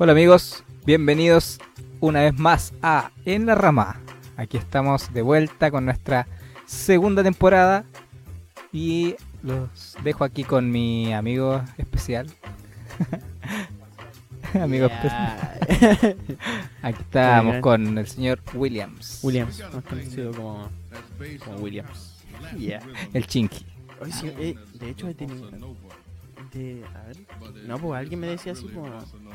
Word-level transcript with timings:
Hola 0.00 0.12
amigos, 0.12 0.62
bienvenidos 0.86 1.58
una 1.98 2.22
vez 2.22 2.38
más 2.38 2.72
a 2.82 3.10
En 3.24 3.46
la 3.46 3.56
Rama. 3.56 4.00
Aquí 4.36 4.56
estamos 4.56 5.12
de 5.12 5.22
vuelta 5.22 5.72
con 5.72 5.86
nuestra 5.86 6.28
segunda 6.66 7.24
temporada 7.24 7.84
y 8.72 9.16
los 9.42 9.96
dejo 10.04 10.22
aquí 10.22 10.44
con 10.44 10.70
mi 10.70 11.12
amigo 11.12 11.64
especial. 11.78 12.28
amigo 14.54 14.86
especial. 14.86 16.16
Aquí 16.82 17.02
estamos 17.02 17.56
con 17.60 17.98
el 17.98 18.06
señor 18.06 18.40
Williams. 18.54 19.18
Williams, 19.24 19.64
más 19.74 19.82
conocido 19.82 20.30
como, 20.30 20.68
como 21.44 21.56
Williams. 21.56 22.22
Yeah. 22.56 22.82
El 23.12 23.26
Chinky. 23.26 23.66
Eh, 24.22 24.54
de 24.74 24.90
hecho 24.90 25.08
he 25.08 25.14
tenido... 25.14 25.50
De, 26.52 26.82
a 26.94 27.02
ver, 27.06 27.16
no, 27.66 27.78
pues 27.78 27.98
alguien 27.98 28.20
me 28.20 28.26
decía 28.28 28.52
así, 28.52 28.66
como, 28.68 28.86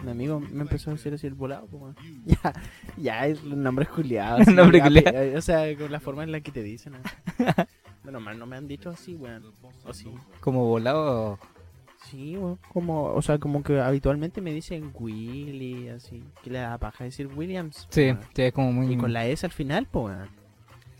un 0.01 0.09
amigo 0.09 0.39
me 0.39 0.61
empezó 0.61 0.89
a 0.89 0.93
decir 0.93 1.13
así 1.13 1.27
el 1.27 1.35
volado, 1.35 1.67
como, 1.67 1.93
ya, 2.25 2.53
ya, 2.97 3.27
es 3.27 3.43
un 3.43 3.61
nombre 3.61 3.85
juliado. 3.85 4.39
Un 4.47 4.55
nombre 4.55 4.81
culiao. 4.81 5.37
O 5.37 5.41
sea, 5.41 5.75
con 5.77 5.91
la 5.91 5.99
forma 5.99 6.23
en 6.23 6.31
la 6.31 6.41
que 6.41 6.51
te 6.51 6.63
dicen. 6.63 6.95
así. 6.95 7.15
Bueno, 8.03 8.19
mal 8.19 8.37
no 8.37 8.45
me 8.45 8.57
han 8.57 8.67
dicho 8.67 8.89
así, 8.89 9.15
weón. 9.15 9.45
O 9.85 9.93
sí. 9.93 10.11
Como 10.41 10.67
volado. 10.67 11.39
Sí, 12.09 12.35
weón, 12.35 12.59
como, 12.73 13.05
o 13.05 13.21
sea, 13.21 13.37
como 13.37 13.63
que 13.63 13.79
habitualmente 13.79 14.41
me 14.41 14.53
dicen 14.53 14.91
Willy, 14.93 15.87
así, 15.87 16.21
que 16.43 16.49
le 16.49 16.59
da 16.59 16.77
paja 16.77 17.05
decir 17.05 17.27
Williams. 17.27 17.87
Sí, 17.89 18.13
sí, 18.33 18.41
es 18.41 18.51
como 18.51 18.73
muy. 18.73 18.93
Y 18.93 18.97
con 18.97 19.13
la 19.13 19.25
S 19.25 19.45
al 19.45 19.53
final, 19.53 19.87
pues, 19.89 20.17
weón. 20.17 20.29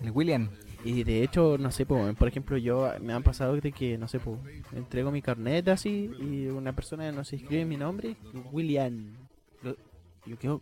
El 0.01 0.11
William. 0.11 0.49
Y 0.83 1.03
de 1.03 1.23
hecho, 1.23 1.57
no 1.57 1.71
sé, 1.71 1.85
po, 1.85 2.13
por 2.17 2.27
ejemplo, 2.27 2.57
yo 2.57 2.91
me 3.01 3.13
han 3.13 3.23
pasado 3.23 3.55
de 3.55 3.71
que, 3.71 3.97
no 3.97 4.07
sé, 4.07 4.19
po, 4.19 4.37
entrego 4.73 5.11
mi 5.11 5.21
carnet 5.21 5.67
así 5.69 6.11
y 6.19 6.47
una 6.47 6.73
persona 6.73 7.11
no 7.11 7.23
se 7.23 7.37
escribe 7.37 7.63
mi 7.65 7.77
nombre, 7.77 8.15
William. 8.51 9.13
Lo- 9.61 9.77
Yo 10.25 10.37
quedo, 10.37 10.61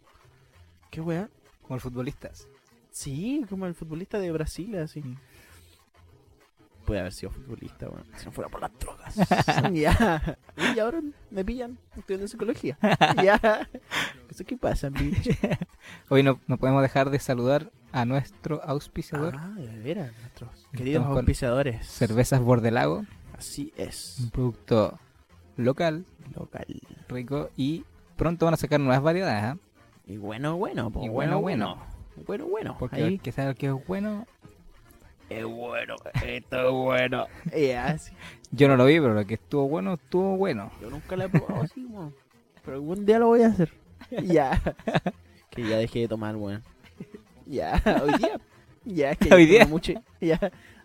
¿qué 0.92 1.02
weá? 1.02 1.28
Como 1.64 1.76
el 1.76 1.82
futbolista. 1.82 2.30
Sí, 2.92 3.44
como 3.50 3.66
el 3.66 3.74
futbolista 3.74 4.20
de 4.20 4.32
Brasil, 4.32 4.78
así. 4.78 5.02
Mm. 5.02 5.18
Puede 6.86 7.00
haber 7.00 7.14
sido 7.14 7.32
futbolista, 7.32 7.88
weón. 7.90 8.06
Si 8.18 8.26
no 8.26 8.32
fuera 8.32 8.50
por 8.50 8.60
las 8.62 8.72
drogas. 8.80 9.16
ya. 9.74 10.38
Y 10.76 10.80
ahora 10.80 11.02
me 11.30 11.46
pillan 11.46 11.78
estudiando 11.96 12.28
psicología. 12.28 12.78
ya. 13.24 13.70
Eso 14.30 14.44
qué 14.48 14.58
pasa, 14.58 14.90
bitch. 14.90 15.38
Hoy 16.10 16.22
no, 16.24 16.40
no 16.48 16.58
podemos 16.58 16.82
dejar 16.82 17.10
de 17.12 17.20
saludar 17.20 17.72
a 17.92 18.06
nuestro 18.06 18.62
auspiciador, 18.64 19.36
Ah, 19.38 19.54
de 19.56 19.80
veras, 19.80 20.12
nuestros 20.22 20.68
queridos 20.74 21.06
con 21.06 21.18
auspiciadores. 21.18 21.86
Cervezas 21.88 22.40
Bordelago. 22.42 23.06
Así 23.38 23.74
es. 23.76 24.18
Un 24.22 24.30
producto 24.32 25.00
local, 25.58 26.06
Local. 26.36 26.66
rico 27.10 27.50
y 27.58 27.84
pronto 28.16 28.46
van 28.46 28.54
a 28.54 28.58
sacar 28.58 28.80
nuevas 28.80 29.02
variedades, 29.02 29.44
¿ah? 29.44 29.58
Y 30.06 30.18
bueno, 30.18 30.58
bueno, 30.58 30.90
po, 30.92 31.04
Y 31.04 31.10
bueno, 31.10 31.40
bueno. 31.42 31.78
Bueno, 32.28 32.46
bueno. 32.48 32.76
Porque 32.80 33.04
Ahí. 33.04 33.20
que 33.20 33.32
sabe 33.32 33.56
que 33.56 33.68
es 33.68 33.88
bueno, 33.88 34.26
Es 35.30 35.46
bueno, 35.46 35.96
esto 36.26 36.68
es 36.68 36.72
bueno. 36.74 37.26
Ya, 37.58 37.98
sí. 37.98 38.12
yo 38.52 38.68
no 38.68 38.76
lo 38.76 38.86
vi, 38.86 39.00
pero 39.00 39.14
lo 39.14 39.26
que 39.26 39.36
estuvo 39.36 39.68
bueno, 39.68 39.94
estuvo 39.94 40.38
bueno. 40.38 40.72
Yo 40.82 40.90
nunca 40.90 41.16
lo 41.16 41.24
he 41.26 41.30
probado 41.30 41.62
así. 41.64 41.88
Pero 42.64 42.76
algún 42.78 43.06
día 43.06 43.18
lo 43.20 43.28
voy 43.28 43.44
a 43.44 43.48
hacer. 43.48 43.72
Ya. 44.24 44.62
Que 45.52 45.68
ya 45.68 45.78
dejé 45.78 46.00
de 46.00 46.08
tomar, 46.08 46.36
weón. 46.38 46.64
Ya, 47.52 47.82
hoy 48.04 48.18
día. 48.18 48.40
Ya, 48.86 49.12
es 49.12 49.18
que 49.18 49.34
Hoy 49.34 49.46
día. 49.46 49.60
tomé 49.60 49.72
mucho. 49.72 49.94
Ya, 50.22 50.40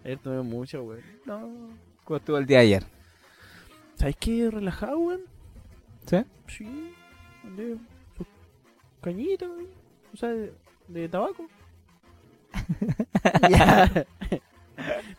ayer 0.04 0.18
tomé 0.18 0.42
mucho, 0.42 0.82
weón. 0.82 1.00
No. 1.24 1.68
¿Cómo 2.04 2.16
estuvo 2.18 2.38
el 2.38 2.46
día 2.46 2.58
de 2.58 2.64
ayer? 2.64 2.84
¿Sabes 3.94 4.16
qué? 4.16 4.50
Relajado, 4.50 4.98
weón. 4.98 5.20
¿Sí? 6.06 6.16
Sí. 6.48 6.92
De 7.56 7.76
su 8.18 8.26
cañita, 9.00 9.46
weón. 9.46 9.66
O 10.12 10.16
sea, 10.16 10.28
de, 10.30 10.52
de 10.88 11.08
tabaco. 11.08 11.46
ya. 13.50 14.06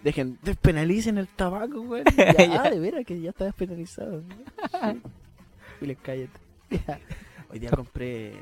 Dejen, 0.04 0.38
despenalicen 0.44 1.18
el 1.18 1.28
tabaco, 1.30 1.82
weón. 1.82 2.04
Ya, 2.18 2.34
Ya. 2.46 2.70
de 2.70 2.80
veras 2.80 3.06
que 3.06 3.20
ya 3.22 3.30
está 3.30 3.46
despenalizado. 3.46 4.22
Sí. 4.22 5.02
William, 5.82 6.00
cállate. 6.04 6.40
Ya. 6.70 7.00
Hoy 7.50 7.60
día 7.60 7.70
compré. 7.72 8.34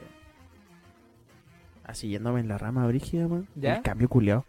Así 1.86 2.10
yéndome 2.10 2.40
en 2.40 2.48
la 2.48 2.58
rama 2.58 2.86
brígida, 2.88 3.28
man. 3.28 3.48
¿Ya? 3.56 3.76
El 3.78 3.82
cambio 3.84 4.10
culiao. 4.10 4.46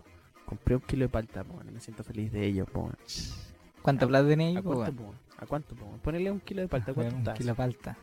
Compré 0.46 0.76
un 0.76 0.80
kilo 0.82 1.04
de 1.04 1.08
palta, 1.08 1.42
weón. 1.48 1.72
Me 1.72 1.80
siento 1.80 2.02
feliz 2.02 2.32
de 2.32 2.46
ello, 2.46 2.66
po, 2.66 2.80
weón. 2.80 2.96
¿Cuánta 3.82 4.06
plata 4.06 4.28
tenéis? 4.28 4.56
¿A 4.58 4.62
cuánto, 4.62 4.92
po? 5.02 5.14
¿A 5.38 5.46
cuánto, 5.46 5.74
po? 5.74 5.86
Ponele 6.02 6.30
un 6.30 6.40
kilo 6.40 6.62
de 6.62 6.68
palta, 6.68 6.94
¿cuánto 6.94 7.14
un 7.14 7.20
está? 7.20 7.34
kilo 7.34 7.50
de 7.50 7.54
palta. 7.54 7.96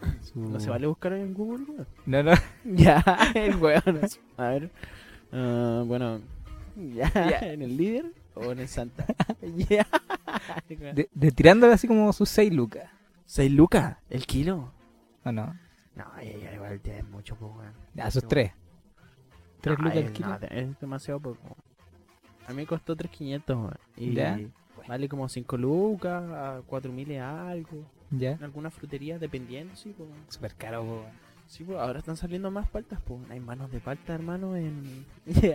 No 0.34 0.58
se 0.60 0.70
vale 0.70 0.86
buscar 0.86 1.12
en 1.12 1.34
Google, 1.34 1.64
weón. 1.68 1.86
No, 2.06 2.22
no. 2.22 2.32
Ya, 2.64 3.02
el 3.34 3.56
weón. 3.62 4.00
A 4.36 4.48
ver. 4.48 4.70
ah, 5.32 5.82
bueno. 5.86 6.20
Ya. 6.76 7.10
¿en 7.42 7.62
el 7.62 7.76
líder 7.76 8.12
o 8.34 8.52
en 8.52 8.60
el 8.60 8.68
Santa? 8.68 9.04
Ya. 9.68 9.86
De, 10.68 11.08
de 11.12 11.30
tirándole 11.32 11.72
así 11.74 11.86
como 11.88 12.12
sus 12.12 12.28
6 12.30 12.52
lucas. 12.54 12.88
6 13.26 13.50
lucas 13.52 13.96
el 14.08 14.26
kilo. 14.26 14.72
¿O 15.24 15.32
no? 15.32 15.54
No, 16.00 16.22
ya, 16.22 16.38
ya, 16.38 16.54
igual 16.54 16.80
es 16.82 17.08
mucho, 17.08 17.36
pues, 17.36 17.52
weón. 17.56 17.72
Ya, 17.94 18.08
3. 18.10 18.52
3 19.60 19.78
No, 19.78 19.84
lucas 19.84 19.96
es- 19.98 20.10
kilo. 20.12 20.38
es 20.50 20.80
demasiado 20.80 21.20
poco. 21.20 21.56
A 22.46 22.50
mí 22.50 22.56
me 22.56 22.66
costó 22.66 22.96
3.500, 22.96 23.56
weón. 23.56 23.78
Y 23.96 24.14
Ya. 24.14 24.40
vale 24.88 25.08
como 25.08 25.28
5 25.28 25.56
lucas, 25.58 26.22
a 26.30 26.62
4.000 26.66 27.10
y 27.10 27.16
algo. 27.16 27.84
Ya. 28.10 28.32
En 28.32 28.44
algunas 28.44 28.72
fruterías, 28.74 29.20
dependiendo, 29.20 29.76
sí, 29.76 29.94
pues. 29.96 30.08
Súper 30.28 30.54
caro, 30.54 30.82
po, 30.84 30.92
weón. 31.00 31.30
Sí, 31.46 31.64
pues 31.64 31.78
ahora 31.78 31.98
están 31.98 32.16
saliendo 32.16 32.50
más 32.50 32.68
paltas, 32.68 33.00
pues. 33.04 33.20
Hay 33.30 33.40
manos 33.40 33.70
de 33.70 33.80
palta, 33.80 34.14
hermano, 34.14 34.56
en. 34.56 35.04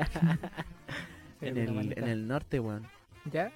En, 1.42 1.58
el, 1.58 1.94
en 1.98 2.08
el 2.08 2.28
norte, 2.28 2.60
weón. 2.60 2.88
¿Ya? 3.32 3.52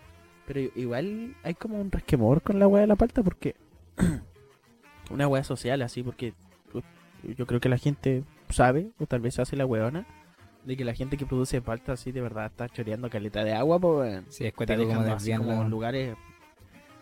Pero 0.46 0.60
igual 0.76 1.36
hay 1.44 1.54
como 1.56 1.80
un 1.80 1.92
resquemor 1.92 2.42
con 2.42 2.60
la 2.60 2.68
weá 2.68 2.82
de 2.82 2.88
la 2.88 2.96
palta 2.96 3.24
porque. 3.24 3.56
una 5.12 5.28
weá 5.28 5.44
social 5.44 5.82
así, 5.82 6.04
porque 6.04 6.34
pues, 6.34 6.49
yo 7.38 7.46
creo 7.46 7.59
que 7.59 7.69
la 7.69 7.78
gente 7.78 8.24
sabe, 8.50 8.90
o 9.00 9.06
tal 9.06 9.22
vez 9.22 9.40
hace 9.40 9.56
la 9.56 9.66
weona, 9.66 10.06
de 10.66 10.75
que 10.78 10.84
la 10.85 10.94
gente 10.94 11.18
que 11.18 11.25
produce 11.25 11.62
palta 11.62 11.94
así 11.94 12.12
de 12.12 12.22
verdad 12.22 12.46
está 12.47 12.68
choreando 12.69 13.09
caleta 13.09 13.44
de 13.44 13.53
agua, 13.53 13.80
pues 13.80 14.12
weón. 14.12 14.25
Sí, 14.30 14.46
es 14.46 14.53
Está 14.57 14.75
como 14.78 15.02
así 15.13 15.34
como 15.34 15.63
lugares 15.69 16.16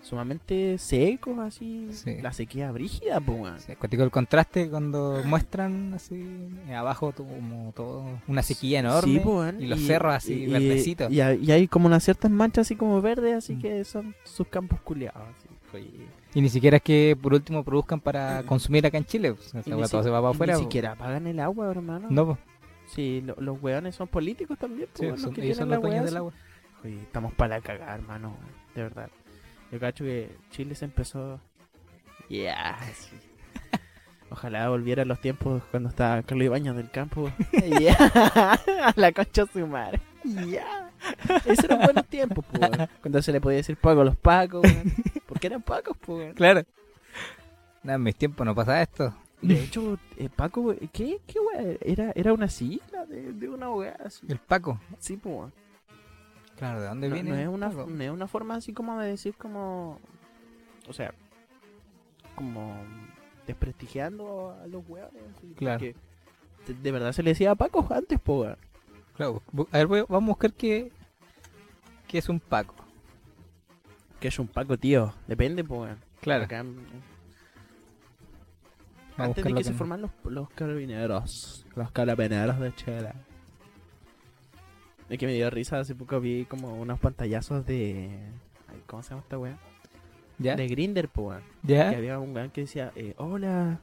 sumamente 0.01 0.77
secos, 0.77 1.37
así. 1.39 1.87
Sí. 1.91 2.21
La 2.21 2.31
sequía 2.31 2.71
brígida, 2.71 3.19
pues. 3.19 3.63
Sí, 3.63 3.71
es 3.73 3.77
cuático 3.77 4.03
el 4.03 4.11
contraste 4.11 4.69
cuando 4.69 5.21
muestran 5.25 5.93
así 5.95 6.23
eh, 6.69 6.75
abajo 6.75 7.11
como 7.11 7.73
todo 7.75 8.05
una 8.27 8.41
sequía 8.43 8.79
enorme 8.79 9.19
po, 9.19 9.43
y 9.59 9.65
los 9.65 9.81
cerros 9.81 10.13
así 10.13 10.43
y- 10.43 10.47
verdecitos. 10.47 11.11
Y, 11.11 11.19
hay- 11.19 11.43
y 11.43 11.51
hay 11.51 11.67
como 11.67 11.87
unas 11.87 12.03
ciertas 12.03 12.31
manchas 12.31 12.67
así 12.67 12.75
como 12.75 13.01
verdes, 13.01 13.35
así 13.35 13.55
Mm. 13.55 13.61
que 13.61 13.83
son 13.83 14.15
sus 14.23 14.47
campos 14.47 14.79
culiados. 14.81 15.23
así. 15.37 15.47
Oye, 15.73 16.07
Y 16.37 16.41
ni 16.41 16.49
siquiera 16.49 16.77
es 16.77 16.83
que 16.83 17.17
por 17.19 17.33
último 17.33 17.63
produzcan 17.63 17.99
para 17.99 18.43
consumir 18.43 18.85
acá 18.85 18.99
en 18.99 19.05
Chile. 19.05 19.33
pues, 19.33 19.47
esa 19.55 19.87
todo 19.89 20.03
se 20.03 20.09
va 20.11 20.21
para 20.21 20.29
afuera. 20.35 20.53
Ni 20.53 20.59
po. 20.59 20.63
siquiera 20.65 20.93
pagan 20.95 21.25
el 21.25 21.39
agua, 21.39 21.71
hermano. 21.71 22.07
No, 22.11 22.25
po. 22.27 22.37
Sí, 22.85 23.21
lo- 23.25 23.35
los 23.39 23.59
weones 23.61 23.95
son 23.95 24.07
políticos 24.07 24.55
también. 24.59 24.87
Sí, 24.93 24.99
pues, 24.99 25.09
los 25.13 25.21
son- 25.21 25.33
que 25.33 25.41
ellos 25.43 25.57
son 25.57 25.69
los 25.69 25.81
dueños 25.81 26.05
del 26.05 26.17
agua. 26.17 26.33
Oye, 26.83 27.01
estamos 27.01 27.33
para 27.33 27.55
la 27.55 27.61
cagada, 27.61 27.95
hermano. 27.95 28.37
De 28.75 28.83
verdad. 28.83 29.09
Yo 29.71 29.79
cacho 29.79 30.03
que 30.03 30.29
Chile 30.51 30.75
se 30.75 30.85
empezó. 30.85 31.39
Yeah, 32.29 32.77
sí. 32.93 33.15
Ojalá 34.29 34.69
volviera 34.69 35.01
a 35.01 35.05
los 35.05 35.19
tiempos 35.19 35.63
cuando 35.71 35.89
estaba 35.89 36.21
Carlos 36.21 36.45
Ibañez 36.45 36.75
del 36.75 36.91
campo. 36.91 37.31
Yeah. 37.79 37.97
A 37.97 38.93
la 38.95 39.11
concha 39.11 39.47
su 39.51 39.65
madre. 39.65 39.99
Yeah. 40.23 40.86
Esos 41.45 41.65
eran 41.65 41.79
buenos 41.81 42.05
tiempos, 42.07 42.45
pues. 42.51 42.61
weón. 42.71 42.89
Cuando 43.01 43.21
se 43.21 43.31
le 43.31 43.41
podía 43.41 43.57
decir 43.57 43.77
pago 43.77 44.01
a 44.01 44.05
los 44.05 44.15
pacos, 44.17 44.63
weón. 44.63 44.93
Porque 45.27 45.47
eran 45.47 45.61
pacos, 45.61 45.95
pues. 45.97 46.17
weón. 46.19 46.33
Claro. 46.33 46.61
Nada, 47.83 47.95
en 47.97 48.03
mis 48.03 48.15
tiempos 48.15 48.45
no 48.45 48.53
pasa 48.55 48.81
esto. 48.81 49.13
De 49.41 49.63
hecho, 49.63 49.99
eh, 50.17 50.29
Paco, 50.35 50.61
weón, 50.61 50.89
¿qué, 50.91 51.19
qué 51.27 51.39
weá? 51.39 51.77
Era, 51.81 52.11
era 52.15 52.33
una 52.33 52.47
sigla 52.49 53.05
de, 53.05 53.33
de 53.33 53.49
una 53.49 53.67
así. 54.03 54.25
El 54.27 54.39
Paco. 54.39 54.79
Sí, 54.99 55.17
pues. 55.17 55.35
weón. 55.35 55.53
Claro, 56.57 56.81
¿de 56.81 56.87
dónde 56.87 57.07
No, 57.07 57.13
viene? 57.13 57.29
no 57.29 57.35
es 57.37 57.47
una, 57.47 57.69
Paco? 57.69 57.85
no 57.87 58.03
es 58.03 58.09
una 58.09 58.27
forma 58.27 58.55
así 58.55 58.73
como 58.73 58.99
de 58.99 59.09
decir 59.09 59.35
como... 59.35 59.99
O 60.89 60.93
sea, 60.93 61.13
como 62.35 62.75
desprestigiando 63.45 64.57
a 64.61 64.67
los 64.67 64.83
weones. 64.89 65.21
así, 65.37 65.53
Claro. 65.55 65.79
porque 65.79 65.95
De, 66.67 66.73
de 66.81 66.91
verdad 66.91 67.11
se 67.13 67.23
le 67.23 67.31
decía 67.31 67.51
a 67.51 67.55
Paco 67.55 67.87
antes, 67.91 68.19
po, 68.19 68.41
weón. 68.41 68.57
Claro, 69.17 69.41
a 69.71 69.77
ver, 69.77 69.87
vamos 69.87 70.23
a 70.23 70.27
buscar 70.27 70.53
qué, 70.53 70.91
qué 72.07 72.19
es 72.19 72.29
un 72.29 72.39
Paco. 72.39 72.75
Que 74.19 74.27
es 74.27 74.39
un 74.39 74.47
Paco, 74.47 74.77
tío. 74.77 75.13
Depende, 75.27 75.63
po, 75.63 75.81
weón. 75.81 75.97
Claro. 76.21 76.45
Acá, 76.45 76.63
mm, 76.63 76.77
antes 79.17 79.43
de 79.43 79.53
que 79.53 79.63
se 79.63 79.73
forman 79.73 80.01
los, 80.01 80.11
los 80.25 80.49
carabineros. 80.51 81.65
Los 81.75 81.91
carabineros 81.91 82.59
de 82.59 82.75
Chela. 82.75 83.15
Es 85.09 85.17
que 85.17 85.25
me 85.25 85.33
dio 85.33 85.49
risa, 85.49 85.79
hace 85.79 85.95
poco 85.95 86.19
vi 86.19 86.45
como 86.45 86.75
unos 86.75 86.99
pantallazos 86.99 87.65
de... 87.65 88.09
ay, 88.67 88.83
¿Cómo 88.85 89.01
se 89.01 89.11
llama 89.11 89.21
esta 89.21 89.39
weá? 89.39 89.57
¿Ya? 90.37 90.55
De 90.55 90.67
Grinder, 90.67 91.09
po, 91.09 91.29
weón. 91.29 91.41
¿Ya? 91.63 91.89
que 91.89 91.95
había 91.95 92.19
un 92.19 92.35
weón 92.35 92.51
que 92.51 92.61
decía, 92.61 92.91
eh, 92.95 93.15
hola, 93.17 93.79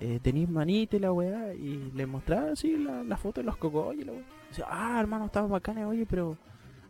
eh, 0.00 0.20
¿tenéis 0.22 0.48
manita 0.48 0.96
y 0.96 1.00
la 1.00 1.12
weá? 1.12 1.54
Y 1.54 1.90
le 1.92 2.06
mostraba 2.06 2.52
así 2.52 2.76
la, 2.76 3.02
la 3.02 3.16
foto 3.16 3.40
de 3.40 3.46
los 3.46 3.56
cocos 3.56 3.96
y 3.96 4.04
la 4.04 4.12
weá. 4.12 4.22
Ah, 4.66 4.98
hermano, 5.00 5.26
estaba 5.26 5.46
bacana, 5.46 5.86
oye, 5.88 6.06
pero 6.08 6.36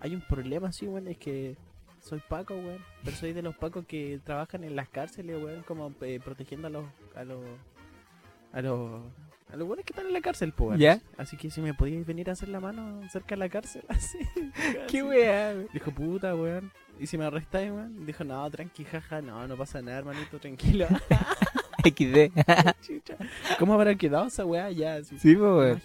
hay 0.00 0.14
un 0.14 0.20
problema 0.20 0.68
así, 0.68 0.86
weón, 0.86 1.08
es 1.08 1.18
que 1.18 1.56
soy 2.00 2.20
Paco, 2.28 2.54
weón. 2.54 2.84
Pero 3.02 3.16
soy 3.16 3.32
de 3.32 3.42
los 3.42 3.56
Pacos 3.56 3.86
que 3.86 4.20
trabajan 4.22 4.64
en 4.64 4.76
las 4.76 4.88
cárceles, 4.88 5.42
weón, 5.42 5.62
como 5.62 5.92
eh, 6.02 6.20
protegiendo 6.22 6.68
a 6.68 6.70
los, 6.70 6.84
a 7.14 7.24
los, 7.24 7.40
a 8.52 8.60
los, 8.60 9.02
a 9.52 9.56
los 9.56 9.68
weones 9.68 9.84
que 9.84 9.92
están 9.92 10.06
en 10.06 10.12
la 10.12 10.20
cárcel, 10.20 10.52
weón. 10.58 10.78
¿Ya? 10.78 11.00
Así 11.16 11.36
que 11.36 11.50
si 11.50 11.60
me 11.60 11.74
podíais 11.74 12.06
venir 12.06 12.28
a 12.28 12.32
hacer 12.32 12.48
la 12.48 12.60
mano 12.60 13.00
cerca 13.10 13.34
de 13.34 13.38
la 13.38 13.48
cárcel, 13.48 13.82
así. 13.88 14.18
Qué 14.88 15.02
weá. 15.02 15.54
Dijo, 15.72 15.90
puta, 15.90 16.34
weón. 16.34 16.70
Y 17.00 17.06
si 17.06 17.18
me 17.18 17.24
arrestáis, 17.24 17.70
weón. 17.70 18.04
Dijo, 18.06 18.24
no, 18.24 18.48
tranqui, 18.50 18.84
jaja, 18.84 19.22
no, 19.22 19.46
no 19.48 19.56
pasa 19.56 19.80
nada, 19.80 19.98
hermanito, 19.98 20.38
tranquilo. 20.38 20.86
XD. 21.84 22.32
¿Cómo 23.58 23.74
habrá 23.74 23.94
quedado 23.94 24.26
esa 24.26 24.44
weá 24.44 24.70
ya? 24.70 24.94
Así. 24.96 25.18
sí, 25.18 25.36
weón? 25.36 25.80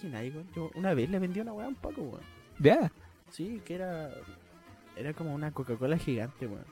Yo 0.55 0.71
una 0.75 0.93
vez 0.93 1.09
le 1.09 1.19
vendí 1.19 1.39
una 1.39 1.53
weá 1.53 1.65
a 1.65 1.69
un 1.69 1.75
Paco, 1.75 2.01
weón. 2.01 2.21
Ya. 2.59 2.91
Sí, 3.31 3.61
que 3.65 3.75
era. 3.75 4.11
Era 4.95 5.13
como 5.13 5.33
una 5.33 5.51
Coca-Cola 5.51 5.97
gigante, 5.97 6.47
weón. 6.47 6.65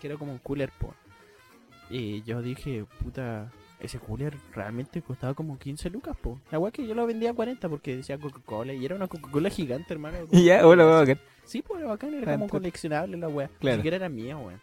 Que 0.00 0.08
era 0.08 0.16
como 0.16 0.32
un 0.32 0.38
cooler, 0.38 0.70
po. 0.78 0.94
Y 1.88 2.22
yo 2.22 2.42
dije, 2.42 2.84
puta, 3.02 3.50
ese 3.80 3.98
cooler 3.98 4.36
realmente 4.54 5.02
costaba 5.02 5.34
como 5.34 5.58
15 5.58 5.90
lucas, 5.90 6.16
po. 6.16 6.40
La 6.50 6.58
weá 6.58 6.72
que 6.72 6.86
yo 6.86 6.94
lo 6.94 7.06
vendía 7.06 7.30
a 7.30 7.34
40 7.34 7.68
porque 7.68 7.96
decía 7.96 8.18
Coca-Cola 8.18 8.72
y 8.72 8.84
era 8.84 8.94
una 8.94 9.06
Coca-Cola 9.08 9.50
gigante, 9.50 9.92
hermano. 9.94 10.18
Y 10.30 10.44
ya, 10.46 10.66
hola, 10.66 10.84
bacán. 10.84 11.20
Sí, 11.44 11.62
pues 11.62 11.80
era 11.80 11.88
bacán, 11.88 12.14
era 12.14 12.32
como 12.32 12.48
coleccionable 12.48 13.16
la 13.16 13.28
weá. 13.28 13.48
Claro. 13.60 13.76
Ni 13.76 13.80
siquiera 13.80 13.96
era 13.96 14.08
mía, 14.08 14.36
weón. 14.36 14.60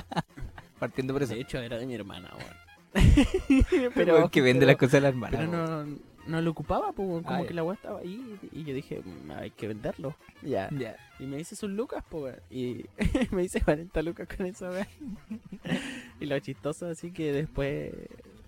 Partiendo 0.78 1.12
por 1.12 1.22
eso. 1.22 1.34
De 1.34 1.40
hecho, 1.40 1.58
era 1.58 1.76
de 1.76 1.86
mi 1.86 1.94
hermana, 1.94 2.30
weón. 2.36 2.69
Pero 3.94 4.30
que 4.30 4.40
vende 4.42 4.60
pero- 4.60 4.66
las 4.72 4.76
cosas 4.76 4.92
de 4.92 5.00
la 5.02 5.08
hermana. 5.08 5.38
Pero 5.38 5.50
no, 5.50 5.96
no 6.26 6.40
lo 6.40 6.50
ocupaba, 6.50 6.92
pues, 6.92 7.24
como 7.24 7.42
Ah, 7.42 7.46
que 7.46 7.54
la 7.54 7.62
weá 7.64 7.74
estaba 7.74 8.00
ahí. 8.00 8.38
Y 8.52 8.64
yo 8.64 8.74
dije, 8.74 9.00
"Mm, 9.04 9.30
hay 9.32 9.50
que 9.50 9.68
venderlo. 9.68 10.14
Ya. 10.42 10.68
Ya. 10.76 10.96
Y 11.18 11.24
me 11.26 11.36
dice 11.36 11.56
sus 11.56 11.70
lucas, 11.70 12.04
pues. 12.08 12.36
Y 12.50 12.86
me 13.30 13.42
dice 13.42 13.60
40 13.60 14.02
lucas 14.02 14.28
con 14.36 14.46
eso, 14.46 14.68
weón. 14.70 14.86
y 16.20 16.26
lo 16.26 16.38
chistoso, 16.40 16.86
así 16.86 17.10
que 17.12 17.32
después, 17.32 17.92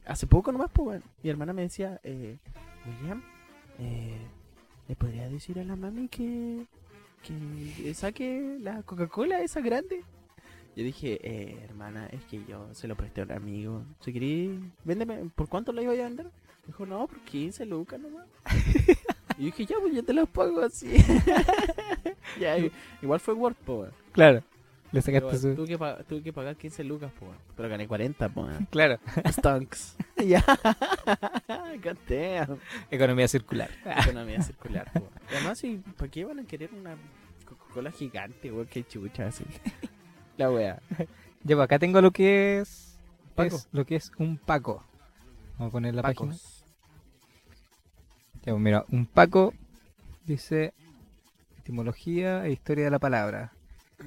hace 0.06 0.27
poco 0.27 0.53
nomás, 0.53 0.71
pues. 0.73 1.03
Mi 1.23 1.31
hermana 1.31 1.53
me 1.53 1.62
decía, 1.62 2.00
eh, 2.05 2.37
William, 2.87 3.23
eh, 3.79 4.17
¿le 4.89 4.97
podría 4.97 5.29
decir 5.29 5.59
a 5.59 5.65
la 5.65 5.77
mami 5.77 6.09
que, 6.09 6.65
que 7.23 7.94
saque 7.94 8.59
la 8.61 8.83
Coca-Cola 8.83 9.41
esa 9.43 9.61
grande? 9.61 10.03
Yo 10.75 10.85
dije, 10.85 11.19
eh, 11.23 11.59
hermana, 11.65 12.07
es 12.13 12.25
que 12.25 12.43
yo 12.49 12.73
se 12.73 12.89
lo 12.89 12.97
presté 12.97 13.21
a 13.21 13.25
un 13.25 13.33
amigo. 13.33 13.83
Si 14.01 14.13
querés, 14.13 14.59
véndeme, 14.85 15.31
¿por 15.35 15.49
cuánto 15.49 15.73
lo 15.73 15.83
iba 15.83 15.93
a 15.93 15.97
vender? 15.97 16.31
Dijo, 16.67 16.87
no, 16.87 17.07
por 17.07 17.21
15 17.21 17.67
lucas 17.67 18.01
nomás. 18.01 18.27
y 19.39 19.47
dije, 19.47 19.67
ya, 19.67 19.77
pues 19.81 19.95
yo 19.95 20.03
te 20.05 20.13
los 20.15 20.29
pago 20.31 20.61
así. 20.63 20.97
ya, 22.41 22.57
igual 23.03 23.21
fue 23.21 23.35
Word, 23.35 23.55
po. 23.67 23.87
Claro. 24.13 24.43
Le 24.93 25.01
Pero, 25.01 25.21
sacaste 25.31 25.39
su. 25.39 25.55
tuve, 25.57 25.69
que 25.69 25.79
pa- 25.79 26.03
tuve 26.05 26.23
que 26.23 26.33
pagar 26.35 26.55
15 26.57 26.85
lucas, 26.85 27.11
po. 27.19 27.27
Pero 27.57 27.69
gané 27.69 27.87
40, 27.89 28.29
po. 28.29 28.47
Claro. 28.71 28.99
Stonks. 29.31 29.97
ya. 30.17 30.45
God. 31.83 32.59
Economía 32.91 33.27
circular. 33.29 33.71
Economía 34.05 34.43
circular, 34.43 34.91
po. 34.93 35.09
Y 35.31 35.35
Además, 35.37 35.59
si, 35.59 35.77
¿para 35.97 36.11
qué 36.11 36.25
van 36.25 36.41
a 36.41 36.45
querer 36.45 36.71
una 36.75 36.95
Coca-Cola 37.47 37.91
gigante, 37.91 38.53
weón? 38.53 38.67
Qué 38.67 38.85
chucha, 38.85 39.27
así. 39.29 39.45
La 40.37 40.50
wea. 40.50 40.81
Ya, 41.44 41.56
pues 41.56 41.64
acá 41.64 41.81
tengo 41.81 42.00
lo 42.00 42.12
que 42.12 42.61
es, 42.61 42.96
Paco. 43.34 43.56
es 43.56 43.69
lo 43.73 43.84
que 43.84 43.96
es 43.96 44.12
un 44.17 44.37
Paco. 44.37 44.84
Vamos 45.58 45.70
a 45.70 45.73
poner 45.73 45.93
la 45.93 46.02
página. 46.02 46.31
Pacos. 46.31 46.64
Ya, 48.44 48.52
pues 48.52 48.61
mira, 48.61 48.84
un 48.93 49.06
Paco 49.06 49.52
dice 50.25 50.73
etimología 51.58 52.46
e 52.46 52.52
historia 52.52 52.84
de 52.84 52.90
la 52.93 53.00
palabra. 53.00 53.52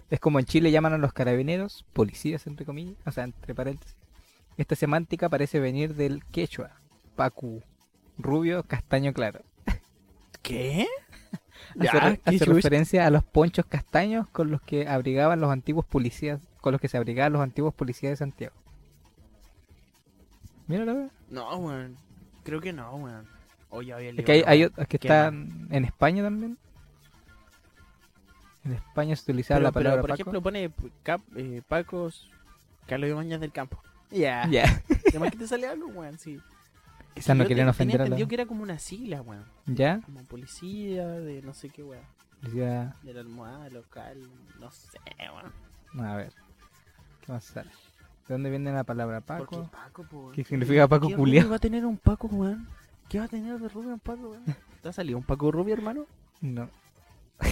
Es 0.09 0.21
como 0.21 0.39
en 0.39 0.45
Chile 0.45 0.71
llaman 0.71 0.93
a 0.93 0.97
los 0.97 1.11
carabineros, 1.11 1.85
policías 1.91 2.47
entre 2.47 2.65
comillas, 2.65 2.95
o 3.05 3.11
sea, 3.11 3.25
entre 3.25 3.53
paréntesis. 3.53 3.97
Esta 4.57 4.75
semántica 4.75 5.27
parece 5.27 5.59
venir 5.59 5.95
del 5.95 6.23
quechua, 6.25 6.71
pacu, 7.15 7.61
rubio, 8.17 8.63
castaño 8.63 9.13
claro. 9.13 9.41
¿Qué? 10.41 10.87
Hace, 11.79 11.83
Ya, 11.83 12.19
hace 12.25 12.45
referencia 12.45 13.05
a 13.05 13.09
los 13.09 13.23
ponchos 13.23 13.65
castaños 13.65 14.27
con 14.29 14.51
los 14.51 14.61
que 14.61 14.87
abrigaban 14.87 15.39
los 15.39 15.51
antiguos 15.51 15.85
policías, 15.85 16.41
con 16.61 16.71
los 16.71 16.81
que 16.81 16.87
se 16.87 16.97
abrigaban 16.97 17.33
los 17.33 17.41
antiguos 17.41 17.73
policías 17.73 18.11
de 18.11 18.17
Santiago. 18.17 18.55
Mira 20.67 20.85
la. 20.85 21.09
No, 21.29 21.55
weón. 21.57 21.97
Creo 22.43 22.61
que 22.61 22.73
no, 22.73 22.95
weón. 22.95 23.27
Había 23.71 23.99
Es 23.99 24.23
que 24.23 24.31
hay, 24.31 24.43
hay 24.45 24.63
otros 24.63 24.87
que 24.87 24.99
¿Qué 24.99 25.07
están 25.07 25.67
en 25.69 25.85
España 25.85 26.23
también. 26.23 26.57
En 28.63 28.73
España 28.73 29.15
se 29.15 29.23
utilizaba 29.23 29.57
pero, 29.59 29.67
la 29.67 29.71
palabra 29.71 30.01
pero, 30.01 30.01
por 30.01 30.09
Paco. 30.09 30.21
ejemplo, 30.21 30.41
pone 30.41 30.71
cap, 31.03 31.21
eh, 31.35 31.61
Pacos 31.67 32.29
Carlos 32.87 33.09
Ibañez 33.09 33.39
del 33.39 33.51
Campo. 33.51 33.81
Ya. 34.11 34.47
Ya, 34.49 34.81
Además 35.09 35.31
que 35.31 35.37
te 35.37 35.47
sale 35.47 35.67
algo, 35.67 35.87
weón, 35.87 36.17
sí. 36.17 36.39
Quizás 37.15 37.35
no 37.35 37.47
querían 37.47 37.67
ofender 37.69 38.01
a 38.01 38.07
la... 38.07 38.15
que 38.15 38.35
era 38.35 38.45
como 38.45 38.61
una 38.63 38.77
sigla, 38.77 39.21
weón. 39.21 39.45
¿Ya? 39.65 40.01
Como 40.01 40.23
policía 40.25 41.07
de 41.07 41.41
no 41.41 41.53
sé 41.53 41.69
qué, 41.69 41.81
weón. 41.83 42.03
Decía- 42.41 42.95
De 43.01 43.13
la 43.13 43.21
almohada 43.21 43.69
local, 43.69 44.21
no 44.59 44.69
sé, 44.69 44.99
weón. 45.93 46.05
A 46.07 46.15
ver. 46.15 46.33
¿Qué 47.25 47.31
más 47.31 47.43
sale? 47.45 47.71
¿De 48.27 48.33
dónde 48.33 48.49
viene 48.49 48.71
la 48.71 48.83
palabra 48.83 49.21
¿Por 49.21 49.47
qué 49.49 49.55
Paco? 49.57 49.71
Paco, 49.71 50.03
po? 50.03 50.31
¿Qué 50.31 50.43
significa 50.43 50.87
Paco 50.87 51.07
¿Qué 51.07 51.15
culiao? 51.15 51.43
rubio 51.43 51.51
va 51.51 51.55
a 51.55 51.59
tener 51.59 51.85
un 51.85 51.97
Paco, 51.97 52.27
weón? 52.27 52.67
¿Qué 53.09 53.19
va 53.19 53.25
a 53.25 53.27
tener 53.27 53.59
de 53.59 53.69
rubio 53.69 53.89
un 53.93 53.99
Paco, 53.99 54.29
weón? 54.29 54.43
¿Te 54.81 54.89
ha 54.89 54.93
salido 54.93 55.17
un 55.17 55.23
Paco 55.23 55.51
rubio, 55.51 55.73
hermano? 55.73 56.05
No. 56.41 56.69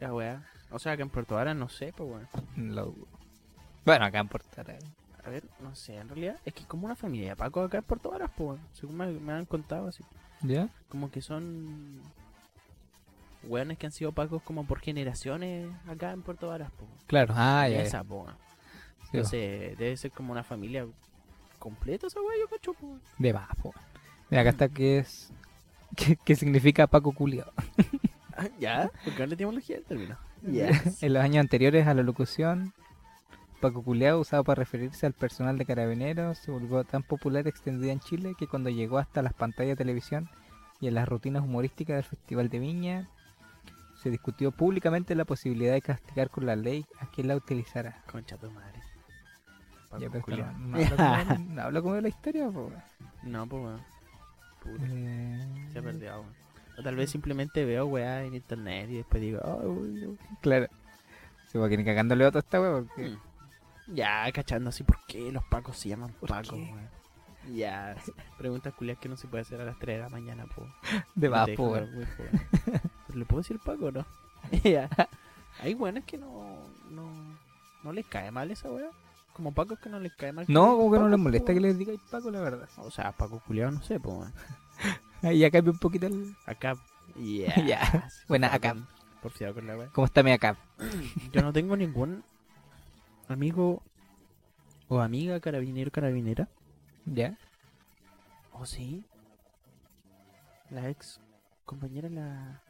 Ya, 0.00 0.12
weón. 0.12 0.44
O 0.70 0.78
sea, 0.78 0.96
que 0.96 1.02
en 1.02 1.08
Puerto 1.08 1.34
Vara 1.36 1.54
no 1.54 1.68
sé, 1.68 1.92
pues, 1.96 2.28
weón. 2.56 2.94
Bueno, 3.84 4.04
acá 4.04 4.18
en 4.18 4.28
Puerto 4.28 4.60
Arenas. 4.60 4.84
A 5.26 5.28
ver, 5.30 5.42
no 5.60 5.74
sé, 5.74 5.96
en 5.96 6.08
realidad 6.08 6.38
es 6.44 6.54
que 6.54 6.60
es 6.60 6.66
como 6.66 6.86
una 6.86 6.94
familia 6.94 7.30
de 7.30 7.36
Paco 7.36 7.60
acá 7.60 7.78
en 7.78 7.84
Puerto 7.84 8.10
Varas, 8.10 8.30
pues. 8.36 8.60
Según 8.72 8.96
me, 8.96 9.06
me 9.08 9.32
han 9.32 9.44
contado 9.44 9.88
así. 9.88 10.04
¿Ya? 10.42 10.68
Como 10.88 11.10
que 11.10 11.20
son 11.20 12.00
weones 13.42 13.76
que 13.76 13.86
han 13.86 13.92
sido 13.92 14.12
Pacos 14.12 14.42
como 14.42 14.66
por 14.66 14.78
generaciones 14.80 15.68
acá 15.88 16.12
en 16.12 16.22
Puerto 16.22 16.48
Varas, 16.48 16.70
pues. 16.76 16.88
Claro. 17.08 17.34
Ah, 17.36 17.68
ya. 17.68 17.78
ya. 17.78 17.82
Esa, 17.82 18.04
po, 18.04 18.22
weón. 18.22 18.36
Sí, 19.02 19.10
Entonces, 19.14 19.78
debe 19.78 19.96
ser 19.96 20.12
como 20.12 20.30
una 20.32 20.44
familia 20.44 20.86
completa 21.58 22.06
esa 22.06 22.20
weá, 22.20 22.38
yo 22.38 22.48
cacho, 22.48 22.74
po. 22.74 22.98
De 23.18 23.32
más, 23.32 23.48
po. 23.60 23.74
Mira, 24.30 24.42
acá 24.42 24.50
está 24.50 24.68
que 24.68 24.98
es... 24.98 25.32
¿Qué, 25.96 26.16
qué 26.24 26.36
significa 26.36 26.86
Paco 26.86 27.12
culiao? 27.12 27.52
Ah, 28.38 28.48
¿Ya? 28.60 28.90
Porque 29.02 29.20
no 29.20 29.28
le 29.28 29.34
etimología 29.34 29.78
el 29.78 29.84
término. 29.84 30.18
En 30.44 31.14
los 31.14 31.22
años 31.22 31.40
anteriores 31.40 31.86
a 31.86 31.94
la 31.94 32.02
locución, 32.02 32.74
Paco 33.66 33.82
Culeado, 33.82 34.20
usado 34.20 34.44
para 34.44 34.60
referirse 34.60 35.06
al 35.06 35.12
personal 35.12 35.58
de 35.58 35.64
carabineros, 35.64 36.38
se 36.38 36.52
volvió 36.52 36.84
tan 36.84 37.02
popular 37.02 37.46
y 37.46 37.48
extendida 37.48 37.90
en 37.90 37.98
Chile 37.98 38.34
que 38.38 38.46
cuando 38.46 38.70
llegó 38.70 38.98
hasta 38.98 39.22
las 39.22 39.34
pantallas 39.34 39.70
de 39.70 39.84
televisión 39.84 40.28
y 40.80 40.86
en 40.86 40.94
las 40.94 41.08
rutinas 41.08 41.42
humorísticas 41.42 41.96
del 41.96 42.04
Festival 42.04 42.48
de 42.48 42.60
Viña, 42.60 43.08
se 43.96 44.10
discutió 44.10 44.52
públicamente 44.52 45.16
la 45.16 45.24
posibilidad 45.24 45.72
de 45.72 45.82
castigar 45.82 46.30
con 46.30 46.46
la 46.46 46.54
ley 46.54 46.86
a 47.00 47.06
quien 47.06 47.26
la 47.26 47.34
utilizara. 47.34 48.04
Concha 48.08 48.36
tu 48.36 48.48
madre. 48.52 48.80
Ya, 49.98 50.10
pero 50.10 50.24
no, 50.58 50.76
habla 50.76 51.24
como, 51.26 51.44
no 51.54 51.62
habla 51.62 51.82
como 51.82 51.94
de 51.94 52.02
la 52.02 52.08
historia, 52.08 52.48
po. 52.48 52.70
No, 53.24 53.48
pues, 53.48 53.62
weón. 53.64 53.80
Eh, 54.80 55.68
se 55.72 55.78
ha 55.80 55.82
perdido, 55.82 56.20
weón. 56.20 56.34
O 56.78 56.82
tal 56.84 56.94
vez 56.94 57.10
simplemente 57.10 57.64
veo 57.64 57.86
weá 57.86 58.22
en 58.22 58.34
internet 58.34 58.90
y 58.90 58.96
después 58.98 59.20
digo, 59.20 59.40
oh, 59.42 59.72
weón. 59.72 60.18
Claro. 60.40 60.68
Sí, 61.46 61.58
porque 61.58 61.76
ni 61.76 61.84
cagándole 61.84 62.26
otro 62.26 62.38
a 62.38 62.42
esta 62.42 62.60
wea, 62.60 62.84
porque... 62.84 63.08
Mm. 63.08 63.25
Ya, 63.88 64.30
cachando 64.32 64.70
así, 64.70 64.82
¿por 64.84 64.98
qué 65.06 65.30
los 65.30 65.44
pacos 65.44 65.76
se 65.76 65.88
llaman 65.88 66.12
¿Por 66.12 66.28
pacos, 66.28 66.52
weón? 66.52 66.88
Ya, 67.54 67.96
preguntas 68.38 68.74
culias 68.74 68.98
que 68.98 69.08
no 69.08 69.16
se 69.16 69.28
puede 69.28 69.42
hacer 69.42 69.60
a 69.60 69.64
las 69.64 69.78
3 69.78 69.96
de 69.96 70.02
la 70.02 70.08
mañana, 70.08 70.46
po. 70.46 70.66
De 71.14 71.28
más, 71.28 71.48
po, 71.50 71.68
weón. 71.68 71.90
weón. 71.94 72.08
¿Pero 73.06 73.18
le 73.18 73.24
puedo 73.24 73.42
decir 73.42 73.58
paco 73.60 73.86
o 73.86 73.92
no? 73.92 74.06
ya. 74.64 74.88
Hay 75.60 75.74
buenas 75.74 76.04
que 76.04 76.18
no, 76.18 76.58
no, 76.90 77.08
no 77.84 77.92
les 77.92 78.06
cae 78.06 78.30
mal 78.30 78.50
esa 78.50 78.70
weá. 78.70 78.90
Como 79.32 79.52
pacos 79.52 79.78
que 79.78 79.88
no 79.88 80.00
les 80.00 80.12
cae 80.14 80.32
mal. 80.32 80.46
No, 80.48 80.76
como 80.76 80.92
que 80.92 80.98
no 80.98 81.08
les 81.08 81.18
molesta 81.18 81.52
que 81.52 81.60
weón. 81.60 81.68
les 81.68 81.78
digáis 81.78 82.00
Paco, 82.10 82.30
la 82.30 82.40
verdad. 82.40 82.68
O 82.78 82.90
sea, 82.90 83.12
paco 83.12 83.40
culiado 83.46 83.70
no 83.70 83.82
sé, 83.82 84.00
po, 84.00 84.10
weón. 84.18 84.32
Ahí 85.22 85.38
ya 85.38 85.50
cambia 85.50 85.72
un 85.72 85.78
poquito 85.78 86.06
el... 86.06 86.36
Acá, 86.44 86.76
yeah. 87.16 87.64
Ya. 87.64 88.10
sí, 88.10 88.24
Buena, 88.28 88.52
acá. 88.52 88.76
Por 89.22 89.32
con 89.54 89.66
la. 89.66 89.86
¿Cómo 89.92 90.04
está 90.04 90.22
mi 90.22 90.30
acá? 90.30 90.56
Yo 91.32 91.42
no 91.42 91.52
tengo 91.52 91.76
ningún 91.76 92.22
amigo 93.28 93.82
o 94.88 95.00
amiga 95.00 95.40
carabinero 95.40 95.90
carabinera. 95.90 96.48
¿Ya? 97.06 97.36
¿O 98.52 98.66
sí? 98.66 99.04
La 100.70 100.88
ex 100.88 101.20
compañera, 101.64 102.08
la. 102.08 102.62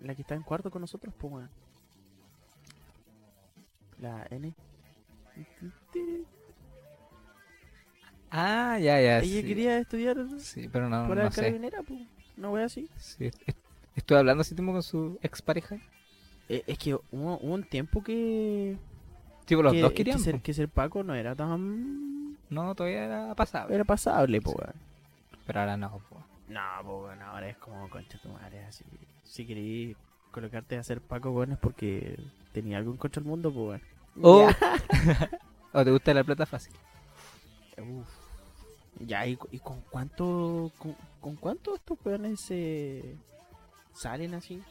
La 0.00 0.14
que 0.14 0.22
está 0.22 0.34
en 0.34 0.42
cuarto 0.42 0.70
con 0.70 0.80
nosotros, 0.80 1.14
pues. 1.18 1.48
La 3.98 4.26
N. 4.30 4.54
Ah, 8.30 8.78
ya, 8.78 9.00
ya. 9.00 9.18
Ella 9.18 9.40
sí. 9.40 9.46
quería 9.46 9.78
estudiar 9.78 10.16
Sí, 10.38 10.68
pero 10.72 10.88
no, 10.88 11.06
para 11.08 11.24
no 11.24 11.30
carabinera, 11.30 11.82
pues. 11.82 12.00
No 12.36 12.50
voy 12.50 12.62
así. 12.62 12.88
Sí, 12.96 13.26
est- 13.26 13.42
est- 13.48 13.58
Estuve 13.96 14.18
hablando 14.18 14.40
hace 14.42 14.54
tiempo 14.54 14.72
con 14.72 14.82
su 14.82 15.18
expareja. 15.20 15.76
Eh, 16.48 16.62
es 16.66 16.78
que 16.78 16.94
hubo, 16.94 17.02
hubo 17.10 17.54
un 17.54 17.64
tiempo 17.64 18.02
que. 18.02 18.78
Tipo, 19.50 19.64
los 19.64 19.72
que, 19.72 19.80
dos 19.80 19.90
que 19.90 19.96
querían. 19.96 20.20
ser, 20.20 20.40
que 20.40 20.54
ser 20.54 20.68
Paco 20.68 21.02
no 21.02 21.12
era 21.12 21.34
tan. 21.34 22.36
No, 22.50 22.72
todavía 22.76 23.04
era 23.04 23.34
pasable. 23.34 23.74
Era 23.74 23.82
pasable, 23.82 24.40
pues. 24.40 24.56
Sí. 24.56 25.38
Pero 25.44 25.58
ahora 25.58 25.76
no, 25.76 25.90
po. 26.08 26.22
No, 26.46 26.60
pues 26.84 26.98
bueno, 27.00 27.24
ahora 27.24 27.48
es 27.48 27.56
como 27.56 27.90
concha 27.90 28.16
tu 28.22 28.28
madre, 28.28 28.64
así. 28.64 28.84
Si 29.24 29.44
queréis 29.44 29.96
colocarte 30.30 30.78
a 30.78 30.84
ser 30.84 31.00
Paco, 31.00 31.32
bueno, 31.32 31.54
es 31.54 31.58
porque 31.58 32.16
tenía 32.52 32.78
algo 32.78 32.92
en 32.92 32.96
contra 32.96 33.20
del 33.20 33.28
mundo, 33.28 33.52
pues 33.52 33.82
bueno. 34.14 34.28
O, 34.28 34.48
o 35.72 35.84
te 35.84 35.90
gusta 35.90 36.14
la 36.14 36.22
plata 36.22 36.46
fácil. 36.46 36.72
Uf. 37.76 38.08
Ya, 39.00 39.26
¿y, 39.26 39.36
con 39.36 39.80
cuánto 39.90 40.70
con, 40.78 40.94
con 41.20 41.34
cuánto 41.34 41.74
estos 41.74 41.98
weones 42.04 42.40
se 42.40 43.16
salen 43.94 44.34
así? 44.34 44.62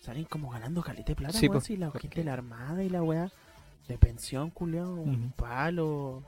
Salen 0.00 0.24
como 0.24 0.48
ganando 0.48 0.82
caleta 0.82 1.08
de 1.08 1.16
plata, 1.16 1.38
Sí, 1.38 1.48
weón, 1.48 1.60
po, 1.60 1.66
si 1.66 1.76
la 1.76 1.90
gente 1.90 2.20
de 2.20 2.24
la 2.24 2.32
armada 2.32 2.82
y 2.82 2.88
la 2.88 3.02
weá 3.02 3.30
de 3.90 3.98
pensión, 3.98 4.50
culiao, 4.50 4.92
un 4.94 5.24
Ujú. 5.26 5.30
palo. 5.36 6.22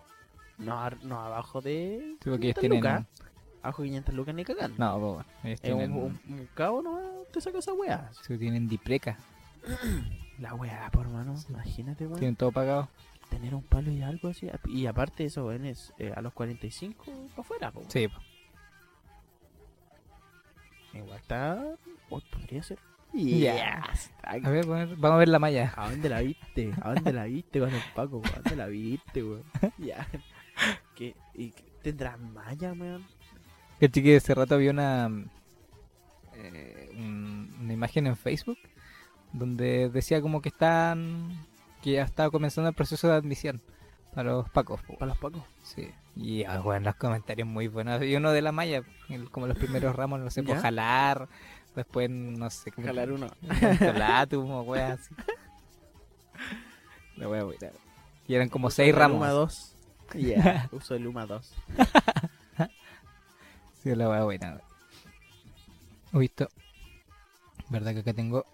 No, 0.58 0.78
ar- 0.80 1.02
no 1.04 1.18
abajo 1.20 1.60
de. 1.60 2.16
Sí, 2.22 2.30
porque 2.30 2.46
ellos 2.48 2.58
500 2.58 2.60
tienen. 2.60 2.78
lucas. 2.80 3.06
Abajo 3.62 3.82
de 3.82 3.88
500 3.88 4.14
lucas 4.14 4.34
ni 4.34 4.44
cagando. 4.44 4.76
No, 4.78 4.92
po, 5.00 5.14
bueno, 5.14 5.28
ellos 5.44 5.60
Es 5.62 5.72
un, 5.72 5.78
tienen. 5.78 5.92
un- 5.96 6.20
un 6.28 6.48
cabo 6.54 6.82
no 6.82 6.98
te 7.32 7.40
saca 7.40 7.58
esa 7.58 7.72
weá. 7.72 8.10
sí, 8.26 8.36
tienen 8.38 8.68
dipreca. 8.68 9.16
La 10.38 10.54
weá, 10.54 10.90
por 10.90 11.06
hermano. 11.06 11.36
Sí. 11.36 11.46
Imagínate, 11.50 12.06
weón. 12.06 12.18
Tienen 12.18 12.36
todo 12.36 12.50
pagado. 12.52 12.88
Tener 13.30 13.54
un 13.54 13.62
palo 13.62 13.90
y 13.90 14.02
algo 14.02 14.28
así. 14.28 14.48
Y 14.66 14.86
aparte, 14.86 15.24
eso, 15.24 15.46
weón, 15.46 15.64
es 15.64 15.92
eh, 15.98 16.12
a 16.14 16.20
los 16.20 16.32
45 16.32 17.04
para 17.30 17.40
afuera, 17.40 17.70
po. 17.70 17.82
Sí, 17.88 18.08
po. 18.08 18.18
Igual 20.94 21.18
está. 21.18 21.64
o 22.10 22.20
podría 22.20 22.62
ser. 22.62 22.78
Yes. 23.12 24.10
A 24.22 24.38
ver, 24.38 24.64
vamos 24.66 25.04
a 25.04 25.16
ver- 25.16 25.28
la 25.28 25.38
malla. 25.38 25.72
¿A 25.76 25.90
dónde 25.90 26.08
la 26.08 26.20
viste? 26.20 26.72
¿A 26.80 26.94
dónde 26.94 27.12
la 27.12 27.24
viste 27.24 27.60
con 27.60 27.72
el 27.74 27.82
Paco? 27.94 28.22
¿A 28.34 28.36
dónde 28.40 28.56
la 28.56 28.66
viste, 28.66 29.22
weón? 29.22 29.42
Ya. 29.78 30.06
¿Qué? 30.94 31.14
¿Y 31.34 31.50
qué- 31.50 31.64
tendrá 31.82 32.16
malla, 32.16 32.72
weón? 32.72 33.04
Que 33.80 33.90
chique 33.90 34.16
hace 34.16 34.34
rato 34.34 34.56
vi 34.58 34.68
una 34.68 35.10
eh, 36.34 36.90
un- 36.94 37.54
una 37.60 37.72
imagen 37.72 38.06
en 38.06 38.16
Facebook 38.16 38.58
donde 39.32 39.88
decía 39.90 40.20
como 40.20 40.40
que 40.42 40.48
están 40.50 41.30
que 41.82 41.92
ya 41.92 42.02
estaba 42.04 42.30
comenzando 42.30 42.68
el 42.68 42.74
proceso 42.74 43.08
de 43.08 43.14
admisión 43.14 43.60
para 44.14 44.30
los 44.30 44.48
pacos. 44.50 44.80
¿Para 44.98 45.06
los 45.06 45.18
Pacos? 45.18 45.42
Sí. 45.62 45.90
Y 46.14 46.44
ah, 46.44 46.60
bueno, 46.60 46.84
los 46.86 46.94
comentarios 46.96 47.48
muy 47.48 47.66
buenos. 47.66 48.02
Y 48.02 48.14
uno 48.14 48.30
de 48.30 48.42
la 48.42 48.52
malla, 48.52 48.82
como 49.30 49.46
los 49.46 49.56
primeros 49.58 49.96
ramos, 49.96 50.20
no 50.20 50.30
sé, 50.30 50.42
por 50.42 50.56
¿Ya? 50.56 50.60
jalar, 50.62 51.28
después 51.74 52.10
no 52.10 52.48
sé, 52.50 52.70
Jalar 52.70 53.12
uno. 53.12 53.28
un 53.42 53.76
colatum 53.76 54.50
o 54.50 54.62
weas 54.62 55.00
así. 55.00 55.14
La 57.16 57.28
wea 57.28 57.44
buena. 57.44 57.70
Y 58.26 58.34
eran 58.34 58.48
como 58.48 58.70
seis 58.70 58.94
ramos. 58.94 59.16
Luma 59.18 59.30
2. 59.30 59.76
Ya. 60.14 60.68
Uso 60.72 60.94
el 60.94 61.02
Luma 61.02 61.26
2. 61.26 61.54
Sí, 63.82 63.92
la 63.96 64.08
wea 64.08 64.22
buena. 64.22 64.60
Visto. 66.12 66.48
¿Verdad 67.68 67.94
que 67.94 67.98
acá 67.98 68.14
tengo? 68.14 68.46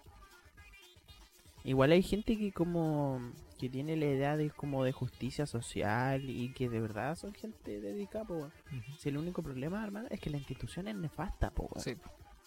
Igual 1.63 1.91
hay 1.91 2.01
gente 2.01 2.35
que 2.35 2.51
como 2.51 3.21
que 3.59 3.69
tiene 3.69 3.95
la 3.95 4.05
edad 4.05 4.37
de 4.39 4.49
como 4.49 4.83
de 4.83 4.91
justicia 4.91 5.45
social 5.45 6.27
y 6.27 6.51
que 6.53 6.67
de 6.67 6.79
verdad 6.79 7.15
son 7.15 7.33
gente 7.35 7.79
dedicada, 7.79 8.25
po, 8.25 8.33
weón. 8.37 8.51
Si 8.97 9.09
el 9.09 9.17
único 9.17 9.43
problema, 9.43 9.83
hermano, 9.83 10.07
es 10.09 10.19
que 10.19 10.31
la 10.31 10.37
institución 10.37 10.87
es 10.87 10.95
nefasta, 10.95 11.51
po. 11.51 11.69
Sí. 11.77 11.95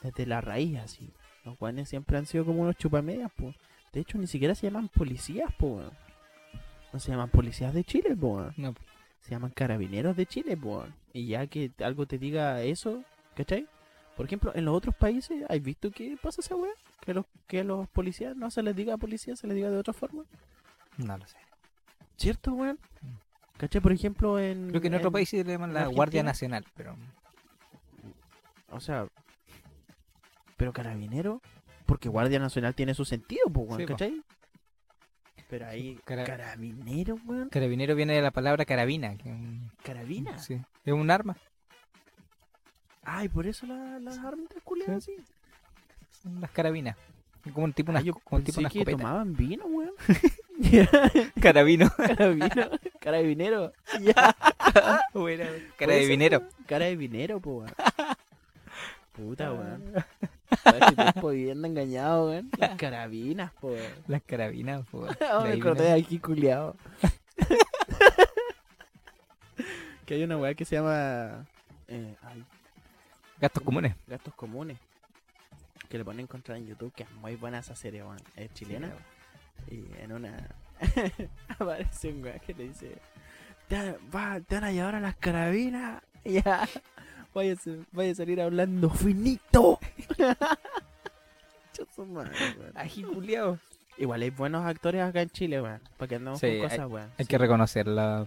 Desde 0.03 0.27
la 0.27 0.41
raíz, 0.41 0.79
así. 0.79 1.11
Los 1.45 1.59
guanes 1.59 1.89
siempre 1.89 2.17
han 2.19 2.27
sido 2.27 2.45
como 2.45 2.63
unos 2.63 2.77
chupamedias, 2.77 3.31
po. 3.33 3.55
De 3.93 4.01
hecho, 4.01 4.19
ni 4.19 4.27
siquiera 4.27 4.55
se 4.55 4.67
llaman 4.69 4.89
policías, 4.89 5.53
po, 5.55 5.77
weón. 5.77 5.93
No 6.93 6.99
se 7.01 7.11
llaman 7.11 7.31
policías 7.31 7.73
de 7.75 7.85
Chile, 7.85 8.15
weón. 8.15 8.53
No, 8.57 8.75
Se 9.23 9.31
llaman 9.31 9.51
carabineros 9.51 10.17
de 10.17 10.27
Chile, 10.27 10.55
weón. 10.61 10.95
Y 11.13 11.27
ya 11.27 11.47
que 11.47 11.71
algo 11.85 12.07
te 12.07 12.19
diga 12.19 12.63
eso, 12.63 13.03
¿cachai? 13.37 13.67
Por 14.17 14.27
ejemplo, 14.27 14.53
en 14.55 14.65
los 14.67 14.75
otros 14.77 14.95
países, 14.95 15.45
¿has 15.49 15.63
visto 15.63 15.91
qué 15.91 16.17
pasa 16.23 16.41
esa 16.41 16.55
weá? 16.55 16.73
Que 17.01 17.15
los, 17.15 17.25
que 17.47 17.61
a 17.61 17.65
los 17.65 17.89
policías 17.89 18.37
no 18.37 18.51
se 18.51 18.63
les 18.63 18.77
diga 18.77 18.97
policía, 18.97 19.37
se 19.37 19.47
les 19.47 19.57
diga 19.57 19.71
de 19.71 19.77
otra 19.79 19.93
forma. 19.95 20.25
no 20.99 21.17
lo 21.19 21.27
sé. 21.27 21.37
¿Cierto, 22.17 22.53
weón? 22.53 22.79
¿Cachai? 23.57 23.81
Por 23.81 23.93
ejemplo, 23.93 24.39
en. 24.39 24.69
Creo 24.69 24.81
que 24.81 24.89
en 24.89 24.95
otro 24.95 25.09
en- 25.09 25.13
país 25.13 25.29
sí 25.29 25.43
le 25.43 25.53
llaman 25.53 25.73
la 25.75 25.87
Guardia. 25.87 26.23
Nacional, 26.23 26.65
pero 26.77 26.97
O 28.71 28.81
sea. 28.81 29.07
Pero 30.62 30.73
carabinero. 30.73 31.42
Porque 31.87 32.09
Guardia 32.09 32.38
Nacional 32.38 32.73
tiene 32.76 32.95
su 32.95 33.04
sentido, 33.04 33.42
pues, 33.52 33.66
weón, 33.66 33.81
Sí, 33.81 33.87
po. 33.87 33.92
¿cachai? 33.95 34.23
Pero 35.50 35.66
ahí. 35.66 35.99
Cara- 36.04 36.23
Carabinero, 36.23 37.19
weón. 37.26 37.49
carabinero 37.49 37.97
viene 37.97 38.14
de 38.14 38.23
la 38.23 38.31
palabra 38.31 38.64
carabina. 38.64 39.16
Que 39.16 39.35
Carabina. 39.83 40.38
sí, 40.38 40.61
es 40.85 40.92
un 40.92 41.11
arma. 41.11 41.37
Ay, 43.02 43.28
por 43.28 43.49
eso 43.49 43.66
la- 43.66 43.99
las 43.99 44.19
armas 44.19 44.47
culiadas 44.62 44.99
así. 44.99 45.16
Son 46.23 46.40
las 46.40 46.52
carabinas. 46.52 46.97
Como 47.52 47.64
un 47.64 47.73
tipo, 47.73 47.90
Ah, 47.90 47.95
una, 47.97 48.00
yo 48.02 48.14
como 48.14 48.38
un 48.38 48.45
tipo 48.45 48.61
una 48.61 48.71
que 48.71 48.78
escopeta. 48.78 48.99
tomaban 48.99 49.35
vino, 49.35 49.64
weón. 49.66 49.90
Carabino. 51.42 51.90
Carabino. 51.97 52.49
Carabinero. 53.00 53.73
Ya. 54.00 54.37
Bueno, 55.12 55.45
carabinero. 55.76 56.47
Carabinero, 56.69 57.40
po, 57.40 57.50
weón. 57.59 57.73
Puta, 59.12 59.52
weón. 59.52 59.92
Este 60.53 60.95
tiempo 60.97 61.29
viviendo 61.31 61.67
engañado, 61.69 62.27
weón. 62.29 62.51
Las 62.59 62.77
carabinas, 62.79 63.53
po, 63.55 63.69
weón. 63.69 63.93
Las 64.07 64.23
carabinas. 64.23 64.87
po, 64.87 65.07
de 65.07 65.17
Oh, 65.33 65.43
me 65.43 65.53
acordé 65.53 65.85
de 65.85 65.93
aquí, 65.93 66.19
culiado. 66.19 66.77
que 70.07 70.15
hay 70.15 70.25
una 70.25 70.37
weá 70.37 70.55
que 70.55 70.65
se 70.65 70.77
llama. 70.77 71.47
Eh, 71.89 72.17
ay, 72.23 72.45
Gastos 73.41 73.63
comunes. 73.63 73.95
gastos 74.07 74.35
comunes. 74.35 74.79
Que 75.89 75.99
le 75.99 76.05
ponen 76.05 76.27
contra 76.27 76.57
en 76.57 76.67
YouTube, 76.67 76.93
que 76.95 77.03
es 77.03 77.11
muy 77.13 77.37
buena 77.37 77.59
esa 77.59 77.75
serie, 77.77 78.03
weón. 78.03 78.19
Es 78.37 78.53
chilena. 78.55 78.91
Y 79.71 79.85
en 80.01 80.13
una. 80.13 80.49
aparece 81.59 82.13
un 82.13 82.23
weá 82.25 82.39
que 82.39 82.55
le 82.55 82.65
dice: 82.69 82.99
Te, 83.69 83.97
va, 84.15 84.41
te 84.41 84.55
van 84.57 84.65
a 84.65 84.73
llevar 84.73 84.95
a 84.97 85.01
las 85.01 85.17
carabinas. 85.17 86.03
Ya. 86.25 86.69
Vaya, 87.35 87.55
vaya 87.93 88.13
a 88.13 88.15
salir 88.15 88.41
hablando 88.41 88.91
finito. 88.91 89.79
Culiao. 93.14 93.59
Igual 93.99 94.23
hay 94.23 94.31
buenos 94.31 94.64
actores 94.64 95.02
acá 95.02 95.23
en 95.23 95.31
Chile, 95.31 95.61
weón. 95.61 95.81
Para 95.97 96.09
que 96.09 96.14
andamos 96.17 96.41
Sí, 96.41 96.59
con 96.59 96.69
cosas, 96.69 96.91
weón. 96.91 97.11
Hay 97.19 97.25
Sí. 97.25 97.31
que 97.31 97.38
reconocerla. 97.38 98.26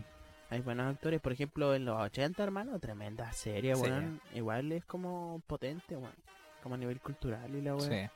Hay 0.51 0.61
buenos 0.61 0.93
actores, 0.93 1.19
por 1.21 1.31
ejemplo, 1.31 1.73
en 1.73 1.85
los 1.85 1.99
80, 1.99 2.43
hermano, 2.43 2.79
tremenda 2.79 3.31
serie, 3.33 3.75
Sí. 3.75 3.81
weón. 3.81 4.21
Igual 4.33 4.71
es 4.71 4.85
como 4.85 5.41
potente, 5.47 5.97
weón. 5.97 6.13
Como 6.61 6.75
a 6.75 6.77
nivel 6.77 6.99
cultural 6.99 7.53
y 7.55 7.61
la 7.61 7.75
weón. 7.75 7.89
Sí. 7.89 8.09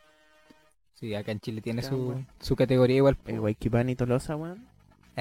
Sí, 0.93 1.15
acá 1.15 1.31
en 1.31 1.39
Chile 1.39 1.61
tiene 1.61 1.81
su, 1.81 2.23
su 2.39 2.55
categoría 2.55 2.97
igual. 2.97 3.17
El 3.25 3.39
Waikipani 3.39 3.95
Tolosa, 3.95 4.35
weón. 4.35 4.67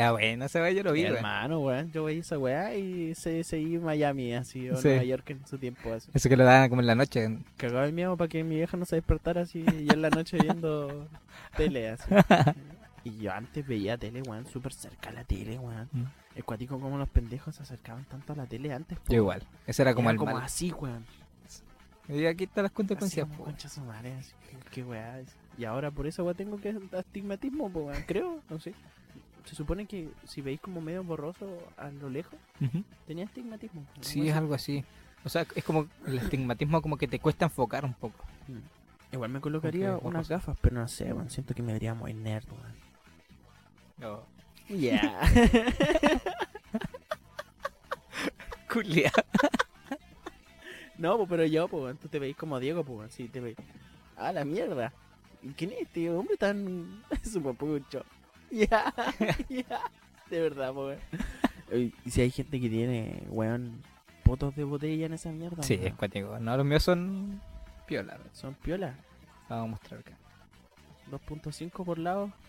Ah, 0.00 0.12
bueno, 0.12 0.44
ese 0.44 0.60
weá 0.60 0.70
yo 0.70 0.82
lo 0.84 0.92
vi, 0.92 1.02
weón. 1.04 1.16
Hermano, 1.16 1.60
weón. 1.60 1.90
Yo 1.90 2.04
veía 2.04 2.20
esa 2.20 2.38
weá 2.38 2.74
y 2.76 3.14
se 3.16 3.42
seguí 3.42 3.74
en 3.74 3.82
Miami, 3.82 4.32
así, 4.34 4.70
o 4.70 4.76
Sí. 4.76 4.88
Nueva 4.88 5.02
York 5.04 5.30
en 5.30 5.46
su 5.46 5.58
tiempo, 5.58 5.92
así. 5.92 6.08
Eso 6.14 6.28
que 6.28 6.36
lo 6.36 6.44
daban 6.44 6.68
como 6.68 6.80
en 6.80 6.86
la 6.86 6.94
noche. 6.94 7.38
Cagaba 7.56 7.84
el 7.84 7.92
miedo 7.92 8.16
para 8.16 8.28
que 8.28 8.44
mi 8.44 8.54
vieja 8.56 8.76
no 8.76 8.84
se 8.84 8.96
despertara 8.96 9.40
así 9.42 9.64
y 9.78 9.92
en 9.92 10.00
la 10.02 10.10
noche 10.10 10.38
viendo 10.40 11.08
tele, 11.56 11.88
así. 11.90 12.14
Y 13.04 13.18
yo 13.18 13.32
antes 13.32 13.66
veía 13.66 13.96
tele, 13.98 14.22
weón, 14.22 14.46
súper 14.46 14.72
cerca 14.72 15.08
a 15.10 15.12
la 15.12 15.24
tele, 15.24 15.58
weón. 15.58 15.88
Mm. 15.92 16.04
El 16.36 16.44
cuático 16.44 16.78
como 16.78 16.96
los 16.98 17.08
pendejos 17.08 17.56
se 17.56 17.62
acercaban 17.64 18.04
tanto 18.04 18.32
a 18.32 18.36
la 18.36 18.46
tele 18.46 18.72
antes. 18.72 18.96
Yo 19.08 19.16
igual. 19.16 19.42
Ese 19.66 19.82
era 19.82 19.94
como 19.94 20.08
Era 20.10 20.12
el 20.14 20.18
como 20.18 20.34
mal. 20.34 20.44
así, 20.44 20.70
weón. 20.72 21.04
Y 22.08 22.24
aquí 22.24 22.44
están 22.44 22.62
las 22.62 22.72
consecuencias. 22.72 23.26
po. 23.28 23.44
concha 23.44 23.68
su 23.68 23.80
madre, 23.82 24.14
así, 24.14 24.32
qué, 24.70 24.82
weá. 24.84 25.20
Y 25.58 25.64
ahora 25.64 25.90
por 25.90 26.06
eso 26.06 26.22
weón 26.24 26.36
tengo 26.36 26.60
que 26.60 26.74
astigmatismo, 26.96 27.68
po, 27.70 27.80
weón, 27.80 28.02
creo, 28.06 28.40
no 28.48 28.60
sé. 28.60 28.72
Se 29.48 29.54
supone 29.54 29.86
que 29.86 30.10
si 30.26 30.42
veis 30.42 30.60
como 30.60 30.82
medio 30.82 31.02
borroso 31.02 31.46
a 31.78 31.88
lo 31.88 32.10
lejos, 32.10 32.38
tenía 33.06 33.24
astigmatismo. 33.24 33.86
¿no? 33.96 34.02
Sí, 34.02 34.28
es 34.28 34.36
algo 34.36 34.52
así. 34.52 34.84
O 35.24 35.30
sea, 35.30 35.46
es 35.54 35.64
como 35.64 35.88
el 36.06 36.18
estigmatismo 36.18 36.82
como 36.82 36.98
que 36.98 37.08
te 37.08 37.18
cuesta 37.18 37.46
enfocar 37.46 37.86
un 37.86 37.94
poco. 37.94 38.26
Mm. 38.46 39.14
Igual 39.14 39.30
me 39.30 39.40
colocaría 39.40 39.96
unas 40.02 40.28
gafas, 40.28 40.58
pero 40.60 40.76
no 40.76 40.86
sé, 40.86 41.14
weón, 41.14 41.30
siento 41.30 41.54
que 41.54 41.62
me 41.62 41.72
vería 41.72 41.94
muy 41.94 42.12
nerd, 42.12 42.44
weón. 42.52 42.74
No. 43.96 44.26
Ya. 44.68 45.18
Culia. 48.70 49.10
no, 50.98 51.16
po, 51.16 51.26
pero 51.26 51.46
yo, 51.46 51.68
pues, 51.68 51.98
tú 51.98 52.08
te 52.08 52.18
veis 52.18 52.36
como 52.36 52.60
Diego, 52.60 52.84
pues, 52.84 53.14
sí, 53.14 53.28
te 53.28 53.40
veis. 53.40 53.56
Ah, 54.14 54.30
la 54.30 54.44
mierda. 54.44 54.92
¿Y 55.42 55.52
¿Quién 55.52 55.72
es 55.72 55.80
este 55.82 56.10
hombre 56.10 56.36
tan 56.36 57.02
su 57.24 57.42
papucho? 57.42 58.04
Ya, 58.50 58.92
ya. 59.48 59.80
De 60.30 60.40
verdad, 60.40 60.72
Y 61.72 61.92
si 62.10 62.20
hay 62.22 62.30
gente 62.30 62.60
que 62.60 62.68
tiene, 62.68 63.22
weón, 63.28 63.82
potos 64.24 64.54
de 64.56 64.64
botella 64.64 65.06
en 65.06 65.12
esa 65.14 65.30
mierda. 65.30 65.62
Sí, 65.62 65.74
weón. 65.74 65.86
es 65.86 65.94
cuático. 65.94 66.38
No, 66.38 66.56
los 66.56 66.64
míos 66.66 66.82
son 66.82 67.40
piola. 67.86 68.18
Son 68.32 68.54
piola. 68.54 68.94
Vamos 69.48 69.64
a 69.64 69.70
mostrar 69.70 70.00
acá. 70.00 70.12
2.5 71.10 71.84
por 71.84 71.98
lado. 71.98 72.32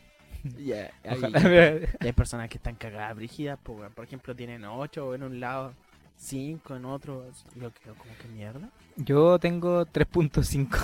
Ya, 0.57 0.91
hay- 1.03 1.17
Ojalá. 1.17 1.79
y 1.99 2.05
hay 2.05 2.13
personas 2.13 2.47
que 2.49 2.55
están 2.57 2.75
cagadas 2.75 3.13
brígidas, 3.15 3.59
po, 3.59 3.73
weón. 3.73 3.91
por 3.91 4.05
ejemplo, 4.05 4.33
tienen 4.33 4.63
8 4.63 5.15
en 5.15 5.23
un 5.23 5.39
lado, 5.41 5.73
5 6.15 6.77
en 6.77 6.85
otro. 6.85 7.25
Yo 7.55 7.71
creo 7.71 7.93
como 7.95 8.13
que 8.21 8.27
mierda. 8.29 8.69
Yo 8.95 9.37
tengo 9.37 9.85
3.5. 9.85 10.77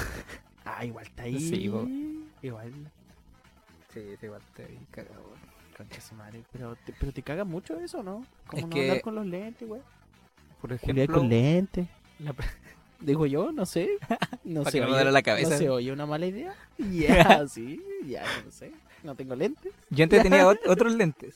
Ah, 0.65 0.84
igual 0.84 1.05
está 1.05 1.24
ahí. 1.24 1.39
Sí, 1.39 1.69
po. 1.69 1.88
Igual, 2.41 2.74
Sí, 3.96 4.02
sí, 4.20 4.25
igual 4.28 4.42
estoy 4.56 4.78
cagado. 4.92 5.24
concha 5.75 6.00
su 6.02 6.14
madre. 6.16 6.44
Pero 6.54 6.75
te, 6.86 6.94
pero 7.00 7.12
te 7.12 7.24
caga 7.24 7.44
mucho 7.46 7.80
eso, 7.80 8.04
¿no? 8.04 8.24
Como 8.46 8.58
Es 8.60 8.64
no 8.66 8.70
que- 8.70 8.82
andar 8.84 9.02
con 9.02 9.16
los 9.16 9.25
lentes, 9.25 9.68
güey. 9.68 9.82
Por 10.62 10.72
ejemplo, 10.74 11.08
con 11.16 11.28
lentes. 11.30 11.88
la- 12.20 12.36
Digo 13.00 13.25
yo, 13.25 13.52
no 13.52 13.66
sé. 13.66 13.98
No 14.44 14.64
sé. 14.66 14.80
no 14.80 14.86
me 14.88 14.94
duele 14.94 15.12
la 15.12 15.24
cabeza. 15.24 15.50
No 15.52 15.58
se 15.58 15.70
oye 15.70 15.92
una 15.92 16.06
mala 16.06 16.28
idea. 16.28 16.54
Ya, 16.78 17.48
sí, 17.48 17.82
ya, 18.06 18.24
no 18.46 18.52
sé. 18.52 18.72
No 19.04 19.16
tengo 19.16 19.36
lentes. 19.36 19.74
yo 19.90 20.04
antes 20.04 20.22
tenía 20.24 20.46
ot- 20.46 20.60
otros 20.68 20.94
lentes. 20.96 21.34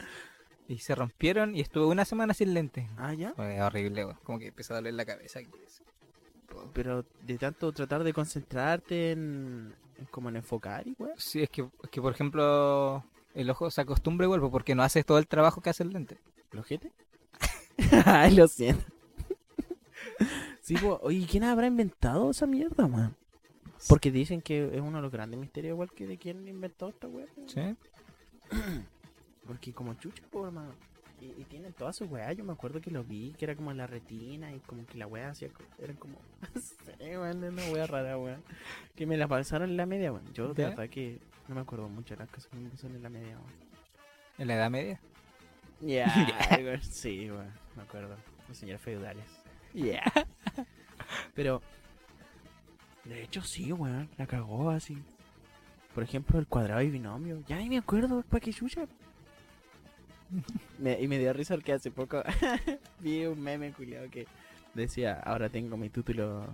Y 0.67 0.77
se 0.79 0.93
rompieron 0.93 1.55
y 1.55 1.61
estuve 1.61 1.85
una 1.87 2.05
semana 2.05 2.33
sin 2.35 2.53
lentes. 2.53 2.85
Ah, 2.97 3.13
ya. 3.15 3.33
Fue 3.33 3.59
horrible, 3.61 4.05
weón. 4.05 4.17
como 4.23 4.37
que 4.37 4.47
empezó 4.47 4.73
a 4.73 4.77
doler 4.77 4.93
la 4.93 5.05
cabeza. 5.05 5.39
Pero 6.73 7.05
de 7.23 7.37
tanto 7.37 7.71
tratar 7.71 8.03
de 8.03 8.13
concentrarte 8.13 9.11
en, 9.11 9.73
en 9.87 9.88
como 10.11 10.29
en 10.29 10.37
enfocar 10.37 10.87
y 10.87 10.93
güey. 10.93 11.11
Sí, 11.17 11.41
es 11.41 11.49
que, 11.49 11.61
es 11.83 11.89
que 11.89 12.01
por 12.01 12.13
ejemplo 12.13 13.03
el 13.33 13.49
ojo 13.49 13.69
se 13.71 13.81
acostumbra 13.81 14.25
igual 14.25 14.39
pues, 14.39 14.51
porque 14.51 14.75
no 14.75 14.83
haces 14.83 15.05
todo 15.05 15.17
el 15.17 15.27
trabajo 15.27 15.61
que 15.61 15.69
hace 15.69 15.83
el 15.83 15.91
lente. 15.91 16.17
¿Los 16.51 16.65
ojete? 16.65 16.91
Ay, 18.05 18.35
lo 18.35 18.47
siento. 18.47 18.83
sí, 20.61 20.75
po, 20.75 20.99
oye, 21.03 21.25
¿quién 21.29 21.43
habrá 21.43 21.67
inventado 21.67 22.31
esa 22.31 22.45
mierda, 22.45 22.87
man? 22.87 23.15
Porque 23.87 24.11
dicen 24.11 24.41
que 24.41 24.65
es 24.73 24.81
uno 24.81 24.97
de 24.97 25.03
los 25.03 25.11
grandes 25.11 25.39
misterios, 25.39 25.73
igual 25.73 25.91
que 25.91 26.05
de 26.05 26.17
quién 26.17 26.47
inventó 26.47 26.89
esta 26.89 27.07
po. 27.07 27.21
Sí. 27.47 27.75
Porque 29.47 29.73
como 29.73 29.93
chucha, 29.95 30.23
po, 30.29 30.45
hermano. 30.45 30.73
Y, 31.21 31.41
y 31.41 31.45
tienen 31.45 31.73
todas 31.73 31.95
sus 31.95 32.09
weas. 32.09 32.35
Yo 32.35 32.43
me 32.43 32.53
acuerdo 32.53 32.79
que 32.81 32.91
lo 32.91 33.03
vi, 33.03 33.33
que 33.37 33.45
era 33.45 33.55
como 33.55 33.73
la 33.73 33.87
retina 33.87 34.53
y 34.53 34.59
como 34.59 34.85
que 34.85 34.97
la 34.97 35.07
wea 35.07 35.29
hacía. 35.29 35.49
Era 35.77 35.93
como. 35.95 36.19
no 36.55 36.61
sé, 36.61 37.17
weón, 37.17 37.43
una 37.43 37.65
wea 37.71 37.87
rara, 37.87 38.17
weón. 38.17 38.43
Que 38.95 39.05
me 39.05 39.17
la 39.17 39.27
pasaron 39.27 39.69
en 39.69 39.77
la 39.77 39.85
media, 39.85 40.11
weón. 40.11 40.33
Yo 40.33 40.53
de 40.53 40.65
verdad 40.65 40.89
que 40.89 41.19
no 41.47 41.55
me 41.55 41.61
acuerdo 41.61 41.89
mucho 41.89 42.13
de 42.15 42.19
las 42.19 42.29
cosas 42.29 42.49
que 42.51 42.57
me 42.57 42.69
pasaron 42.69 42.95
en 42.95 43.03
la 43.03 43.09
media, 43.09 43.37
weón. 43.37 43.69
En 44.37 44.47
la 44.47 44.55
Edad 44.55 44.69
Media. 44.69 44.99
Ya, 45.81 46.07
weón, 46.59 46.81
sí, 46.81 47.29
weón, 47.29 47.51
me 47.75 47.83
acuerdo. 47.83 48.15
Los 48.47 48.57
señores 48.57 48.81
feudales. 48.81 49.25
Ya. 49.73 50.03
Pero, 51.35 51.61
de 53.05 53.23
hecho, 53.23 53.41
sí, 53.41 53.71
weón, 53.71 54.09
la 54.17 54.25
cagó 54.27 54.69
así. 54.69 54.97
Por 55.93 56.03
ejemplo, 56.03 56.39
el 56.39 56.47
cuadrado 56.47 56.81
y 56.81 56.89
binomio. 56.89 57.43
Ya 57.47 57.57
ni 57.57 57.67
me 57.67 57.77
acuerdo, 57.77 58.23
¿para 58.23 58.39
qué 58.39 58.53
chucha? 58.53 58.85
Me- 60.77 60.99
y 61.01 61.07
me 61.07 61.17
dio 61.17 61.33
risa 61.33 61.55
porque 61.55 61.73
hace 61.73 61.91
poco 61.91 62.21
vi 62.99 63.25
un 63.25 63.41
meme 63.41 63.71
culiado 63.71 64.09
que 64.09 64.27
decía: 64.73 65.19
Ahora 65.19 65.49
tengo 65.49 65.75
mi 65.77 65.89
título 65.89 66.45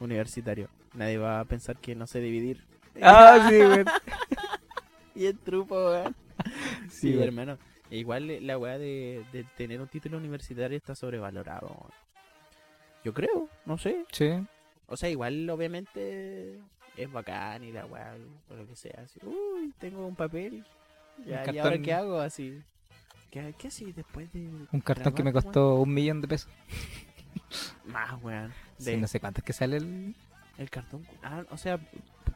universitario. 0.00 0.68
Nadie 0.94 1.18
va 1.18 1.40
a 1.40 1.44
pensar 1.44 1.76
que 1.76 1.94
no 1.94 2.06
sé 2.06 2.20
dividir. 2.20 2.64
Ah, 3.00 3.46
sí, 3.48 3.56
weón. 3.60 3.86
Y 5.14 5.26
el 5.26 5.38
trupo, 5.38 5.74
weón. 5.90 6.14
Sí, 6.90 7.18
hermano. 7.20 7.58
E 7.90 7.98
Igual 7.98 8.30
eh, 8.30 8.40
la 8.40 8.56
weá 8.58 8.78
de, 8.78 9.22
de 9.32 9.44
tener 9.56 9.80
un 9.80 9.88
título 9.88 10.16
universitario 10.16 10.76
está 10.76 10.94
sobrevalorado. 10.94 11.90
Yo 13.04 13.12
creo, 13.12 13.48
no 13.66 13.76
sé. 13.78 14.04
Sí. 14.12 14.30
O 14.86 14.96
sea, 14.96 15.08
igual 15.10 15.48
obviamente 15.50 16.58
es 16.96 17.10
bacán 17.12 17.64
y 17.64 17.72
la 17.72 17.84
weá, 17.86 18.14
o 18.50 18.54
lo 18.54 18.66
que 18.66 18.76
sea. 18.76 19.02
Así, 19.04 19.18
uy, 19.24 19.72
tengo 19.78 20.06
un 20.06 20.14
papel. 20.14 20.64
Ya, 21.26 21.44
¿Y 21.52 21.58
ahora 21.58 21.78
qué 21.80 21.92
hago? 21.92 22.18
Así. 22.20 22.62
¿Qué, 23.32 23.52
qué 23.58 23.68
así 23.68 23.90
después 23.92 24.32
de. 24.32 24.46
Un 24.70 24.80
cartón 24.80 25.12
que 25.14 25.24
me 25.24 25.32
costó 25.32 25.76
un 25.80 25.92
millón 25.92 26.20
de 26.20 26.28
pesos. 26.28 26.48
Más, 27.86 28.22
weón. 28.22 28.52
Sí, 28.78 28.92
De- 28.92 28.96
no 28.98 29.08
sé 29.08 29.18
cuánto 29.20 29.40
es 29.40 29.44
que 29.44 29.52
sale 29.52 29.78
el... 29.78 30.14
El 30.58 30.70
cartón. 30.70 31.04
Ah, 31.22 31.42
o 31.50 31.56
sea, 31.56 31.80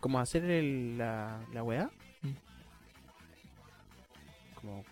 como 0.01 0.19
hacer 0.19 0.43
el, 0.45 0.97
la, 0.99 1.39
la 1.53 1.63
weá. 1.63 1.91
Mm. 2.23 2.31
Como 4.61 4.85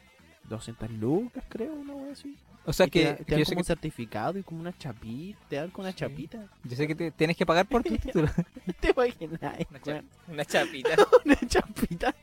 200 0.49 0.91
lucas, 0.91 1.45
creo, 1.49 1.73
una 1.75 1.95
weá 1.95 2.13
así. 2.13 2.37
O 2.67 2.73
sea 2.73 2.87
Y 2.87 2.91
te, 2.91 3.01
que, 3.01 3.05
da- 3.07 3.17
te 3.17 3.25
dan 3.33 3.39
yo, 3.41 3.45
sé 3.47 3.53
como 3.53 3.57
que 3.57 3.61
un 3.63 3.65
certificado 3.65 4.39
y 4.39 4.43
como 4.43 4.61
una 4.61 4.77
chapita. 4.77 5.39
Te 5.49 5.57
dan 5.57 5.71
con 5.71 5.85
una 5.85 5.93
Sí. 5.93 5.99
chapita. 5.99 6.47
yo 6.65 6.77
sé 6.77 6.87
que 6.87 6.95
te- 6.95 7.11
tienes 7.13 7.37
que 7.37 7.47
pagar 7.47 7.67
por 7.67 7.83
tu 7.83 7.97
título. 7.97 8.29
¿Te 8.81 8.91
imaginas? 8.91 9.41
Una, 9.71 9.81
cha- 9.81 10.05
una 10.29 10.45
chapita. 10.45 10.91
Una 11.25 11.37
chapita. 11.47 12.15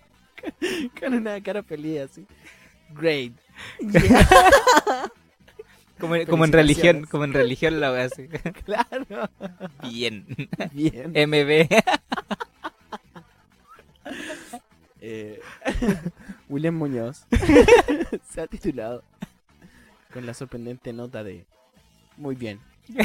con 1.00 1.14
una 1.16 1.42
cara 1.42 1.64
feliz 1.64 2.02
así. 2.02 2.26
Great. 2.94 3.34
Como, 6.00 6.16
como 6.26 6.46
en 6.46 6.52
religión, 6.52 7.06
como 7.06 7.26
en 7.26 7.34
religión 7.34 7.80
la 7.80 7.92
wea 7.92 8.06
así. 8.06 8.28
claro. 8.66 9.30
Bien. 9.84 10.26
Bien. 10.72 11.12
MB. 11.30 11.68
Eh, 15.00 15.40
William 16.50 16.74
Muñoz 16.74 17.28
se 18.32 18.42
ha 18.42 18.48
titulado 18.48 19.04
con 20.12 20.26
la 20.26 20.34
sorprendente 20.34 20.92
nota 20.92 21.24
de 21.24 21.46
muy 22.18 22.34
bien. 22.36 22.60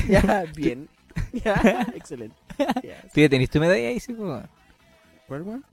Ya, 0.09 0.47
bien. 0.57 0.89
Ya, 1.33 1.87
excelente. 1.95 2.37
Ya, 2.83 3.03
¿Tú 3.13 3.21
ya 3.21 3.29
tenés 3.29 3.51
tu 3.51 3.61
medalla 3.61 3.89
ahí, 3.89 4.01
sí? 4.01 4.15
¿Cuál, 4.15 5.43
weón? 5.43 5.65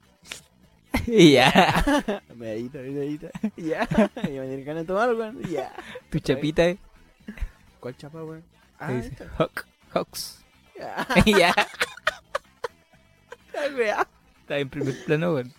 Ya. 1.07 2.21
Medallita, 2.35 2.77
medallita. 2.79 3.29
Ya. 3.57 3.87
Y 4.29 4.39
me 4.39 4.47
tiene 4.47 4.63
ganas 4.63 4.83
de 4.83 4.87
tomar, 4.87 5.13
weón. 5.13 5.41
Ya. 5.43 5.73
Tu 6.09 6.19
chapita, 6.19 6.65
eh. 6.65 6.77
¿Cuál 7.79 7.97
chapa, 7.97 8.23
weón? 8.23 8.43
Ah, 8.79 8.93
esta. 8.93 9.27
Hawk, 9.37 9.65
Hawks. 9.93 10.43
Ya. 10.77 11.07
ya. 11.25 11.55
Está 14.41 14.57
en 14.57 14.69
primer 14.69 15.03
plano, 15.05 15.33
weón. 15.33 15.53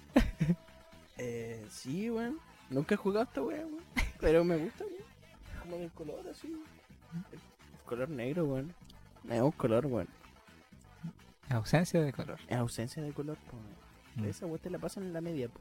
Eh, 1.18 1.64
sí, 1.70 2.11
weón. 2.11 2.38
Nunca 2.70 2.94
he 2.94 2.99
jugado 2.99 3.25
esta 3.25 3.42
weá, 3.42 3.59
weón. 3.59 3.85
Pero 4.20 4.44
me 4.44 4.57
gusta, 4.57 4.85
weón. 4.85 5.05
Como 5.62 5.77
del 5.77 5.90
color 5.90 6.20
así. 6.31 6.49
El 7.33 7.38
color 7.87 8.09
negro, 8.09 8.44
weón. 8.44 8.75
Es 9.29 9.40
un 9.40 9.53
color, 9.53 9.87
weón. 9.87 10.09
Ausencia 11.51 12.01
de 12.01 12.12
color. 12.12 12.38
Es 12.49 12.57
ausencia 12.57 13.03
de 13.03 13.12
color, 13.12 13.37
weón. 13.53 13.84
Mm. 14.16 14.24
Esa 14.27 14.46
weá 14.46 14.59
te 14.59 14.70
la 14.70 14.79
pasan 14.79 15.05
en 15.05 15.12
la 15.12 15.20
media, 15.20 15.48
po. 15.48 15.61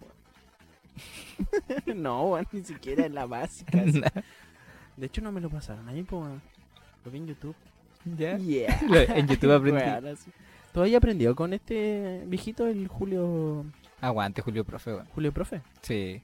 weón. 1.86 2.02
no, 2.04 2.26
weón, 2.26 2.48
ni 2.52 2.64
siquiera 2.64 3.06
en 3.06 3.16
la 3.16 3.26
básica. 3.26 3.84
De 4.98 5.08
hecho, 5.08 5.22
no 5.22 5.32
me 5.32 5.42
lo 5.42 5.50
pasaron 5.50 5.88
ahí, 5.90 6.04
po. 6.04 6.20
weón. 6.20 6.42
Lo 7.04 7.12
vi 7.12 7.18
en 7.18 7.28
YouTube. 7.28 7.56
¿Ya? 8.18 8.38
Yeah. 8.38 8.80
En 9.16 9.28
YouTube 9.28 9.52
aprendí. 9.52 9.82
Así. 10.10 10.32
Todavía 10.74 10.98
aprendió 10.98 11.36
con 11.36 11.54
este 11.54 12.24
viejito, 12.28 12.68
el 12.68 12.88
Julio. 12.88 13.66
Aguante, 14.02 14.42
Julio 14.42 14.64
Profe, 14.66 14.94
weón. 14.94 15.08
Julio 15.14 15.32
Profe. 15.32 15.62
Sí. 15.82 16.22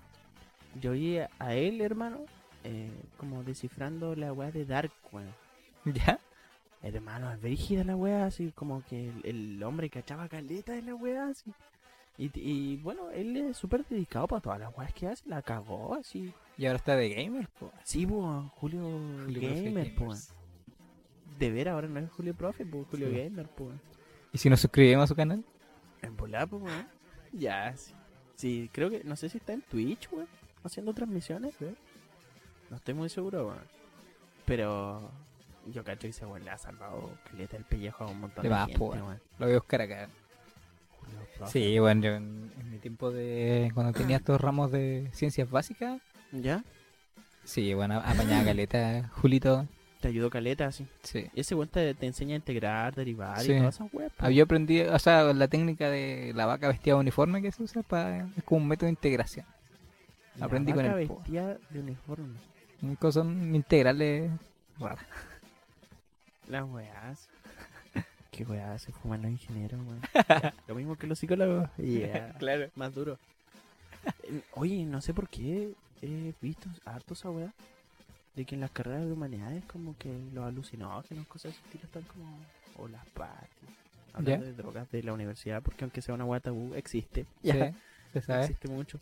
Yo 0.80 0.92
oí 0.92 1.18
a 1.20 1.30
a 1.40 1.56
él, 1.56 1.82
hermano, 1.82 2.20
eh, 2.64 2.92
como 3.18 3.44
descifrando 3.44 4.16
la 4.16 4.34
weá 4.34 4.52
de 4.52 4.66
Dark, 4.66 4.92
weón. 5.12 5.34
¿Ya? 5.86 6.20
Hermano, 6.82 7.32
es 7.32 7.42
brígida 7.42 7.84
la 7.84 7.96
weá, 7.96 8.26
así 8.26 8.52
como 8.54 8.84
que 8.86 9.10
el, 9.10 9.26
el 9.26 9.64
hombre 9.64 9.90
cachaba 9.90 10.30
caleta 10.30 10.74
de 10.74 10.82
la 10.82 10.96
weá, 10.96 11.28
así. 11.28 11.52
Y, 12.20 12.30
y 12.36 12.76
bueno, 12.78 13.10
él 13.12 13.38
es 13.38 13.56
súper 13.56 13.86
dedicado 13.88 14.28
para 14.28 14.42
todas 14.42 14.60
las 14.60 14.78
weas 14.78 14.94
que 14.94 15.08
hace, 15.08 15.24
la 15.30 15.42
cagó, 15.42 15.96
así. 15.96 16.34
Y 16.58 16.66
ahora 16.66 16.76
está 16.76 16.98
de 16.98 17.10
gamer, 17.10 17.48
po. 17.48 17.72
Sí, 17.84 18.06
po, 18.06 18.52
Julio, 18.58 18.82
Gamer, 19.30 19.96
po. 19.96 20.14
De 21.40 21.50
ver 21.50 21.70
ahora 21.70 21.88
no 21.88 21.98
es 22.02 22.12
Julio 22.12 22.36
Profe, 22.36 22.66
po, 22.66 22.86
Julio 22.92 23.08
Sí. 23.08 23.16
Gamer, 23.16 23.48
po. 23.48 23.72
¿Y 24.34 24.38
si 24.38 24.50
nos 24.50 24.60
suscribimos 24.60 25.06
a 25.06 25.08
su 25.08 25.16
canal? 25.16 25.46
En 26.02 26.18
volar, 26.18 26.50
po, 26.50 26.58
weón. 26.58 26.86
Ya, 27.32 27.74
sí. 27.78 27.94
Sí, 28.36 28.70
creo 28.74 28.90
que, 28.90 29.02
no 29.06 29.16
sé 29.16 29.30
si 29.30 29.38
está 29.38 29.54
en 29.54 29.62
Twitch, 29.62 30.10
weón, 30.12 30.28
haciendo 30.66 30.94
transmisiones, 30.94 31.56
No 32.70 32.76
estoy 32.76 32.94
muy 32.96 33.08
seguro, 33.08 33.48
weón. 33.48 33.64
Pero 34.46 35.10
yo 35.68 35.86
cacho 35.86 36.02
que 36.02 36.08
ese 36.10 36.26
weón 36.26 36.44
le 36.44 36.52
ha 36.52 36.58
salvado 36.58 37.12
caleta 37.24 37.56
el 37.56 37.64
pellejo 37.64 38.04
a 38.04 38.08
un 38.08 38.20
montón 38.20 38.44
De 38.44 38.50
de, 38.50 38.56
más, 38.56 38.66
gente, 38.66 38.78
po, 38.80 38.90
weón. 38.90 39.04
weón. 39.04 39.22
Lo 39.38 39.46
voy 39.46 39.56
a 39.56 39.60
buscar 39.60 39.82
acá. 39.82 40.10
Sí, 41.48 41.80
bueno, 41.80 42.02
yo 42.02 42.12
en, 42.16 42.52
en 42.60 42.72
mi 42.72 42.78
tiempo 42.80 43.12
de... 43.12 43.72
Cuando 43.74 43.94
tenía 43.94 44.18
estos 44.18 44.40
ramos 44.42 44.72
de 44.72 45.10
ciencias 45.14 45.50
básicas, 45.50 46.02
¿Ya? 46.32 46.64
sí, 47.44 47.74
bueno, 47.74 48.02
apañaba 48.06 48.44
caleta, 48.46 49.10
Julito. 49.22 49.68
Te 50.02 50.08
ayudó 50.08 50.30
caleta, 50.30 50.68
así. 50.68 50.88
Sí. 51.04 51.28
Y 51.34 51.42
ese 51.42 51.56
weón 51.56 51.68
te, 51.68 51.94
te 51.94 52.06
enseña 52.06 52.34
a 52.34 52.38
integrar, 52.38 52.96
derivar 52.96 53.40
Sí. 53.42 53.52
y 53.52 53.58
todas 53.58 53.76
esas 53.76 53.94
weas. 53.94 54.12
Había 54.18 54.44
aprendido, 54.44 54.94
o 54.96 55.00
sea, 55.00 55.34
la 55.34 55.48
técnica 55.50 55.90
de 55.90 56.32
la 56.36 56.46
vaca 56.46 56.70
vestida 56.70 56.94
de 56.96 57.02
uniforme 57.02 57.42
que 57.42 57.52
se 57.52 57.64
usa 57.64 57.84
para... 57.84 58.26
Es 58.38 58.44
como 58.46 58.62
un 58.62 58.68
método 58.70 58.86
de 58.86 58.92
integración. 58.92 59.46
La 60.38 60.46
aprendí 60.46 60.72
con 60.72 60.86
vaca 60.86 61.02
él, 61.02 61.08
po. 61.08 61.18
vestida 61.18 61.58
de 61.70 61.80
uniforme. 61.82 62.40
Cosas 62.98 63.26
son 63.26 63.54
integrales 63.54 64.32
raras. 64.80 65.06
Las 66.48 66.64
weas. 66.64 67.30
¿Qué 68.40 68.46
weas 68.46 68.82
se 68.82 68.94
fuman 68.94 69.22
los 69.22 69.32
ingenieros, 69.32 69.82
weón? 69.82 70.00
Lo 70.70 70.74
mismo 70.74 70.96
que 70.96 71.08
los 71.08 71.20
psicólogos. 71.20 71.70
Yeah. 71.76 72.36
claro. 72.40 72.70
Más 72.74 72.96
duro. 72.96 73.20
Eh, 74.24 74.42
Oye, 74.54 74.86
no 74.86 75.02
sé 75.02 75.14
por 75.14 75.28
qué 75.28 75.74
he 76.02 76.34
visto 76.42 76.70
harto 76.86 77.16
esa 77.16 77.30
wea. 77.30 77.54
De 78.38 78.46
que 78.46 78.56
en 78.56 78.62
las 78.62 78.72
carreras 78.72 79.06
de 79.08 79.12
humanidades 79.12 79.66
como 79.66 79.98
que 79.98 80.18
los 80.34 80.46
alucinógenos, 80.46 81.28
cosas 81.28 81.52
de 81.52 81.58
ese 81.58 81.66
estilo 81.66 81.84
están 81.84 82.04
como... 82.04 82.40
O 82.78 82.88
las 82.88 83.06
parties. 83.08 83.76
Hablando 84.14 84.46
de 84.46 84.54
drogas 84.54 84.90
de 84.90 85.04
la 85.04 85.12
universidad, 85.12 85.62
porque 85.62 85.84
aunque 85.84 86.02
sea 86.02 86.16
una 86.16 86.24
wea 86.24 86.40
tabú, 86.40 86.74
existe. 86.76 87.26
Sí, 87.44 87.52
se 88.14 88.22
sabe. 88.22 88.44
Existe 88.44 88.70
mucho. 88.70 89.02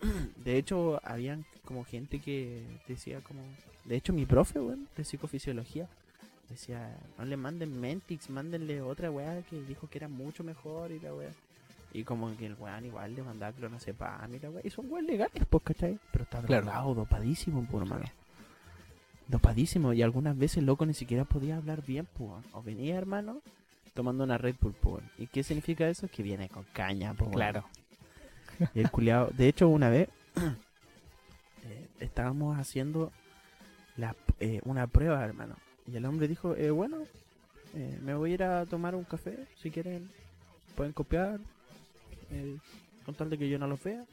De 0.44 0.58
hecho, 0.58 1.00
habían 1.02 1.46
como 1.64 1.82
gente 1.86 2.20
que 2.20 2.62
decía 2.86 3.22
como... 3.22 3.40
De 3.86 3.96
hecho, 3.96 4.12
mi 4.12 4.26
profe, 4.26 4.60
weón, 4.60 4.86
de 4.98 5.04
psicofisiología, 5.04 5.88
decía, 6.48 6.96
no 7.18 7.24
le 7.24 7.36
manden 7.36 7.80
Mentix, 7.80 8.30
mándenle 8.30 8.80
otra 8.82 9.10
weá 9.10 9.42
que 9.42 9.62
dijo 9.62 9.88
que 9.88 9.98
era 9.98 10.08
mucho 10.08 10.44
mejor 10.44 10.90
y 10.92 11.00
la 11.00 11.12
weá. 11.14 11.30
Y 11.92 12.04
como 12.04 12.36
que 12.36 12.46
el 12.46 12.54
weón 12.54 12.84
igual 12.84 13.14
le 13.14 13.22
mandaba 13.22 13.52
clonazepam 13.52 14.34
y 14.34 14.38
la 14.38 14.50
weá. 14.50 14.60
Y 14.64 14.70
son 14.70 14.90
weas 14.90 15.06
legales, 15.06 15.44
pues, 15.48 15.62
¿cachai? 15.64 15.98
Pero 16.12 16.24
está 16.24 16.42
Claro. 16.42 16.64
drogado, 16.66 16.94
dopadísimo, 16.94 17.64
por 17.66 17.82
hermano. 17.82 18.04
Dopadísimo. 19.28 19.92
Y 19.92 20.02
algunas 20.02 20.36
veces 20.36 20.62
loco 20.62 20.84
ni 20.86 20.94
siquiera 20.94 21.24
podía 21.24 21.56
hablar 21.56 21.82
bien, 21.84 22.06
pues. 22.16 22.44
O 22.52 22.62
venía, 22.62 22.96
hermano, 22.96 23.40
tomando 23.94 24.24
una 24.24 24.38
Red 24.38 24.56
Bull, 24.60 24.74
pues. 24.74 25.02
¿Y 25.18 25.26
qué 25.26 25.42
significa 25.42 25.88
eso? 25.88 26.06
Que 26.08 26.22
viene 26.22 26.48
con 26.48 26.64
caña, 26.72 27.14
pues. 27.14 27.30
Claro. 27.30 27.64
Y 28.74 28.80
el 28.80 28.90
culiao, 28.90 29.28
de 29.36 29.48
hecho, 29.48 29.68
una 29.68 29.90
vez 29.90 30.08
eh, 31.64 31.86
estábamos 32.00 32.58
haciendo 32.58 33.12
la, 33.96 34.14
eh, 34.40 34.60
una 34.64 34.86
prueba, 34.86 35.22
hermano. 35.24 35.56
Y 35.90 35.96
el 35.96 36.04
hombre 36.04 36.28
dijo, 36.28 36.54
eh, 36.56 36.70
bueno, 36.70 36.98
eh, 37.74 37.98
me 38.02 38.14
voy 38.14 38.32
a 38.32 38.34
ir 38.34 38.42
a 38.42 38.66
tomar 38.66 38.94
un 38.94 39.04
café. 39.04 39.46
Si 39.62 39.70
quieren, 39.70 40.08
pueden 40.74 40.92
copiar. 40.92 41.40
eh, 42.30 42.58
con 43.04 43.14
tal 43.14 43.30
de 43.30 43.38
que 43.38 43.48
yo 43.48 43.56
no 43.58 43.68
los 43.68 43.80
vea. 43.82 44.04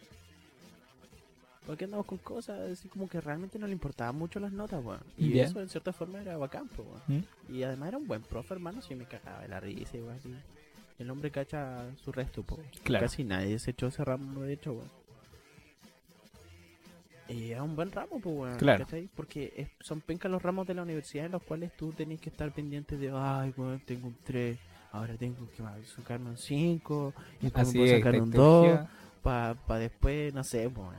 Porque 1.66 1.86
andamos 1.86 2.06
con 2.06 2.18
cosas 2.20 2.60
así 2.72 2.88
como 2.90 3.08
que 3.08 3.20
realmente 3.22 3.58
no 3.58 3.66
le 3.66 3.74
importaban 3.74 4.16
mucho 4.16 4.40
las 4.40 4.52
notas, 4.52 4.84
weón. 4.84 5.00
Y 5.18 5.40
eso 5.40 5.62
en 5.62 5.70
cierta 5.70 5.94
forma 5.94 6.22
era 6.22 6.38
bacán, 6.38 6.68
pues, 6.68 6.88
weón. 6.88 7.22
¿Mm? 7.48 7.54
Y 7.54 7.64
además 7.64 7.88
era 7.88 7.98
un 7.98 8.06
buen 8.08 8.22
profe, 8.22 8.54
hermano, 8.54 8.82
si 8.82 8.94
me 8.96 9.06
cagaba 9.06 9.42
de 9.42 9.48
la 9.48 9.60
risa. 9.60 9.98
Y 9.98 10.04
el 11.00 11.10
hombre 11.10 11.32
cacha 11.32 11.86
su 12.04 12.12
resto, 12.12 12.44
po. 12.44 12.60
Claro. 12.84 13.06
Casi 13.06 13.24
nadie 13.24 13.58
se 13.60 13.72
echó 13.72 13.88
ese 13.88 14.04
ramo, 14.04 14.42
de 14.42 14.54
hecho, 14.54 14.74
weón. 14.74 15.03
Y 17.30 17.52
era 17.52 17.64
un 17.64 17.76
buen 17.76 17.92
ramo, 17.92 18.20
pues. 18.20 18.58
Claro. 18.58 18.84
¿cachai? 18.86 19.10
Porque 19.16 19.54
es- 19.56 19.70
son 19.86 20.02
pencas 20.02 20.30
los 20.32 20.42
ramos 20.42 20.68
de 20.68 20.74
la 20.74 20.82
universidad 20.84 21.26
en 21.26 21.32
los 21.32 21.44
cuales 21.44 21.72
tú 21.78 21.92
tenés 21.94 22.20
que 22.20 22.30
estar 22.30 22.52
pendiente 22.52 22.98
de, 22.98 23.12
ay, 23.16 23.54
weón, 23.56 23.80
tengo 23.86 24.08
un 24.08 24.18
3, 24.24 24.58
ahora 24.92 25.16
tengo 25.18 25.48
que 25.52 25.64
sacarme 25.96 26.32
un 26.32 26.38
5, 26.38 27.14
y 27.40 27.44
después 27.44 27.68
Así 27.68 27.78
me 27.78 27.84
puedo 27.84 27.96
es. 27.96 28.00
sacar 28.04 28.22
un 28.22 28.32
2 28.32 28.64
tecnología. 28.66 28.90
para 29.24 29.54
pa 29.56 29.78
después, 29.80 30.34
no 30.34 30.44
sé, 30.44 30.70
pues. 30.70 30.90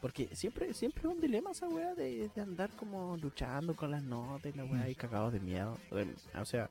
Porque 0.00 0.28
siempre, 0.36 0.74
siempre 0.74 1.00
es 1.08 1.14
un 1.14 1.20
dilema 1.20 1.52
esa 1.52 1.66
weá 1.66 1.94
de, 1.94 2.28
de 2.34 2.40
andar 2.42 2.68
como 2.76 3.16
luchando 3.16 3.74
con 3.74 3.90
las 3.90 4.02
notas 4.02 4.54
y 4.54 4.58
la 4.58 4.64
weá 4.66 4.88
y 4.90 4.94
cagados 4.94 5.32
de 5.32 5.40
miedo. 5.40 5.78
Em, 5.92 6.12
O 6.38 6.44
sea, 6.44 6.68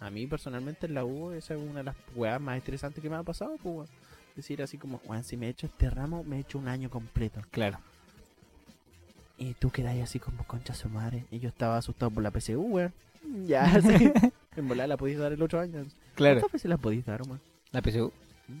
a 0.00 0.10
mí 0.10 0.26
personalmente 0.26 0.86
en 0.86 0.94
la 0.94 1.04
U 1.04 1.30
esa 1.30 1.54
es 1.54 1.60
una 1.60 1.74
de 1.78 1.84
las 1.84 1.96
weas 2.16 2.40
más 2.40 2.58
estresantes 2.58 3.00
que 3.00 3.08
me 3.08 3.14
ha 3.14 3.22
pasado, 3.22 3.56
pues. 3.62 3.88
Decir 4.36 4.62
así 4.62 4.78
como, 4.78 5.00
weón, 5.06 5.24
si 5.24 5.36
me 5.36 5.46
he 5.46 5.50
hecho 5.50 5.66
este 5.66 5.90
ramo, 5.90 6.24
me 6.24 6.36
he 6.36 6.40
hecho 6.40 6.58
un 6.58 6.68
año 6.68 6.88
completo. 6.90 7.40
Claro. 7.50 7.78
Y 9.38 9.54
tú 9.54 9.70
quedas 9.70 9.96
así 10.00 10.18
como 10.18 10.44
concha 10.44 10.74
su 10.74 10.88
madre. 10.88 11.24
Y 11.30 11.38
yo 11.40 11.48
estaba 11.48 11.76
asustado 11.76 12.10
por 12.10 12.22
la 12.22 12.30
PSU, 12.30 12.60
weón. 12.60 12.92
Ya, 13.46 13.80
sí. 13.80 14.12
en 14.56 14.68
volar 14.68 14.88
la 14.88 14.96
podéis 14.96 15.18
dar 15.18 15.32
el 15.32 15.40
8 15.42 15.58
años. 15.60 15.86
Claro. 16.16 16.36
¿Cuántas 16.40 16.52
veces 16.52 16.68
la 16.68 16.76
podéis 16.76 17.04
dar, 17.06 17.22
weón? 17.22 17.40
La 17.70 17.80
PSU. 17.82 18.12
¿Mm? 18.48 18.58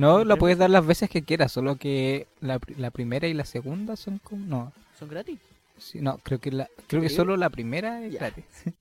No, 0.00 0.24
la 0.24 0.36
puedes 0.36 0.56
dar 0.58 0.70
las 0.70 0.84
veces 0.86 1.10
que 1.10 1.22
quieras, 1.22 1.52
solo 1.52 1.76
que 1.76 2.26
la, 2.40 2.58
la 2.76 2.90
primera 2.90 3.26
y 3.28 3.34
la 3.34 3.44
segunda 3.44 3.96
son 3.96 4.18
como... 4.18 4.44
No, 4.46 4.72
¿Son 4.98 5.08
gratis? 5.08 5.38
sí, 5.78 6.00
no 6.00 6.18
creo 6.18 6.40
que 6.40 6.50
la, 6.50 6.68
creo 6.88 7.00
que 7.00 7.08
¿Sí? 7.08 7.14
solo 7.14 7.36
la 7.36 7.50
primera 7.50 8.02
es 8.02 8.12
Ya. 8.14 8.18
gratis. 8.20 8.44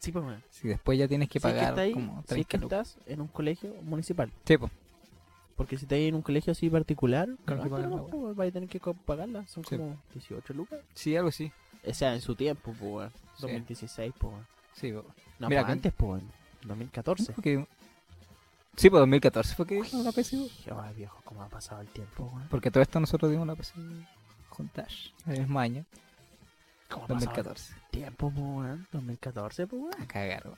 Sí, 0.00 0.10
pues. 0.10 0.24
Si 0.50 0.66
después 0.66 0.98
ya 0.98 1.06
tienes 1.06 1.28
que 1.28 1.38
Si 1.38 1.46
es 1.46 1.54
pagar 1.54 1.78
ahí, 1.78 1.92
como 1.92 2.14
si 2.14 2.20
es 2.20 2.26
30 2.26 2.48
que 2.48 2.58
lucas. 2.58 2.88
estás 2.96 3.08
en 3.08 3.20
un 3.20 3.28
colegio 3.28 3.72
municipal. 3.82 4.32
Sí, 4.44 4.56
po. 4.58 4.68
Porque 5.62 5.78
si 5.78 5.84
estás 5.84 5.98
en 5.98 6.14
un 6.14 6.22
colegio 6.22 6.50
así 6.52 6.68
particular, 6.70 7.28
ah, 7.30 7.44
pagar 7.46 7.88
no, 7.88 8.06
pues, 8.06 8.36
vais 8.36 8.50
a 8.50 8.52
tener 8.54 8.68
que 8.68 8.80
pagarla. 8.80 9.46
Son 9.46 9.64
Sí. 9.64 9.76
como 9.76 9.96
18 10.14 10.52
lucas. 10.54 10.80
Sí, 10.94 11.16
algo 11.16 11.28
así. 11.28 11.50
O 11.86 11.94
sea, 11.94 12.14
en 12.14 12.20
su 12.20 12.34
tiempo, 12.34 12.74
pues, 12.78 12.92
weón. 12.92 13.10
Sí. 13.36 13.42
2016, 13.42 14.12
pues. 14.18 14.34
Sí, 14.74 14.92
po. 14.92 15.04
No, 15.38 15.48
Mira, 15.48 15.62
pues, 15.62 15.64
con- 15.66 15.72
antes, 15.72 15.92
pues, 15.96 16.10
weón. 16.10 16.30
2014. 16.64 17.32
Porque- 17.32 17.66
Sí, 18.76 18.88
pues 18.88 19.00
2014 19.00 19.54
fue 19.54 19.66
que 19.66 19.74
dimos 19.74 19.92
la 20.04 20.12
PSU. 20.12 20.48
Ay, 20.80 20.94
viejo, 20.94 21.20
cómo 21.24 21.42
ha 21.42 21.48
pasado 21.48 21.80
el 21.82 21.88
tiempo, 21.88 22.24
weón. 22.32 22.48
Porque 22.48 22.70
todo 22.70 22.82
esto 22.82 22.98
nosotros 23.00 23.30
dimos 23.30 23.46
la 23.46 23.54
PSU 23.54 23.80
juntas 24.48 25.12
el 25.26 25.40
mismo 25.40 25.58
año, 25.60 25.84
¿Cómo 26.88 27.04
ha 27.04 27.08
pasado 27.08 27.26
2014. 27.26 27.74
el 27.74 27.90
tiempo, 27.90 28.30
pues, 28.30 28.46
weón? 28.46 28.86
2014, 28.92 29.66
pues. 29.66 29.94
A 30.00 30.06
cagar. 30.06 30.50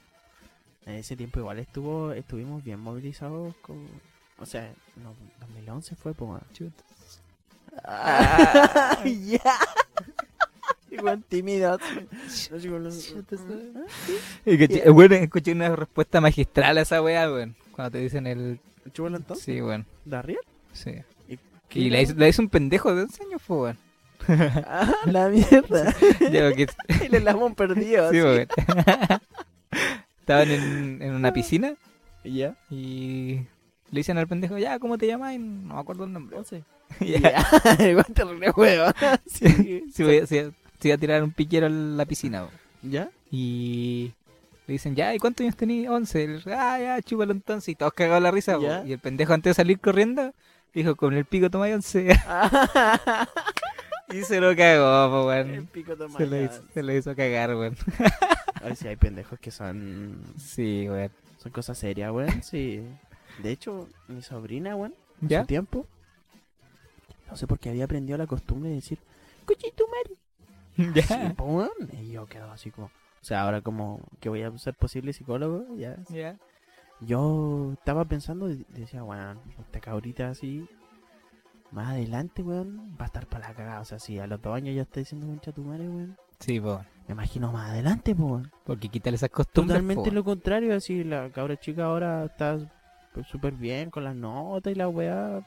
En 0.86 0.94
ese 0.96 1.16
tiempo 1.16 1.40
igual 1.40 1.58
estuvo, 1.58 2.12
estuvimos 2.12 2.62
bien 2.62 2.78
movilizados 2.78 3.56
con... 3.62 3.88
O 4.38 4.46
sea, 4.46 4.72
no, 5.02 5.14
2011 5.40 5.96
fue, 5.96 6.14
pues. 6.14 6.42
Ah, 7.84 9.02
ya. 9.04 9.40
Igual 10.90 11.24
tímido. 11.24 11.76
Bueno, 14.92 15.14
escuché 15.16 15.52
una 15.52 15.74
respuesta 15.74 16.20
magistral 16.20 16.78
a 16.78 16.82
esa 16.82 17.02
weá, 17.02 17.30
weón. 17.30 17.56
Cuando 17.72 17.92
te 17.92 17.98
dicen 17.98 18.26
el... 18.26 18.60
¿Chúbalo 18.92 19.16
entonces? 19.16 19.44
Sí, 19.44 19.60
weón. 19.60 19.86
¿De 20.04 20.16
arriba? 20.16 20.40
Sí. 20.72 20.92
¿Qué 21.68 21.80
Y 21.80 21.90
la 21.90 22.00
hizo, 22.00 22.14
la 22.14 22.28
hizo 22.28 22.42
un 22.42 22.48
pendejo 22.48 22.94
de 22.94 23.02
11 23.02 23.22
años, 23.24 23.42
fue, 23.42 23.56
weón. 23.56 23.78
Ah, 24.28 24.92
la 25.06 25.28
mierda. 25.28 25.94
Ya, 26.30 26.48
porque- 26.48 26.68
y 27.06 27.08
le 27.08 27.30
hemos 27.30 27.54
perdido. 27.54 28.10
sí, 28.12 28.20
weón. 28.20 28.46
Estaban 30.20 30.50
en, 30.50 31.02
en 31.02 31.12
una 31.14 31.32
piscina 31.32 31.74
¿Y 32.22 32.38
ya? 32.38 32.56
y 32.70 33.40
le 33.94 34.00
dicen 34.00 34.18
al 34.18 34.26
pendejo, 34.26 34.58
ya, 34.58 34.78
¿cómo 34.80 34.98
te 34.98 35.06
llamas? 35.06 35.34
Y 35.34 35.38
no 35.38 35.74
me 35.74 35.80
acuerdo 35.80 36.04
el 36.04 36.12
nombre. 36.12 36.36
11. 36.36 36.62
Ya. 37.00 37.18
Ya. 37.20 37.88
Igual 37.90 38.06
te 38.12 38.50
juego. 38.50 38.84
Sí. 39.26 39.84
Se 39.92 40.02
iba, 40.02 40.26
se- 40.26 40.52
se 40.80 40.88
iba 40.88 40.94
a 40.96 40.98
tirar 40.98 41.22
un 41.22 41.30
piquero 41.30 41.66
en 41.66 41.96
la 41.96 42.04
piscina. 42.04 42.46
¿Ya? 42.82 43.08
Y 43.30 44.12
le 44.66 44.72
dicen, 44.72 44.94
ya, 44.96 45.14
¿y 45.14 45.18
cuántos 45.18 45.44
años 45.44 45.56
tenías? 45.56 45.90
11. 45.92 46.22
Y 46.22 46.26
le 46.26 46.32
dice, 46.34 46.52
ah, 46.54 46.78
ya, 46.78 47.02
chúpalo 47.02 47.32
entonces. 47.32 47.68
Y 47.70 47.74
todos 47.76 47.92
cagados 47.94 48.22
la 48.22 48.30
risa, 48.32 48.58
Ya. 48.60 48.84
Y 48.84 48.92
el 48.92 48.98
pendejo 48.98 49.32
antes 49.32 49.50
de 49.50 49.54
salir 49.54 49.78
corriendo, 49.78 50.34
dijo, 50.74 50.96
con 50.96 51.14
el 51.14 51.24
pico 51.24 51.48
tomáis 51.50 51.74
11. 51.76 52.08
y 54.12 54.22
se 54.22 54.40
lo 54.40 54.54
cagó, 54.56 55.10
po, 55.10 55.32
el 55.32 55.50
weón. 55.50 55.66
pico 55.68 55.96
toma 55.96 56.18
Se 56.18 56.26
lo, 56.26 56.42
hizo, 56.42 56.62
se 56.74 56.82
lo 56.82 56.92
hizo 56.96 57.14
cagar, 57.16 57.54
weón. 57.54 57.76
A 58.60 58.64
ver 58.64 58.76
si 58.76 58.88
hay 58.88 58.96
pendejos 58.96 59.38
que 59.38 59.50
son... 59.50 60.18
Sí, 60.38 60.86
weón. 60.88 61.10
Son 61.42 61.52
cosas 61.52 61.76
serias, 61.78 62.10
weón. 62.12 62.42
Sí. 62.42 62.82
De 63.42 63.50
hecho, 63.50 63.88
mi 64.08 64.22
sobrina, 64.22 64.76
weón, 64.76 64.94
en 65.22 65.28
¿Ya? 65.28 65.40
su 65.40 65.46
tiempo, 65.46 65.86
no 67.30 67.36
sé 67.36 67.46
por 67.46 67.58
qué 67.58 67.70
había 67.70 67.84
aprendido 67.84 68.18
la 68.18 68.26
costumbre 68.26 68.68
de 68.70 68.76
decir. 68.76 68.98
Sí, 69.46 69.72
¿Ya? 70.94 71.34
Y 72.00 72.10
yo 72.12 72.26
quedo 72.26 72.50
así 72.50 72.70
como... 72.70 72.86
O 72.86 73.26
sea, 73.26 73.42
ahora 73.42 73.60
como 73.62 74.00
que 74.20 74.28
voy 74.28 74.42
a 74.42 74.56
ser 74.58 74.74
posible 74.74 75.12
psicólogo, 75.12 75.74
ya. 75.76 75.96
¿Ya? 76.10 76.36
Yo 77.00 77.72
estaba 77.74 78.04
pensando, 78.04 78.50
y 78.50 78.64
decía, 78.68 79.02
weón, 79.02 79.40
esta 79.58 79.80
cabrita 79.80 80.28
así, 80.28 80.66
más 81.70 81.88
adelante, 81.90 82.42
weón, 82.42 82.96
va 83.00 83.04
a 83.04 83.06
estar 83.06 83.26
para 83.26 83.48
la 83.48 83.54
cagada. 83.54 83.80
O 83.80 83.84
sea, 83.84 83.98
si 83.98 84.18
a 84.18 84.26
los 84.26 84.40
dos 84.42 84.54
años 84.54 84.74
ya 84.74 84.82
está 84.82 85.00
diciendo 85.00 85.26
concha 85.26 85.52
tu 85.52 85.62
madre, 85.62 85.88
weón, 85.88 86.16
Sí, 86.40 86.60
po. 86.60 86.84
me 87.08 87.12
imagino 87.12 87.50
más 87.52 87.70
adelante, 87.70 88.14
po, 88.14 88.24
weón. 88.26 88.52
Porque 88.64 88.88
quítale 88.88 89.16
esas 89.16 89.30
costumbres, 89.30 89.76
Totalmente 89.78 90.10
po. 90.10 90.14
lo 90.14 90.24
contrario, 90.24 90.74
así 90.76 91.02
la 91.04 91.30
cabra 91.30 91.56
chica 91.58 91.84
ahora 91.86 92.24
está 92.26 92.58
súper 93.22 93.52
bien 93.54 93.90
con 93.90 94.02
las 94.04 94.16
notas 94.16 94.72
y 94.72 94.76
la 94.76 94.88
weá. 94.88 95.42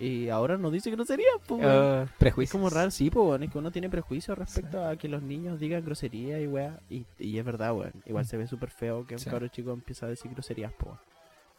Y 0.00 0.28
ahora 0.28 0.56
nos 0.56 0.72
dice 0.72 0.90
groserías, 0.92 1.34
pues. 1.46 1.64
Ah, 1.64 2.02
es 2.04 2.10
prejuicios. 2.12 2.52
como 2.52 2.70
raro, 2.70 2.90
sí, 2.92 3.10
pues, 3.10 3.42
es 3.42 3.50
que 3.50 3.58
uno 3.58 3.72
tiene 3.72 3.90
prejuicios 3.90 4.38
respecto 4.38 4.84
a 4.86 4.94
que 4.96 5.08
los 5.08 5.22
niños 5.22 5.58
digan 5.58 5.84
groserías 5.84 6.40
y 6.40 6.46
weá. 6.46 6.78
Y, 6.88 7.04
y 7.18 7.36
es 7.38 7.44
verdad, 7.44 7.74
weón. 7.74 7.92
Igual 8.06 8.24
se 8.24 8.36
ve 8.36 8.46
súper 8.46 8.70
feo 8.70 9.04
que 9.06 9.14
un 9.14 9.20
Sí. 9.20 9.28
cabro 9.28 9.48
chico 9.48 9.72
empieza 9.72 10.06
a 10.06 10.08
decir 10.10 10.30
groserías, 10.30 10.72
pues. 10.78 10.94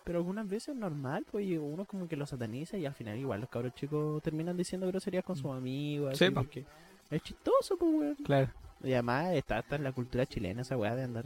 Pero 0.06 0.20
algunas 0.20 0.48
veces 0.48 0.70
es 0.70 0.76
normal, 0.78 1.26
pues, 1.30 1.46
y 1.46 1.58
uno 1.58 1.84
como 1.84 2.08
que 2.08 2.16
lo 2.16 2.26
sataniza 2.26 2.78
y 2.78 2.86
al 2.86 2.94
final 2.94 3.18
igual 3.18 3.42
los 3.42 3.50
cabros 3.50 3.76
chicos 3.76 4.24
terminan 4.24 4.56
diciendo 4.56 4.88
groserías 4.88 5.26
con 5.26 5.36
sus 5.36 5.52
amigos, 5.52 6.18
Sí, 6.18 6.26
así, 6.26 6.34
porque 6.34 6.66
es 7.12 7.22
chistoso, 7.22 7.78
pues, 7.78 7.92
weón. 7.94 8.16
Claro. 8.24 8.48
Y 8.82 8.94
además 8.94 9.34
está 9.34 9.58
hasta 9.58 9.76
en 9.76 9.84
la 9.84 9.92
cultura 9.92 10.26
chilena 10.26 10.62
esa 10.62 10.78
weá 10.78 10.96
de 10.96 11.04
andar 11.04 11.26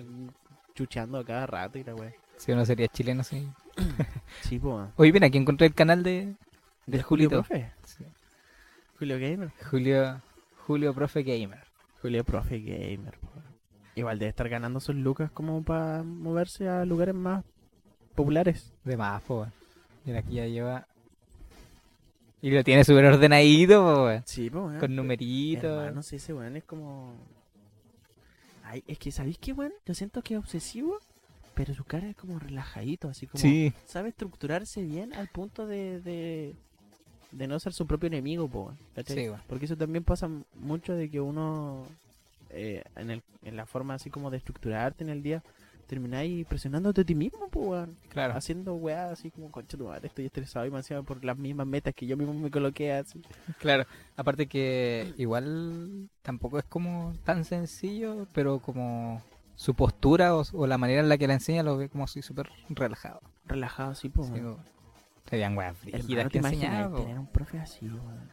chucheando 0.73 1.19
a 1.19 1.23
cada 1.23 1.45
rato 1.45 1.77
y 1.77 1.83
la 1.83 1.93
weá. 1.93 2.11
Si 2.37 2.51
uno 2.51 2.65
sería 2.65 2.87
chileno, 2.87 3.23
sí. 3.23 3.47
Sí, 4.41 4.59
pues. 4.59 4.89
Oye, 4.97 5.11
ven, 5.11 5.23
aquí 5.23 5.37
encontré 5.37 5.67
el 5.67 5.73
canal 5.73 6.03
de... 6.03 6.35
¿Del 6.85 7.01
Julito. 7.01 7.43
Profe? 7.43 7.71
Sí. 7.85 8.03
Julio 8.99 9.17
Gamer. 9.19 9.51
Julio... 9.69 10.21
Julio 10.67 10.93
Profe 10.93 11.23
Gamer. 11.23 11.63
Julio 12.01 12.23
Profe 12.23 12.59
Gamer. 12.59 13.17
po. 13.19 13.29
Igual 13.95 14.17
debe 14.17 14.29
estar 14.29 14.49
ganando 14.49 14.79
sus 14.79 14.95
lucas 14.95 15.29
como 15.31 15.63
para 15.63 16.03
moverse 16.03 16.67
a 16.67 16.85
lugares 16.85 17.13
más 17.13 17.43
populares. 18.15 18.73
De 18.83 18.97
más, 18.97 19.21
po. 19.23 19.47
Mira, 20.05 20.19
aquí 20.19 20.35
ya 20.35 20.47
lleva. 20.47 20.87
Y 22.41 22.51
lo 22.51 22.63
tiene 22.63 22.83
súper 22.83 23.05
ordenadito, 23.05 23.83
po. 23.83 24.23
Sí, 24.25 24.49
pues, 24.49 24.79
Con 24.79 24.95
numeritos. 24.95 25.85
Hermano, 25.85 26.01
sí, 26.01 26.15
ese 26.15 26.33
weón 26.33 26.55
es 26.57 26.63
como. 26.63 27.13
Ay, 28.63 28.83
es 28.87 28.97
que, 28.97 29.11
¿sabéis 29.11 29.37
qué, 29.37 29.53
weón? 29.53 29.73
Yo 29.85 29.93
siento 29.93 30.21
que 30.21 30.33
es 30.35 30.39
obsesivo, 30.39 30.99
pero 31.53 31.73
su 31.73 31.83
cara 31.83 32.09
es 32.09 32.15
como 32.15 32.39
relajadito, 32.39 33.09
así 33.09 33.27
como. 33.27 33.41
Sí, 33.41 33.73
Sabe 33.85 34.09
estructurarse 34.09 34.81
bien 34.83 35.13
al 35.13 35.27
punto 35.27 35.65
de. 35.67 36.01
de, 36.01 36.55
de 37.31 37.47
no 37.47 37.59
ser 37.59 37.73
su 37.73 37.85
propio 37.87 38.07
enemigo, 38.07 38.47
po. 38.47 38.73
Porque 39.47 39.65
eso 39.65 39.77
también 39.77 40.03
pasa 40.03 40.29
mucho 40.55 40.93
de 40.93 41.09
que 41.09 41.19
uno, 41.19 41.85
eh, 42.49 42.83
en, 42.95 43.09
el, 43.09 43.23
en 43.43 43.55
la 43.55 43.65
forma 43.65 43.95
así 43.95 44.09
como 44.09 44.29
de 44.29 44.37
estructurarte 44.37 45.03
en 45.03 45.09
el 45.09 45.23
día, 45.23 45.43
termináis 45.87 46.45
presionándote 46.47 47.01
a 47.01 47.03
ti 47.03 47.15
mismo, 47.15 47.49
pues. 47.49 47.87
Claro. 48.09 48.33
Haciendo 48.35 48.75
weá 48.75 49.11
así 49.11 49.31
como, 49.31 49.51
concha 49.51 49.77
tu 49.77 49.85
madre, 49.85 50.07
estoy 50.07 50.25
estresado 50.25 50.65
y 50.65 50.71
me 50.71 50.77
encima 50.77 51.03
por 51.03 51.23
las 51.23 51.37
mismas 51.37 51.67
metas 51.67 51.93
que 51.93 52.05
yo 52.05 52.17
mismo 52.17 52.33
me 52.33 52.49
coloqué 52.49 52.93
así. 52.93 53.21
Claro, 53.59 53.85
aparte 54.15 54.47
que 54.47 55.13
igual 55.17 56.09
tampoco 56.21 56.59
es 56.59 56.65
como 56.65 57.13
tan 57.25 57.45
sencillo, 57.45 58.27
pero 58.33 58.59
como 58.59 59.21
su 59.55 59.73
postura 59.75 60.35
o, 60.35 60.43
o 60.53 60.67
la 60.67 60.77
manera 60.77 61.01
en 61.01 61.09
la 61.09 61.17
que 61.17 61.27
la 61.27 61.33
enseña 61.35 61.63
lo 61.63 61.77
ve 61.77 61.89
como 61.89 62.03
así 62.05 62.21
súper 62.21 62.49
relajado. 62.69 63.21
Relajado 63.45 63.91
así, 63.91 64.09
pues, 64.09 64.27
Sí, 64.27 64.33
weón. 64.33 64.55
po. 64.57 64.63
Serían 65.29 65.57
weas 65.57 65.77
frígidas 65.77 66.25
¿te 66.25 66.29
que 66.31 66.37
imaginas 66.39 66.63
enseñaba, 66.65 66.95
po. 66.95 67.01
tener 67.01 67.19
un 67.19 67.27
profe 67.27 67.59
así, 67.59 67.87
weón? 67.87 68.29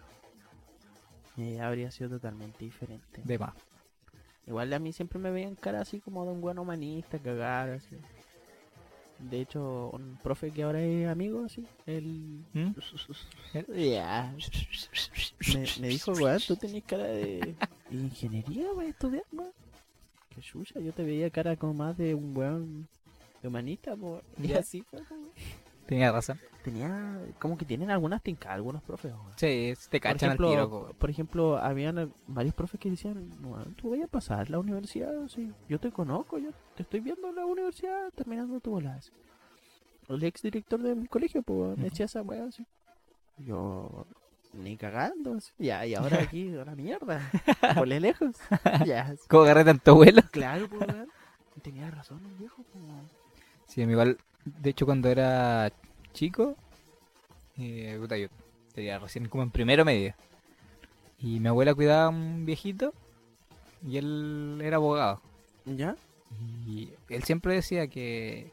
Mi 1.37 1.52
vida 1.52 1.66
habría 1.68 1.90
sido 1.90 2.11
totalmente 2.11 2.64
diferente. 2.64 3.22
De 3.24 3.38
más. 3.38 3.54
Igual 4.46 4.72
a 4.72 4.78
mí 4.78 4.92
siempre 4.92 5.18
me 5.18 5.30
veían 5.30 5.54
cara 5.54 5.80
así 5.80 6.00
como 6.00 6.24
de 6.26 6.33
un 6.33 6.40
buen 6.40 6.59
humanista, 6.59 7.18
cagar, 7.18 7.70
así. 7.70 7.96
De 9.18 9.40
hecho, 9.40 9.90
un 9.92 10.18
profe 10.22 10.50
que 10.50 10.62
ahora 10.62 10.80
es 10.80 11.06
amigo, 11.09 11.44
así, 11.44 11.66
él... 11.87 12.42
¿Mm? 12.54 12.70
Me, 15.54 15.64
me 15.80 15.88
dijo, 15.88 16.12
weón, 16.12 16.40
tú 16.46 16.56
tenés 16.56 16.83
cara 16.85 17.04
de 17.04 17.54
ingeniería, 17.90 18.72
weón, 18.72 18.88
estudiar, 18.90 19.24
weón. 19.33 19.52
Chucha, 20.40 20.81
yo 20.81 20.92
te 20.92 21.05
veía 21.05 21.31
cara 21.31 21.57
como 21.57 21.74
más 21.74 21.96
de 21.96 22.14
un 22.14 22.37
weón 22.37 22.88
de 23.42 23.48
humanista. 23.48 23.96
Y 24.42 24.53
así 24.53 24.83
fue. 24.83 25.00
Tenía 25.87 26.12
razón. 26.12 26.38
Tenía, 26.62 27.18
como 27.38 27.57
que 27.57 27.64
tienen 27.64 27.90
algunas 27.90 28.22
tincadas, 28.22 28.57
algunos 28.57 28.83
profes. 28.83 29.12
Sí, 29.37 29.72
te 29.88 29.98
Por 29.98 30.00
cachan 30.00 30.29
ejemplo, 30.29 30.48
al 30.48 30.53
tiro, 30.55 30.70
po. 30.70 30.92
por 30.98 31.11
ejemplo, 31.11 31.57
habían 31.59 32.12
varios 32.26 32.55
profes 32.55 32.79
que 32.79 32.90
decían, 32.90 33.31
"Bueno, 33.40 33.64
tú 33.76 33.90
vayas 33.90 34.05
a 34.05 34.11
pasar 34.11 34.50
la 34.50 34.59
universidad, 34.59 35.26
sí, 35.29 35.53
yo 35.68 35.81
te 35.81 35.90
conozco, 35.90 36.38
yo 36.38 36.50
te 36.76 36.83
estoy 36.83 37.00
viendo 37.00 37.31
en 37.31 37.37
la 37.37 37.46
universidad 37.46 38.11
terminando 38.14 38.61
tu 38.61 38.79
así". 38.79 39.11
El 40.09 40.22
ex 40.22 40.42
director 40.42 40.81
del 40.83 41.09
colegio, 41.09 41.42
pues, 41.42 41.79
me 41.79 41.85
decía 41.85 42.07
esa 42.07 42.22
weá 42.22 42.44
así. 42.44 42.66
Yo, 43.38 44.07
ni 44.53 44.77
cagando, 44.77 45.35
así. 45.35 45.53
ya, 45.59 45.87
y 45.87 45.95
ahora 45.95 46.21
aquí, 46.23 46.55
a 46.57 46.65
la 46.65 46.75
mierda, 46.75 47.31
por 47.75 47.87
lejos, 47.89 48.37
ya. 48.87 49.15
¿Cómo 49.29 49.45
agarré 49.45 49.65
tanto 49.65 49.95
vuelo? 49.95 50.23
claro, 50.31 50.69
pues, 50.69 50.89
tenía 51.63 51.91
razón 51.91 52.21
el 52.25 52.35
viejo, 52.37 52.65
pues. 52.73 52.85
Sí, 53.67 53.83
a 53.83 53.87
mí 53.87 53.93
igual, 53.93 54.19
de 54.45 54.71
hecho 54.71 54.87
cuando 54.87 55.09
era 55.09 55.71
chico, 56.13 56.57
eh, 57.59 57.97
puta, 58.01 58.17
yo 58.17 58.29
tenía 58.75 58.99
recién 58.99 59.29
como 59.29 59.43
en 59.43 59.51
primero 59.51 59.85
medio. 59.85 60.15
Y 61.19 61.39
mi 61.39 61.49
abuela 61.49 61.75
cuidaba 61.75 62.05
a 62.05 62.09
un 62.09 62.47
viejito 62.47 62.95
y 63.87 63.99
él 63.99 64.61
era 64.63 64.77
abogado. 64.77 65.21
¿Ya? 65.67 65.97
Y 66.67 66.91
él 67.09 67.23
siempre 67.25 67.55
decía 67.55 67.89
que, 67.89 68.53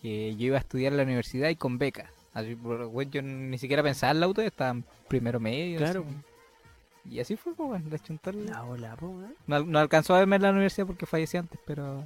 que 0.00 0.36
yo 0.36 0.46
iba 0.46 0.56
a 0.56 0.60
estudiar 0.60 0.92
en 0.92 0.98
la 0.98 1.02
universidad 1.02 1.48
y 1.48 1.56
con 1.56 1.78
beca. 1.78 2.10
Así, 2.36 2.52
bueno, 2.52 3.02
yo 3.10 3.22
ni 3.22 3.56
siquiera 3.56 3.82
pensaba 3.82 4.10
en 4.10 4.20
la 4.20 4.26
auto, 4.26 4.42
estaba 4.42 4.70
en 4.70 4.84
primero 5.08 5.40
medio. 5.40 5.78
Claro. 5.78 6.04
así. 6.06 7.14
Y 7.14 7.20
así 7.20 7.34
fue, 7.34 7.54
pues, 7.54 7.66
bueno, 7.66 7.88
de. 7.88 8.32
La 8.50 8.96
pues. 8.96 9.30
No, 9.46 9.64
no 9.64 9.78
alcanzó 9.78 10.14
a 10.14 10.18
verme 10.18 10.36
en 10.36 10.42
la 10.42 10.50
universidad 10.50 10.86
porque 10.86 11.06
fallecí 11.06 11.38
antes, 11.38 11.58
pero, 11.64 12.04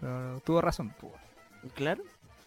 pero 0.00 0.40
tuvo 0.44 0.60
razón. 0.60 0.94
Pues. 1.00 1.12
Claro. 1.74 2.04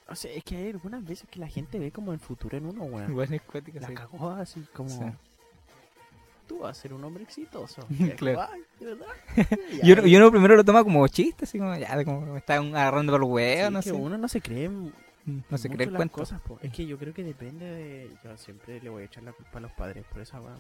O 0.08 0.16
sea, 0.16 0.32
es 0.32 0.46
que 0.46 0.56
hay 0.56 0.70
algunas 0.70 1.06
veces 1.06 1.28
que 1.30 1.38
la 1.38 1.50
gente 1.50 1.80
ve 1.80 1.92
como 1.92 2.14
el 2.14 2.20
futuro 2.20 2.58
en 2.58 2.66
uno, 2.68 2.84
weón. 2.84 3.14
Cuática, 3.46 3.82
La 3.82 3.88
sí. 3.90 3.94
cagó 3.94 4.30
así 4.30 4.66
como... 4.74 4.90
Sí. 4.90 5.04
Tú 6.48 6.60
vas 6.60 6.78
a 6.78 6.82
ser 6.82 6.94
un 6.94 7.04
hombre 7.04 7.24
exitoso. 7.24 7.86
Claro. 8.16 8.48
Ay, 8.54 8.62
¿de 8.80 8.86
verdad? 8.86 9.08
Y 9.84 10.16
uno, 10.16 10.32
primero 10.32 10.56
lo 10.56 10.64
toma 10.64 10.82
como 10.86 11.06
chiste, 11.10 11.44
así 11.44 11.58
como, 11.60 11.76
ya, 11.76 12.06
como 12.06 12.22
me 12.22 12.38
está 12.38 12.56
agarrando 12.56 13.12
por 13.12 13.22
el 13.22 13.28
huevo, 13.30 13.68
Sí, 13.68 13.74
no 13.74 13.80
que 13.80 13.90
sé. 13.90 13.92
uno 13.94 14.18
no 14.18 14.28
se 14.30 14.40
cree 14.40 14.70
No 15.26 15.58
se 15.58 15.70
mucho 15.70 15.78
cree 15.78 15.88
el 15.88 15.94
las 15.94 16.00
cuento. 16.00 16.14
cosas, 16.14 16.42
po. 16.42 16.60
Es 16.62 16.72
que 16.72 16.86
yo 16.86 16.98
creo 16.98 17.14
que 17.14 17.24
depende 17.24 17.66
de... 17.66 18.12
Yo 18.24 18.38
siempre 18.38 18.80
le 18.82 18.90
voy 18.90 19.04
a 19.04 19.06
echar 19.06 19.24
la 19.24 19.34
culpa 19.34 19.58
a 19.58 19.62
los 19.62 19.72
padres 19.72 20.06
por 20.06 20.22
esa 20.22 20.40
weá. 20.40 20.56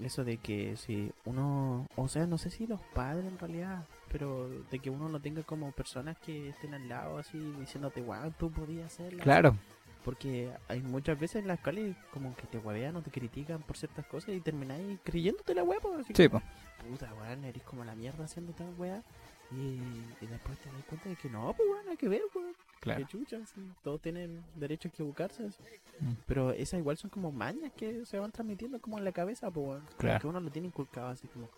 Eso 0.00 0.24
de 0.24 0.36
que 0.38 0.76
si 0.76 1.12
uno... 1.24 1.86
O 1.96 2.08
sea, 2.08 2.26
no 2.26 2.38
sé 2.38 2.50
si 2.50 2.66
los 2.66 2.80
padres 2.94 3.24
en 3.26 3.38
realidad, 3.38 3.84
pero 4.10 4.48
de 4.70 4.78
que 4.78 4.90
uno 4.90 5.08
no 5.08 5.20
tenga 5.20 5.42
como 5.42 5.72
personas 5.72 6.16
que 6.18 6.50
estén 6.50 6.74
al 6.74 6.88
lado 6.88 7.18
así 7.18 7.38
diciéndote, 7.58 8.00
wow, 8.02 8.32
tú 8.38 8.50
podías 8.50 8.86
hacerlo. 8.86 9.22
Claro, 9.22 9.56
Porque 10.04 10.52
hay 10.68 10.82
muchas 10.82 11.18
veces 11.18 11.42
en 11.42 11.48
las 11.48 11.58
cuales 11.60 11.96
como 12.12 12.34
que 12.36 12.46
te 12.46 12.58
huevean 12.58 12.94
o 12.96 13.02
te 13.02 13.10
critican 13.10 13.60
por 13.62 13.76
ciertas 13.76 14.06
cosas 14.06 14.30
y 14.34 14.40
termináis 14.40 14.98
creyéndote 15.02 15.54
la 15.54 15.62
así 15.62 16.12
sí, 16.14 16.28
como, 16.28 16.40
pues. 16.40 16.88
puta, 16.90 17.12
weón, 17.14 17.44
eres 17.44 17.62
como 17.64 17.84
la 17.84 17.94
mierda 17.96 18.24
haciendo 18.24 18.52
tal 18.52 18.72
weá. 18.78 19.02
Y, 19.50 19.80
y 20.20 20.26
después 20.28 20.58
te 20.58 20.70
das 20.70 20.84
cuenta 20.88 21.08
de 21.08 21.16
que 21.16 21.28
no, 21.28 21.52
pues 21.54 21.68
weón, 21.68 21.88
hay 21.88 21.96
que 21.96 22.08
ver, 22.08 22.22
weón. 22.34 22.54
Claro. 22.80 23.00
Que 23.00 23.06
chucha, 23.06 23.44
sí, 23.46 23.60
todos 23.82 24.00
tienen 24.00 24.44
derecho 24.54 24.88
a 24.88 24.90
equivocarse. 24.90 25.46
así. 25.46 25.58
Mm. 26.00 26.12
Pero 26.26 26.52
esas 26.52 26.78
igual 26.78 26.96
son 26.96 27.10
como 27.10 27.32
mañas 27.32 27.72
que 27.76 28.04
se 28.06 28.18
van 28.18 28.30
transmitiendo 28.30 28.80
como 28.80 28.98
en 28.98 29.04
la 29.04 29.12
cabeza, 29.12 29.50
pues 29.50 29.82
Claro. 29.96 30.20
Que 30.20 30.26
uno 30.28 30.40
lo 30.40 30.50
tiene 30.50 30.68
inculcado 30.68 31.08
así 31.08 31.26
como, 31.28 31.48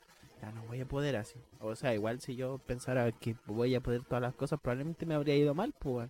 ya 0.41 0.51
no 0.53 0.63
voy 0.63 0.81
a 0.81 0.87
poder 0.87 1.17
así. 1.17 1.39
O 1.61 1.77
sea, 1.77 1.95
igual 1.95 2.21
si 2.21 2.37
yo 2.37 2.59
pensara 2.59 3.13
que 3.13 3.37
voy 3.47 3.75
a 3.75 3.81
poder 3.81 4.03
todas 4.05 4.23
las 4.23 4.35
cosas, 4.35 4.59
probablemente 4.61 5.05
me 5.05 5.15
habría 5.15 5.37
ido 5.37 5.55
mal, 5.55 5.75
pues. 5.79 6.09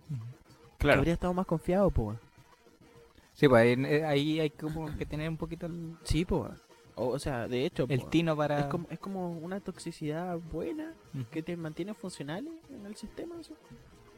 Claro. 0.77 0.99
Habría 0.99 1.13
estado 1.13 1.33
más 1.33 1.45
confiado, 1.45 1.89
pues. 1.91 2.17
Sí, 3.33 3.47
pues 3.47 3.61
ahí, 3.61 3.85
eh, 3.85 4.05
ahí 4.05 4.39
hay 4.39 4.49
como 4.49 4.95
que 4.97 5.05
tener 5.05 5.29
un 5.29 5.37
poquito 5.37 5.65
el, 5.65 5.97
Sí, 6.03 6.25
pues. 6.25 6.51
O, 6.95 7.07
o 7.07 7.19
sea, 7.19 7.47
de 7.47 7.65
hecho, 7.65 7.85
el 7.89 8.01
po, 8.01 8.09
tino 8.09 8.35
para... 8.35 8.59
es 8.59 8.65
como, 8.65 8.87
es 8.89 8.99
como 8.99 9.31
una 9.31 9.59
toxicidad 9.59 10.37
buena 10.37 10.93
que 11.31 11.41
te 11.41 11.55
mantiene 11.55 11.93
funcional 11.93 12.47
en 12.69 12.85
el 12.85 12.95
sistema 12.95 13.35
eso. 13.39 13.55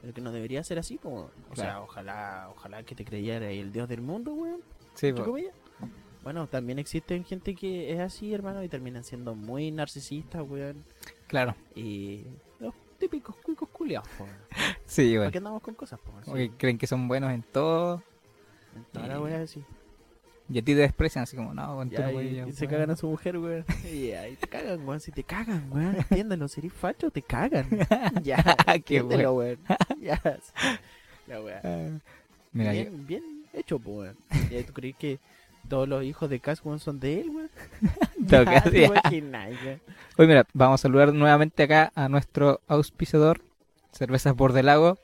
Pero 0.03 0.13
que 0.13 0.19
no 0.19 0.33
debería 0.33 0.61
ser 0.65 0.79
así, 0.79 0.97
po. 0.97 1.31
o 1.49 1.55
sea, 1.55 1.81
ojalá, 1.81 2.49
ojalá 2.51 2.83
que 2.83 2.93
te 2.93 3.05
creyera 3.05 3.49
el 3.49 3.71
dios 3.71 3.87
del 3.87 4.01
mundo, 4.01 4.33
weón. 4.33 4.59
Sí. 4.95 5.13
Bueno, 6.23 6.47
también 6.47 6.77
existen 6.77 7.23
gente 7.23 7.55
que 7.55 7.93
es 7.93 8.01
así, 8.01 8.33
hermano, 8.33 8.61
y 8.63 8.67
terminan 8.67 9.05
siendo 9.05 9.33
muy 9.33 9.71
narcisistas, 9.71 10.41
weón. 10.45 10.83
Claro. 11.27 11.55
Y 11.73 12.25
los 12.59 12.73
típicos 12.99 13.33
cuicos 13.37 13.69
culiados. 13.69 14.07
Sí, 14.85 15.11
¿Por 15.11 15.17
bueno. 15.19 15.31
qué 15.31 15.37
andamos 15.37 15.61
con 15.61 15.73
cosas, 15.73 16.01
Como 16.01 16.35
que 16.35 16.51
creen 16.51 16.77
que 16.77 16.85
son 16.85 17.07
buenos 17.07 17.31
en 17.31 17.41
todo 17.41 18.03
en 18.75 18.83
toda 18.91 19.07
la 19.07 19.29
y- 19.29 19.33
así. 19.41 19.63
Y 20.49 20.59
a 20.59 20.61
ti 20.61 20.73
te 20.73 20.81
desprecian 20.81 21.23
así 21.23 21.35
como, 21.37 21.53
no, 21.53 21.75
con 21.75 21.89
tu 21.89 21.95
Ya, 21.95 22.09
y, 22.09 22.13
güey, 22.13 22.35
ya, 22.35 22.47
y 22.47 22.51
se 22.51 22.65
weón". 22.65 22.71
cagan 22.75 22.91
a 22.91 22.95
su 22.95 23.07
mujer, 23.07 23.37
weón. 23.37 23.65
Y 23.91 24.11
ahí 24.11 24.35
te 24.35 24.47
cagan, 24.47 24.85
weón. 24.87 24.99
Si 24.99 25.11
te 25.11 25.23
cagan, 25.23 25.67
weón, 25.71 25.95
entiéndelo. 25.97 26.47
Si 26.47 26.59
eres 26.59 26.73
facho, 26.73 27.09
te 27.11 27.21
cagan. 27.21 27.67
ya, 28.23 28.43
Qué 28.65 28.97
entiéndelo, 28.97 29.33
weón. 29.35 29.59
Ya. 30.01 30.21
La 31.27 31.41
weá. 31.41 31.61
Ah, 31.63 31.89
Mira, 32.51 32.73
yo- 32.73 32.81
bien, 32.91 33.07
bien 33.07 33.23
hecho, 33.53 33.77
weón. 33.83 34.15
¿Y 34.51 34.61
¿Tú 34.63 34.73
crees 34.73 34.95
que 34.97 35.19
todos 35.69 35.87
los 35.87 36.03
hijos 36.03 36.29
de 36.29 36.39
Cass, 36.41 36.61
weón, 36.65 36.79
son 36.79 36.99
de 36.99 37.21
él, 37.21 37.29
weón? 37.29 37.49
Te 38.69 38.85
imaginas, 38.85 39.49
weón. 39.63 39.81
Hoy 40.17 40.27
mira, 40.27 40.45
vamos 40.53 40.81
a 40.81 40.83
saludar 40.83 41.13
nuevamente 41.13 41.63
acá 41.63 41.91
a 41.95 42.09
nuestro 42.09 42.59
auspiciador, 42.67 43.41
Cervezas 43.93 44.35
Bordelago. 44.35 44.97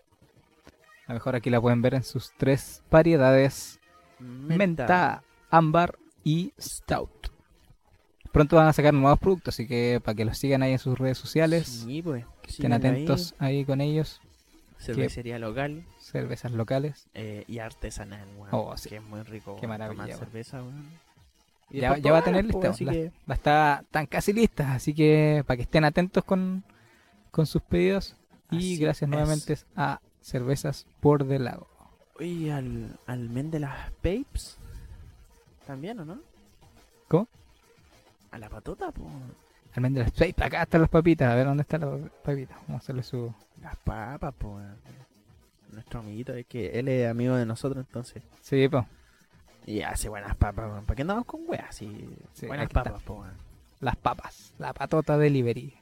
A 1.07 1.13
lo 1.13 1.15
mejor 1.15 1.35
aquí 1.35 1.49
la 1.49 1.59
pueden 1.61 1.81
ver 1.81 1.95
en 1.95 2.03
sus 2.03 2.31
tres 2.37 2.83
variedades, 2.91 3.79
menta, 4.19 5.23
ámbar 5.49 5.97
y 6.23 6.53
stout. 6.59 7.09
Pronto 8.31 8.55
van 8.57 8.67
a 8.67 8.73
sacar 8.73 8.93
nuevos 8.93 9.17
productos, 9.19 9.55
así 9.55 9.67
que 9.67 9.99
para 10.03 10.15
que 10.15 10.23
los 10.25 10.37
sigan 10.37 10.61
ahí 10.61 10.73
en 10.73 10.79
sus 10.79 10.97
redes 10.97 11.17
sociales, 11.17 11.67
Sí, 11.85 12.01
pues. 12.01 12.25
que 12.43 12.51
estén 12.51 12.73
atentos 12.73 13.33
ahí 13.39 13.65
con 13.65 13.81
ellos. 13.81 14.21
Cervecería 14.77 15.39
local 15.39 15.83
cervezas 15.99 16.51
locales. 16.53 17.07
eh, 17.13 17.43
y 17.47 17.59
artesanal, 17.59 18.27
weón. 18.37 18.49
Oh, 18.51 18.77
sí. 18.77 18.89
Que 18.89 18.97
es 18.97 19.03
muy 19.03 19.21
rico, 19.23 19.57
Qué 19.59 19.67
maravilla, 19.67 20.03
tomar 20.03 20.17
cerveza, 20.19 20.61
weón. 20.61 20.85
Y 21.71 21.81
Ya- 21.81 21.91
va 22.11 22.17
a 22.17 22.23
tener 22.23 22.45
lista, 22.45 22.73
la- 22.81 22.91
que- 22.91 23.11
a 23.27 23.33
estar 23.33 23.83
tan 23.91 24.05
casi 24.07 24.31
listas, 24.33 24.67
así 24.69 24.93
que 24.93 25.43
para 25.45 25.57
que 25.57 25.63
estén 25.63 25.83
atentos 25.85 26.23
con, 26.23 26.63
con 27.31 27.45
sus 27.45 27.61
pedidos. 27.61 28.15
Y 28.51 28.77
gracias 28.77 29.03
es. 29.03 29.09
nuevamente 29.09 29.57
a 29.75 30.01
Cervezas 30.21 30.85
Bordelago. 31.01 31.67
Oye, 32.19 32.51
al, 32.51 32.97
al 33.05 33.29
men 33.29 33.51
de 33.51 33.59
las 33.59 33.91
papes. 34.01 34.57
También, 35.69 35.99
¿o 35.99 36.03
no? 36.03 36.17
¿Cómo? 37.07 37.27
A 38.31 38.39
la 38.39 38.49
patota, 38.49 38.91
pues. 38.91 39.07
Almendras 39.75 40.11
Shake, 40.13 40.41
acá 40.41 40.63
están 40.63 40.81
las 40.81 40.89
papitas, 40.89 41.31
a 41.31 41.35
ver 41.35 41.45
dónde 41.45 41.61
están 41.61 41.81
las 41.81 42.09
papitas. 42.23 42.57
Vamos 42.61 42.81
a 42.81 42.83
hacerle 42.83 43.03
su. 43.03 43.31
Las 43.61 43.75
papas, 43.75 44.33
pues. 44.35 44.65
Nuestro 45.71 45.99
amiguito, 45.99 46.33
es 46.33 46.47
que 46.47 46.79
él 46.79 46.87
es 46.87 47.07
amigo 47.07 47.35
de 47.35 47.45
nosotros, 47.45 47.85
entonces. 47.85 48.23
Sí, 48.41 48.67
pues. 48.67 48.83
Y 49.67 49.83
hace 49.83 50.09
buenas 50.09 50.35
papas, 50.37 50.71
weón. 50.71 50.85
¿Para 50.85 50.95
qué 50.95 51.03
andamos 51.03 51.25
con 51.25 51.41
weas? 51.45 51.75
Sí, 51.75 52.17
Sí, 52.33 52.47
buenas 52.47 52.69
papas, 52.69 53.07
weón. 53.07 53.29
Las 53.79 53.95
papas. 53.95 54.55
La 54.57 54.73
patota 54.73 55.19
delivery. 55.19 55.75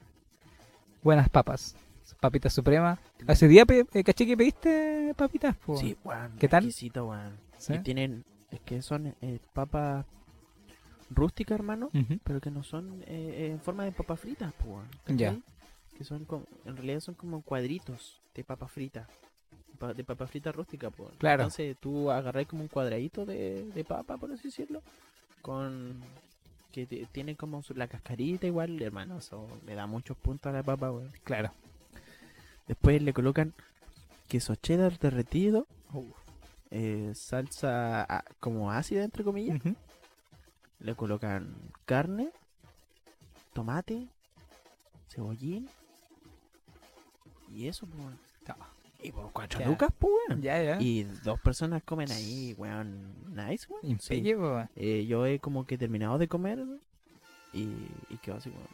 Buenas 1.02 1.30
papas. 1.30 1.78
Papitas 2.20 2.52
suprema. 2.52 3.00
Hace 3.26 3.48
día 3.48 3.64
eh, 3.70 4.04
caché 4.04 4.26
que 4.26 4.36
pediste 4.36 5.14
papitas, 5.16 5.56
po. 5.56 5.78
Sí, 5.78 5.96
weón. 6.04 6.34
¿Qué 6.38 6.50
tal? 6.50 6.66
exquisito, 6.66 7.08
weón. 7.08 7.38
¿Sí? 7.58 7.76
Y 7.76 7.80
tienen, 7.80 8.26
que 8.66 8.82
son 8.82 9.08
eh, 9.22 9.40
papas 9.54 10.06
rústicas, 11.10 11.56
hermano, 11.56 11.90
pero 12.24 12.40
que 12.42 12.52
no 12.52 12.64
son 12.64 13.02
eh, 13.04 13.06
eh, 13.08 13.52
en 13.52 13.60
forma 13.62 13.84
de 13.86 13.92
papas 13.92 14.20
fritas, 14.20 14.54
pues. 14.64 14.86
Ya. 15.18 15.38
Que 15.98 16.04
son 16.04 16.26
como, 16.26 16.46
en 16.66 16.76
realidad 16.76 17.00
son 17.00 17.16
como 17.16 17.42
cuadritos 17.42 18.22
de 18.36 18.44
papa 18.44 18.68
frita. 18.68 19.08
pa- 19.80 19.94
De 19.94 20.04
papa 20.04 20.28
frita 20.28 20.52
rústica, 20.52 20.90
pues. 20.90 21.12
Claro. 21.18 21.44
Entonces 21.44 21.76
tú 21.80 22.12
agarrás 22.12 22.46
como 22.48 22.62
un 22.64 22.68
cuadradito 22.68 23.26
de, 23.26 23.66
de 23.72 23.84
papa, 23.84 24.18
por 24.18 24.32
así 24.32 24.44
decirlo, 24.50 24.82
con 25.42 26.00
que 26.72 26.86
te- 26.86 27.06
tiene 27.12 27.36
como 27.36 27.64
su- 27.64 27.74
la 27.74 27.88
cascarita 27.88 28.46
igual, 28.48 28.82
hermano, 28.82 29.18
eso 29.18 29.48
le 29.66 29.76
da 29.76 29.88
muchos 29.88 30.18
puntos 30.18 30.50
a 30.52 30.54
la 30.58 30.64
papa, 30.64 30.92
weón. 30.92 31.12
Claro. 31.24 31.52
Después 32.68 33.02
le 33.02 33.14
colocan 33.14 33.54
queso 34.28 34.56
cheddar 34.56 35.00
derretido, 35.00 35.68
eh, 36.72 37.12
salsa 37.16 38.04
ah, 38.04 38.24
como 38.40 38.72
ácida, 38.72 39.04
entre 39.04 39.24
comillas. 39.24 39.60
Le 40.80 40.96
colocan 40.96 41.56
carne, 41.86 42.30
tomate, 43.54 44.08
cebollín. 45.10 45.68
Y 47.50 47.68
eso, 47.68 47.86
pues. 47.88 48.16
Y 49.04 49.12
por 49.12 49.32
cuatro 49.32 49.60
Ya. 49.60 49.68
lucas, 49.68 49.92
pues, 49.98 50.12
weón. 50.30 50.42
Ya, 50.42 50.62
ya. 50.62 50.82
Y 50.82 51.04
dos 51.24 51.40
personas 51.40 51.84
comen 51.84 52.12
ahí, 52.12 52.54
weón. 52.58 53.14
Nice, 53.36 53.68
weón. 53.70 54.00
Sí. 54.00 54.24
Eh, 54.76 55.06
yo 55.06 55.26
he 55.26 55.40
como 55.40 55.66
que 55.66 55.78
terminado 55.78 56.18
de 56.18 56.28
comer 56.28 56.60
y, 57.54 57.70
y 58.10 58.18
quedo 58.22 58.38
así, 58.38 58.50
weón. 58.50 58.68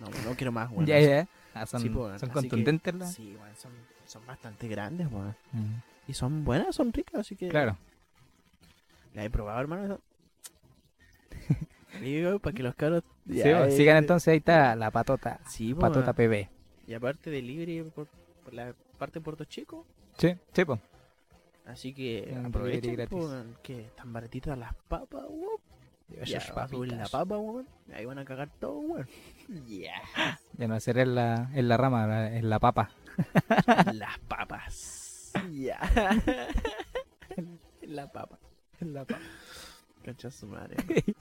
No, 0.00 0.28
no 0.30 0.36
quiero 0.36 0.50
más, 0.52 0.70
weón. 0.70 0.84
Ya, 0.86 0.98
ya. 1.00 1.28
Ah, 1.54 1.64
son, 1.66 1.80
Sí, 1.80 1.88
son 1.92 2.18
que- 2.18 2.28
contundentes 2.30 2.94
las. 2.94 3.14
Sí, 3.14 3.36
weón, 3.40 3.56
son, 3.56 3.72
son 4.06 4.26
bastante 4.26 4.66
grandes, 4.68 5.06
weón. 5.10 5.34
Y 6.08 6.14
son 6.14 6.44
buenas, 6.44 6.74
son 6.74 6.92
ricas, 6.92 7.20
así 7.20 7.36
que... 7.36 7.48
Claro. 7.48 7.76
La 9.14 9.24
he 9.24 9.30
probado, 9.30 9.60
hermano. 9.60 10.00
Digo, 12.00 12.38
para 12.38 12.54
que 12.54 12.62
los 12.62 12.74
cabros... 12.74 13.04
Sí, 13.28 13.36
ya, 13.36 13.58
po, 13.58 13.64
eh, 13.64 13.70
sigan 13.72 13.96
entonces, 13.98 14.28
ahí 14.28 14.38
está 14.38 14.74
la 14.74 14.90
patota. 14.90 15.40
Sí, 15.48 15.74
po, 15.74 15.80
Patota. 15.80 16.12
PB. 16.12 16.48
Y 16.88 16.94
aparte 16.94 17.30
de 17.30 17.42
libre 17.42 17.84
por, 17.84 18.08
por 18.42 18.54
la 18.54 18.74
parte 18.98 19.18
de 19.18 19.24
Puerto 19.24 19.44
Chico. 19.44 19.86
Sí, 20.18 20.34
sí, 20.52 20.64
po. 20.64 20.80
Así 21.66 21.94
que 21.94 22.36
aprovechen, 22.44 23.56
que 23.62 23.86
están 23.86 24.12
baratitas 24.12 24.58
las 24.58 24.74
papas, 24.88 25.24
weón. 25.28 25.60
Ya, 26.24 26.40
subir 26.40 26.48
la 26.48 26.54
papitas. 26.54 27.10
papa, 27.10 27.38
weón. 27.38 27.66
Ahí 27.94 28.04
van 28.04 28.18
a 28.18 28.24
cagar 28.24 28.50
todo, 28.58 28.78
weón. 28.80 29.08
Yeah. 29.66 30.02
Ya 30.58 30.68
no 30.68 30.80
será 30.80 31.02
en 31.02 31.14
la, 31.14 31.50
en 31.54 31.68
la 31.68 31.76
rama, 31.76 32.34
en 32.34 32.50
la 32.50 32.58
papa. 32.58 32.90
Las 33.92 34.18
papas. 34.20 35.01
Ya. 35.52 35.78
la 37.82 38.10
papa. 38.10 38.38
En 38.80 38.94
la 38.94 39.04
papa. 39.04 39.20
Concha 40.04 40.30
su 40.30 40.46
madre. 40.46 40.76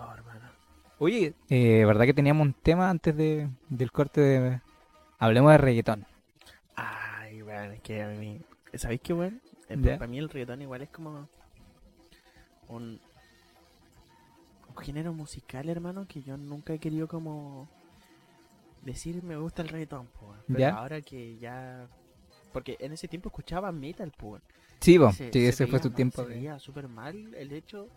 Oh, 0.00 0.14
hermano. 0.14 0.48
Oye, 1.00 1.34
eh, 1.48 1.84
¿verdad 1.84 2.04
que 2.04 2.14
teníamos 2.14 2.46
un 2.46 2.52
tema 2.54 2.88
antes 2.88 3.16
de, 3.16 3.48
del 3.68 3.90
corte 3.90 4.20
de... 4.20 4.60
Hablemos 5.18 5.50
de 5.50 5.58
reggaetón. 5.58 6.06
Ay, 6.76 7.42
weón, 7.42 7.72
es 7.72 7.80
que 7.80 8.00
a 8.04 8.08
mí. 8.10 8.40
¿Sabéis 8.74 9.00
qué, 9.00 9.12
weón? 9.12 9.40
Eh. 9.68 9.76
Para 9.76 10.06
mí 10.06 10.18
el 10.18 10.28
reggaetón 10.28 10.62
igual 10.62 10.82
es 10.82 10.88
como. 10.90 11.28
Un. 12.68 13.00
Un 14.68 14.76
género 14.76 15.12
musical, 15.12 15.68
hermano, 15.68 16.06
que 16.06 16.22
yo 16.22 16.36
nunca 16.36 16.72
he 16.74 16.78
querido 16.78 17.08
como. 17.08 17.68
Decir 18.82 19.24
me 19.24 19.36
gusta 19.36 19.62
el 19.62 19.68
reggaetón, 19.68 20.06
po. 20.06 20.32
Pero 20.46 20.60
Ya. 20.60 20.76
ahora 20.76 21.00
que 21.00 21.38
ya. 21.38 21.88
Porque 22.52 22.76
en 22.80 22.92
ese 22.92 23.08
tiempo 23.08 23.28
escuchaba 23.28 23.70
metal, 23.72 24.12
weón. 24.22 24.42
Sí. 24.80 24.96
Se- 25.12 25.24
sí, 25.26 25.30
se 25.32 25.48
ese 25.48 25.66
fue 25.66 25.78
su 25.80 25.90
tiempo. 25.90 26.22
Se 26.22 26.28
de- 26.28 26.34
veía 26.36 26.58
súper 26.58 26.88
mal 26.88 27.34
el 27.34 27.52
hecho 27.52 27.88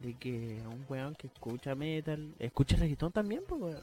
de 0.00 0.14
que 0.14 0.62
un 0.66 0.84
weón 0.88 1.14
que 1.14 1.26
escucha 1.26 1.74
metal, 1.74 2.34
escucha 2.38 2.76
reggaetón 2.76 3.12
también, 3.12 3.42
pues. 3.48 3.76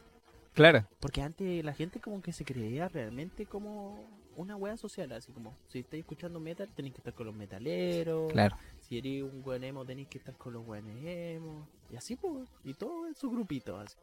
Claro, 0.53 0.86
Porque 0.99 1.21
antes 1.21 1.63
la 1.63 1.73
gente 1.73 1.99
como 1.99 2.19
que 2.21 2.34
se 2.34 2.43
creía 2.43 2.88
realmente 2.88 3.45
como 3.45 4.03
una 4.36 4.56
wea 4.56 4.75
social, 4.75 5.12
así 5.12 5.32
como, 5.32 5.53
si 5.67 5.80
estáis 5.80 6.01
escuchando 6.01 6.39
metal, 6.39 6.67
tenéis 6.75 6.95
que 6.95 7.01
estar 7.01 7.13
con 7.13 7.27
los 7.27 7.36
metaleros. 7.36 8.32
claro. 8.32 8.56
Si 8.88 8.97
eres 8.97 9.23
un 9.23 9.41
buen 9.43 9.63
emo, 9.63 9.86
tenéis 9.86 10.08
que 10.08 10.17
estar 10.17 10.36
con 10.36 10.54
los 10.54 10.65
buenos 10.65 10.95
emo. 11.04 11.67
Y 11.89 11.95
así, 11.95 12.15
pues, 12.17 12.50
y 12.65 12.73
todo 12.73 13.08
en 13.08 13.15
su 13.15 13.30
grupito, 13.30 13.80
así. 13.80 13.95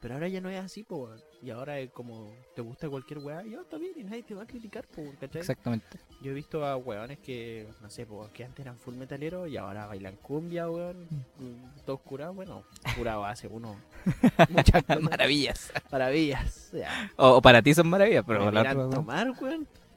Pero 0.00 0.14
ahora 0.14 0.26
ya 0.28 0.40
no 0.40 0.48
es 0.48 0.58
así, 0.58 0.82
pues, 0.82 1.24
y 1.40 1.50
ahora 1.50 1.78
es 1.78 1.90
como, 1.92 2.32
te 2.56 2.62
gusta 2.62 2.88
cualquier 2.88 3.20
wea, 3.20 3.44
y 3.46 3.50
ya 3.50 3.60
está 3.60 3.78
bien, 3.78 3.92
y 3.96 4.02
nadie 4.02 4.24
te 4.24 4.34
va 4.34 4.42
a 4.42 4.46
criticar, 4.46 4.86
pues, 4.88 5.16
¿cachai? 5.20 5.40
Exactamente. 5.40 5.98
Yo 6.20 6.32
he 6.32 6.34
visto 6.34 6.64
a 6.66 6.76
weones 6.76 7.18
que, 7.20 7.68
no 7.80 7.90
sé, 7.90 8.06
pues, 8.06 8.28
que 8.32 8.44
antes 8.44 8.64
eran 8.64 8.76
full 8.76 8.94
metaleros 8.96 9.48
y 9.48 9.56
ahora 9.56 9.86
bailan 9.86 10.16
cumbia, 10.16 10.68
weón. 10.68 11.04
mm, 11.38 11.84
Todos 11.86 12.00
curados, 12.00 12.34
bueno, 12.34 12.64
curados 12.96 13.24
hace 13.26 13.46
uno. 13.46 13.76
Muchas. 14.50 14.82
Maravillas. 15.02 15.72
Maravillas. 15.92 16.72
O, 17.16 17.36
o 17.36 17.42
para 17.42 17.62
ti 17.62 17.72
son 17.72 17.88
maravillas, 17.88 18.24
pero 18.26 18.46
Me 18.46 18.50
miran 18.50 18.90
tomar, 18.90 19.30
weón. 19.40 19.66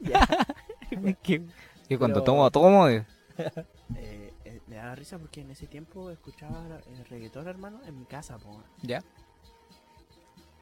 Yeah. 0.00 0.46
Que, 1.22 1.42
que 1.94 1.98
cuando 1.98 2.22
tomo, 2.22 2.50
tomo. 2.50 2.88
eh, 2.88 3.04
Eh, 3.96 4.60
me 4.66 4.76
daba 4.76 4.94
risa 4.94 5.18
porque 5.18 5.40
en 5.40 5.50
ese 5.50 5.66
tiempo 5.66 6.10
escuchaba 6.10 6.80
el 6.86 7.04
reggaetón, 7.06 7.48
hermano, 7.48 7.80
en 7.86 7.98
mi 7.98 8.04
casa, 8.04 8.38
po. 8.38 8.62
Ya. 8.82 9.02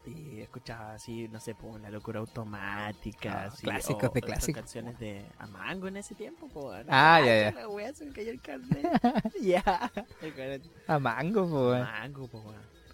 Y 0.06 0.40
escuchaba 0.40 0.94
así, 0.94 1.28
no 1.28 1.40
sé, 1.40 1.54
po, 1.54 1.78
la 1.78 1.90
locura 1.90 2.20
automática. 2.20 3.42
Ah, 3.42 3.44
así, 3.46 3.62
clásicos 3.62 4.10
o 4.10 4.12
de 4.12 4.22
clásicos. 4.22 4.60
canciones 4.62 4.98
de 4.98 5.24
Amango 5.38 5.88
en 5.88 5.98
ese 5.98 6.14
tiempo, 6.14 6.48
po. 6.48 6.72
¿no? 6.72 6.84
Ah, 6.88 7.20
ya, 7.20 7.50
ya. 7.50 7.52
La 7.52 7.68
wea 7.68 7.92
se 7.92 8.06
me 8.06 8.12
cayó 8.12 8.30
el 8.30 8.40
carnet. 8.40 8.82
Ya. 9.42 9.90
El 10.22 10.34
carnet. 10.34 10.62
A 10.86 10.98
mango, 10.98 11.48
po. 11.48 11.74
eh. 11.74 11.80
Mango, 11.80 12.28
po. 12.28 12.42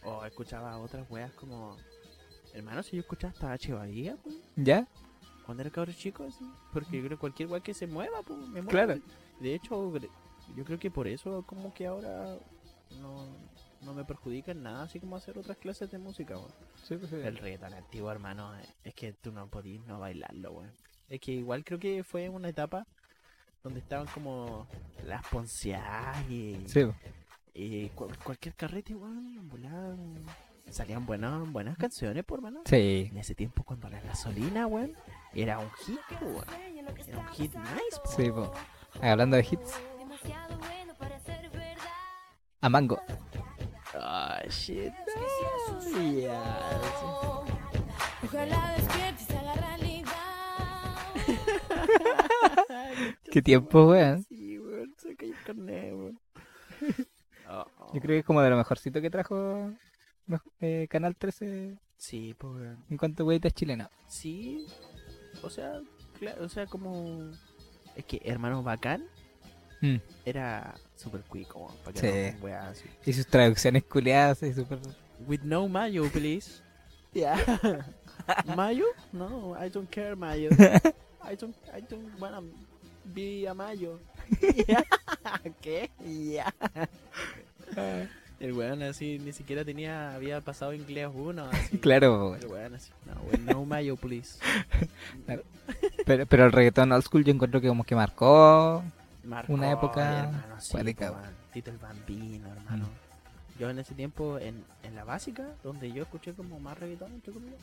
O 0.04 0.24
escuchaba 0.24 0.76
otras 0.78 1.08
weas 1.10 1.32
como. 1.34 1.76
Hermano, 2.54 2.82
si 2.82 2.96
yo 2.96 3.00
escuchaba 3.00 3.32
hasta 3.32 3.52
H. 3.52 3.72
Bahía. 3.72 4.16
¿Ya? 4.56 4.86
Cuando 5.46 5.62
era 5.62 5.70
cabro 5.70 5.92
chico, 5.92 6.24
así. 6.24 6.44
Porque 6.72 6.96
yo 6.96 7.04
creo 7.04 7.10
que 7.10 7.20
cualquier 7.20 7.48
wea 7.48 7.60
que 7.60 7.72
se 7.72 7.86
mueva, 7.86 8.20
pues, 8.22 8.38
me 8.40 8.60
mueve. 8.62 8.68
Claro. 8.70 9.00
De 9.40 9.54
hecho, 9.54 9.92
yo 10.56 10.64
creo 10.64 10.78
que 10.78 10.90
por 10.90 11.06
eso, 11.08 11.44
como 11.46 11.72
que 11.72 11.86
ahora 11.86 12.36
no, 13.00 13.26
no 13.82 13.94
me 13.94 14.04
perjudica 14.04 14.50
en 14.52 14.62
nada, 14.64 14.82
así 14.84 14.98
como 14.98 15.16
hacer 15.16 15.38
otras 15.38 15.56
clases 15.58 15.90
de 15.90 15.98
música, 15.98 16.36
weón. 16.36 16.50
Sí, 16.82 16.96
pues, 16.96 17.10
sí. 17.10 17.16
El 17.16 17.36
reggaetón 17.38 17.74
antiguo, 17.74 18.10
hermano, 18.10 18.52
es 18.84 18.94
que 18.94 19.12
tú 19.12 19.30
no 19.32 19.46
podías 19.48 19.84
no 19.86 20.00
bailarlo, 20.00 20.52
weón. 20.52 20.72
Es 21.08 21.20
que 21.20 21.32
igual 21.32 21.64
creo 21.64 21.78
que 21.78 22.02
fue 22.02 22.28
una 22.28 22.48
etapa 22.48 22.84
donde 23.62 23.78
estaban 23.80 24.06
como 24.08 24.66
las 25.04 25.24
ponceadas 25.28 26.28
y, 26.28 26.64
Sí, 26.66 26.84
po. 26.84 26.94
y 27.54 27.88
cu- 27.90 28.08
cualquier 28.24 28.54
carrete, 28.56 28.94
weón, 28.96 29.48
volaban. 29.48 30.24
Salían 30.70 31.06
buenas, 31.06 31.48
buenas 31.52 31.76
canciones, 31.78 32.24
por 32.24 32.40
mano. 32.40 32.62
Sí. 32.64 33.08
En 33.12 33.18
ese 33.18 33.36
tiempo, 33.36 33.62
cuando 33.62 33.88
la 33.88 34.00
gasolina, 34.00 34.66
weón, 34.66 34.94
era 35.36 35.58
un 35.58 35.70
hit, 35.72 36.00
weón. 36.20 36.44
Era 37.06 37.18
un 37.18 37.28
hit 37.28 37.54
nice, 37.54 38.00
po. 38.02 38.10
Sí, 38.10 38.30
po. 38.30 38.52
Hablando 39.02 39.36
de 39.36 39.46
hits. 39.50 39.74
A 42.60 42.68
mango. 42.68 43.00
Ah, 43.94 44.42
shit. 44.48 44.92
no, 45.92 46.20
ya, 46.20 46.80
Ojalá 48.24 48.72
despiertes 48.76 49.30
a 49.30 49.42
la 49.42 49.54
realidad. 49.54 50.96
sí. 51.26 51.38
Qué 53.30 53.42
tiempo, 53.42 53.86
weón. 53.88 54.22
Sí, 54.24 54.58
weón, 54.58 54.94
se 54.98 55.16
cayó 55.16 55.32
el 55.32 55.42
carnet, 55.44 55.94
weón. 55.94 56.20
Oh, 57.48 57.64
oh. 57.78 57.94
Yo 57.94 58.00
creo 58.00 58.14
que 58.14 58.18
es 58.18 58.24
como 58.24 58.42
de 58.42 58.50
lo 58.50 58.56
mejorcito 58.56 59.00
que 59.00 59.10
trajo 59.10 59.70
eh, 60.60 60.86
Canal 60.90 61.16
13 61.16 61.78
Sí, 61.96 62.34
pues, 62.38 62.54
weón. 62.54 62.84
en 62.90 62.96
cuanto 62.96 63.28
a 63.30 63.50
chilenas. 63.50 63.88
Sí, 64.08 64.66
o 65.42 65.50
sea, 65.50 65.80
claro, 66.18 66.44
o 66.44 66.48
sea, 66.48 66.66
como. 66.66 67.30
Es 67.94 68.04
que 68.04 68.20
hermano 68.24 68.62
bacán 68.62 69.04
Mm. 69.82 69.96
era 70.24 70.74
super 70.96 71.20
quick, 71.22 71.48
como 71.48 71.68
para 71.84 71.92
que 72.00 72.30
Sí. 72.32 72.36
no 72.42 72.46
así. 72.54 72.84
Y 73.04 73.12
sus 73.12 73.26
traducciones 73.26 73.84
culiadas 73.84 74.42
y 74.42 74.54
súper... 74.54 74.78
With 75.26 75.40
no 75.42 75.68
mayo, 75.68 76.08
please. 76.10 76.62
Yeah. 77.12 77.36
mayo? 78.56 78.84
No, 79.12 79.54
I 79.58 79.68
don't 79.70 79.88
care 79.90 80.14
mayo. 80.16 80.50
I 81.22 81.34
don't, 81.36 81.56
I 81.72 81.80
don't 81.80 82.18
wanna 82.20 82.42
be 83.04 83.46
a 83.48 83.54
mayo. 83.54 83.98
Yeah. 84.40 84.84
¿Qué? 85.62 85.90
Yeah. 86.04 86.52
El 88.38 88.52
weón 88.52 88.82
así 88.82 89.18
ni 89.18 89.32
siquiera 89.32 89.64
tenía, 89.64 90.14
había 90.14 90.40
pasado 90.42 90.74
inglés 90.74 91.08
uno. 91.14 91.46
Así. 91.50 91.78
Claro. 91.80 92.36
El 92.36 92.46
weón 92.46 92.74
así, 92.74 92.90
no, 93.06 93.20
weón, 93.22 93.46
no 93.46 93.64
mayo, 93.64 93.96
please. 93.96 94.38
pero, 96.06 96.26
pero 96.26 96.44
el 96.46 96.52
reggaetón 96.52 96.92
old 96.92 97.02
school 97.04 97.24
yo 97.24 97.32
encuentro 97.32 97.60
que 97.60 97.68
como 97.68 97.84
que 97.84 97.94
marcó. 97.94 98.82
Marcó, 99.24 99.52
Una 99.52 99.70
época 99.72 100.24
hermano, 100.24 100.60
sí, 100.60 100.76
weón. 100.76 101.16
Tito 101.52 101.70
el 101.70 101.78
Bambino, 101.78 102.48
hermano. 102.48 102.86
Yo 103.58 103.70
en 103.70 103.78
ese 103.78 103.94
tiempo, 103.94 104.38
en, 104.38 104.62
en 104.82 104.94
la 104.94 105.04
básica, 105.04 105.48
donde 105.64 105.90
yo 105.90 106.02
escuché 106.02 106.34
como 106.34 106.60
más 106.60 106.78
reggaetón, 106.78 107.12
entre 107.14 107.32
comillas, 107.32 107.58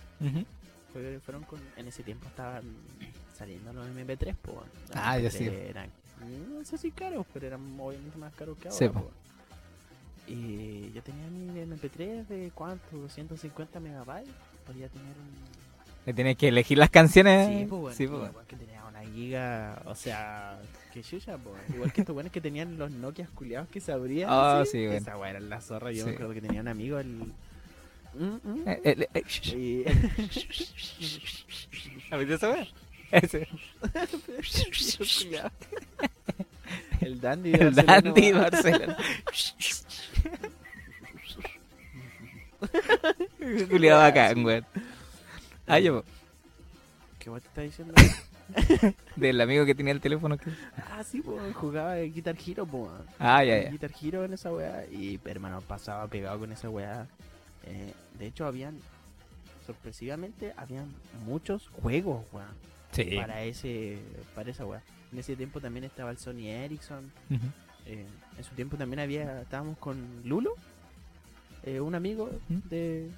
fue- 0.91 1.19
fueron 1.19 1.43
con, 1.43 1.59
en 1.77 1.87
ese 1.87 2.01
tiempo 2.03 2.27
estaban 2.27 2.63
saliendo 3.37 3.71
los 3.73 3.87
MP3, 3.87 4.35
po. 4.35 4.63
Los 4.87 4.95
Ah, 4.95 5.19
ya 5.19 5.29
sí. 5.29 5.45
Eran, 5.45 5.89
no 6.49 6.65
sé 6.65 6.77
si 6.79 6.89
caros, 6.91 7.25
pero 7.31 7.45
eran 7.47 7.61
obviamente 7.79 8.17
más 8.17 8.33
caros 8.33 8.57
que 8.57 8.69
ahora, 8.69 8.77
Sí, 8.79 8.87
po. 8.87 9.01
po. 9.01 9.11
Y 10.27 10.91
yo 10.93 11.01
tenía 11.03 11.27
mi 11.27 11.47
MP3 11.59 12.27
de 12.27 12.51
cuánto, 12.53 12.97
250 12.97 13.79
megabytes, 13.79 14.29
podía 14.65 14.87
tener 14.89 15.15
un... 15.17 15.33
Le 16.05 16.13
tienes 16.13 16.35
que 16.37 16.49
elegir 16.49 16.77
las 16.77 16.89
canciones. 16.89 17.47
Sí, 17.47 17.65
pues 17.69 17.81
bueno, 17.81 17.95
Sí, 17.95 18.03
igual 18.03 18.31
que 18.47 18.55
tenía 18.57 18.83
una 18.85 19.01
giga, 19.03 19.81
o 19.85 19.95
sea, 19.95 20.59
que 20.93 21.01
chucha, 21.01 21.37
pues. 21.37 21.55
Igual 21.73 21.93
que 21.93 22.01
estos 22.01 22.13
buenos 22.13 22.31
que 22.31 22.41
tenían 22.41 22.77
los 22.77 22.91
Nokia 22.91 23.27
culiados 23.33 23.69
que 23.69 23.79
se 23.79 23.91
abrían. 23.91 24.29
Ah, 24.31 24.59
así, 24.61 24.71
sí, 24.71 24.85
bueno. 24.85 24.99
Esa 24.99 25.17
weá 25.17 25.29
era 25.31 25.39
la 25.39 25.61
zorra, 25.61 25.91
yo 25.91 26.03
Sí. 26.03 26.09
me 26.09 26.15
acuerdo 26.15 26.33
que 26.33 26.41
tenía 26.41 26.61
un 26.61 26.67
amigo, 26.67 26.99
el... 26.99 27.07
Mm, 27.07 27.31
mm. 28.43 28.67
Eh, 28.67 28.81
eh, 28.83 29.07
eh. 29.13 29.23
Ese. 33.13 33.47
el 37.01 37.19
Dandy 37.21 37.51
de 37.51 37.57
El 37.57 37.71
Barcelona, 37.71 38.01
Dandy. 38.01 38.31
Barcelona. 38.31 38.97
Juliado 43.69 44.01
bacán, 44.01 44.43
weón. 44.45 44.65
Ah, 45.67 45.79
yo, 45.79 46.03
¿Qué 47.19 47.29
weá 47.29 47.39
te 47.39 47.47
está 47.47 47.61
diciendo? 47.61 47.93
del 49.15 49.39
amigo 49.39 49.65
que 49.65 49.75
tenía 49.75 49.93
el 49.93 50.01
teléfono 50.01 50.37
que. 50.37 50.51
ah, 50.91 51.03
sí, 51.03 51.21
pues, 51.21 51.55
jugaba 51.55 51.97
el 51.99 52.13
Guitar 52.13 52.35
Hero, 52.45 52.65
pues. 52.65 52.89
Ah, 53.19 53.43
ya, 53.43 53.61
ya. 53.63 53.69
Guitar 53.69 53.91
Hero 54.01 54.25
en 54.25 54.33
esa 54.33 54.51
weá 54.51 54.85
y 54.91 55.19
hermano 55.25 55.61
pasaba 55.61 56.07
pegado 56.07 56.39
con 56.39 56.51
esa 56.51 56.69
weá. 56.69 57.07
Eh, 57.65 57.93
de 58.19 58.27
hecho 58.27 58.45
habían 58.45 58.77
sorpresivamente 59.65 60.53
habían 60.57 60.93
muchos 61.25 61.69
juegos 61.69 62.25
weá, 62.33 62.47
Sí. 62.91 63.15
para 63.15 63.43
ese 63.43 63.99
para 64.35 64.51
esa 64.51 64.65
weá. 64.65 64.81
En 65.13 65.19
ese 65.19 65.37
tiempo 65.37 65.61
también 65.61 65.85
estaba 65.85 66.11
el 66.11 66.17
Sony 66.17 66.47
Ericsson. 66.47 67.09
Ujú. 67.29 67.45
Eh, 67.85 68.05
en 68.37 68.43
su 68.43 68.53
tiempo 68.55 68.77
también 68.77 68.99
había 68.99 69.41
estábamos 69.41 69.77
con 69.77 69.97
Lulo, 70.25 70.53
eh, 71.63 71.79
un 71.79 71.95
amigo 71.95 72.29
¿Mm? 72.49 72.57
de 72.69 73.09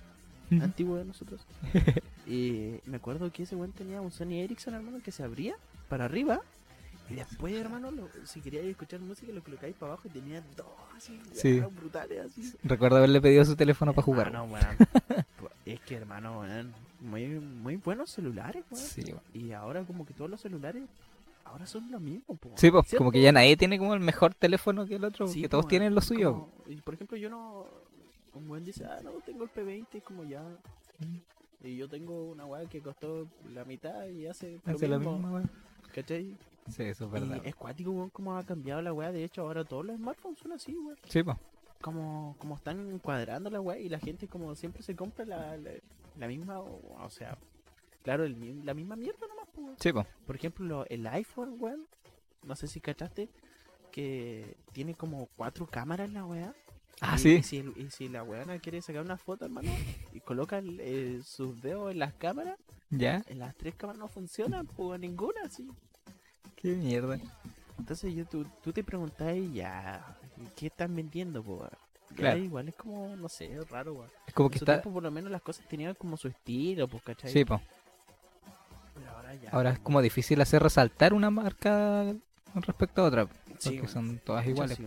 antiguo 0.62 0.98
de 0.98 1.06
nosotros. 1.06 1.42
y 2.28 2.76
me 2.86 2.98
acuerdo 2.98 3.32
que 3.32 3.44
ese 3.44 3.56
weón 3.56 3.72
tenía 3.72 4.02
un 4.02 4.12
Sony 4.12 4.34
Ericsson, 4.44 4.74
hermano, 4.76 5.00
que 5.04 5.12
se 5.12 5.24
abría 5.24 5.56
para 5.90 6.06
arriba. 6.06 6.42
Y 7.08 7.14
después, 7.14 7.54
hermano, 7.56 7.92
lo- 7.92 8.10
si 8.26 8.42
queríais 8.42 8.66
escuchar 8.66 9.00
música, 9.00 9.32
lo 9.32 9.44
colocáis 9.44 9.76
para 9.76 9.94
abajo 9.94 10.08
y 10.08 10.12
tenía 10.12 10.42
dos 10.58 10.66
así, 10.98 11.20
Sí. 11.34 11.60
brutales 11.60 12.26
así. 12.26 12.54
Recuerdo 12.64 12.98
haberle 12.98 13.22
pedido 13.22 13.46
su 13.46 13.56
teléfono 13.56 13.94
para 13.94 14.04
jugar. 14.06 14.28
Hermano, 14.28 14.46
weón. 14.52 14.66
Pu- 15.40 15.50
es 15.68 15.80
que, 15.82 15.96
hermano, 15.98 16.42
muy, 17.02 17.28
muy 17.28 17.76
buenos 17.76 18.10
celulares. 18.10 18.64
Sí, 18.74 19.04
weón. 19.06 19.22
Y 19.36 19.52
ahora 19.52 19.84
como 19.84 20.04
que 20.04 20.16
todos 20.16 20.32
los 20.32 20.42
celulares 20.42 20.82
ahora 21.46 21.66
son 21.66 21.90
lo 21.92 22.00
mismo, 22.00 22.36
po. 22.36 22.52
Sí, 22.56 22.70
pues, 22.70 22.88
¿Cierto? 22.88 22.98
como 23.00 23.12
que 23.12 23.22
ya 23.22 23.32
nadie 23.32 23.56
tiene 23.58 23.78
como 23.80 23.94
el 23.94 24.00
mejor 24.02 24.34
teléfono 24.36 24.86
que 24.86 24.96
el 24.96 25.04
otro, 25.06 25.28
Sí, 25.28 25.42
que 25.42 25.50
todos 25.50 25.68
tienen 25.68 25.96
lo 25.96 26.02
suyo. 26.02 26.34
Como- 26.34 26.52
y 26.68 26.76
por 26.82 26.94
ejemplo, 26.94 27.18
yo 27.18 27.30
no. 27.30 27.66
Un 28.34 28.48
buen 28.50 28.66
dice, 28.66 28.84
ah, 28.86 29.00
no, 29.02 29.12
tengo 29.26 29.46
el 29.46 29.50
P20, 29.50 30.02
como 30.04 30.26
ya. 30.26 30.44
Y 31.64 31.78
yo 31.78 31.88
tengo 31.88 32.26
una 32.32 32.46
weá 32.46 32.66
que 32.68 32.82
costó 32.82 33.28
la 33.54 33.64
mitad 33.64 34.06
y 34.08 34.28
hace 34.28 34.60
Hace 34.66 34.88
lo 34.88 35.00
mismo. 35.00 35.14
mismo, 35.14 35.34
weón. 35.36 35.50
¿Cachai? 35.94 36.36
Sí, 36.70 36.84
eso 36.84 37.06
es 37.06 37.12
verdad. 37.12 37.42
Y 37.44 37.48
es 37.48 37.56
cuático, 37.56 38.10
cómo 38.12 38.36
ha 38.38 38.44
cambiado 38.44 38.82
la 38.82 38.92
weá. 38.92 39.12
De 39.12 39.24
hecho, 39.24 39.42
ahora 39.44 39.64
todos 39.64 39.86
los 39.86 39.96
smartphones 39.96 40.40
son 40.40 40.52
así, 40.52 40.76
weón. 40.76 40.98
Sí, 41.08 41.24
pues. 41.24 41.38
Como, 41.82 42.36
como 42.40 42.56
están 42.56 42.92
encuadrando 42.92 43.50
la 43.50 43.62
weá 43.62 43.80
y 43.80 43.88
la 43.90 44.00
gente 44.00 44.28
como 44.28 44.54
siempre 44.56 44.82
se 44.84 44.96
compra 44.96 45.24
la, 45.26 45.56
la, 45.58 45.72
la 46.18 46.28
misma, 46.28 46.60
o, 46.60 47.10
sea, 47.10 47.38
claro, 48.04 48.24
el 48.26 48.66
la 48.66 48.74
misma 48.74 48.96
mierda 48.96 49.20
nomás, 49.28 49.35
po. 49.56 49.76
Sí, 49.80 49.92
pues. 49.94 50.06
Por 50.28 50.36
ejemplo, 50.36 50.66
lo- 50.66 50.86
el 50.88 51.08
iPhone, 51.08 51.56
weón, 51.60 51.88
no 52.44 52.56
sé 52.56 52.68
si 52.68 52.80
cachaste, 52.82 53.30
que 53.92 54.56
tiene 54.74 54.94
como 54.96 55.28
cuatro 55.38 55.66
cámaras 55.68 56.10
la 56.12 56.26
weá. 56.26 56.54
Ah, 57.02 57.16
y, 57.16 57.20
sí. 57.20 57.30
Y 57.36 57.44
si, 57.44 57.58
y 57.76 57.90
si 57.92 58.10
la 58.10 58.24
weona 58.24 58.60
quiere 58.60 58.82
sacar 58.82 59.02
una 59.02 59.18
foto, 59.18 59.46
hermano, 59.46 59.72
y 60.14 60.20
coloca 60.22 60.58
el- 60.60 60.80
eh, 60.80 61.22
sus 61.24 61.62
dedos 61.62 61.92
en 61.92 62.00
las 62.00 62.14
cámaras, 62.14 62.58
¿Ya? 62.90 63.22
en 63.28 63.40
las 63.40 63.56
tres 63.56 63.76
cámaras 63.76 64.00
no 64.00 64.08
funcionan, 64.08 64.66
pues 64.68 65.00
ninguna, 65.00 65.50
sí. 65.50 65.68
Qué 66.56 66.70
mierda. 66.76 67.20
Entonces 67.78 68.14
yo, 68.14 68.26
tú, 68.26 68.46
tú 68.64 68.72
te 68.72 68.84
preguntás, 68.84 69.36
ya, 69.54 70.18
¿qué 70.56 70.68
están 70.68 70.96
vendiendo, 70.96 71.44
pues? 71.44 71.70
Claro. 72.16 72.38
igual 72.38 72.70
es 72.70 72.76
como, 72.76 73.14
no 73.18 73.28
sé, 73.28 73.52
es 73.54 73.70
raro, 73.70 73.94
weón. 73.94 74.10
Es 74.28 74.34
como 74.34 74.48
En 74.48 74.52
que 74.52 74.58
está... 74.60 74.74
tiempo 74.76 74.94
por 74.94 75.04
lo 75.04 75.12
menos 75.12 75.30
las 75.32 75.42
cosas 75.42 75.68
tenían 75.68 75.96
como 75.96 76.16
su 76.16 76.30
estilo, 76.30 76.88
pues, 76.88 77.04
¿cachai? 77.04 77.32
Sí, 77.32 77.44
pues. 77.44 77.60
Pero 79.42 79.56
ahora 79.56 79.70
es 79.72 79.80
como 79.80 80.02
difícil 80.02 80.40
hacer 80.42 80.62
resaltar 80.64 81.14
una 81.14 81.30
marca 81.30 82.06
con 82.54 82.62
respecto 82.62 83.02
a 83.02 83.06
otra, 83.06 83.28
Sí, 83.60 83.70
porque 83.70 83.82
weón. 83.82 83.88
son 83.90 84.20
todas 84.24 84.46
iguales. 84.48 84.78
sí. 84.78 84.86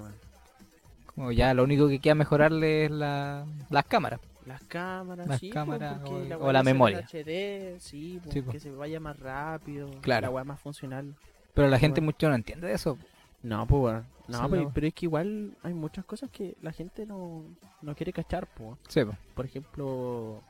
Como 1.15 1.33
ya 1.33 1.53
lo 1.55 1.65
único 1.65 1.89
que 1.89 1.99
queda 1.99 2.15
mejorarle 2.15 2.85
es 2.87 2.91
la, 2.91 3.45
las 3.71 3.85
cámaras. 3.87 4.21
Las 4.47 4.63
cámaras, 4.63 5.27
Las 5.27 5.41
sí, 5.41 5.49
po, 5.49 5.55
cámaras 5.55 5.99
porque 5.99 6.15
o- 6.15 6.25
la 6.25 6.39
o 6.39 6.53
la 6.53 6.63
memoria. 6.63 7.01
HD, 7.01 7.77
sí, 7.81 8.21
po, 8.25 8.31
Sí, 8.33 8.41
po. 8.41 8.53
que 8.53 8.61
se 8.61 8.71
vaya 8.71 8.99
más 9.01 9.19
rápido, 9.19 9.91
Claro. 10.01 10.29
la 10.29 10.31
weá 10.31 10.45
más 10.45 10.61
funcional. 10.61 11.15
Pero 11.55 11.69
la 11.69 11.79
gente 11.79 12.01
Bueno. 12.01 12.13
mucho 12.15 12.29
no 12.29 12.35
entiende 12.37 12.73
eso. 12.73 12.97
No, 13.43 13.67
pues. 13.67 13.97
Esa 14.29 14.43
No, 14.49 14.49
la- 14.57 14.71
pero 14.71 14.87
es 14.87 14.95
que 14.95 15.07
igual 15.07 15.57
hay 15.63 15.75
muchas 15.75 16.05
cosas 16.05 16.31
que 16.31 16.57
la 16.63 16.73
gente 16.73 17.05
no, 17.05 17.43
no 17.83 17.95
quiere 17.95 18.13
cachar, 18.13 18.47
pues. 18.47 18.79
Sí, 18.89 19.05
pues. 19.05 19.17
Por 19.35 19.45
ejemplo, 19.45 20.41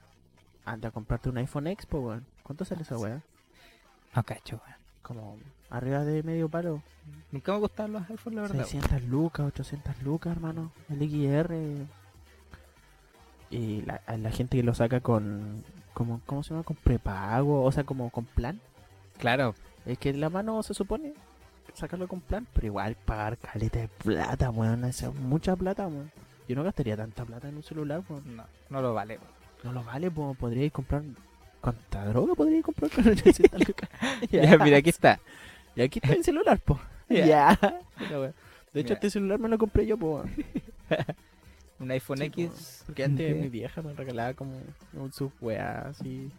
anda 0.64 0.88
a 0.88 0.92
comprarte 0.92 1.28
un 1.30 1.38
iPhone 1.38 1.66
X, 1.68 1.86
pues 1.86 2.02
weón. 2.04 2.26
¿Cuánto 2.42 2.64
sale 2.64 2.82
esa 2.82 2.98
weá? 2.98 3.22
No 4.14 4.22
cacho, 4.22 4.60
weón. 4.64 4.78
Como 5.02 5.38
arriba 5.70 6.04
de 6.04 6.22
medio 6.22 6.48
palo. 6.48 6.82
Nunca 7.32 7.52
me 7.52 7.58
gustaban 7.58 7.92
los 7.92 8.10
iPhones, 8.10 8.36
la 8.36 8.42
verdad. 8.42 8.64
600 8.64 9.02
lucas, 9.04 9.46
800 9.46 10.02
lucas, 10.02 10.32
hermano. 10.32 10.72
El 10.88 10.98
XR. 10.98 11.86
Y 13.50 13.82
la, 13.82 14.00
la 14.18 14.30
gente 14.30 14.56
que 14.58 14.62
lo 14.62 14.74
saca 14.74 15.00
con, 15.00 15.64
como, 15.94 16.20
¿cómo 16.26 16.42
se 16.42 16.50
llama? 16.50 16.64
Con 16.64 16.76
prepago, 16.76 17.64
o 17.64 17.72
sea, 17.72 17.84
como 17.84 18.10
con 18.10 18.24
plan. 18.26 18.60
Claro. 19.18 19.54
Es 19.86 19.98
que 19.98 20.12
la 20.12 20.28
mano 20.28 20.62
se 20.62 20.74
supone 20.74 21.14
sacarlo 21.74 22.08
con 22.08 22.20
plan, 22.20 22.46
pero 22.52 22.66
igual 22.66 22.96
pagar 22.96 23.38
caleta 23.38 23.78
de 23.78 23.88
plata, 23.88 24.50
weón. 24.50 24.84
Esa 24.84 25.08
es 25.08 25.14
mucha 25.14 25.56
plata, 25.56 25.86
weón. 25.86 26.10
Yo 26.46 26.56
no 26.56 26.64
gastaría 26.64 26.96
tanta 26.96 27.24
plata 27.24 27.48
en 27.48 27.56
un 27.56 27.62
celular, 27.62 28.02
weón. 28.08 28.36
No, 28.36 28.44
no 28.68 28.82
lo 28.82 28.94
vale. 28.94 29.18
weón. 29.18 29.30
No 29.64 29.72
lo 29.72 29.82
vale, 29.84 30.10
pues 30.10 30.36
podríais 30.36 30.72
comprar. 30.72 31.02
¿Cuánta 31.60 32.04
droga 32.06 32.34
podríais 32.34 32.64
comprar 32.64 32.90
con 32.90 33.08
800 33.08 33.66
lucas? 33.68 33.88
Ya, 34.30 34.56
mira, 34.58 34.76
aquí 34.78 34.90
está. 34.90 35.18
Y 35.76 35.82
aquí 35.82 35.98
está 36.02 36.14
el 36.14 36.24
celular, 36.24 36.58
po. 36.60 36.78
Ya. 37.08 37.58
De 38.72 38.80
hecho, 38.80 38.88
Ya. 38.90 38.94
este 38.94 39.10
celular 39.10 39.38
me 39.38 39.48
lo 39.48 39.58
compré 39.58 39.86
yo, 39.86 39.96
po. 39.96 40.22
Un 41.80 41.90
iPhone 41.90 42.18
Sí, 42.18 42.24
X. 42.24 42.48
po. 42.80 42.86
Porque 42.86 43.04
antes 43.04 43.34
de- 43.34 43.40
mi 43.40 43.48
vieja 43.48 43.82
me 43.82 43.92
regalaba 43.94 44.34
como 44.34 44.60
un 44.94 45.12
sub 45.12 45.32
weá 45.40 45.88
así. 45.88 46.30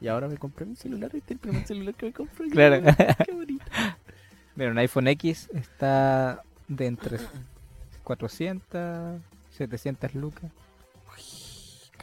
Y 0.00 0.08
ahora 0.08 0.28
me 0.28 0.36
compré 0.36 0.66
mi 0.66 0.76
celular. 0.76 1.10
Este 1.14 1.18
es 1.18 1.30
el 1.32 1.38
primer 1.38 1.66
celular 1.66 1.94
que 1.94 2.06
me 2.06 2.12
compré. 2.12 2.48
Claro. 2.50 2.82
Qué 3.26 3.32
bonito. 3.32 3.64
Mira, 4.56 4.70
un 4.72 4.78
iPhone 4.78 5.08
X 5.08 5.48
está 5.54 6.42
de 6.68 6.86
entre 6.86 7.18
400, 8.04 9.20
700 9.52 10.14
lucas, 10.14 10.50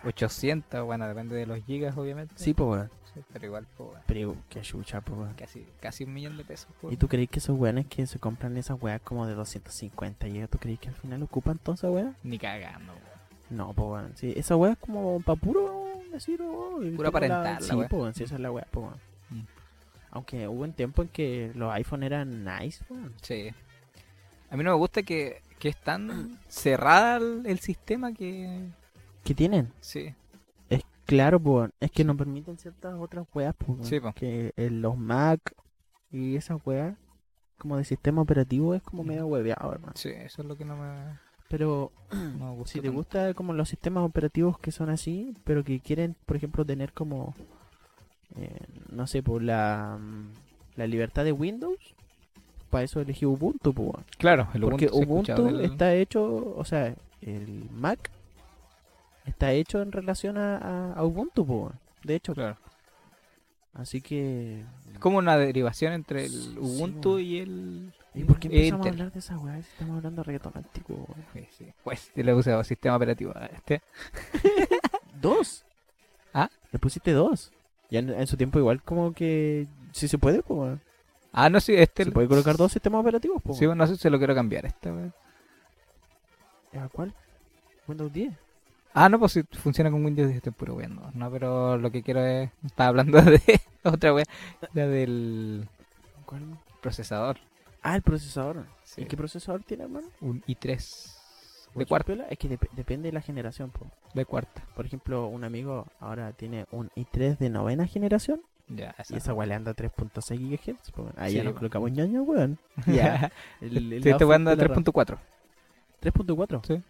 800, 0.06 0.86
bueno, 0.86 1.08
depende 1.08 1.36
de 1.36 1.46
los 1.46 1.64
gigas, 1.66 1.98
obviamente. 1.98 2.34
Sí, 2.38 2.54
po, 2.54 2.72
weón. 2.72 2.90
Sí, 3.14 3.22
pero 3.34 3.46
igual, 3.46 3.68
pues, 3.76 3.90
bueno, 3.90 4.04
Pero 4.08 4.36
qué 4.50 4.62
chucha, 4.62 5.02
po, 5.02 5.14
weón. 5.14 5.34
casi, 5.34 5.66
casi 5.80 6.04
un 6.04 6.14
millón 6.14 6.38
de 6.38 6.44
pesos. 6.44 6.68
pues. 6.82 6.94
¿Y 6.94 6.98
tú 6.98 7.08
crees 7.08 7.30
que 7.30 7.40
esos 7.40 7.58
weones 7.58 7.88
que 7.88 8.06
se 8.06 8.20
compran 8.20 8.56
esas 8.58 8.82
weas 8.82 9.02
como 9.02 9.26
de 9.26 9.34
250 9.34 10.28
y 10.28 10.46
tú 10.48 10.58
crees 10.58 10.80
que 10.80 10.90
al 10.90 10.96
final 10.96 11.24
ocupan 11.24 11.58
toda 11.58 11.76
esa 11.76 11.90
wea? 11.90 12.14
Ni 12.24 12.38
cagando, 12.38 12.94
weón. 12.94 13.18
No, 13.50 13.74
pues 13.74 13.88
weón. 13.90 14.12
Sí, 14.16 14.34
esa 14.36 14.56
wea 14.56 14.74
es 14.74 14.78
como 14.78 15.20
pa' 15.22 15.36
puro 15.36 15.86
decir, 16.12 16.42
oh, 16.42 16.80
Puro 16.96 17.10
aparentar 17.10 17.62
la 17.62 17.68
Sí, 17.68 17.76
po, 17.90 17.98
weón, 17.98 18.14
sí, 18.14 18.24
esa 18.24 18.36
es 18.36 18.42
la 18.42 18.52
wea, 18.52 18.68
po, 18.72 18.82
weón. 18.82 19.00
Mm. 19.30 19.46
Aunque 20.12 20.48
hubo 20.48 20.64
un 20.64 20.74
tiempo 20.74 21.02
en 21.02 21.10
que 21.10 21.52
los 21.56 21.72
iPhone 21.74 22.04
eran 22.04 22.44
nice, 22.46 22.84
weón. 22.90 23.14
Sí. 23.22 23.50
A 24.50 24.56
mí 24.56 24.64
no 24.64 24.72
me 24.72 24.78
gusta 24.78 25.04
que, 25.04 25.42
que 25.60 25.70
es 25.70 25.78
tan 25.78 26.40
cerrada 26.48 27.18
el, 27.18 27.44
el 27.46 27.60
sistema 27.60 28.14
que... 28.14 28.70
¿Qué 29.28 29.34
tienen? 29.36 29.72
Sí, 29.82 30.14
Es 30.70 30.84
claro, 31.06 31.38
weón. 31.38 31.72
Es 31.80 31.92
que 31.92 32.04
no 32.04 32.16
permiten 32.16 32.58
ciertas 32.58 32.96
otras 33.00 33.26
weas. 33.34 33.56
Sí. 33.82 34.00
Que 34.16 34.54
en 34.56 34.82
los 34.82 34.98
Mac 34.98 35.40
y 36.12 36.36
esas 36.36 36.60
weas, 36.66 36.96
como 37.58 37.76
de 37.78 37.84
sistema 37.84 38.22
operativo, 38.22 38.74
es 38.74 38.82
como 38.82 39.04
medio 39.04 39.28
hueveado, 39.28 39.72
hermano. 39.74 39.94
sí, 39.96 40.10
eso 40.10 40.42
es 40.42 40.48
lo 40.48 40.56
que 40.58 40.64
no 40.66 40.78
me... 40.78 41.20
Pero 41.50 41.92
No 42.12 42.52
me 42.52 42.56
gusta 42.56 42.74
si 42.74 42.80
te 42.80 42.88
tanto. 42.88 42.98
gusta 42.98 43.34
como 43.34 43.54
los 43.54 43.70
sistemas 43.70 44.04
operativos 44.04 44.60
que 44.60 44.72
son 44.72 44.90
así, 44.90 45.34
pero 45.44 45.64
que 45.64 45.80
quieren, 45.80 46.16
por 46.26 46.36
ejemplo, 46.38 46.66
tener 46.66 46.92
como, 46.94 47.34
eh, 48.36 48.60
no 48.92 49.08
sé, 49.08 49.24
por 49.24 49.42
la, 49.42 49.98
mm, 50.00 50.28
la 50.78 50.88
libertad 50.88 51.24
de 51.24 51.32
Windows, 51.32 51.80
para 52.70 52.84
eso 52.84 53.00
elegí 53.00 53.26
Ubuntu, 53.26 53.74
pues. 53.74 53.92
Claro, 54.18 54.48
el 54.54 54.62
Porque 54.62 54.88
Ubuntu, 54.88 55.02
escuchado 55.02 55.44
Ubuntu 55.44 55.58
del- 55.62 55.72
está 55.72 55.94
hecho, 55.96 56.54
o 56.56 56.66
sea, 56.66 56.94
el 57.22 57.70
Mac 57.72 58.12
está 59.28 59.52
hecho 59.52 59.82
en 59.82 59.92
relación 59.92 60.38
a, 60.38 60.96
Ubuntu, 61.04 61.44
weón. 61.44 61.80
De 62.04 62.16
hecho, 62.16 62.34
Claro. 62.34 62.58
así 63.74 64.02
que... 64.02 64.64
Es 64.92 65.00
como 65.00 65.18
una 65.18 65.38
derivación 65.38 65.94
entre 65.94 66.26
el 66.26 66.58
Ubuntu 66.58 67.20
y 67.20 67.40
el... 67.40 67.94
¿Y 68.14 68.24
por 68.24 68.40
qué 68.40 68.48
empezamos 68.48 68.86
a 68.88 68.90
hablar 68.90 69.12
de 69.12 69.20
esa 69.20 69.38
weá 69.38 69.60
estamos 69.60 69.98
hablando 69.98 70.22
de 70.22 70.26
reggaetón 70.26 70.54
antiguo? 70.56 71.08
Sí, 71.34 71.48
sí. 71.56 71.74
Pues 71.84 72.12
yo 72.16 72.24
le 72.24 72.34
puse 72.34 72.64
sistema 72.64 72.96
operativo 72.96 73.32
a 73.36 73.46
este. 73.46 73.84
¿Dos? 75.22 75.64
¿Ah? 76.34 76.50
Le 76.72 76.80
pusiste 76.80 77.12
dos. 77.12 77.52
Ya 77.92 78.00
en, 78.00 78.10
en 78.10 78.26
su 78.26 78.36
tiempo 78.36 78.58
igual 78.58 78.82
como 78.82 79.14
que... 79.14 79.68
Si 79.92 80.08
se 80.08 80.18
puede, 80.18 80.42
pues. 80.42 80.80
Ah, 81.32 81.50
no, 81.50 81.60
sí, 81.60 81.76
este... 81.76 82.06
Se 82.06 82.12
puede 82.12 82.28
colocar 82.28 82.58
dos 82.58 82.72
sistemas 82.72 83.02
operativos, 83.02 83.42
pues. 83.44 83.60
Sí, 83.60 83.68
bueno, 83.68 83.84
no 83.84 83.88
sé 83.88 83.98
si 83.98 84.10
lo 84.10 84.18
quiero 84.18 84.34
cambiar. 84.34 84.66
Este, 84.66 84.92
weón. 84.92 85.14
¿A 86.74 86.90
cuál? 86.90 87.14
Windows 87.88 88.12
10. 88.12 88.47
Ah, 88.94 89.10
no, 89.10 89.20
pues 89.20 89.34
si 89.34 89.44
funciona 89.44 89.92
con 89.92 90.04
Windows 90.04 90.28
10 90.28 90.38
estoy 90.38 90.52
puro 90.54 90.76
weón. 90.76 91.00
No, 91.14 91.30
pero 91.32 91.78
lo 91.78 91.92
que 91.92 92.02
quiero 92.02 92.26
es... 92.26 92.50
Estaba 92.66 92.90
hablando 92.90 93.22
de 93.22 93.42
otra 93.84 94.14
wea. 94.14 94.26
La 94.74 94.88
del 94.88 95.68
¿Cuál? 96.26 96.58
procesador. 96.82 97.38
Ah, 97.84 97.96
el 97.96 98.02
procesador. 98.02 98.66
Sí. 98.84 99.02
¿Y 99.02 99.06
qué 99.06 99.16
procesador 99.16 99.64
tiene, 99.64 99.84
hermano? 99.84 100.08
Un 100.22 100.42
i3 100.44 101.14
de 101.76 101.84
¿Ocho 101.84 101.88
cuarta. 101.90 102.06
piola? 102.08 102.26
Es 102.30 102.38
que 102.40 102.50
dep- 102.50 102.70
depende 102.72 103.10
de 103.10 103.14
la 103.14 103.22
generación, 103.22 103.70
po. 103.70 103.86
De 104.16 104.26
cuarta. 104.26 104.64
Por 104.76 104.86
ejemplo, 104.86 105.28
un 105.28 105.44
amigo 105.44 105.86
ahora 106.00 106.32
tiene 106.34 106.66
un 106.72 106.90
i3 106.96 107.38
de 107.38 107.50
novena 107.52 107.86
generación 107.86 108.42
Ya, 108.68 108.96
esa. 108.98 109.14
y 109.14 109.18
esa 109.18 109.34
weá 109.34 109.46
le 109.48 109.54
anda 109.54 109.72
a 109.72 109.76
3.6 109.76 110.40
GHz. 110.40 110.92
Ahí 111.18 111.34
ya 111.36 111.42
Sí, 111.42 111.46
nos 111.46 111.54
po. 111.54 111.60
colocamos 111.60 111.92
ñoño, 111.92 112.24
weón. 112.24 112.58
Ya. 112.88 113.32
Sí, 113.60 113.68
estoy 114.10 114.28
RAM. 114.28 114.46
3.4. 114.48 115.18
3.4. 116.02 116.62
Sí. 116.66 116.82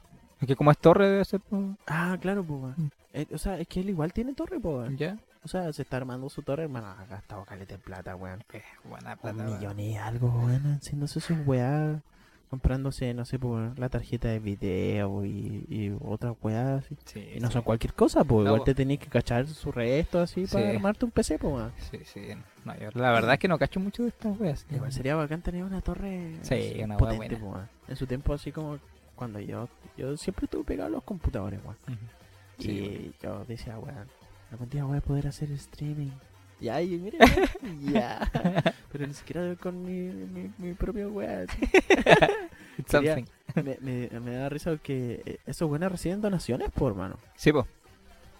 Es 0.41 0.47
que 0.47 0.55
como 0.55 0.71
es 0.71 0.77
torre 0.77 1.09
debe 1.09 1.25
ser... 1.25 1.39
pues, 1.41 1.63
Ah, 1.87 2.17
claro, 2.21 2.43
po. 2.43 2.73
Mm. 2.77 2.89
Eh, 3.13 3.27
o 3.33 3.37
sea, 3.37 3.57
es 3.59 3.67
que 3.67 3.79
él 3.79 3.89
igual 3.89 4.13
tiene 4.13 4.33
torre, 4.33 4.59
po, 4.59 4.77
weón. 4.79 4.97
Ya. 4.97 5.17
O 5.43 5.47
sea, 5.47 5.71
se 5.73 5.81
está 5.81 5.97
armando 5.97 6.29
su 6.29 6.41
torre, 6.43 6.63
hermano. 6.63 6.87
Ha 6.87 7.05
gastado 7.05 7.43
caleta 7.45 7.75
en 7.75 7.81
plata, 7.81 8.15
weón. 8.15 8.43
Eh, 8.53 8.61
buena 8.83 9.13
Un 9.13 9.17
plata. 9.19 9.37
weón. 9.43 9.57
millón 9.59 9.79
y 9.79 9.97
algo, 9.97 10.27
weón. 10.29 10.75
Haciéndose 10.81 11.19
sus 11.19 11.37
weá. 11.45 12.01
Comprándose, 12.49 13.13
no 13.13 13.25
sé, 13.25 13.37
por 13.37 13.77
la 13.77 13.89
tarjeta 13.89 14.29
de 14.29 14.39
video 14.39 15.25
y, 15.25 15.65
y 15.67 15.93
otras 16.01 16.33
weas 16.41 16.81
así. 16.85 16.95
Sí, 17.03 17.31
Y 17.35 17.39
no 17.41 17.47
sí. 17.47 17.53
son 17.53 17.61
cualquier 17.63 17.93
cosa, 17.93 18.23
pues 18.23 18.43
No, 18.45 18.51
igual 18.51 18.59
po. 18.59 18.63
te 18.65 18.73
tenés 18.75 18.99
que 18.99 19.07
cachar 19.07 19.45
su 19.47 19.69
resto 19.69 20.21
así 20.21 20.45
para 20.45 20.69
armarte 20.69 21.03
un 21.03 21.11
PC, 21.11 21.39
pues. 21.39 21.65
Sí, 21.91 21.99
sí. 22.05 22.21
No, 22.63 22.73
yo 22.79 22.89
la 22.93 23.11
verdad 23.11 23.33
es 23.33 23.39
que 23.39 23.49
no 23.49 23.57
cacho 23.57 23.81
mucho 23.81 24.03
de 24.03 24.09
estas 24.09 24.39
weas. 24.39 24.65
Igual 24.71 24.93
sería 24.93 25.15
bacán 25.15 25.41
tener 25.41 25.61
una 25.65 25.81
torre 25.81 26.37
Sí, 26.43 26.75
una 26.81 26.95
wea 26.95 26.97
potente, 26.97 27.35
buena. 27.35 27.65
po. 27.67 27.91
En 27.91 27.97
su 27.97 28.07
tiempo, 28.07 28.33
así 28.33 28.53
como 28.53 28.77
cuando 29.17 29.39
yo 29.41 29.67
yo 29.97 30.15
siempre 30.15 30.45
estuve 30.45 30.63
pegado 30.63 30.87
a 30.87 30.91
los 30.91 31.03
computadores, 31.03 31.59
weón. 31.63 31.77
Sí, 32.59 32.71
y 32.71 33.13
yo 33.21 33.43
decía, 33.45 33.77
weón, 33.77 34.07
algún 34.51 34.69
día 34.69 34.85
voy 34.85 34.97
a 34.97 35.01
poder 35.01 35.27
hacer 35.27 35.51
streaming. 35.51 36.11
Ya, 36.59 36.81
y 36.81 36.97
mira, 36.97 37.19
ya. 37.91 38.31
Pero 38.91 39.05
ni 39.05 39.13
siquiera 39.13 39.55
con 39.55 39.83
mi, 39.83 40.09
mi, 40.09 40.51
mi 40.57 40.73
propio 40.73 41.09
weón. 41.09 41.47
Something. 42.87 43.25
Me, 43.55 43.77
me, 43.81 44.19
me 44.19 44.31
da 44.35 44.49
risa 44.49 44.77
que 44.77 45.21
eh, 45.25 45.39
esos 45.45 45.69
weones 45.69 45.91
reciben 45.91 46.21
donaciones, 46.21 46.69
por 46.71 46.91
hermano. 46.91 47.17
Sí, 47.35 47.51
pues. 47.51 47.65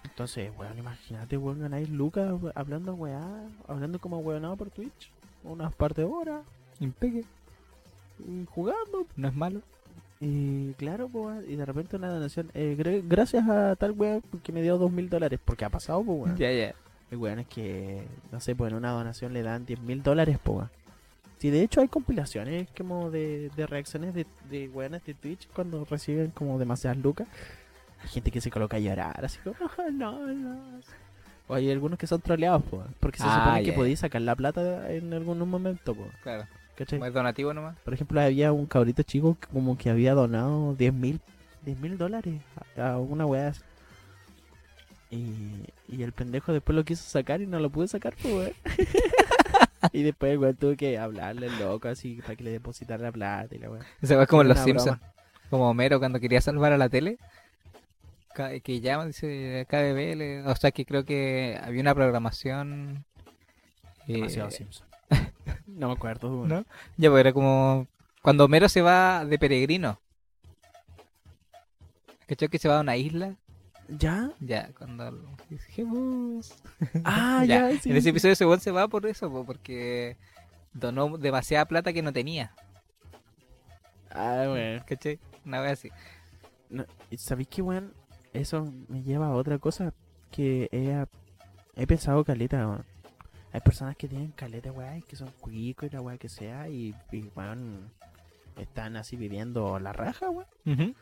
Entonces, 0.04 0.50
weón, 0.56 0.78
imagínate, 0.78 1.36
weón, 1.36 1.60
ganáis 1.60 1.88
lucas 1.90 2.32
hablando 2.54 2.94
weá, 2.94 3.20
hablando 3.66 3.98
como 4.00 4.18
weonado 4.18 4.56
por 4.56 4.70
Twitch, 4.70 5.10
unas 5.44 5.74
par 5.74 5.94
de 5.94 6.04
horas, 6.04 6.42
Impeque. 6.80 7.24
y 8.20 8.44
jugando. 8.46 9.06
No 9.16 9.28
es 9.28 9.34
malo. 9.34 9.60
Y 10.20 10.72
claro, 10.74 11.08
pues, 11.08 11.24
weón, 11.26 11.44
y 11.48 11.54
de 11.56 11.64
repente 11.64 11.96
una 11.96 12.08
donación, 12.08 12.50
eh, 12.54 12.76
gra- 12.78 13.02
gracias 13.06 13.48
a 13.48 13.76
tal 13.76 13.92
weón 13.92 14.22
que 14.42 14.52
me 14.52 14.62
dio 14.62 14.76
dos 14.78 14.90
mil 14.90 15.08
dólares, 15.08 15.38
porque 15.44 15.64
ha 15.64 15.70
pasado, 15.70 16.02
pues, 16.02 16.18
weón. 16.22 16.36
Ya, 16.36 16.50
ya. 16.52 16.74
Hay 17.10 17.16
weones 17.16 17.46
que, 17.46 18.02
no 18.32 18.40
sé, 18.40 18.54
pues 18.56 18.70
en 18.72 18.76
una 18.78 18.90
donación 18.90 19.32
le 19.32 19.42
dan 19.42 19.64
diez 19.64 19.80
mil 19.80 20.02
dólares, 20.02 20.38
pues, 20.42 20.56
weón. 20.58 20.70
Sí, 21.38 21.50
de 21.50 21.62
hecho 21.62 21.80
hay 21.80 21.86
compilaciones 21.88 22.66
como 22.76 23.12
de, 23.12 23.50
de 23.56 23.66
reacciones 23.68 24.12
de, 24.12 24.26
de 24.50 24.68
weones 24.70 25.04
de 25.04 25.14
Twitch 25.14 25.46
cuando 25.54 25.84
reciben 25.84 26.30
como 26.32 26.58
demasiadas 26.58 26.98
lucas. 26.98 27.28
Hay 28.02 28.08
gente 28.08 28.32
que 28.32 28.40
se 28.40 28.50
coloca 28.50 28.76
a 28.76 28.80
llorar, 28.80 29.24
así 29.24 29.38
como, 29.44 29.54
no, 29.92 30.26
no. 30.26 30.80
O 31.46 31.54
hay 31.54 31.70
algunos 31.70 31.96
que 31.98 32.08
son 32.08 32.20
troleados, 32.20 32.62
pues, 32.68 32.82
porque 32.98 33.18
se 33.18 33.24
Ah, 33.26 33.38
supone 33.44 33.62
que 33.62 33.72
podéis 33.72 34.00
sacar 34.00 34.20
la 34.20 34.34
plata 34.34 34.92
en 34.92 35.12
algún 35.14 35.38
momento, 35.48 35.94
pues. 35.94 36.10
Claro. 36.24 36.44
¿Cachai? 36.78 37.10
Donativo 37.10 37.52
nomás. 37.52 37.76
Por 37.80 37.92
ejemplo, 37.94 38.20
había 38.20 38.52
un 38.52 38.66
cabrito 38.66 39.02
chico 39.02 39.36
que 39.40 39.48
como 39.48 39.76
que 39.76 39.90
había 39.90 40.14
donado 40.14 40.74
10 40.74 40.94
mil 40.94 41.20
dólares 41.98 42.40
a, 42.76 42.92
a 42.92 42.98
una 42.98 43.26
weá. 43.26 43.52
Y, 45.10 45.64
y 45.88 46.02
el 46.02 46.12
pendejo 46.12 46.52
después 46.52 46.76
lo 46.76 46.84
quiso 46.84 47.02
sacar 47.02 47.40
y 47.40 47.46
no 47.46 47.58
lo 47.60 47.70
pude 47.70 47.88
sacar, 47.88 48.14
pues, 48.22 48.52
y 49.92 50.02
después 50.02 50.32
el 50.32 50.38
weón 50.38 50.54
tuvo 50.56 50.76
que 50.76 50.98
hablarle 50.98 51.48
loco 51.58 51.88
así 51.88 52.16
para 52.20 52.36
que 52.36 52.44
le 52.44 52.50
depositara 52.50 53.02
la 53.02 53.10
plata 53.12 53.54
y 53.54 53.58
la 53.58 53.70
weá. 53.70 53.86
Ese 54.02 54.16
va 54.16 54.26
como 54.26 54.42
en 54.42 54.48
los 54.48 54.58
Simpsons. 54.58 54.98
broma. 54.98 55.12
Como 55.48 55.70
Homero 55.70 55.98
cuando 55.98 56.20
quería 56.20 56.40
salvar 56.42 56.72
a 56.72 56.78
la 56.78 56.88
tele. 56.90 57.18
Que 58.62 58.80
llama, 58.80 59.06
dice 59.06 59.66
KBB. 59.68 60.46
O 60.46 60.54
sea 60.56 60.70
que 60.70 60.84
creo 60.84 61.04
que 61.04 61.58
había 61.60 61.80
una 61.80 61.94
programación. 61.94 63.04
eh, 64.06 64.12
Demasiado 64.12 64.50
Simpson. 64.50 64.86
No 65.66 65.88
me 65.88 65.92
acuerdo. 65.92 66.46
¿No? 66.46 66.64
Ya, 66.96 67.10
pues 67.10 67.20
era 67.20 67.32
como. 67.32 67.86
Cuando 68.22 68.44
Homero 68.44 68.68
se 68.68 68.82
va 68.82 69.24
de 69.24 69.38
peregrino. 69.38 70.00
¿Cachai 72.26 72.48
que 72.48 72.58
se 72.58 72.68
va 72.68 72.78
a 72.78 72.82
una 72.82 72.96
isla? 72.96 73.36
¿Ya? 73.88 74.32
Ya, 74.40 74.70
cuando. 74.76 75.36
Jesús. 75.68 76.54
Ah, 77.04 77.42
Ya, 77.46 77.70
ya, 77.70 77.80
sí, 77.80 77.90
en 77.90 77.96
ese 77.96 78.10
episodio 78.10 78.32
ese 78.32 78.60
se 78.60 78.70
va 78.70 78.88
por 78.88 79.06
eso, 79.06 79.30
po, 79.30 79.46
porque 79.46 80.18
donó 80.74 81.16
demasiada 81.16 81.64
plata 81.64 81.92
que 81.92 82.02
no 82.02 82.12
tenía. 82.12 82.52
Ah, 84.10 84.44
weón. 84.46 84.82
¿Cachai? 84.86 85.18
Una 85.44 85.60
vez 85.60 85.72
así. 85.72 85.90
No, 86.68 86.84
¿y 87.10 87.16
¿Sabéis 87.16 87.48
qué, 87.48 87.62
weón? 87.62 87.94
Eso 88.34 88.70
me 88.88 89.02
lleva 89.02 89.28
a 89.28 89.34
otra 89.34 89.58
cosa 89.58 89.94
que 90.30 90.68
he, 90.70 91.06
he 91.80 91.86
pensado 91.86 92.24
caleta, 92.24 92.68
weón. 92.68 92.84
Hay 93.52 93.60
personas 93.60 93.96
que 93.96 94.08
tienen 94.08 94.32
caleta, 94.32 94.70
y 94.96 95.02
que 95.02 95.16
son 95.16 95.30
cuicos 95.40 95.88
y 95.90 95.94
la 95.94 96.00
weón 96.00 96.18
que 96.18 96.28
sea, 96.28 96.68
y, 96.68 96.94
y 97.12 97.22
weón, 97.34 97.90
están 98.56 98.96
así 98.96 99.16
viviendo 99.16 99.78
la 99.78 99.92
raja, 99.92 100.28
weón. 100.30 100.94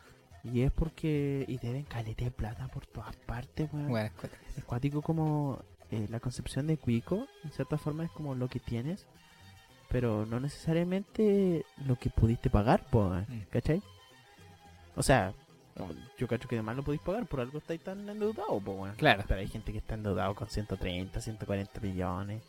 Y 0.45 0.63
es 0.63 0.71
porque, 0.71 1.45
y 1.49 1.59
deben 1.59 1.83
caleta 1.85 2.25
de 2.25 2.31
plata 2.31 2.69
por 2.69 2.87
todas 2.87 3.17
partes, 3.17 3.69
weón. 3.73 3.89
Bueno. 3.89 4.11
Es 4.57 4.63
cuático 4.65 5.03
como 5.03 5.61
eh, 5.91 6.07
la 6.09 6.21
concepción 6.21 6.67
de 6.69 6.77
cuico, 6.79 7.27
en 7.43 7.51
cierta 7.51 7.79
forma 7.79 8.05
es 8.05 8.11
como 8.13 8.35
lo 8.37 8.49
que 8.49 8.61
tienes, 8.61 9.07
pero 9.89 10.25
no 10.27 10.39
necesariamente 10.41 11.65
lo 11.85 11.97
que 11.97 12.11
pudiste 12.11 12.49
pagar, 12.51 12.85
po, 12.91 13.09
Mm. 13.11 13.41
¿cachai? 13.51 13.83
O 14.95 15.03
sea, 15.03 15.33
no, 15.77 15.89
yo 16.19 16.27
cacho 16.27 16.49
que 16.49 16.57
además 16.57 16.77
lo 16.77 16.83
podéis 16.83 17.03
pagar, 17.03 17.27
por 17.27 17.41
algo 17.41 17.59
estáis 17.59 17.81
tan 17.83 18.09
endeudados, 18.09 18.63
po, 18.63 18.73
weón. 18.73 18.95
Claro. 18.97 19.25
Pero 19.29 19.41
hay 19.41 19.49
gente 19.49 19.73
que 19.73 19.79
está 19.79 19.95
endeudado 19.95 20.35
con 20.35 20.49
130, 20.49 21.21
140 21.21 21.81
millones. 21.81 22.43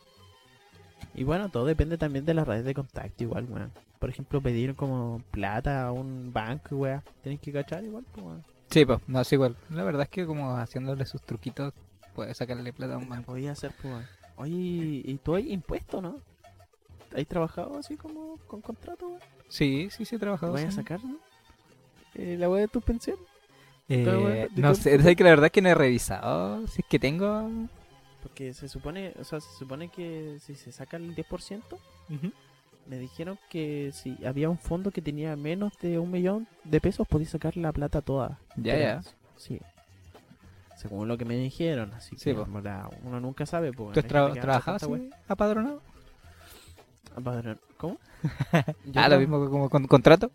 Y 1.14 1.24
bueno, 1.24 1.48
todo 1.48 1.64
depende 1.66 1.96
también 1.98 2.24
de 2.24 2.34
las 2.34 2.46
redes 2.46 2.64
de 2.64 2.74
contacto, 2.74 3.22
igual, 3.22 3.46
weón. 3.48 3.70
Por 3.98 4.10
ejemplo, 4.10 4.40
pedir 4.40 4.74
como 4.74 5.22
plata 5.30 5.86
a 5.86 5.92
un 5.92 6.32
banco, 6.32 6.76
weón. 6.76 7.02
Tienes 7.22 7.40
que 7.40 7.52
cachar 7.52 7.84
igual, 7.84 8.04
pues, 8.12 8.24
weón. 8.26 8.44
Sí, 8.70 8.84
pues, 8.84 8.98
no, 9.06 9.22
sí, 9.24 9.34
igual. 9.34 9.56
La 9.70 9.82
verdad 9.84 10.02
es 10.02 10.08
que 10.08 10.26
como 10.26 10.56
haciéndole 10.56 11.04
sus 11.06 11.22
truquitos, 11.22 11.72
puede 12.14 12.34
sacarle 12.34 12.72
plata 12.72 12.94
a 12.94 12.98
un 12.98 13.08
banco. 13.08 13.32
podía 13.32 13.52
hacer, 13.52 13.72
pues, 13.80 13.92
weón. 13.94 14.06
Oye, 14.36 14.52
y 15.04 15.18
tú 15.22 15.34
hay 15.34 15.52
impuesto, 15.52 16.00
¿no? 16.00 16.20
¿Has 17.16 17.26
trabajado 17.26 17.78
así 17.78 17.96
como 17.96 18.36
con 18.46 18.60
contrato, 18.60 19.08
weón? 19.08 19.20
Sí, 19.48 19.88
sí, 19.90 20.04
sí 20.04 20.14
he 20.14 20.18
¿Te 20.18 20.22
trabajado. 20.24 20.52
vas 20.52 20.64
a 20.64 20.70
sacar, 20.70 21.02
no? 21.04 21.16
Eh, 22.14 22.36
la 22.38 22.48
weá 22.48 22.62
de 22.62 22.68
tu 22.68 22.80
pensión. 22.80 23.16
Eh, 23.88 24.48
no 24.56 24.74
sé, 24.74 25.00
sé 25.00 25.16
que 25.16 25.24
la 25.24 25.30
verdad 25.30 25.46
es 25.46 25.52
que 25.52 25.62
no 25.62 25.68
he 25.70 25.74
revisado. 25.74 26.66
Si 26.66 26.82
es 26.82 26.86
que 26.88 26.98
tengo. 26.98 27.50
Porque 28.22 28.52
se 28.52 28.68
supone, 28.68 29.14
o 29.18 29.24
sea, 29.24 29.40
se 29.40 29.50
supone 29.58 29.88
que 29.88 30.38
si 30.40 30.54
se 30.56 30.72
saca 30.72 30.96
el 30.96 31.14
10%, 31.14 31.62
me 32.86 32.98
dijeron 32.98 33.38
que 33.48 33.90
si 33.92 34.16
había 34.26 34.50
un 34.50 34.58
fondo 34.58 34.90
que 34.90 35.00
tenía 35.00 35.36
menos 35.36 35.72
de 35.80 35.98
un 35.98 36.10
millón 36.10 36.46
de 36.64 36.80
pesos, 36.80 37.06
podía 37.06 37.28
sacar 37.28 37.56
la 37.56 37.72
plata 37.72 38.02
toda. 38.02 38.38
Ya, 38.56 38.76
ya. 38.76 39.02
Sí. 39.36 39.60
Según 40.76 41.08
lo 41.08 41.16
que 41.18 41.24
me 41.24 41.36
dijeron, 41.36 41.92
así 41.94 42.16
Sí, 42.18 42.24
que 42.26 42.32
verdad, 42.34 42.90
uno 43.02 43.20
nunca 43.20 43.46
sabe. 43.46 43.72
Pues, 43.72 43.94
¿Tú 43.94 44.00
has 44.00 44.06
tra- 44.06 44.40
trabajado 44.40 44.76
así, 44.76 45.10
apadronado? 45.28 45.80
¿Cómo? 47.76 47.98
Ah, 48.94 49.08
lo 49.08 49.18
mismo 49.18 49.42
que 49.44 49.50
como 49.50 49.70
con 49.70 49.86
contrato. 49.86 50.30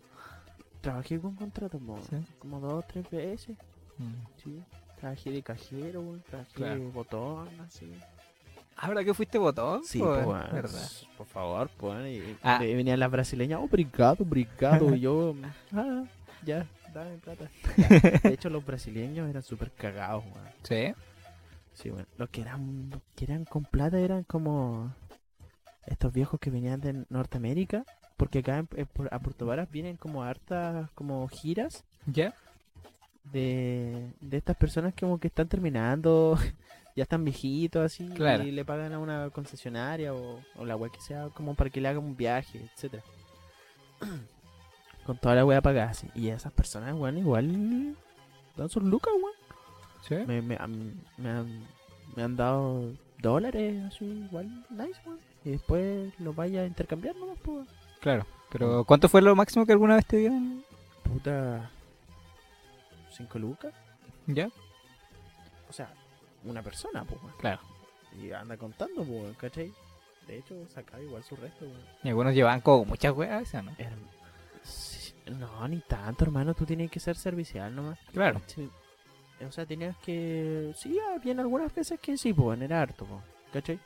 Trabajé 0.84 1.18
con 1.20 1.34
contrato, 1.34 1.80
Sí. 2.08 2.16
como 2.38 2.60
dos 2.60 2.72
o 2.74 2.82
tres 2.82 3.08
veces. 3.10 3.56
Mm. 3.98 4.12
Sí. 4.42 4.62
Trabajé 5.00 5.30
de 5.30 5.42
cajero, 5.42 6.00
weón, 6.00 6.22
trabajé 6.22 6.52
Claro. 6.54 6.80
de 6.80 6.86
botón, 6.90 7.48
así. 7.60 7.90
¿Ahora 8.76 9.04
que 9.04 9.14
fuiste 9.14 9.38
botón? 9.38 9.84
Sí, 9.84 9.98
pues, 10.00 10.26
weón, 10.26 10.46
¿verdad? 10.52 10.88
Por 11.16 11.26
favor, 11.26 11.70
pues. 11.76 12.06
Y, 12.12 12.36
Ah. 12.42 12.58
venían 12.60 12.98
las 13.00 13.10
brasileñas, 13.10 13.60
oh, 13.62 13.68
brigado. 13.68 14.24
y 14.94 15.00
yo, 15.00 15.34
ah, 15.72 16.04
ya, 16.44 16.66
dame 16.92 17.16
plata. 17.18 17.48
Ya. 17.76 17.88
De 18.30 18.34
hecho, 18.34 18.50
los 18.50 18.64
brasileños 18.64 19.28
eran 19.28 19.42
súper 19.42 19.70
cagados, 19.72 20.24
weón. 20.24 20.48
Sí. 20.62 20.94
Sí, 21.74 21.90
bueno. 21.90 22.06
Los 22.18 22.28
que 22.30 22.40
eran, 22.42 22.90
los 22.90 23.00
que 23.16 23.24
eran 23.24 23.44
con 23.44 23.64
plata 23.64 23.98
eran 23.98 24.22
como 24.24 24.92
estos 25.86 26.12
viejos 26.12 26.38
que 26.40 26.50
venían 26.50 26.80
de 26.80 27.04
Norteamérica. 27.10 27.84
Porque 28.16 28.38
acá 28.40 28.58
en- 28.58 28.68
en 28.76 28.88
a 29.10 29.18
Puerto 29.18 29.46
Varas 29.46 29.70
vienen 29.70 29.96
como 29.96 30.22
hartas 30.22 30.90
como 30.92 31.26
giras 31.28 31.84
¿Ya? 32.06 32.34
de, 33.32 34.12
de 34.20 34.36
estas 34.36 34.56
personas 34.56 34.94
que 34.94 35.00
como 35.00 35.18
que 35.18 35.28
están 35.28 35.48
terminando, 35.48 36.38
ya 36.96 37.02
están 37.02 37.24
viejitos 37.24 37.84
así, 37.84 38.08
Claro. 38.10 38.44
y 38.44 38.52
le 38.52 38.64
pagan 38.64 38.92
a 38.92 38.98
una 38.98 39.30
concesionaria 39.30 40.14
o, 40.14 40.40
o 40.56 40.64
la 40.64 40.76
wea 40.76 40.90
que 40.92 41.00
sea 41.00 41.28
como 41.34 41.54
para 41.54 41.70
que 41.70 41.80
le 41.80 41.88
hagan 41.88 42.04
un 42.04 42.16
viaje, 42.16 42.60
etcétera 42.74 43.02
Con 45.06 45.18
toda 45.18 45.34
la 45.34 45.44
wea 45.44 45.60
pagada 45.60 45.90
así. 45.90 46.08
Y 46.14 46.28
esas 46.28 46.52
personas, 46.52 46.94
weón, 46.94 47.18
igual 47.18 47.94
dan 48.56 48.68
sus 48.70 48.82
lucas, 48.82 49.12
weón. 49.14 49.34
Sí. 50.02 50.14
Me, 50.26 50.40
me, 50.40 50.56
han- 50.56 51.00
me 51.18 51.28
han, 51.30 51.66
me 52.16 52.22
han 52.22 52.36
dado 52.36 52.90
dólares, 53.20 53.82
así, 53.84 54.04
igual, 54.04 54.64
nice, 54.70 54.98
weón. 55.04 55.18
Y 55.44 55.50
después 55.50 56.10
los 56.20 56.34
vaya 56.34 56.62
a 56.62 56.66
intercambiar 56.66 57.14
nomás, 57.16 57.38
pues. 57.42 57.68
Claro. 58.04 58.26
Pero 58.50 58.84
¿cuánto 58.84 59.08
fue 59.08 59.22
lo 59.22 59.34
máximo 59.34 59.64
que 59.64 59.72
alguna 59.72 59.96
vez 59.96 60.04
te 60.04 60.18
dieron? 60.18 60.62
Puta. 61.02 61.70
¿Cinco 63.10 63.38
lucas? 63.38 63.72
¿Ya? 64.26 64.50
O 65.70 65.72
sea, 65.72 65.88
una 66.44 66.62
persona, 66.62 67.02
pues. 67.04 67.18
Claro. 67.38 67.60
Y 68.20 68.30
anda 68.32 68.58
contando, 68.58 69.02
pues, 69.04 69.34
¿cachai? 69.38 69.72
De 70.26 70.36
hecho, 70.38 70.54
sacaba 70.68 71.02
igual 71.02 71.24
su 71.24 71.34
resto, 71.34 71.64
weón. 71.64 71.80
Y 72.02 72.08
algunos 72.10 72.34
llevaban 72.34 72.60
como 72.60 72.84
muchas 72.84 73.16
weas, 73.16 73.54
¿no? 73.54 73.72
Herm- 73.72 74.10
sí, 74.62 75.14
No, 75.26 75.66
ni 75.66 75.80
tanto, 75.80 76.24
hermano. 76.24 76.52
Tú 76.52 76.66
tienes 76.66 76.90
que 76.90 77.00
ser 77.00 77.16
servicial 77.16 77.74
nomás. 77.74 77.98
Claro. 78.12 78.42
Sí. 78.46 78.68
O 79.48 79.50
sea, 79.50 79.64
tenías 79.64 79.96
que... 79.98 80.72
Sí, 80.76 80.98
habían 81.16 81.40
algunas 81.40 81.74
veces 81.74 81.98
que 82.00 82.18
sí, 82.18 82.34
pues, 82.34 82.60
era 82.60 82.82
harto, 82.82 83.06
pues, 83.06 83.22
¿cachai? 83.52 83.78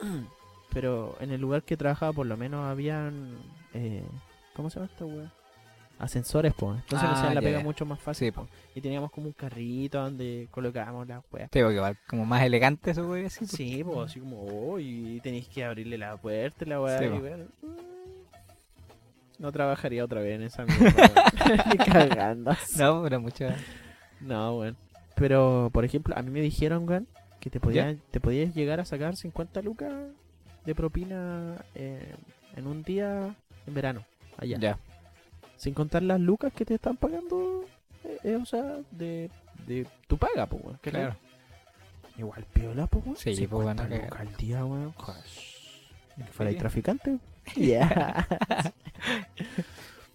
Pero 0.72 1.16
en 1.20 1.30
el 1.32 1.40
lugar 1.40 1.62
que 1.62 1.76
trabajaba 1.76 2.12
por 2.12 2.26
lo 2.26 2.36
menos 2.36 2.64
habían... 2.66 3.36
Eh, 3.74 4.02
¿Cómo 4.54 4.70
se 4.70 4.76
llama 4.80 4.90
esta 4.92 5.04
weá? 5.04 5.32
Ascensores, 5.98 6.52
pues. 6.56 6.76
Entonces 6.80 7.08
Ah, 7.08 7.10
nos 7.10 7.18
hacían 7.18 7.34
la 7.34 7.40
ya, 7.40 7.46
pega 7.46 7.58
ya. 7.58 7.64
mucho 7.64 7.84
más 7.86 7.98
fácil. 8.00 8.26
Sí, 8.28 8.32
po. 8.32 8.46
Y 8.74 8.80
teníamos 8.80 9.10
como 9.10 9.26
un 9.26 9.32
carrito 9.32 10.00
donde 10.00 10.46
colocábamos 10.50 11.08
las 11.08 11.22
weas. 11.32 11.50
Te 11.50 11.58
digo 11.58 11.70
que 11.70 11.78
va 11.80 11.94
como 12.08 12.24
más 12.24 12.42
elegante 12.42 12.92
eso, 12.92 13.08
wey, 13.08 13.24
así. 13.24 13.46
Sí, 13.46 13.82
pues 13.82 14.10
así 14.10 14.20
como, 14.20 14.44
oh, 14.44 14.78
y 14.78 15.20
tenéis 15.22 15.48
que 15.48 15.64
abrirle 15.64 15.98
la 15.98 16.16
puerta 16.16 16.64
y 16.64 16.68
la 16.68 16.80
weá. 16.80 16.98
Sí, 17.00 17.04
y 17.06 17.08
po. 17.08 17.20
ver, 17.20 17.38
mm, 17.62 17.76
No 19.40 19.50
trabajaría 19.52 20.04
otra 20.04 20.20
vez 20.20 20.36
en 20.36 20.42
esa 20.42 20.64
mierda. 20.66 21.32
weón. 21.46 21.58
Ni 21.70 21.76
cagando. 21.78 22.52
No, 22.76 23.02
pero 23.02 23.20
muchas. 23.20 23.60
No, 24.20 24.58
weón. 24.58 24.76
Pero, 25.16 25.70
por 25.72 25.84
ejemplo, 25.84 26.16
a 26.16 26.22
mí 26.22 26.30
me 26.30 26.40
dijeron, 26.40 26.88
weón, 26.88 27.08
que 27.40 27.50
te 27.50 27.58
podías, 27.58 27.96
te 28.12 28.20
podías 28.20 28.54
llegar 28.54 28.78
a 28.78 28.84
sacar 28.84 29.16
50 29.16 29.62
lucas 29.62 29.92
de 30.68 30.74
propina 30.74 31.56
eh, 31.74 32.14
en 32.54 32.66
un 32.66 32.82
día 32.82 33.34
en 33.66 33.72
verano, 33.74 34.04
allá. 34.36 34.58
Ya. 34.58 34.78
Sin 35.56 35.72
contar 35.72 36.02
las 36.02 36.20
lucas 36.20 36.52
que 36.52 36.66
te 36.66 36.74
están 36.74 36.98
pagando, 36.98 37.64
eh, 38.04 38.18
eh, 38.22 38.36
o 38.36 38.44
sea, 38.44 38.76
de, 38.90 39.30
de 39.66 39.86
tu 40.06 40.18
paga, 40.18 40.44
pues, 40.44 40.62
weón. 40.62 40.78
Claro. 40.82 41.16
Igual 42.18 42.44
piola, 42.52 42.86
pues, 42.86 43.02
weón. 43.02 43.16
Sí, 43.16 43.24
pues, 43.30 43.38
50 43.38 43.82
bueno, 43.84 43.88
que- 43.96 44.04
lucas 44.04 44.20
al 44.20 44.36
día, 44.36 44.64
weón. 44.66 44.92
Que 46.16 46.24
fuera 46.24 46.52
Sí. 46.52 46.58
traficante. 46.58 47.18
Ya. 47.56 48.26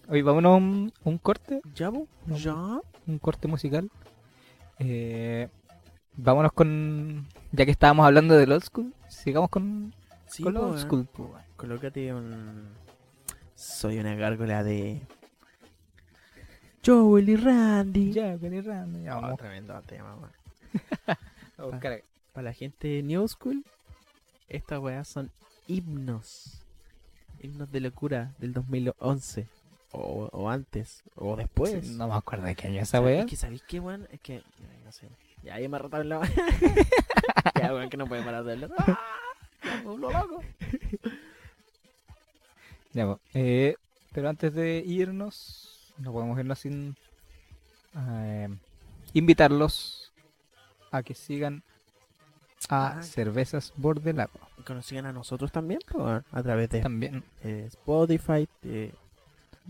Oye, 0.08 0.22
vámonos 0.22 0.52
a 0.52 0.56
un, 0.56 0.92
un 1.02 1.18
corte, 1.18 1.60
¿Ya, 1.74 1.90
¿Ya? 2.28 2.54
un 3.08 3.18
corte 3.18 3.48
musical. 3.48 3.90
Eh, 4.78 5.48
vámonos 6.16 6.52
con. 6.52 7.26
Ya 7.50 7.64
que 7.64 7.72
estábamos 7.72 8.06
hablando 8.06 8.36
del 8.36 8.52
old 8.52 8.62
school, 8.62 8.94
sigamos 9.08 9.50
con, 9.50 9.92
Sí, 10.34 10.42
con 10.42 10.54
lo 10.54 10.76
school. 10.76 11.06
Colócate 11.56 12.12
un. 12.12 12.66
Soy 13.54 14.00
una 14.00 14.16
gárgola 14.16 14.64
de. 14.64 15.00
Joel 16.84 17.28
y 17.28 17.36
Randy. 17.36 18.12
Ya, 18.12 18.36
con 18.36 18.52
Irán, 18.52 19.04
ya 19.04 19.16
Oh, 19.16 19.20
vamos 19.20 19.38
tremendo 19.38 19.80
tema, 19.82 20.16
weón. 20.16 21.80
Para 22.32 22.42
la 22.42 22.52
gente 22.52 23.00
new 23.04 23.28
school, 23.28 23.64
estas 24.48 24.80
weas 24.80 25.06
son 25.06 25.30
himnos. 25.68 26.64
Himnos 27.40 27.70
de 27.70 27.78
locura 27.78 28.34
del 28.38 28.54
2011. 28.54 29.46
O, 29.92 30.28
o 30.32 30.50
antes. 30.50 31.04
O 31.14 31.36
después. 31.36 31.90
No 31.90 32.08
me 32.08 32.14
acuerdo 32.14 32.46
de 32.46 32.56
qué 32.56 32.66
año 32.66 32.80
esa 32.80 33.00
weá. 33.00 33.20
Es 33.20 33.26
que 33.26 33.36
sabéis 33.36 33.62
qué, 33.68 33.78
weón. 33.78 34.08
Es 34.10 34.20
que. 34.20 34.42
No 34.84 34.90
sé. 34.90 35.08
Ya 35.44 35.54
ahí 35.54 35.68
me 35.68 35.78
rotado 35.78 36.02
la 36.02 36.20
Ya, 37.54 37.72
weón, 37.72 37.88
que 37.88 37.96
no 37.96 38.08
puede 38.08 38.24
parar 38.24 38.42
de 38.42 38.54
hablar. 38.54 38.70
Voló 39.84 40.10
loco. 40.10 40.42
Ya, 42.92 43.06
pues, 43.06 43.18
eh, 43.34 43.74
pero 44.12 44.28
antes 44.28 44.54
de 44.54 44.78
irnos, 44.86 45.92
no 45.98 46.12
podemos 46.12 46.38
irnos 46.38 46.60
sin 46.60 46.96
eh, 47.96 48.48
invitarlos 49.14 50.12
a 50.92 51.02
que 51.02 51.14
sigan 51.14 51.64
a 52.68 52.98
Ah. 52.98 53.02
Cervezas 53.02 53.72
Bordelago. 53.76 54.38
Que 54.64 54.74
nos 54.74 54.86
sigan 54.86 55.06
a 55.06 55.12
nosotros 55.12 55.50
también, 55.50 55.80
a 56.30 56.42
través 56.44 56.70
de 56.70 56.80
También, 56.82 57.24
eh, 57.42 57.64
Spotify, 57.66 58.48
eh, 58.62 58.94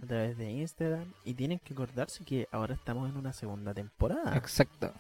a 0.02 0.06
través 0.06 0.36
de 0.36 0.50
Instagram. 0.52 1.10
Y 1.24 1.32
tienen 1.32 1.58
que 1.60 1.72
acordarse 1.72 2.24
que 2.24 2.46
ahora 2.52 2.74
estamos 2.74 3.08
en 3.08 3.16
una 3.16 3.32
segunda 3.32 3.72
temporada. 3.72 4.36
exacto. 4.36 4.92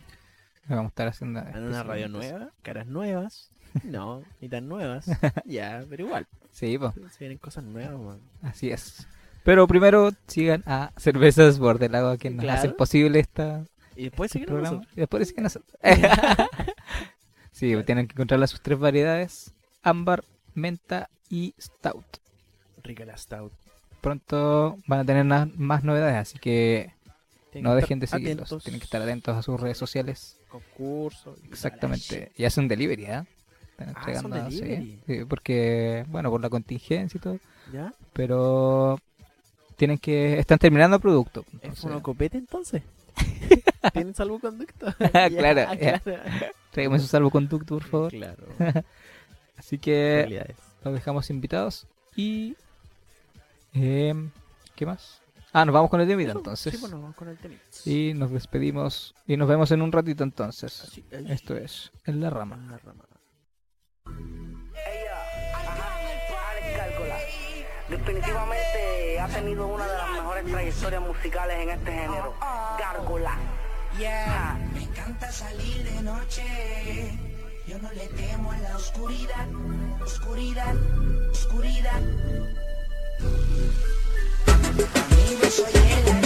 Vamos 0.68 0.84
a 0.86 0.88
estar 0.88 1.08
haciendo. 1.08 1.40
En 1.40 1.62
una 1.64 1.82
radio 1.82 2.08
nueva, 2.08 2.50
caras 2.62 2.86
nuevas. 2.86 3.50
No, 3.82 4.22
ni 4.40 4.48
tan 4.48 4.68
nuevas. 4.68 5.06
ya, 5.44 5.84
pero 5.90 6.04
igual. 6.06 6.28
Sí, 6.52 6.78
pues, 6.78 6.94
Se 7.10 7.18
vienen 7.18 7.38
cosas 7.38 7.64
nuevas, 7.64 7.94
weón. 7.98 8.20
así 8.42 8.70
es. 8.70 9.08
Pero 9.42 9.66
primero 9.66 10.12
sigan 10.28 10.62
a 10.64 10.92
Cervezas 10.96 11.58
Bordelago, 11.58 12.08
a 12.10 12.16
quien 12.16 12.36
nos 12.36 12.44
Claro. 12.44 12.58
hacen 12.60 12.76
posible 12.76 13.18
esta, 13.18 13.64
Y 13.96 14.04
después 14.04 14.28
este 14.28 14.38
seguir 14.38 14.48
programa. 14.48 14.82
Y 14.94 15.00
después 15.00 15.26
siguen 15.26 15.42
nosotros. 15.44 15.76
sí, 17.52 17.70
Claro. 17.70 17.84
tienen 17.84 18.06
que 18.06 18.12
encontrarlas 18.12 18.50
sus 18.50 18.60
tres 18.60 18.78
variedades: 18.78 19.52
ámbar, 19.82 20.24
menta 20.54 21.10
y 21.28 21.54
stout. 21.60 22.04
Rica 22.82 23.04
la 23.04 23.16
Stout. 23.16 23.52
pronto 24.00 24.78
van 24.86 25.00
a 25.00 25.04
tener 25.04 25.24
más 25.56 25.82
novedades, 25.84 26.16
así 26.16 26.38
que 26.38 26.92
Tienen 27.50 27.64
no 27.70 27.74
que 27.76 27.80
dejen 27.82 27.98
de 27.98 28.06
seguirlos. 28.06 28.46
atentos. 28.46 28.62
Tienen 28.64 28.78
que 28.80 28.84
estar 28.84 29.02
atentos 29.02 29.36
a 29.36 29.42
sus 29.42 29.58
redes 29.60 29.78
sociales. 29.78 30.38
Concursos. 30.54 31.36
Exactamente. 31.48 32.30
Y 32.36 32.44
hacen 32.44 32.68
delivery, 32.68 33.06
¿eh? 33.06 33.22
Están 33.72 33.88
Ah, 33.88 33.94
entregando, 33.98 34.36
son 34.36 34.50
sí, 34.52 34.60
delivery. 34.60 35.00
sí, 35.06 35.24
porque, 35.24 36.04
bueno, 36.08 36.30
por 36.30 36.40
la 36.40 36.48
contingencia 36.48 37.18
y 37.18 37.20
todo, 37.20 37.38
¿Ya? 37.72 37.92
pero 38.12 39.00
tienen 39.76 39.98
que, 39.98 40.38
están 40.38 40.58
terminando 40.58 40.94
el 40.96 41.02
producto. 41.02 41.44
¿Es 41.60 41.82
un 41.82 41.98
copete 41.98 42.38
entonces? 42.38 42.82
¿Tienen 43.92 44.14
salvoconducto? 44.14 44.86
Claro, 45.10 45.74
ya. 45.74 45.98
claro. 45.98 46.98
su 47.00 47.06
salvoconducto, 47.08 47.74
por 47.74 47.84
favor. 47.84 48.10
Claro. 48.12 48.44
Así 49.56 49.78
que 49.78 50.54
los 50.84 50.94
dejamos 50.94 51.30
invitados 51.30 51.86
y... 52.14 52.56
em, 53.72 54.30
¿Qué 54.76 54.86
más? 54.86 55.20
Ah, 55.56 55.64
nos 55.64 55.72
vamos 55.72 55.88
con 55.88 56.00
el 56.00 56.08
de 56.08 56.16
vida 56.16 56.30
Eso, 56.30 56.38
entonces. 56.38 56.74
Sí, 56.74 56.80
bueno, 56.80 57.00
vamos 57.00 57.14
con 57.14 57.28
el 57.28 57.38
tema. 57.38 57.54
Y 57.84 58.12
nos 58.14 58.32
despedimos 58.32 59.14
y 59.24 59.36
nos 59.36 59.48
vemos 59.48 59.70
en 59.70 59.82
un 59.82 59.92
ratito 59.92 60.24
entonces. 60.24 60.82
Así, 60.82 61.04
ahí. 61.12 61.30
Esto 61.30 61.56
es 61.56 61.92
En 62.04 62.20
la 62.20 62.28
Rama. 62.28 62.56
En 62.56 62.72
la 62.72 62.78
rama. 62.78 63.04
Definitivamente 67.88 69.20
ha 69.20 69.28
tenido 69.28 69.66
una 69.68 69.86
de 69.86 69.96
las 69.96 70.10
mejores 70.10 70.44
trayectorias 70.46 71.02
musicales 71.02 71.56
en 71.60 71.70
este 71.70 71.92
género. 71.92 72.34
Gárgola. 72.76 73.38
Yeah, 73.96 74.58
me 74.72 74.82
encanta 74.82 75.30
salir 75.30 75.84
de 75.84 76.02
noche. 76.02 77.16
Yo 77.68 77.78
no 77.78 77.92
le 77.92 78.08
temo 78.08 78.50
a 78.50 78.58
la 78.58 78.76
oscuridad, 78.76 79.48
oscuridad, 80.02 80.74
oscuridad. 81.30 82.02
Amigo, 85.56 85.70
soy 85.70 85.92
en 85.92 86.06
la 86.06 86.23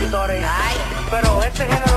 Ay. 0.00 0.76
pero 1.10 1.42
este 1.42 1.64
género 1.64 1.87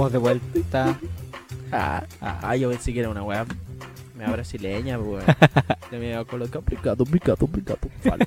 Estamos 0.00 0.12
de 0.12 0.18
vuelta. 0.18 0.98
Ah, 1.70 2.02
ah, 2.22 2.56
yo 2.56 2.70
pensé 2.70 2.94
que 2.94 3.00
era 3.00 3.10
una 3.10 3.22
weá 3.22 3.44
me 4.14 4.26
brasileña, 4.26 4.96
pues, 4.96 5.26
weón. 5.26 5.36
Le 5.90 5.98
me 5.98 6.08
iba 6.08 6.20
a 6.20 6.24
colocar 6.24 6.62
obrigado, 6.62 7.04
obrigado. 7.04 7.78
Vale. 8.06 8.26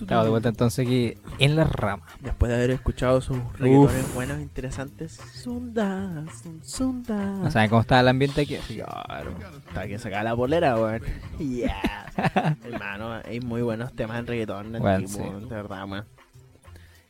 Estamos 0.00 0.24
de 0.24 0.30
vuelta 0.30 0.48
entonces 0.48 0.86
aquí 0.86 1.18
en 1.38 1.56
la 1.56 1.64
rama. 1.64 2.04
Después 2.20 2.48
de 2.48 2.56
haber 2.56 2.70
escuchado 2.70 3.20
sus 3.20 3.36
reggaetones 3.58 4.14
buenos, 4.14 4.40
interesantes. 4.40 5.12
Sonda, 5.34 6.24
son, 6.42 6.64
sonda. 6.64 7.16
No 7.16 7.50
saben 7.50 7.68
cómo 7.68 7.82
está 7.82 8.00
el 8.00 8.08
ambiente 8.08 8.40
aquí. 8.40 8.56
Claro, 8.56 9.34
está 9.68 9.86
que 9.86 9.98
sacar 9.98 10.24
la 10.24 10.32
bolera, 10.32 10.76
weón. 10.76 11.02
Yeah. 11.38 12.06
Hermano, 12.64 13.20
hay 13.26 13.40
muy 13.40 13.60
buenos 13.60 13.92
temas 13.92 14.20
en 14.20 14.26
reggaetón 14.26 14.72
Bueno, 14.78 15.06
sí. 15.06 15.18
de 15.18 15.54
verdad, 15.54 15.84
weón. 15.86 16.06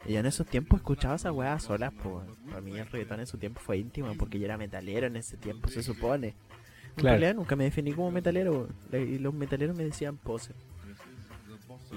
Y 0.09 0.15
yo 0.15 0.21
en 0.21 0.27
esos 0.27 0.47
tiempos 0.47 0.81
escuchaba 0.81 1.15
esa 1.17 1.31
weá 1.31 1.59
solas, 1.61 1.93
pues. 2.03 2.25
Para 2.49 2.61
mí 2.63 2.77
el 2.77 2.87
reggaetón 2.87 3.21
en 3.21 3.27
su 3.27 3.37
tiempo 3.39 3.61
fue 3.61 3.77
íntimo, 3.79 4.13
porque 4.19 4.39
yo 4.39 4.47
era 4.47 4.57
metalero 4.57 5.07
en 5.07 5.17
ese 5.17 5.37
tiempo, 5.37 5.69
se 5.69 5.83
supone. 5.83 6.29
En 6.29 6.35
Claro. 6.97 7.19
realidad 7.19 7.35
nunca 7.37 7.55
me 7.57 7.65
definí 7.65 7.93
como 7.93 8.11
metalero, 8.11 8.69
Y 8.93 9.19
los 9.19 9.33
metaleros 9.35 9.77
me 9.77 9.85
decían 9.85 10.17
pose. 10.17 10.53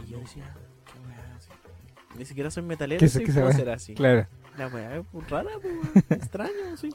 Y 0.06 0.12
yo 0.12 0.20
decía, 0.20 0.54
¿qué 0.86 1.08
weá 1.08 1.38
es? 1.38 2.18
Ni 2.18 2.26
siquiera 2.26 2.52
soy 2.52 2.64
metalero, 2.64 3.00
¿Qué 3.00 3.06
es- 3.06 3.14
soy 3.14 3.26
poser 3.26 3.70
así. 3.70 3.94
Claro. 3.96 4.28
La 4.58 4.68
weá 4.68 4.98
es 4.98 5.30
rara, 5.30 5.50
pues, 5.62 5.74
extraño, 6.10 6.76
sí. 6.78 6.90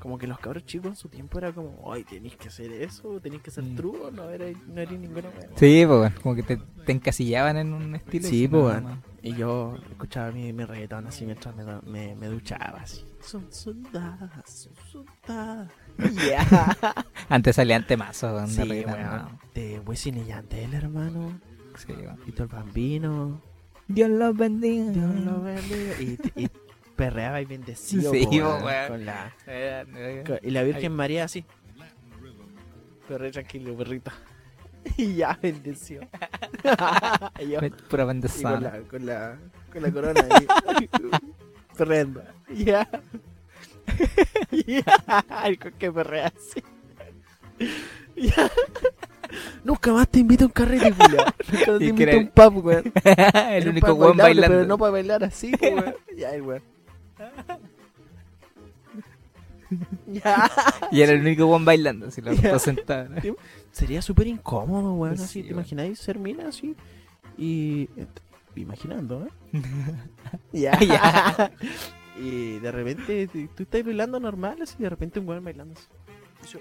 Como 0.00 0.18
que 0.18 0.26
los 0.26 0.38
cabros 0.38 0.66
chicos 0.66 0.88
en 0.90 0.96
su 0.96 1.08
tiempo 1.08 1.38
era 1.38 1.52
como, 1.52 1.92
ay, 1.92 2.04
tenéis 2.04 2.36
que 2.36 2.48
hacer 2.48 2.70
eso, 2.72 3.20
tenéis 3.20 3.42
que 3.42 3.50
ser 3.50 3.64
Mm. 3.64 3.76
true, 3.76 4.12
no 4.12 4.28
eres 4.28 4.56
no 4.66 4.80
eres 4.80 4.98
ninguna. 5.00 5.30
Sí, 5.56 5.84
pues 5.86 5.98
bueno, 5.98 6.14
como 6.22 6.34
que 6.34 6.42
te, 6.42 6.56
te 6.84 6.92
encasillaban 6.92 7.56
en 7.56 7.72
un 7.72 7.94
estilo. 7.96 8.28
Sí, 8.28 8.44
y 8.44 8.48
pues. 8.48 8.82
Y 9.22 9.34
yo 9.34 9.78
escuchaba 9.90 10.30
mi, 10.30 10.52
mi 10.52 10.64
reggaetón 10.64 11.06
así 11.06 11.24
mientras 11.24 11.56
me, 11.56 11.64
me, 11.90 12.14
me 12.14 12.26
duchaba 12.26 12.80
así. 12.82 13.04
Son 13.20 13.46
soldadas, 13.50 14.30
son 14.50 14.72
soldadas. 15.16 15.72
Yeah. 16.26 16.76
Antes 17.28 17.56
salían 17.56 17.86
temazos 17.86 18.42
de 18.42 18.48
sí, 18.54 18.68
reggaetón, 18.68 18.92
weón. 18.94 19.16
¿no? 19.32 19.38
De 19.54 19.80
Wisin 19.86 20.18
y 20.18 20.24
Yandel, 20.26 20.74
hermano. 20.74 21.40
Sí, 21.78 21.92
weón. 21.92 22.18
Vito 22.26 22.42
el 22.42 22.48
Bambino. 22.50 23.40
Dios 23.88 24.10
los 24.10 24.36
bendiga. 24.36 24.90
Dios 24.90 25.14
lo 25.24 25.40
bendiga. 25.40 26.00
Y, 26.00 26.18
y 26.42 26.48
perreaba 26.96 27.40
y 27.40 27.44
bendecido. 27.44 28.12
Sí, 28.12 28.24
po, 28.26 28.30
weón. 28.30 28.64
weón, 28.64 28.88
Con 28.88 29.04
la, 29.06 29.34
Eh, 29.46 30.24
con- 30.26 30.38
y 30.42 30.50
la 30.50 30.62
Virgen 30.62 30.92
María 30.92 31.24
así. 31.24 31.44
Perre 33.08 33.30
tranquilo, 33.30 33.76
perrito. 33.76 34.10
Y 34.98 35.14
ya 35.14 35.38
bendeció. 35.40 36.02
y 37.40 37.48
yo, 37.48 37.58
Pura 37.88 38.04
con 38.04 38.20
la, 38.62 38.80
con 38.82 39.06
la, 39.06 39.38
con 39.72 39.82
la 39.82 39.90
corona 39.90 40.20
ahí. 40.30 40.88
Perreando. 41.78 42.22
Ya. 42.50 42.86
Ya. 44.66 44.84
Con 45.60 45.72
que 45.72 45.90
perrea 45.90 46.26
así. 46.36 46.62
Ya. 48.14 48.50
Nunca 49.64 49.92
más 49.92 50.08
te 50.08 50.18
invito 50.20 50.44
a 50.44 50.46
un 50.48 50.52
carrete, 50.52 50.92
culiao. 50.92 51.24
Nunca 51.50 51.78
te 51.78 51.84
invito 51.86 52.12
a 52.12 52.18
un 52.18 52.28
pub, 52.28 52.66
weón. 52.66 52.92
el 53.50 53.68
único 53.68 53.94
weón 53.94 54.16
bailando. 54.18 54.54
Pero 54.54 54.66
no 54.66 54.76
para 54.78 54.92
bailar 54.92 55.24
así, 55.24 55.52
weón. 55.60 55.94
Ya, 56.14 56.34
el 56.34 56.42
weón. 56.42 56.73
Ya. 60.06 60.50
Y 60.92 61.00
era 61.00 61.12
el 61.12 61.20
único 61.20 61.46
weón 61.46 61.64
bailando, 61.64 62.06
así 62.08 62.20
los 62.20 62.40
Ya. 62.40 62.52
dos 62.52 62.62
sentados. 62.62 63.10
Sería 63.72 64.02
súper 64.02 64.26
incómodo, 64.28 64.92
weón. 64.94 65.16
Sí, 65.18 65.24
Así, 65.24 65.40
¿te 65.42 65.48
weón. 65.48 65.60
imagináis 65.60 65.98
ser 65.98 66.18
mina 66.18 66.48
así? 66.48 66.76
Y. 67.38 67.88
Imaginando, 68.56 69.26
¿eh? 69.26 69.30
ya. 70.52 70.78
Ya. 70.78 71.50
Y 72.20 72.58
de 72.60 72.70
repente 72.70 73.26
tú 73.26 73.64
estás 73.64 73.84
bailando 73.84 74.20
normal, 74.20 74.58
así, 74.62 74.76
de 74.78 74.88
repente 74.88 75.18
un 75.18 75.28
weón 75.28 75.42
bailando 75.42 75.74
así. 76.42 76.58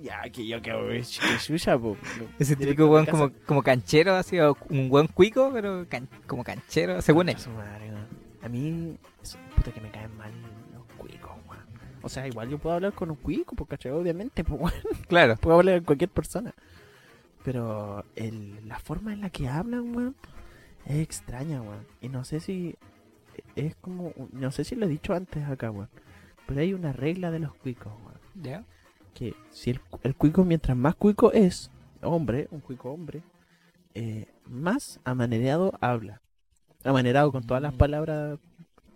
Ya, 0.00 0.22
que 0.32 0.46
yo 0.46 0.62
que 0.62 1.02
chucha, 1.38 1.78
po. 1.78 1.94
Ese 2.38 2.56
típico 2.56 2.86
weón 2.86 3.04
como, 3.04 3.30
como 3.44 3.62
canchero, 3.62 4.14
así, 4.14 4.40
o 4.40 4.56
un 4.70 4.88
buen 4.88 5.08
cuico, 5.08 5.50
pero 5.52 5.84
can- 5.90 6.08
como 6.26 6.42
canchero, 6.42 7.02
según 7.02 7.28
él. 7.28 7.36
Madre. 7.54 7.92
A 8.44 8.48
mí, 8.48 8.98
eso, 9.22 9.38
puta 9.56 9.72
que 9.72 9.80
me 9.80 9.90
caen 9.90 10.14
mal 10.16 10.30
los 10.74 10.84
cuicos, 10.98 11.32
weón. 11.48 11.64
O 12.02 12.08
sea, 12.10 12.26
igual 12.28 12.50
yo 12.50 12.58
puedo 12.58 12.74
hablar 12.76 12.92
con 12.92 13.10
un 13.10 13.16
cuico, 13.16 13.56
porque 13.56 13.76
¿cachai? 13.76 13.92
obviamente, 13.92 14.44
pues, 14.44 14.60
weón. 14.60 14.74
Claro. 15.08 15.36
Puedo 15.36 15.56
hablar 15.58 15.78
con 15.78 15.86
cualquier 15.86 16.10
persona. 16.10 16.54
Pero 17.42 18.04
el, 18.16 18.68
la 18.68 18.78
forma 18.78 19.12
en 19.12 19.22
la 19.22 19.30
que 19.30 19.48
hablan, 19.48 19.96
weón, 19.96 20.14
es 20.84 20.98
extraña, 20.98 21.62
weón. 21.62 21.86
Y 22.02 22.10
no 22.10 22.24
sé 22.24 22.40
si 22.40 22.76
es 23.56 23.74
como, 23.76 24.12
no 24.32 24.50
sé 24.52 24.64
si 24.64 24.76
lo 24.76 24.84
he 24.86 24.88
dicho 24.88 25.14
antes 25.14 25.48
acá, 25.48 25.70
weón. 25.70 25.88
Pero 26.46 26.60
hay 26.60 26.74
una 26.74 26.92
regla 26.92 27.30
de 27.30 27.38
los 27.38 27.54
cuicos, 27.54 27.92
weón. 28.04 28.20
¿Ya? 28.42 28.64
Que 29.14 29.34
si 29.50 29.70
el, 29.70 29.80
el 30.02 30.14
cuico, 30.14 30.44
mientras 30.44 30.76
más 30.76 30.96
cuico 30.96 31.32
es, 31.32 31.70
hombre, 32.02 32.48
un 32.50 32.60
cuico 32.60 32.90
hombre, 32.90 33.22
eh, 33.94 34.26
más 34.46 35.00
amanerado 35.04 35.72
habla. 35.80 36.20
Amanerado 36.84 37.32
con 37.32 37.42
todas 37.44 37.62
las 37.62 37.74
Mm. 37.74 37.78
palabras 37.78 38.38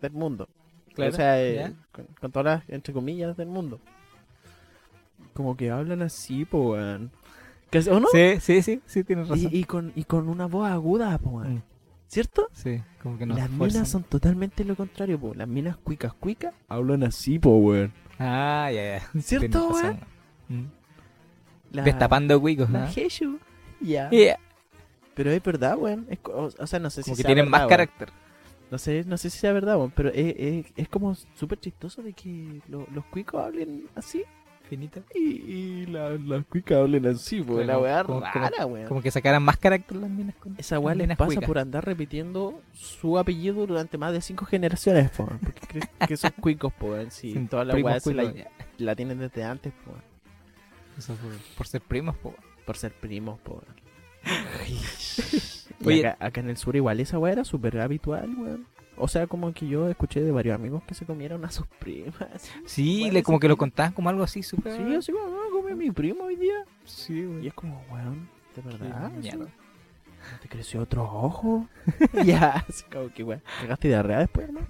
del 0.00 0.12
mundo. 0.12 0.48
Claro, 0.94 1.12
O 1.12 1.16
sea, 1.16 1.40
eh, 1.42 1.54
ya. 1.54 1.72
con, 1.92 2.06
con 2.20 2.32
todas 2.32 2.44
las, 2.60 2.68
entre 2.68 2.92
comillas, 2.92 3.36
del 3.36 3.48
mundo. 3.48 3.80
Como 5.34 5.56
que 5.56 5.70
hablan 5.70 6.02
así, 6.02 6.44
po, 6.44 6.72
weón. 6.72 7.10
¿O 7.90 8.00
no? 8.00 8.08
Sí, 8.12 8.40
sí, 8.40 8.62
sí, 8.62 8.80
sí, 8.86 9.04
tienes 9.04 9.28
razón. 9.28 9.48
Y, 9.52 9.58
y 9.58 9.64
con, 9.64 9.92
y 9.94 10.04
con 10.04 10.28
una 10.28 10.46
voz 10.46 10.68
aguda, 10.68 11.16
po, 11.18 11.30
weón. 11.30 11.54
Mm, 11.56 11.62
¿Cierto? 12.08 12.48
sí, 12.52 12.82
como 13.02 13.18
que 13.18 13.26
no 13.26 13.34
Las 13.34 13.44
esfuerzan. 13.50 13.76
minas 13.80 13.88
son 13.90 14.02
totalmente 14.04 14.64
lo 14.64 14.74
contrario, 14.74 15.18
po. 15.20 15.34
Las 15.34 15.46
minas 15.46 15.76
cuicas 15.76 16.14
cuicas 16.14 16.54
hablan 16.68 17.02
así, 17.04 17.38
po, 17.38 17.56
weón. 17.58 17.92
Ah, 18.18 18.70
ya, 18.72 18.98
ya. 19.14 19.20
¿Cierto, 19.20 19.68
weón? 19.68 20.00
Mm. 20.48 20.64
La- 21.72 21.82
Destapando 21.82 22.40
cuicos, 22.40 22.70
La 22.70 22.80
¿no? 22.86 22.88
Jeshu. 22.92 23.38
Ya. 23.80 24.08
Yeah. 24.10 24.38
Pero 25.18 25.32
es 25.32 25.42
verdad, 25.42 25.76
weón. 25.76 26.06
Es 26.08 26.18
o, 26.24 26.48
o 26.58 26.66
sea, 26.66 26.78
no 26.78 26.88
sé 26.90 27.02
si 27.02 27.10
Como 27.10 27.16
que 27.16 27.22
sea 27.22 27.28
tienen 27.28 27.44
verdad, 27.46 27.50
más 27.50 27.60
weón. 27.62 27.68
carácter. 27.70 28.08
No 28.70 28.78
sé, 28.78 29.02
no 29.06 29.16
sé 29.18 29.30
si 29.30 29.38
sea 29.38 29.52
verdad, 29.52 29.76
weón. 29.76 29.90
Pero 29.94 30.10
es, 30.10 30.34
es, 30.38 30.66
es 30.76 30.88
como 30.88 31.14
súper 31.34 31.58
chistoso 31.58 32.02
de 32.02 32.12
que 32.12 32.60
lo- 32.68 32.86
los 32.94 33.04
cuicos 33.06 33.42
hablen 33.44 33.88
así 33.96 34.22
Finito. 34.68 35.02
y, 35.14 35.20
y 35.20 35.86
la- 35.86 36.10
las 36.10 36.44
cuicas 36.46 36.78
hablen 36.78 37.06
así, 37.06 37.40
weón. 37.40 37.66
La 37.66 37.78
weá 37.78 38.04
como- 38.04 38.20
rara, 38.20 38.64
weón. 38.66 38.86
Como 38.86 39.02
que 39.02 39.10
sacaran 39.10 39.42
más 39.42 39.56
carácter 39.56 39.96
las 39.96 40.08
minas 40.10 40.36
con 40.36 40.54
Esa 40.58 40.78
weá 40.78 40.94
les 40.94 41.08
pasa 41.08 41.24
cuicas. 41.26 41.46
por 41.46 41.58
andar 41.58 41.84
repitiendo 41.84 42.60
su 42.74 43.18
apellido 43.18 43.66
durante 43.66 43.98
más 43.98 44.12
de 44.12 44.20
cinco 44.20 44.44
generaciones, 44.44 45.10
po, 45.10 45.24
weón, 45.24 45.40
porque 45.40 45.66
creen 45.66 45.88
que 46.08 46.16
son 46.16 46.30
cuicos, 46.40 46.72
po, 46.74 46.88
weón, 46.92 47.10
si 47.10 47.32
Sin 47.32 47.48
toda 47.48 47.64
la 47.64 47.74
weá 47.74 47.98
la, 48.04 48.34
la 48.78 48.94
tienen 48.94 49.18
desde 49.18 49.42
antes, 49.42 49.72
po, 49.84 49.90
weón, 49.90 50.02
Eso 50.96 51.14
por, 51.14 51.32
por 51.56 51.66
ser 51.66 51.80
primos, 51.80 52.16
po. 52.18 52.34
por 52.66 52.76
ser 52.76 52.92
primos, 52.92 53.40
po, 53.40 53.54
weón. 53.54 53.87
Y 55.80 55.86
Oye. 55.86 56.06
acá, 56.08 56.26
acá 56.26 56.40
en 56.40 56.50
el 56.50 56.56
sur 56.56 56.74
igual 56.76 56.98
esa 57.00 57.18
weá 57.18 57.32
era 57.32 57.44
súper 57.44 57.78
habitual, 57.80 58.34
weón. 58.36 58.66
O 58.96 59.06
sea, 59.06 59.28
como 59.28 59.52
que 59.52 59.68
yo 59.68 59.88
escuché 59.88 60.20
de 60.20 60.32
varios 60.32 60.56
amigos 60.56 60.82
que 60.82 60.94
se 60.94 61.06
comieron 61.06 61.44
a 61.44 61.50
sus 61.52 61.66
primas. 61.78 62.50
Sí, 62.66 63.10
le, 63.12 63.22
como 63.22 63.38
que 63.38 63.46
lo 63.46 63.56
contaban 63.56 63.92
como 63.92 64.08
algo 64.08 64.24
así 64.24 64.42
súper. 64.42 64.76
Sí, 64.76 64.94
así 64.96 65.12
como, 65.12 65.28
no, 65.28 65.38
come 65.52 65.76
mi 65.76 65.90
primo 65.92 66.24
hoy 66.24 66.34
día. 66.36 66.64
Sí, 66.84 67.20
Y 67.20 67.24
güey. 67.24 67.46
es 67.46 67.54
como, 67.54 67.80
weón, 67.92 68.28
¿de 68.56 68.62
verdad? 68.62 69.12
¿No 69.12 70.38
te 70.42 70.48
creció 70.48 70.80
otro 70.82 71.04
ojo? 71.04 71.68
ya, 72.24 72.64
así 72.68 72.84
como 72.92 73.08
que, 73.12 73.22
weón, 73.22 73.40
¿cagaste 73.60 73.86
diarrea 73.88 74.18
después, 74.18 74.50
no? 74.52 74.60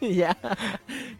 ya, 0.00 0.34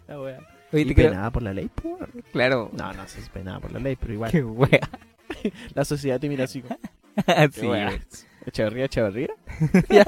la 0.08 0.20
weá. 0.20 0.38
Oye, 0.72 0.82
y 0.82 0.94
creo. 0.94 1.10
penada 1.10 1.30
por 1.30 1.42
la 1.42 1.52
ley, 1.52 1.70
pues. 1.74 1.94
weón. 2.00 2.10
Claro. 2.32 2.70
No, 2.72 2.94
no 2.94 3.06
si 3.06 3.20
es 3.20 3.28
penada 3.28 3.60
por 3.60 3.72
la 3.72 3.78
ley, 3.78 3.96
pero 3.96 4.14
igual. 4.14 4.30
Qué 4.30 4.42
wea. 4.42 4.88
La 5.74 5.84
sociedad 5.84 6.18
te 6.18 6.28
mira 6.28 6.44
así 6.44 6.62
como, 6.62 6.78
sí, 7.52 7.66
wea. 7.66 7.86
güey. 7.86 8.00
Echeverría, 8.46 8.84
Echeverría. 8.84 9.34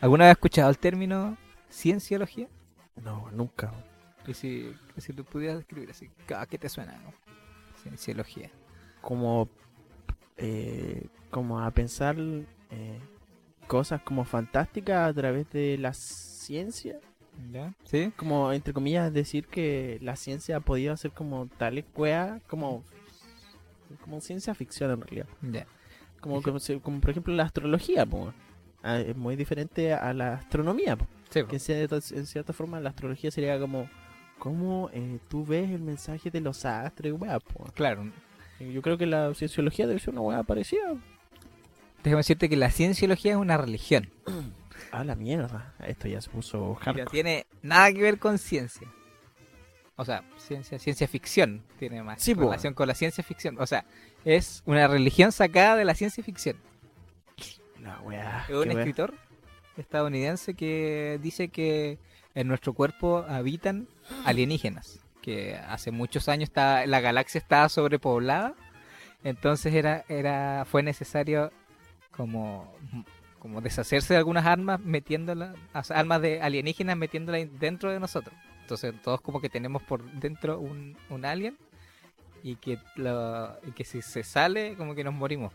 ¿Alguna 0.00 0.24
vez 0.24 0.30
has 0.32 0.36
escuchado 0.36 0.70
el 0.70 0.78
término 0.78 1.36
cienciología? 1.70 2.48
No, 3.02 3.30
nunca. 3.32 3.72
Y 4.26 4.34
si, 4.34 4.72
si 4.96 5.12
lo 5.12 5.24
pudieras 5.24 5.58
describir 5.58 5.90
así, 5.90 6.10
¿a 6.36 6.46
qué 6.46 6.58
te 6.58 6.68
suena? 6.68 6.92
no? 6.98 7.12
Cienciología. 7.82 8.50
Como, 9.00 9.48
eh, 10.36 11.06
como 11.30 11.60
a 11.60 11.70
pensar 11.70 12.16
eh, 12.18 12.98
cosas 13.66 14.02
como 14.02 14.24
fantásticas 14.24 15.10
a 15.10 15.14
través 15.14 15.50
de 15.50 15.78
la 15.78 15.92
ciencia. 15.94 16.98
¿Ya? 17.52 17.74
¿Sí? 17.84 18.12
Como, 18.16 18.52
entre 18.52 18.72
comillas, 18.72 19.12
decir 19.12 19.48
que 19.48 19.98
la 20.00 20.14
ciencia 20.16 20.58
ha 20.58 20.60
podido 20.60 20.92
hacer 20.92 21.10
como 21.10 21.48
tales 21.48 21.84
weas, 21.96 22.40
como, 22.44 22.84
como 24.02 24.20
ciencia 24.20 24.54
ficción 24.54 24.90
en 24.90 25.00
realidad. 25.00 25.26
Como, 26.20 26.40
como, 26.42 27.00
por 27.00 27.10
ejemplo 27.10 27.34
la 27.34 27.44
astrología, 27.44 28.06
po. 28.06 28.32
Ah, 28.82 28.98
es 28.98 29.16
muy 29.16 29.36
diferente 29.36 29.92
a 29.92 30.12
la 30.12 30.34
astronomía, 30.34 30.96
po. 30.96 31.06
Sí, 31.30 31.42
que 31.44 31.56
en 31.56 31.60
cierta, 31.60 31.96
en 31.96 32.26
cierta 32.26 32.52
forma 32.52 32.80
la 32.80 32.90
astrología 32.90 33.30
sería 33.30 33.58
como 33.58 33.88
cómo 34.38 34.90
eh, 34.92 35.18
tú 35.28 35.44
ves 35.44 35.70
el 35.70 35.80
mensaje 35.80 36.30
de 36.30 36.40
los 36.40 36.64
astros 36.64 37.08
y 37.08 37.12
weá, 37.12 37.40
po. 37.40 37.64
claro. 37.74 38.10
Yo 38.60 38.82
creo 38.82 38.96
que 38.96 39.06
la 39.06 39.34
cienciología 39.34 39.86
debe 39.86 39.98
ser 39.98 40.10
una 40.10 40.20
weá 40.22 40.42
parecida. 40.44 40.94
déjame 42.04 42.20
decirte 42.20 42.48
que 42.48 42.56
la 42.56 42.70
cienciología 42.70 43.32
es 43.32 43.38
una 43.38 43.56
religión. 43.56 44.10
Ah, 44.90 45.02
la 45.02 45.14
mierda. 45.16 45.74
Esto 45.86 46.06
ya 46.08 46.20
se 46.20 46.30
puso 46.30 46.58
Y 46.58 46.60
no 46.60 46.74
hardcore. 46.76 47.06
tiene 47.10 47.46
nada 47.62 47.92
que 47.92 48.00
ver 48.02 48.18
con 48.18 48.38
ciencia. 48.38 48.86
O 49.96 50.04
sea, 50.04 50.24
ciencia, 50.38 50.78
ciencia 50.78 51.06
ficción 51.06 51.62
tiene 51.78 52.02
más 52.02 52.20
Sí, 52.20 52.34
relación 52.34 52.74
con 52.74 52.88
la 52.88 52.94
ciencia 52.94 53.22
ficción. 53.22 53.60
O 53.60 53.66
sea, 53.66 53.84
es 54.24 54.62
una 54.66 54.88
religión 54.88 55.30
sacada 55.30 55.76
de 55.76 55.84
la 55.84 55.94
ciencia 55.94 56.22
ficción. 56.24 56.56
La 57.80 58.00
weá. 58.00 58.44
Es 58.48 58.54
un 58.54 58.68
weá. 58.68 58.78
escritor 58.78 59.14
estadounidense 59.76 60.54
que 60.54 61.18
dice 61.22 61.48
que 61.48 61.98
en 62.34 62.48
nuestro 62.48 62.72
cuerpo 62.72 63.24
habitan 63.28 63.88
alienígenas. 64.24 65.00
Que 65.22 65.56
hace 65.56 65.90
muchos 65.90 66.28
años 66.28 66.48
estaba, 66.48 66.86
la 66.86 67.00
galaxia 67.00 67.38
estaba 67.38 67.68
sobrepoblada. 67.68 68.54
Entonces 69.22 69.72
era, 69.74 70.04
era, 70.08 70.66
fue 70.66 70.82
necesario 70.82 71.50
como, 72.10 72.74
como 73.38 73.60
deshacerse 73.60 74.14
de 74.14 74.18
algunas 74.18 74.44
armas, 74.44 74.80
metiéndolas, 74.80 75.56
armas 75.90 76.20
de 76.20 76.42
alienígenas 76.42 76.96
metiéndolas 76.96 77.48
dentro 77.58 77.90
de 77.90 78.00
nosotros. 78.00 78.34
Entonces 78.64 78.94
todos 79.02 79.20
como 79.20 79.40
que 79.42 79.50
tenemos 79.50 79.82
por 79.82 80.02
dentro 80.12 80.58
un, 80.58 80.96
un 81.10 81.24
alien 81.26 81.56
y 82.42 82.56
que, 82.56 82.78
lo, 82.96 83.54
y 83.66 83.72
que 83.72 83.84
si 83.84 84.00
se 84.00 84.22
sale 84.22 84.74
como 84.76 84.94
que 84.94 85.04
nos 85.04 85.12
morimos. 85.12 85.52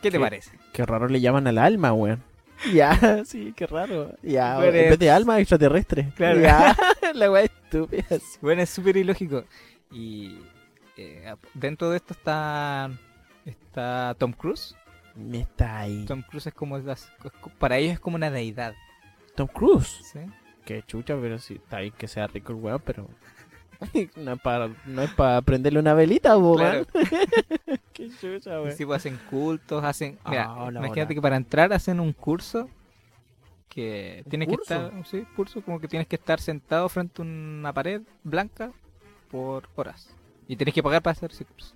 ¿Qué 0.00 0.10
te 0.10 0.16
¿Qué? 0.16 0.20
parece? 0.20 0.58
Qué 0.72 0.84
raro 0.86 1.08
le 1.08 1.20
llaman 1.20 1.46
al 1.46 1.58
alma, 1.58 1.92
weón. 1.92 2.22
Ya, 2.72 3.24
sí, 3.24 3.52
qué 3.56 3.66
raro. 3.66 4.16
Ya, 4.22 4.56
Pero 4.60 4.76
en 4.78 4.90
vez 4.90 4.98
de 4.98 5.06
es- 5.06 5.12
alma, 5.12 5.38
extraterrestre. 5.40 6.12
Claro. 6.16 6.40
Ya, 6.40 6.76
la 7.14 7.30
weá 7.30 7.42
estúpida. 7.44 8.04
Bueno, 8.40 8.62
es 8.62 8.70
súper 8.70 8.96
ilógico. 8.96 9.44
Y 9.90 10.38
eh, 10.96 11.34
dentro 11.54 11.90
de 11.90 11.96
esto 11.96 12.14
está 12.14 12.90
está 13.44 14.14
Tom 14.18 14.32
Cruise. 14.32 14.74
Me 15.16 15.40
está 15.40 15.80
ahí. 15.80 16.04
Tom 16.06 16.22
Cruise 16.22 16.46
es 16.46 16.54
como 16.54 16.78
las- 16.78 17.12
para 17.58 17.78
ellos 17.78 17.94
es 17.94 18.00
como 18.00 18.16
una 18.16 18.30
deidad. 18.30 18.74
Tom 19.34 19.48
Cruise. 19.48 20.00
¿sí? 20.12 20.20
Qué 20.64 20.82
chucha, 20.86 21.16
pero 21.20 21.38
sí, 21.38 21.54
está 21.54 21.80
bien 21.80 21.92
que 21.96 22.06
sea 22.08 22.26
rico 22.28 22.52
el 22.52 22.58
weón, 22.60 22.80
pero. 22.84 23.08
no 24.16 24.32
es 24.34 24.40
para 24.40 24.70
no 24.86 25.02
es 25.02 25.10
para 25.14 25.42
prenderle 25.42 25.80
una 25.80 25.92
velita, 25.94 26.34
po, 26.34 26.56
Claro. 26.56 26.86
weón. 26.94 27.06
Qué 27.92 28.08
chucha, 28.10 28.58
Y 28.58 28.62
weón. 28.62 28.72
sí, 28.76 28.86
pues, 28.86 28.98
hacen 28.98 29.18
cultos, 29.28 29.82
hacen. 29.84 30.18
Mira, 30.28 30.44
Ah, 30.44 30.62
hola, 30.64 30.78
imagínate 30.80 31.02
hola. 31.12 31.14
que 31.14 31.22
para 31.22 31.36
entrar 31.36 31.72
hacen 31.72 31.98
un 32.00 32.12
curso 32.12 32.68
que 33.68 34.22
¿Un 34.24 34.30
tienes 34.30 34.48
curso? 34.48 34.64
que 34.68 34.74
estar, 34.86 35.06
sí, 35.06 35.26
curso 35.34 35.62
como 35.62 35.80
que 35.80 35.88
tienes 35.88 36.06
que 36.06 36.16
estar 36.16 36.38
sentado 36.40 36.88
frente 36.88 37.22
a 37.22 37.24
una 37.24 37.72
pared 37.72 38.02
blanca 38.22 38.70
por 39.30 39.68
horas 39.76 40.14
y 40.46 40.56
tienes 40.56 40.74
que 40.74 40.82
pagar 40.82 41.02
para 41.02 41.12
hacer 41.12 41.30
ese 41.32 41.44
curso. 41.46 41.74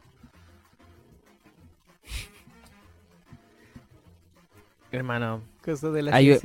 Hermano, 4.93 5.43
Cosas 5.65 5.93
de 5.93 6.03
la 6.03 6.15
Hay-. 6.17 6.39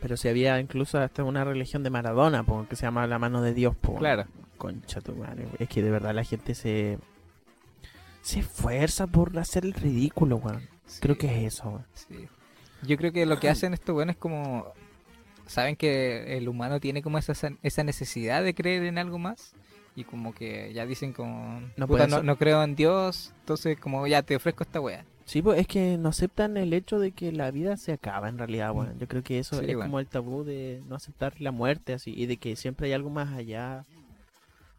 Pero 0.00 0.16
si 0.16 0.28
había 0.28 0.58
incluso 0.60 0.98
hasta 0.98 1.22
una 1.24 1.44
religión 1.44 1.82
de 1.82 1.90
Maradona, 1.90 2.42
po, 2.44 2.66
que 2.68 2.76
se 2.76 2.82
llama 2.82 3.06
la 3.06 3.18
mano 3.18 3.42
de 3.42 3.54
Dios, 3.54 3.74
po. 3.76 3.96
Claro. 3.96 4.26
Concha 4.58 5.00
tu 5.00 5.14
madre. 5.14 5.46
Es 5.58 5.68
que 5.68 5.82
de 5.82 5.90
verdad 5.90 6.14
la 6.14 6.24
gente 6.24 6.54
se. 6.54 6.98
Se 8.22 8.40
esfuerza 8.40 9.06
por 9.06 9.38
hacer 9.38 9.64
el 9.64 9.72
ridículo, 9.72 10.36
weón. 10.36 10.68
Creo 11.00 11.14
Sí. 11.14 11.20
que 11.20 11.26
es 11.46 11.54
eso, 11.54 11.68
weón. 11.70 11.86
Sí. 11.94 12.28
Yo 12.82 12.96
creo 12.96 13.12
que 13.12 13.24
lo 13.26 13.38
que 13.40 13.48
hacen 13.48 13.72
estos 13.74 13.94
buenos 13.94 14.14
es 14.16 14.20
como. 14.20 14.66
Saben 15.46 15.74
que 15.76 16.36
el 16.36 16.48
humano 16.48 16.78
tiene 16.80 17.02
como 17.02 17.18
esa, 17.18 17.32
esa 17.62 17.82
necesidad 17.84 18.44
de 18.44 18.54
creer 18.54 18.84
en 18.84 18.98
algo 18.98 19.18
más. 19.18 19.54
Y 19.96 20.04
como 20.04 20.32
que 20.34 20.72
ya 20.72 20.86
dicen 20.86 21.12
como. 21.12 21.60
No 21.76 21.86
"Puta, 21.88 22.06
no, 22.06 22.16
ser". 22.16 22.24
no 22.24 22.36
creo 22.36 22.62
en 22.62 22.76
Dios. 22.76 23.32
Entonces, 23.40 23.78
como 23.78 24.06
ya 24.06 24.22
te 24.22 24.36
ofrezco 24.36 24.62
esta 24.62 24.80
wea. 24.80 25.04
Sí, 25.30 25.42
pues 25.42 25.60
es 25.60 25.68
que 25.68 25.96
no 25.96 26.08
aceptan 26.08 26.56
el 26.56 26.72
hecho 26.72 26.98
de 26.98 27.12
que 27.12 27.30
la 27.30 27.52
vida 27.52 27.76
se 27.76 27.92
acaba 27.92 28.28
en 28.28 28.36
realidad, 28.36 28.72
weón. 28.72 28.98
Yo 28.98 29.06
creo 29.06 29.22
que 29.22 29.38
eso 29.38 29.60
Sí, 29.60 29.66
es 29.70 29.76
como 29.76 30.00
el 30.00 30.08
tabú 30.08 30.42
de 30.42 30.82
no 30.88 30.96
aceptar 30.96 31.40
la 31.40 31.52
muerte 31.52 31.92
así 31.92 32.12
y 32.16 32.26
de 32.26 32.36
que 32.36 32.56
siempre 32.56 32.88
hay 32.88 32.94
algo 32.94 33.10
más 33.10 33.32
allá. 33.32 33.84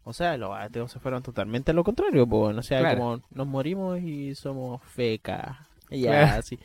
O 0.04 0.12
sea, 0.12 0.36
los 0.36 0.54
ateos 0.54 0.92
se 0.92 0.98
fueron 0.98 1.22
totalmente 1.22 1.70
a 1.70 1.74
lo 1.74 1.84
contrario, 1.84 2.26
pues, 2.26 2.54
o 2.54 2.62
sea, 2.62 2.80
Claro. 2.80 2.98
como 2.98 3.20
nos 3.30 3.46
morimos 3.46 3.98
y 4.02 4.34
somos 4.34 4.82
fecas. 4.82 5.56
Ya, 5.90 6.10
Claro. 6.10 6.38
así. 6.40 6.58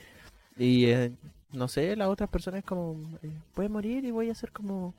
Y 0.57 0.87
eh, 0.87 1.13
no 1.53 1.69
sé, 1.69 1.95
las 1.95 2.09
otras 2.09 2.29
personas 2.29 2.65
como 2.65 2.97
eh, 3.23 3.29
voy 3.55 3.67
a 3.67 3.69
morir 3.69 4.03
y 4.03 4.11
voy 4.11 4.29
a 4.29 4.35
ser 4.35 4.51
como 4.51 4.93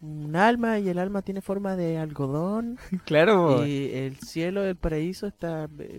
un 0.00 0.36
alma 0.36 0.78
y 0.78 0.88
el 0.88 1.00
alma 1.00 1.22
tiene 1.22 1.40
forma 1.40 1.74
de 1.74 1.98
algodón 1.98 2.78
Claro, 3.06 3.66
y 3.66 3.90
el 3.92 4.16
cielo, 4.18 4.62
el 4.64 4.76
paraíso 4.76 5.26
está 5.26 5.68
eh, 5.80 5.98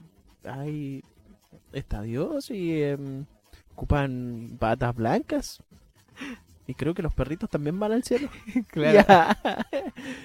ahí 1.76 1.80
está 1.82 2.02
Dios 2.02 2.50
y 2.50 2.82
em, 2.82 3.26
ocupan 3.74 4.58
batas 4.60 4.96
blancas. 4.96 5.64
Y 6.68 6.74
creo 6.74 6.96
que 6.96 7.04
los 7.04 7.14
perritos 7.14 7.50
también 7.50 7.80
van 7.80 7.92
al 7.92 8.04
cielo. 8.04 8.30
claro. 8.70 9.06
Ya. 9.08 9.38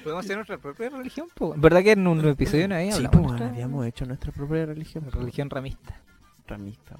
Podemos 0.03 0.25
hacer 0.25 0.37
nuestra 0.37 0.59
propia 0.59 0.89
religión, 0.89 1.29
po? 1.35 1.55
¿Verdad 1.57 1.83
que 1.83 1.93
en 1.93 2.07
un 2.07 2.27
episodio 2.27 2.67
no 2.67 2.77
había 2.77 2.93
Sí, 2.93 3.03
pues, 3.03 3.11
bueno, 3.11 3.29
nuestra 3.29 3.49
habíamos 3.49 3.87
hecho 3.87 4.07
nuestra 4.07 4.33
propia 4.33 4.67
religión. 4.67 5.05
religión 5.11 5.51
ramista? 5.51 6.01
ramista. 6.47 6.97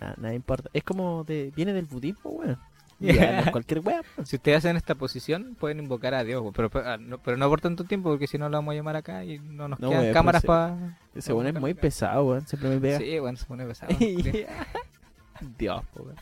Nada, 0.00 0.14
nada 0.18 0.34
importa. 0.34 0.70
Es 0.72 0.84
como 0.84 1.24
de, 1.24 1.52
viene 1.54 1.72
del 1.72 1.86
budismo, 1.86 2.30
weón. 2.30 2.58
Ya. 3.06 3.12
Ya, 3.14 3.32
no 3.32 3.40
es 3.46 3.50
cualquier 3.50 3.80
weón. 3.80 4.02
Si 4.24 4.36
ustedes 4.36 4.58
hacen 4.58 4.76
esta 4.76 4.94
posición, 4.94 5.56
pueden 5.58 5.78
invocar 5.80 6.12
a 6.12 6.22
Dios, 6.22 6.44
pero, 6.54 6.68
pero, 6.68 6.86
ah, 6.86 6.96
no, 6.98 7.16
pero 7.18 7.36
no 7.38 7.48
por 7.48 7.60
tanto 7.62 7.84
tiempo, 7.84 8.10
porque 8.10 8.26
si 8.26 8.36
no 8.36 8.48
lo 8.50 8.58
vamos 8.58 8.72
a 8.72 8.74
llamar 8.76 8.96
acá 8.96 9.24
y 9.24 9.38
no 9.38 9.68
nos 9.68 9.80
No, 9.80 9.88
quedan 9.88 10.02
weón, 10.02 10.14
cámaras 10.14 10.42
pero 10.42 10.52
para... 10.52 10.98
Ese 11.14 11.32
weón 11.32 11.46
es 11.46 11.60
muy 11.60 11.72
pesado, 11.74 12.24
weón. 12.26 12.46
Siempre 12.46 12.68
me 12.68 12.78
pega. 12.78 12.98
Sí, 12.98 13.18
bueno, 13.18 13.38
se 13.38 13.46
pone 13.46 13.64
pesado. 13.66 13.94
Dios, 15.58 15.82
po, 15.94 16.02
weón. 16.02 16.16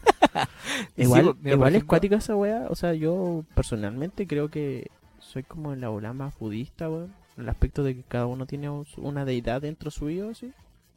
Igual, 0.97 1.35
mira, 1.43 1.69
es 1.77 1.85
cuática 1.85 2.17
esa 2.17 2.37
weá. 2.37 2.67
O 2.71 2.77
sea, 2.77 2.95
yo 2.95 3.45
personalmente 3.55 4.27
creo 4.29 4.49
que 4.49 4.89
soy 5.19 5.43
como 5.43 5.73
en 5.73 5.81
la 5.81 5.91
ola 5.91 6.13
más 6.13 6.39
budista, 6.39 6.89
weón. 6.89 7.13
En 7.37 7.43
el 7.45 7.49
aspecto 7.49 7.83
de 7.83 7.97
que 7.97 8.03
cada 8.03 8.27
uno 8.27 8.47
tiene 8.47 8.69
un- 8.71 8.87
una 8.99 9.25
deidad 9.25 9.63
dentro 9.63 9.91
suyo, 9.91 10.35
¿sí? 10.35 10.53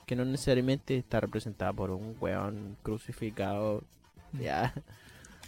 Que 0.06 0.16
no 0.16 0.26
necesariamente 0.26 0.98
está 0.98 1.20
representada 1.20 1.74
por 1.74 1.90
un 1.92 2.16
weón 2.20 2.78
crucificado, 2.84 3.84
ya. 4.40 4.74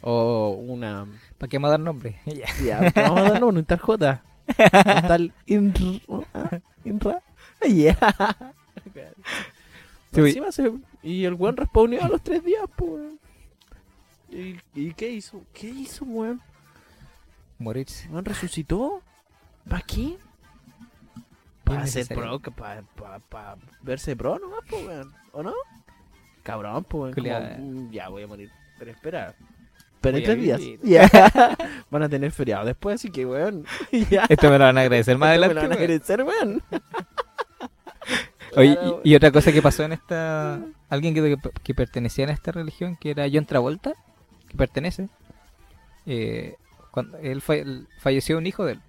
O 0.05 0.49
una. 0.67 1.07
¿Para 1.37 1.49
qué 1.49 1.57
vamos 1.57 1.69
a 1.69 1.71
dar 1.71 1.79
nombre? 1.79 2.19
Ya. 2.25 2.45
Ya, 2.63 2.91
te 2.91 3.01
vamos 3.01 3.19
a 3.19 3.29
darle 3.31 3.45
un 3.45 3.65
tal 3.65 3.79
J. 3.79 4.23
Un 4.47 4.53
tal 5.07 5.33
Inra. 5.47 6.59
Inra. 6.83 7.21
Ya. 7.65 7.97
Sí, 10.11 10.19
Encima 10.19 10.51
se- 10.51 10.71
y 11.01 11.23
el 11.25 11.33
weón 11.33 11.55
respawneó 11.57 12.03
a 12.03 12.09
los 12.09 12.21
tres 12.21 12.43
días, 12.43 12.63
pues. 12.75 13.13
¿Y, 14.29 14.57
¿Y 14.75 14.93
qué 14.93 15.09
hizo? 15.09 15.41
¿Qué 15.53 15.67
hizo, 15.69 16.05
weón? 16.05 16.41
Morirse. 17.59 18.09
¿Weón 18.09 18.25
resucitó? 18.25 19.01
¿Para 19.69 19.81
qué? 19.81 20.17
Para 21.63 21.87
ser 21.87 22.07
pro, 22.07 22.39
para 22.39 22.81
pa, 22.81 23.19
pa 23.19 23.57
verse 23.81 24.15
pro 24.17 24.37
nomás, 24.37 24.59
pues, 24.69 24.85
weón. 24.85 25.13
¿O 25.31 25.41
no? 25.43 25.53
Cabrón, 26.43 26.83
pues, 26.83 27.01
weón. 27.01 27.13
como, 27.13 27.23
Culiao. 27.39 27.57
mm, 27.59 27.91
ya 27.91 28.09
voy 28.09 28.23
a 28.23 28.27
morir. 28.27 28.51
Pero 28.77 28.91
espera. 28.91 29.33
Pero 30.03 30.17
en 30.17 30.23
tres 30.23 30.39
días. 30.39 30.61
Van 31.89 32.03
a 32.03 32.09
tener 32.09 32.31
feriado 32.31 32.65
después, 32.65 32.95
así 32.95 33.09
que, 33.09 33.25
weón. 33.25 33.65
Esto 34.29 34.49
me 34.51 34.57
lo 34.59 34.65
van 34.65 34.77
a 34.77 34.81
agradecer 34.81 35.17
más 35.17 35.29
Esto 35.35 35.39
me 35.41 35.45
adelante. 35.45 35.53
lo 35.55 35.61
van 35.61 35.71
a 35.71 35.75
agradecer, 35.75 36.23
weón. 36.23 36.61
Oye, 38.55 38.73
Claro, 38.75 39.01
y, 39.03 39.09
y 39.11 39.15
otra 39.15 39.31
cosa 39.31 39.51
que 39.51 39.61
pasó 39.61 39.83
en 39.83 39.93
esta... 39.93 40.59
Alguien 40.89 41.13
que, 41.15 41.37
que 41.63 41.73
pertenecía 41.73 42.27
a 42.27 42.31
esta 42.31 42.51
religión, 42.51 42.95
que 42.99 43.09
era 43.11 43.25
John 43.31 43.45
Travolta, 43.47 43.93
que 44.47 44.55
pertenece, 44.57 45.09
eh, 46.05 46.55
cuando 46.91 47.17
él, 47.17 47.41
fa- 47.41 47.55
él- 47.55 47.87
falleció 47.99 48.37
un 48.37 48.45
hijo 48.45 48.63
de 48.65 48.73
él. 48.73 48.81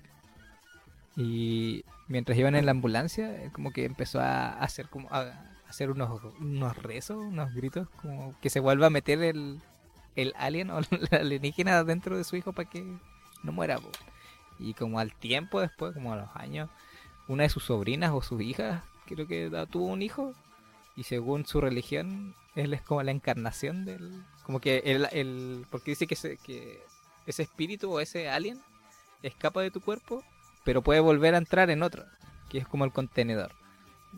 Y 1.17 1.85
mientras 2.09 2.37
iban 2.37 2.57
en 2.57 2.67
la 2.67 2.73
ambulancia, 2.73 3.43
él 3.43 3.53
como 3.53 3.73
que 3.73 3.87
empezó 3.87 4.21
a 4.21 4.51
hacer 4.59 4.89
como 4.91 5.09
a 5.11 5.33
hacer 5.69 5.91
unos, 5.91 6.21
unos 6.41 6.77
rezos, 6.77 7.17
unos 7.17 7.55
gritos, 7.55 7.89
como 8.03 8.35
que 8.43 8.51
se 8.51 8.61
vuelva 8.61 8.89
a 8.89 8.91
meter 8.91 9.23
el, 9.23 9.61
el 10.17 10.33
alien 10.37 10.71
o 10.71 10.81
la 11.11 11.19
alienígena 11.19 11.83
dentro 11.85 12.17
de 12.17 12.25
su 12.25 12.37
hijo 12.37 12.53
para 12.53 12.69
que 12.69 12.85
no 13.43 13.53
muera. 13.53 13.79
Y 14.59 14.75
como 14.75 14.99
al 14.99 15.15
tiempo 15.15 15.61
después, 15.61 15.95
como 15.95 16.13
a 16.13 16.17
los 16.17 16.29
años, 16.35 16.71
una 17.29 17.43
de 17.45 17.49
sus 17.49 17.65
sobrinas 17.65 18.13
o 18.13 18.23
sus 18.23 18.41
hijas, 18.41 18.83
creo 19.07 19.27
que 19.27 19.51
tuvo 19.71 19.87
un 19.87 20.03
hijo. 20.03 20.33
Y 20.97 21.03
según 21.05 21.45
su 21.45 21.61
religión, 21.61 22.35
él 22.55 22.73
es 22.73 22.83
como 22.83 23.03
la 23.03 23.11
encarnación 23.11 23.85
del... 23.85 24.23
Como 24.45 24.61
que 24.61 24.79
el... 24.85 25.09
el 25.13 25.67
porque 25.71 25.91
dice 25.93 26.07
que, 26.07 26.15
ese- 26.15 26.37
que 26.37 26.81
ese 27.27 27.43
espíritu 27.43 27.91
o 27.93 28.01
ese 28.01 28.29
alien 28.29 28.61
escapa 29.23 29.61
de 29.63 29.71
tu 29.73 29.81
cuerpo, 29.81 30.23
pero 30.63 30.83
puede 30.83 31.01
volver 31.01 31.35
a 31.35 31.39
entrar 31.39 31.71
en 31.71 31.83
otro, 31.83 32.05
que 32.49 32.59
es 32.59 32.69
como 32.69 32.85
el 32.85 32.93
contenedor. 32.93 33.53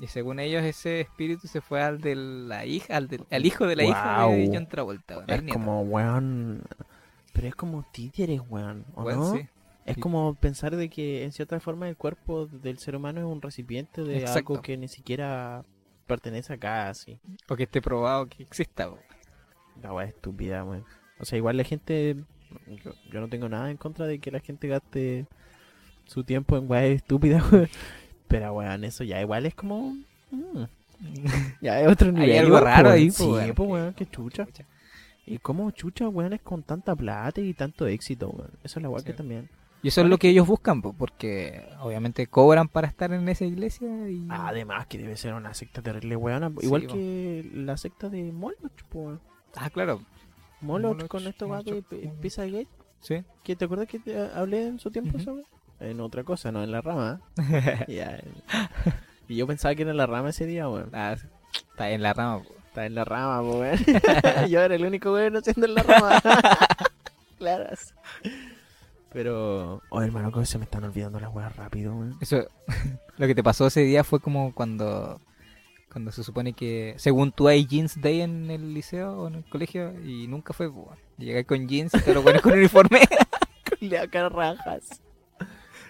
Y 0.00 0.06
según 0.08 0.40
ellos, 0.40 0.62
ese 0.62 1.00
espíritu 1.00 1.46
se 1.48 1.60
fue 1.60 1.82
al 1.82 2.00
de 2.00 2.14
la 2.14 2.66
hija, 2.66 2.96
al, 2.96 3.08
del- 3.08 3.24
al 3.30 3.46
hijo 3.46 3.66
de 3.66 3.76
la 3.76 3.84
hija 3.84 4.26
de. 4.28 4.50
John 4.52 4.68
Travolta. 4.68 5.24
Es 5.26 5.42
como, 5.52 5.80
weón. 5.82 6.62
Pero 7.32 7.48
es 7.48 7.54
como 7.54 7.84
títeres, 7.92 8.40
weón. 8.48 8.84
¿O 8.94 9.10
no? 9.10 9.32
sí. 9.34 9.46
Es 9.86 9.94
Sí. 9.94 10.00
como 10.00 10.34
pensar 10.34 10.74
de 10.74 10.88
que 10.90 11.22
en 11.22 11.30
cierta 11.32 11.60
forma 11.60 11.88
el 11.88 11.96
cuerpo 11.96 12.46
del 12.46 12.78
ser 12.78 12.96
humano 12.96 13.20
es 13.20 13.26
un 13.26 13.40
recipiente 13.40 14.02
de 14.02 14.18
Exacto. 14.18 14.54
algo 14.54 14.62
que 14.62 14.76
ni 14.76 14.88
siquiera 14.88 15.62
pertenece 16.08 16.52
acá, 16.54 16.92
sí. 16.92 17.20
O 17.48 17.54
que 17.56 17.62
esté 17.64 17.80
probado 17.80 18.26
que 18.26 18.42
exista. 18.42 18.90
po. 18.90 18.98
La 19.82 19.92
weá 19.92 20.06
estúpida, 20.06 20.64
weón. 20.64 20.84
O 21.20 21.24
sea, 21.24 21.38
igual 21.38 21.56
la 21.56 21.64
gente. 21.64 22.16
Yo, 22.84 22.92
yo 23.12 23.20
no 23.20 23.28
tengo 23.28 23.48
nada 23.48 23.70
en 23.70 23.76
contra 23.76 24.06
de 24.06 24.18
que 24.18 24.30
la 24.30 24.40
gente 24.40 24.66
gaste 24.68 25.26
su 26.04 26.24
tiempo 26.24 26.56
en 26.56 26.68
weá 26.70 26.84
estúpidas, 26.86 27.42
weón. 27.52 27.68
Pero, 28.28 28.52
weón, 28.54 28.84
eso 28.84 29.04
ya 29.04 29.20
igual 29.20 29.46
es 29.46 29.54
como. 29.54 29.94
mm, 30.30 30.64
ya 31.60 31.80
es 31.80 31.88
otro 31.88 32.08
Hay 32.08 32.14
nivel. 32.14 32.38
algo 32.38 32.54
weón, 32.54 32.64
raro 32.64 32.90
ahí, 32.90 33.10
Sí, 33.10 33.22
po, 33.22 33.32
weón. 33.34 33.54
pues, 33.54 33.68
weón, 33.68 33.94
qué 33.94 34.06
chucha. 34.06 34.46
Y 35.26 35.38
cómo 35.38 35.70
chucha, 35.72 36.08
weón, 36.08 36.32
es 36.32 36.40
con 36.42 36.62
tanta 36.62 36.94
plata 36.94 37.40
y 37.40 37.52
tanto 37.54 37.86
éxito, 37.86 38.30
weón. 38.30 38.50
Eso 38.64 38.78
es 38.78 38.82
la 38.82 38.88
weá 38.90 39.00
Sí. 39.00 39.06
que 39.06 39.12
también. 39.12 39.48
Y 39.82 39.88
eso 39.88 40.00
es 40.00 40.08
lo 40.08 40.18
que 40.18 40.30
ellos 40.30 40.46
buscan, 40.46 40.82
po, 40.82 40.92
porque 40.94 41.62
obviamente 41.80 42.26
cobran 42.26 42.66
para 42.66 42.88
estar 42.88 43.12
en 43.12 43.28
esa 43.28 43.44
iglesia 43.44 44.08
y... 44.10 44.26
Además, 44.30 44.86
que 44.86 44.98
debe 44.98 45.16
ser 45.16 45.34
una 45.34 45.54
secta 45.54 45.82
terrible, 45.82 46.16
weón. 46.16 46.56
Igual 46.62 46.82
Sí, 46.82 46.86
que 46.88 47.50
la 47.54 47.76
secta 47.76 48.08
de 48.08 48.32
Moloch, 48.32 48.72
weón. 48.92 49.20
Ah, 49.54 49.70
claro. 49.70 50.00
Moloch, 50.60 50.94
Moloch, 50.94 51.08
con 51.08 51.26
esto 51.26 51.48
va 51.48 51.62
de. 51.62 51.82
Pizza 52.20 52.46
Gate. 52.46 52.68
Sí. 53.00 53.22
¿Que 53.44 53.54
te 53.54 53.66
acuerdas 53.66 53.86
que 53.86 53.98
te 53.98 54.18
hablé 54.18 54.66
en 54.66 54.78
su 54.80 54.90
tiempo 54.90 55.16
Ujú. 55.16 55.24
sobre? 55.24 55.44
En 55.80 56.00
otra 56.00 56.24
cosa, 56.24 56.52
no 56.52 56.62
en 56.62 56.72
la 56.72 56.80
rama. 56.80 57.20
y 59.28 59.36
yo 59.36 59.46
pensaba 59.46 59.74
que 59.74 59.82
era 59.82 59.90
en 59.90 59.96
la 59.96 60.06
rama 60.06 60.30
ese 60.30 60.46
día, 60.46 60.68
weón. 60.68 60.90
Ah, 60.94 61.16
está 61.70 61.90
en 61.90 62.02
la 62.02 62.14
rama. 62.14 62.42
po. 62.42 62.54
Está 62.68 62.86
en 62.86 62.94
la 62.94 63.04
rama, 63.04 63.40
po, 63.40 63.58
weón. 63.58 63.78
yo 64.48 64.60
era 64.60 64.74
el 64.74 64.84
único 64.84 65.12
weón 65.12 65.36
haciendo 65.36 65.66
en 65.66 65.74
la 65.74 65.82
rama. 65.82 66.20
Claras. 67.38 67.94
Pero, 69.12 69.82
oh 69.90 70.02
hermano, 70.02 70.32
que 70.32 70.46
se 70.46 70.58
me 70.58 70.64
están 70.64 70.84
olvidando 70.84 71.20
las 71.20 71.34
weas 71.34 71.54
rápido, 71.56 71.94
weón. 71.94 72.16
Eso, 72.20 72.48
lo 73.18 73.26
que 73.26 73.34
te 73.34 73.42
pasó 73.42 73.66
ese 73.66 73.82
día 73.82 74.04
fue 74.04 74.20
como 74.20 74.54
cuando 74.54 75.20
cuando 75.96 76.12
se 76.12 76.22
supone 76.22 76.52
que, 76.52 76.94
según 76.98 77.32
tú, 77.32 77.48
hay 77.48 77.66
jeans 77.66 77.98
day 78.02 78.20
en 78.20 78.50
el 78.50 78.74
liceo 78.74 79.18
o 79.18 79.28
en 79.28 79.36
el 79.36 79.44
colegio 79.44 79.94
y 80.04 80.26
nunca 80.26 80.52
fue. 80.52 80.70
po. 80.70 80.94
Llegáis 81.16 81.46
con 81.46 81.66
jeans 81.66 81.94
y 81.94 82.00
te 82.00 82.12
lo 82.12 82.22
pones 82.22 82.42
con 82.42 82.52
uniforme. 82.52 83.00
Con 83.66 83.88
la 83.88 84.06
cara 84.06 84.28
rajas. 84.28 85.00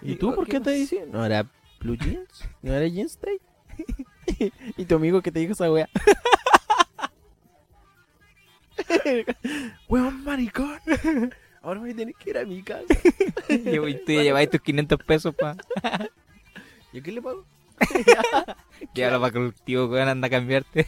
¿Y 0.06 0.16
tú 0.16 0.34
por 0.34 0.46
¿qué 0.46 0.60
te 0.60 0.70
dices? 0.70 1.08
¿No 1.08 1.24
era 1.24 1.46
Blue 1.80 1.96
Jeans? 1.96 2.48
¿No 2.62 2.72
era 2.72 2.86
Jeans 2.86 3.18
Day? 3.20 3.40
¿Y 4.76 4.84
tu 4.84 4.96
amigo 4.96 5.22
que 5.22 5.32
te 5.32 5.40
dijo 5.40 5.52
esa 5.52 5.70
wea? 5.70 5.88
Weón 9.88 10.24
maricón. 10.24 10.80
Ahora 11.62 11.80
voy 11.80 11.90
a 11.90 11.96
tener 11.96 12.14
que 12.14 12.30
ir 12.30 12.38
a 12.38 12.44
mi 12.44 12.62
casa. 12.62 12.84
y 13.48 13.94
tú 14.04 14.12
ya 14.12 14.22
lleváis 14.22 14.50
tus 14.50 14.60
500 14.60 14.98
pesos 15.04 15.34
para 15.34 15.56
¿Y 16.92 16.98
a 17.00 17.02
qué 17.02 17.12
le 17.12 17.22
pago? 17.22 17.44
llevarlo 18.94 19.20
para 19.20 19.32
que 19.32 19.38
el 19.38 19.54
tío 19.54 19.90
que 19.90 20.00
anda 20.00 20.26
a 20.26 20.30
cambiarte. 20.30 20.86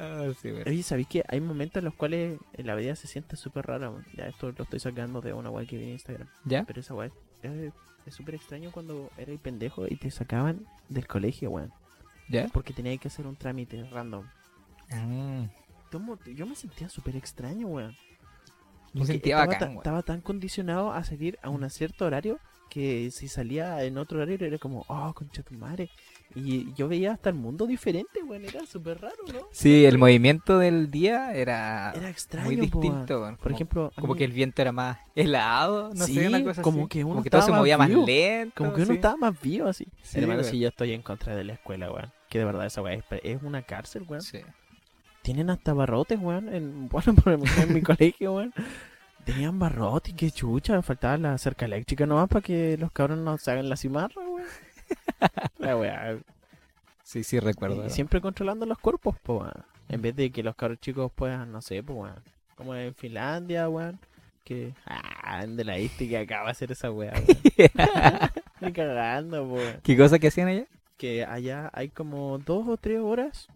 Ah, 0.00 0.32
sí, 0.40 0.50
bueno. 0.50 0.64
Oye, 0.66 0.82
¿sabéis 0.82 1.08
que 1.08 1.22
hay 1.28 1.40
momentos 1.40 1.80
en 1.80 1.84
los 1.84 1.94
cuales 1.94 2.38
en 2.54 2.66
la 2.66 2.74
vida 2.74 2.96
se 2.96 3.06
siente 3.06 3.36
súper 3.36 3.66
rara? 3.66 3.90
weón? 3.90 4.06
Ya 4.16 4.26
esto 4.28 4.50
lo 4.56 4.64
estoy 4.64 4.80
sacando 4.80 5.20
de 5.20 5.32
una 5.32 5.50
wea 5.50 5.66
que 5.66 5.76
vi 5.76 5.84
en 5.84 5.90
Instagram. 5.90 6.28
¿Ya? 6.44 6.64
Pero 6.64 6.80
esa 6.80 6.94
wea 6.94 7.10
es 8.06 8.14
súper 8.14 8.34
extraño 8.36 8.70
cuando 8.72 9.10
eres 9.18 9.38
pendejo 9.40 9.86
y 9.86 9.96
te 9.96 10.10
sacaban 10.10 10.66
del 10.88 11.06
colegio, 11.06 11.50
weón. 11.50 11.72
¿Ya? 12.28 12.48
Porque 12.52 12.72
tenías 12.72 12.98
que 13.00 13.08
hacer 13.08 13.26
un 13.26 13.36
trámite 13.36 13.84
random. 13.90 14.24
Tomo- 15.90 16.18
Yo 16.34 16.46
me 16.46 16.54
sentía 16.54 16.88
súper 16.88 17.16
extraño, 17.16 17.66
weón. 17.66 17.96
me 18.92 19.00
Porque 19.00 19.12
sentía 19.12 19.34
estaba, 19.36 19.52
bacán, 19.52 19.68
ta- 19.74 19.78
estaba 19.78 20.02
tan 20.02 20.20
condicionado 20.20 20.92
a 20.92 21.04
salir 21.04 21.38
a 21.42 21.48
un 21.50 21.68
cierto 21.70 22.06
horario 22.06 22.38
que 22.70 23.10
si 23.10 23.26
salía 23.28 23.82
en 23.84 23.98
otro 23.98 24.18
horario 24.20 24.46
era 24.46 24.58
como, 24.58 24.84
oh, 24.88 25.12
concha 25.14 25.42
tu 25.42 25.54
madre. 25.54 25.90
Y 26.34 26.72
yo 26.74 26.86
veía 26.86 27.12
hasta 27.12 27.28
el 27.30 27.34
mundo 27.34 27.66
diferente, 27.66 28.22
weón. 28.22 28.44
Era 28.44 28.64
súper 28.64 29.00
raro, 29.00 29.16
¿no? 29.32 29.40
Sí, 29.50 29.84
el 29.84 29.98
movimiento 29.98 30.58
del 30.60 30.90
día 30.90 31.34
era, 31.34 31.92
Era 31.92 32.08
extraño, 32.08 32.46
muy 32.46 32.56
distinto. 32.56 33.20
weón. 33.22 33.34
Por 33.36 33.42
Como- 33.44 33.54
ejemplo, 33.56 33.92
como 33.96 34.12
mí- 34.14 34.18
que 34.18 34.24
el 34.26 34.32
viento 34.32 34.62
era 34.62 34.70
más 34.70 34.98
helado, 35.16 35.92
no 35.94 36.06
Sí, 36.06 36.14
sé, 36.14 36.28
una 36.28 36.42
cosa 36.44 36.62
como 36.62 36.80
así. 36.82 36.88
que 36.88 37.04
uno 37.04 37.14
como 37.14 37.22
que 37.24 37.30
todo 37.30 37.42
se 37.42 37.50
movía 37.52 37.76
más 37.76 37.90
lento. 37.90 38.54
Como 38.56 38.72
que 38.74 38.82
uno 38.82 38.90
sí. 38.92 38.94
estaba 38.96 39.16
más 39.16 39.40
vivo 39.40 39.66
así. 39.68 39.86
Sí, 40.02 40.20
Hermano, 40.20 40.44
si 40.44 40.60
yo 40.60 40.68
estoy 40.68 40.92
en 40.92 41.02
contra 41.02 41.34
de 41.34 41.42
la 41.44 41.54
escuela, 41.54 41.90
weón. 41.90 42.12
Que 42.28 42.38
de 42.38 42.44
verdad 42.44 42.64
esa 42.66 42.80
weá 42.80 42.94
es, 42.94 43.04
es 43.24 43.42
una 43.42 43.62
cárcel, 43.62 44.04
weón. 44.08 44.22
Sí. 44.22 44.38
Tienen 45.22 45.50
hasta 45.50 45.74
barrotes, 45.74 46.18
weón. 46.20 46.48
En, 46.54 46.88
bueno, 46.90 47.14
por 47.14 47.32
ejemplo, 47.32 47.62
en 47.62 47.74
mi 47.74 47.82
colegio, 47.82 48.34
weón. 48.34 48.54
Tenían 49.24 49.58
barrotes, 49.58 50.14
qué 50.14 50.30
chucha. 50.30 50.80
Faltaba 50.80 51.16
la 51.18 51.36
cerca 51.38 51.66
eléctrica 51.66 52.06
nomás 52.06 52.28
para 52.28 52.40
que 52.40 52.76
los 52.78 52.90
cabros 52.90 53.18
no 53.18 53.36
se 53.36 53.50
hagan 53.50 53.68
la 53.68 53.76
cimarra. 53.76 54.14
La 55.58 55.76
weá. 55.76 56.18
sí, 57.02 57.24
sí, 57.24 57.38
recuerdo. 57.40 57.86
Y 57.86 57.90
siempre 57.90 58.20
controlando 58.20 58.66
los 58.66 58.78
cuerpos, 58.78 59.18
po, 59.20 59.38
weón. 59.38 59.64
En 59.88 60.02
vez 60.02 60.14
de 60.14 60.30
que 60.30 60.42
los 60.42 60.54
cabros 60.54 60.78
chicos 60.80 61.10
puedan, 61.14 61.50
no 61.52 61.60
sé, 61.60 61.82
pues, 61.82 61.98
weón. 61.98 62.22
Como 62.54 62.74
en 62.74 62.94
Finlandia, 62.94 63.68
weón. 63.68 63.98
Que. 64.44 64.74
Ah, 64.86 65.44
de 65.46 65.64
la 65.64 65.76
que 65.76 66.18
acaba 66.18 66.46
de 66.46 66.50
hacer 66.52 66.72
esa 66.72 66.90
weá, 66.90 67.12
weón. 67.12 68.30
Ni 68.60 68.72
cagando, 68.72 69.48
po. 69.48 69.58
¿Qué 69.82 69.96
cosa 69.96 70.18
que 70.18 70.28
hacían 70.28 70.48
allá? 70.48 70.64
Que 70.96 71.24
allá 71.24 71.70
hay 71.72 71.88
como 71.88 72.38
dos 72.38 72.68
o 72.68 72.76
tres 72.76 73.00
horas 73.00 73.48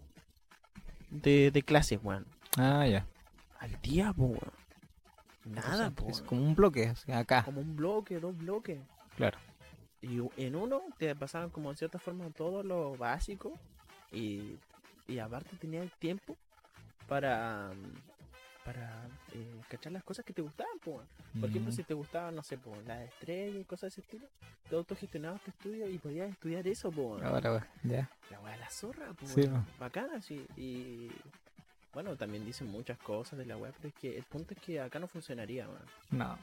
de, 1.11 1.51
de 1.51 1.63
clases, 1.63 2.01
weón. 2.03 2.27
Ah, 2.57 2.87
ya. 2.87 3.07
Al 3.59 3.81
día, 3.83 4.13
po, 4.13 4.25
weón. 4.25 4.53
Nada, 5.45 5.91
po. 5.91 6.09
Es 6.09 6.23
como 6.23 6.43
un 6.43 6.55
bloque, 6.55 6.93
acá. 7.13 7.43
Como 7.45 7.61
un 7.61 7.77
bloque, 7.77 8.19
dos 8.19 8.37
bloques. 8.37 8.81
Claro. 9.17 9.39
Y 10.05 10.21
en 10.37 10.57
uno 10.57 10.83
te 10.99 11.15
pasaban 11.15 11.51
como 11.51 11.71
en 11.71 11.77
cierta 11.77 11.99
forma 11.99 12.29
todo 12.31 12.63
lo 12.63 12.97
básico. 12.97 13.59
Y, 14.13 14.57
y 15.09 15.19
aparte 15.19 15.57
tenías 15.57 15.91
tiempo 15.99 16.37
para 17.09 17.73
para 18.65 19.07
eh, 19.35 19.61
cachar 19.69 19.93
las 19.93 20.03
cosas 20.03 20.25
que 20.25 20.33
te 20.33 20.41
gustaban. 20.41 20.79
po. 20.79 21.03
Por 21.39 21.51
ejemplo, 21.51 21.71
si 21.71 21.83
te 21.83 21.93
gustaban, 21.95 22.35
no 22.35 22.43
sé, 22.43 22.57
po, 22.57 22.75
las 22.87 23.03
estrellas 23.03 23.61
y 23.61 23.65
cosas 23.65 23.83
de 23.83 23.89
ese 23.89 24.01
estilo, 24.01 24.27
te 24.69 24.77
autogestionabas 24.77 25.43
tu 25.43 25.51
estudio 25.51 25.89
y 25.89 25.99
podías 25.99 26.31
estudiar 26.31 26.67
eso. 26.67 26.91
Po. 26.91 27.19
Ahora, 27.23 27.51
weón, 27.51 27.65
ya. 27.83 28.11
La 28.31 28.41
weá 28.41 28.53
de 28.53 28.59
la 28.61 28.71
zorra, 28.71 29.13
po, 29.13 29.27
Sí. 29.27 29.43
Bacana, 29.79 30.23
sí. 30.23 30.47
Y 30.57 31.11
bueno, 31.93 32.17
también 32.17 32.45
dicen 32.45 32.69
muchas 32.69 32.99
cosas 32.99 33.39
de 33.39 33.45
la 33.45 33.57
weá, 33.59 33.71
pero 33.77 33.89
es 33.89 33.95
que 33.95 34.17
el 34.17 34.25
punto 34.25 34.55
es 34.55 34.61
que 34.61 34.81
acá 34.81 34.99
no 34.99 35.09
funcionaría, 35.09 35.69
weón. 35.69 35.85
No. 36.11 36.39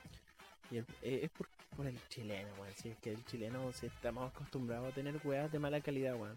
Y 0.72 0.78
el- 0.78 0.86
eh, 1.02 1.20
es 1.24 1.30
por, 1.32 1.48
por 1.76 1.86
el 1.86 1.98
chileno, 2.10 2.50
weón. 2.60 2.74
Si 2.76 2.90
es 2.90 2.98
que 2.98 3.12
el 3.12 3.24
chileno 3.26 3.72
se 3.74 3.88
está 3.88 4.12
más 4.12 4.32
acostumbrado 4.34 4.88
a 4.88 4.92
tener 4.92 5.20
weas 5.24 5.52
de 5.52 5.60
mala 5.60 5.82
calidad, 5.82 6.16
weón. 6.16 6.36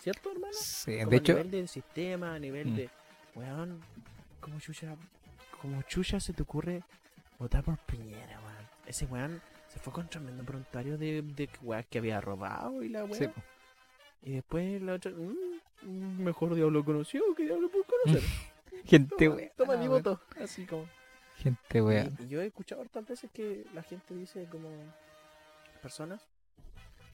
¿Cierto, 0.00 0.32
hermano? 0.32 0.52
Sí, 0.52 0.98
Como 0.98 1.10
de 1.10 1.16
a 1.16 1.18
hecho, 1.18 1.32
nivel 1.34 1.50
del 1.50 1.68
sistema, 1.68 2.34
a 2.34 2.38
nivel 2.38 2.68
Mm. 2.68 2.76
de. 2.76 2.90
Weón, 3.34 3.80
como 4.40 4.58
chucha. 4.60 4.96
Como 5.60 5.80
chucha 5.82 6.18
se 6.18 6.32
te 6.32 6.42
ocurre 6.42 6.82
votar 7.38 7.62
por 7.62 7.78
Piñera, 7.78 8.40
weón. 8.40 8.66
Ese 8.86 9.06
weón 9.06 9.40
se 9.68 9.78
fue 9.78 9.92
con 9.92 10.08
tremendo 10.08 10.42
prontuario 10.44 10.98
de, 10.98 11.22
de 11.22 11.48
weas 11.62 11.86
que 11.86 11.98
había 11.98 12.20
robado 12.20 12.82
y 12.82 12.88
la 12.88 13.04
weá. 13.04 13.14
sí. 13.18 13.26
Y 14.24 14.32
después 14.34 14.80
la 14.82 14.94
otra. 14.94 15.10
mm, 15.12 16.22
mejor 16.22 16.54
diablo 16.54 16.84
conocido 16.84 17.24
que 17.36 17.44
diablo 17.44 17.68
por 17.70 17.84
conocer. 17.86 18.22
gente, 18.84 19.14
toma, 19.16 19.36
weón. 19.36 19.50
toma 19.56 19.76
mi 19.76 19.88
weón. 19.88 20.02
voto. 20.02 20.20
Así 20.40 20.66
como. 20.66 20.86
Gente. 21.42 22.14
Y, 22.20 22.22
y 22.24 22.28
yo 22.28 22.40
he 22.40 22.46
escuchado 22.46 22.82
hartas 22.82 23.06
veces 23.06 23.30
que 23.32 23.66
la 23.74 23.82
gente 23.82 24.14
dice 24.14 24.46
como 24.50 24.68
personas 25.82 26.22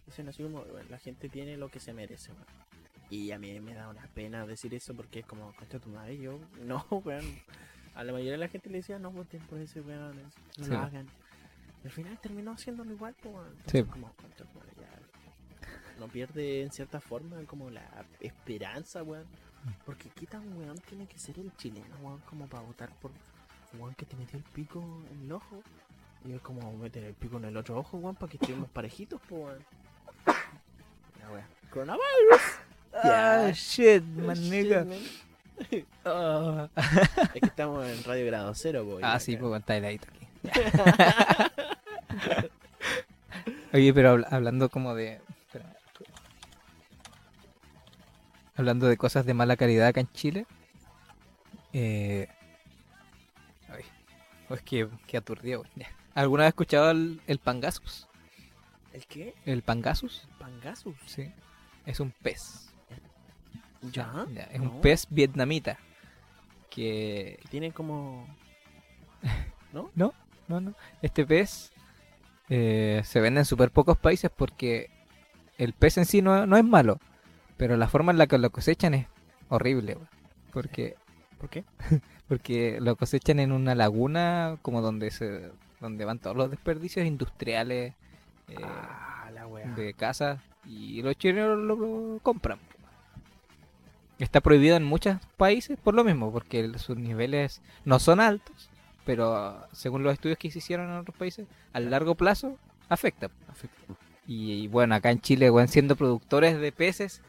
dicen 0.06 0.28
así 0.28 0.42
como 0.42 0.64
"Bueno, 0.64 0.88
la 0.90 0.98
gente 0.98 1.28
tiene 1.28 1.56
lo 1.56 1.70
que 1.70 1.80
se 1.80 1.92
merece 1.94 2.32
weón". 2.32 2.44
y 3.10 3.30
a 3.30 3.38
mí 3.38 3.58
me 3.60 3.74
da 3.74 3.88
una 3.88 4.06
pena 4.08 4.46
decir 4.46 4.74
eso 4.74 4.94
porque 4.94 5.20
es 5.20 5.26
como 5.26 5.54
concha 5.56 5.78
tu 5.78 5.88
madre 5.88 6.18
yo 6.18 6.38
no 6.64 6.84
weón. 6.90 7.24
A 7.94 8.04
la 8.04 8.12
mayoría 8.12 8.32
de 8.32 8.38
la 8.38 8.48
gente 8.48 8.68
le 8.70 8.78
decía 8.78 8.98
no 8.98 9.10
voten 9.10 9.40
por 9.46 9.58
ese 9.58 9.80
weón 9.80 10.14
no 10.22 10.64
Sí, 10.64 10.70
lo 10.70 10.78
hagan 10.78 11.06
y 11.82 11.86
al 11.86 11.92
final 11.92 12.18
terminó 12.18 12.52
haciéndolo 12.52 12.92
igual 12.92 13.14
pues. 13.22 13.34
Sí, 13.66 13.82
como 13.84 14.12
concha 14.14 14.44
tu 14.44 14.58
madre 14.58 14.72
ya. 14.80 15.98
No 15.98 16.08
pierde 16.08 16.62
en 16.62 16.72
cierta 16.72 17.00
forma 17.00 17.40
como 17.46 17.70
la 17.70 17.82
esperanza 18.20 19.02
weón. 19.02 19.26
Porque 19.84 20.08
qué 20.10 20.26
tan 20.26 20.56
weón 20.56 20.78
tiene 20.78 21.06
que 21.06 21.18
ser 21.18 21.38
el 21.38 21.54
chileno 21.56 21.96
weón 22.02 22.20
como 22.20 22.46
para 22.46 22.62
votar 22.62 22.90
por 23.00 23.10
weón 23.74 23.94
que 23.94 24.06
te 24.06 24.16
metió 24.16 24.38
el 24.38 24.44
pico 24.44 24.82
en 25.12 25.22
el 25.24 25.32
ojo. 25.32 25.62
Y 26.24 26.32
es 26.32 26.40
como 26.40 26.72
meter 26.76 27.04
el 27.04 27.14
pico 27.14 27.36
en 27.36 27.44
el 27.46 27.56
otro 27.56 27.78
ojo, 27.78 27.96
weón, 27.98 28.14
para 28.16 28.30
que 28.30 28.38
estemos 28.40 28.68
parejitos, 28.70 29.20
weón. 29.30 29.58
La 30.26 31.30
wea. 31.32 31.46
Coronavirus. 31.70 32.42
Ah, 32.94 33.50
shit, 33.52 34.02
man, 34.02 34.36
Shit, 34.36 34.50
nigga. 34.50 34.84
man. 34.84 34.98
Ah. 36.04 36.68
Es 37.34 37.40
que 37.40 37.46
estamos 37.48 37.84
en 37.86 38.04
Radio 38.04 38.26
Grado 38.26 38.54
Cero, 38.54 38.84
po. 38.84 39.00
Ah, 39.02 39.18
sí, 39.18 39.36
pues 39.36 39.60
está 39.60 39.76
heladito 39.76 40.06
aquí. 40.08 40.26
Oye, 43.72 43.92
pero 43.92 44.14
habl- 44.16 44.26
hablando 44.30 44.68
como 44.70 44.94
de. 44.94 45.20
espérame. 45.46 45.72
Hablando 48.56 48.86
de 48.86 48.96
cosas 48.96 49.26
de 49.26 49.34
mala 49.34 49.56
calidad 49.56 49.88
acá 49.88 50.00
en 50.00 50.10
Chile. 50.12 50.46
Eh... 51.72 52.28
Es 54.50 54.62
que, 54.62 54.88
que 55.06 55.16
aturdido. 55.16 55.64
¿Alguna 56.14 56.42
vez 56.42 56.48
has 56.48 56.52
escuchado 56.52 56.90
el, 56.90 57.20
el 57.26 57.38
Pangasus? 57.38 58.08
¿El 58.92 59.06
qué? 59.06 59.34
¿El 59.44 59.62
Pangasus? 59.62 60.26
Pangasus. 60.38 60.96
Sí. 61.06 61.30
Es 61.86 62.00
un 62.00 62.10
pez. 62.10 62.70
¿Ya? 63.82 64.26
Ya, 64.32 64.42
es 64.44 64.60
No, 64.60 64.70
un 64.70 64.80
pez 64.80 65.06
vietnamita. 65.10 65.78
Que. 66.70 67.38
que 67.42 67.48
Tiene 67.50 67.72
como... 67.72 68.26
No, 69.72 69.90
no. 69.94 70.14
Este 71.02 71.26
pez 71.26 71.72
eh, 72.48 73.02
se 73.04 73.20
vende 73.20 73.40
en 73.40 73.44
súper 73.44 73.70
pocos 73.70 73.98
países 73.98 74.30
porque 74.34 74.90
el 75.58 75.74
pez 75.74 75.98
en 75.98 76.06
sí 76.06 76.22
no, 76.22 76.46
no 76.46 76.56
es 76.56 76.64
malo. 76.64 76.98
Pero 77.58 77.76
la 77.76 77.88
forma 77.88 78.12
en 78.12 78.18
la 78.18 78.26
que 78.26 78.38
lo 78.38 78.50
cosechan 78.50 78.94
es 78.94 79.06
horrible. 79.50 79.94
weón. 79.94 80.08
Porque, 80.52 80.96
¿Por 81.38 81.48
qué? 81.48 81.64
porque 82.28 82.78
lo 82.80 82.96
cosechan 82.96 83.40
en 83.40 83.52
una 83.52 83.74
laguna 83.74 84.58
como 84.62 84.82
donde 84.82 85.10
se 85.10 85.50
donde 85.80 86.04
van 86.04 86.18
todos 86.18 86.36
los 86.36 86.50
desperdicios 86.50 87.06
industriales 87.06 87.94
eh, 88.48 88.56
ah, 88.62 89.30
la 89.32 89.46
wea. 89.46 89.68
de 89.68 89.94
casa 89.94 90.42
y 90.66 91.02
los 91.02 91.16
chilenos 91.16 91.58
lo, 91.58 91.76
lo 91.76 92.18
compran. 92.20 92.58
Está 94.18 94.40
prohibido 94.40 94.76
en 94.76 94.82
muchos 94.82 95.16
países 95.36 95.78
por 95.78 95.94
lo 95.94 96.02
mismo, 96.02 96.32
porque 96.32 96.76
sus 96.78 96.96
niveles 96.96 97.62
no 97.84 98.00
son 98.00 98.18
altos, 98.18 98.68
pero 99.04 99.64
según 99.72 100.02
los 100.02 100.12
estudios 100.12 100.38
que 100.38 100.50
se 100.50 100.58
hicieron 100.58 100.90
en 100.90 100.96
otros 100.96 101.16
países, 101.16 101.46
a 101.72 101.80
largo 101.80 102.16
plazo 102.16 102.58
afecta. 102.88 103.30
Afecta. 103.46 103.94
Y, 104.26 104.64
y 104.64 104.68
bueno, 104.68 104.96
acá 104.96 105.10
en 105.10 105.20
Chile, 105.20 105.50
weón, 105.50 105.68
siendo 105.68 105.94
productores 105.94 106.58
de 106.58 106.72
peces 106.72 107.22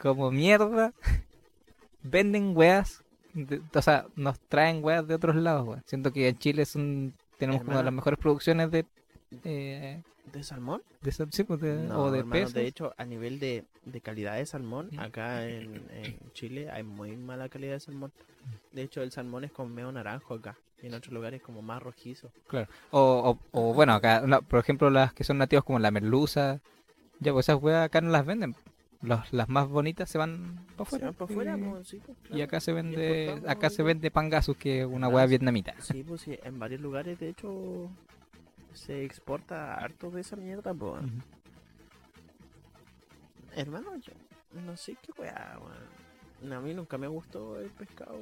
como 0.00 0.30
mierda, 0.30 0.92
venden 2.02 2.56
weas, 2.56 3.02
de- 3.36 3.60
o 3.74 3.82
sea, 3.82 4.06
nos 4.16 4.38
traen 4.40 4.82
weas 4.82 5.06
de 5.06 5.14
otros 5.14 5.36
lados, 5.36 5.66
weón. 5.68 5.82
Siento 5.86 6.12
que 6.12 6.28
en 6.28 6.38
Chile 6.38 6.62
es 6.62 6.74
un, 6.74 7.14
tenemos 7.38 7.62
una 7.62 7.70
de 7.70 7.74
las 7.74 7.80
Hermano. 7.80 7.96
mejores 7.96 8.18
producciones 8.18 8.70
de... 8.70 8.84
eh, 9.44 10.02
¿De 10.32 10.42
salmón? 10.42 10.82
de, 11.02 11.12
sí, 11.12 11.44
pues, 11.44 11.60
de- 11.60 11.84
No, 11.86 12.04
o 12.04 12.10
de 12.10 12.18
hermano, 12.20 12.40
peces. 12.40 12.54
de 12.54 12.66
hecho, 12.66 12.92
a 12.96 13.04
nivel 13.04 13.38
de, 13.38 13.64
de 13.84 14.00
calidad 14.00 14.36
de 14.36 14.46
salmón, 14.46 14.88
Mm. 14.92 14.98
acá 14.98 15.46
en, 15.46 15.82
en 15.92 16.18
Chile 16.32 16.68
hay 16.70 16.82
muy 16.82 17.16
mala 17.16 17.48
calidad 17.48 17.74
de 17.74 17.80
salmón. 17.80 18.12
De 18.72 18.82
hecho, 18.82 19.02
el 19.02 19.12
salmón 19.12 19.44
es 19.44 19.52
con 19.52 19.72
medio 19.72 19.92
naranjo 19.92 20.34
acá. 20.34 20.56
Y 20.82 20.88
en 20.88 20.94
otros 20.94 21.12
lugares 21.14 21.40
como 21.42 21.62
más 21.62 21.82
rojizo. 21.82 22.30
Claro. 22.48 22.68
O, 22.90 23.38
o, 23.52 23.60
o, 23.70 23.72
bueno, 23.72 23.94
acá, 23.94 24.20
no, 24.26 24.42
por 24.42 24.58
ejemplo, 24.60 24.90
las 24.90 25.12
que 25.14 25.24
son 25.24 25.38
nativas 25.38 25.64
como 25.64 25.78
la 25.78 25.90
merluza, 25.90 26.60
ya 27.20 27.32
pues 27.32 27.46
esas 27.48 27.62
weas 27.62 27.86
acá 27.86 28.00
no 28.00 28.10
las 28.10 28.26
venden. 28.26 28.54
Los- 29.02 29.32
las 29.32 29.48
más 29.48 29.68
bonitas 29.68 30.08
se 30.10 30.18
van 30.18 30.56
para 30.76 30.90
Se 30.90 30.96
afuera. 30.96 31.08
afuera, 31.18 31.58
y, 31.58 31.62
pues, 31.62 31.88
sí, 31.88 32.00
pues, 32.04 32.16
y 32.32 32.40
acá 32.42 32.60
se 32.60 32.72
vende, 32.72 33.42
acá 33.46 33.70
se 33.70 33.82
vende 33.82 34.10
pangasus, 34.10 34.56
que 34.56 34.80
es 34.80 34.86
una 34.86 35.06
Ah, 35.08 35.26
vietnamita. 35.26 35.74
Sí, 35.80 36.02
pues 36.02 36.22
sí, 36.22 36.38
en 36.42 36.58
varios 36.58 36.80
lugares, 36.80 37.18
de 37.20 37.28
hecho, 37.28 37.90
se 38.72 39.04
exporta 39.04 39.74
harto 39.74 40.10
de 40.10 40.22
esa 40.22 40.36
mierda, 40.36 40.72
pues. 40.74 41.02
Hermano, 43.54 43.96
yo 43.96 44.12
no 44.64 44.76
sé 44.76 44.96
qué 45.02 45.12
weá, 45.20 45.58
weón. 45.60 46.52
A 46.52 46.60
mí 46.60 46.74
nunca 46.74 46.98
me 46.98 47.06
gustó 47.06 47.58
el 47.58 47.70
pescado, 47.70 48.18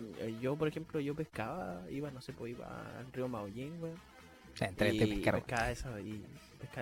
mí- 0.00 0.12
eh, 0.20 0.36
Yo, 0.40 0.56
por 0.56 0.68
ejemplo, 0.68 1.00
yo 1.00 1.14
pescaba, 1.14 1.82
iba, 1.90 2.10
no 2.10 2.20
sé, 2.20 2.32
pues 2.32 2.52
iba 2.52 2.98
al 2.98 3.12
río 3.12 3.28
Maullín, 3.28 3.72
weón. 3.82 3.96
O 4.52 4.56
sea, 4.56 4.68
entre 4.68 4.92
y 4.94 4.98
este 5.00 5.14
pescar, 5.14 5.34
weón. 5.34 5.46
pescaba 5.46 5.70
eso, 5.70 5.98
y 5.98 6.24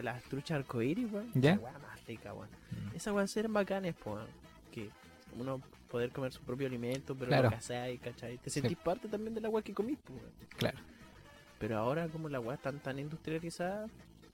las 0.03 0.23
truchas 0.25 0.59
arcoíris, 0.59 1.11
weón. 1.13 1.31
¿Ya? 1.35 1.53
Esa 1.55 1.63
weá 1.63 1.79
más 1.79 2.07
rica, 2.07 2.35
weón. 2.35 2.49
Mm. 2.71 2.97
Esas 2.97 3.15
weas 3.15 3.37
eran 3.37 3.53
bacanes, 3.53 3.95
pues, 4.03 4.17
weón. 4.17 4.29
Que 4.71 4.91
uno 5.39 5.61
poder 5.91 6.11
comer 6.11 6.33
su 6.33 6.41
propio 6.43 6.67
alimento, 6.67 7.15
pero 7.15 7.29
Claro. 7.29 7.45
lo 7.45 7.51
cazáis, 7.51 8.01
¿cachai? 8.01 8.39
Te 8.39 8.49
sentís 8.51 8.79
parte 8.79 9.09
también 9.09 9.35
de 9.35 9.41
la 9.41 9.49
weá 9.49 9.63
que 9.63 9.75
comís, 9.75 9.99
pues, 10.05 10.19
weón. 10.21 10.33
Claro. 10.57 10.79
Pero 11.59 11.79
ahora 11.79 12.09
como 12.09 12.29
la 12.29 12.41
weá 12.41 12.55
están 12.57 12.81
tan 12.81 12.99
industrializada, 12.99 13.87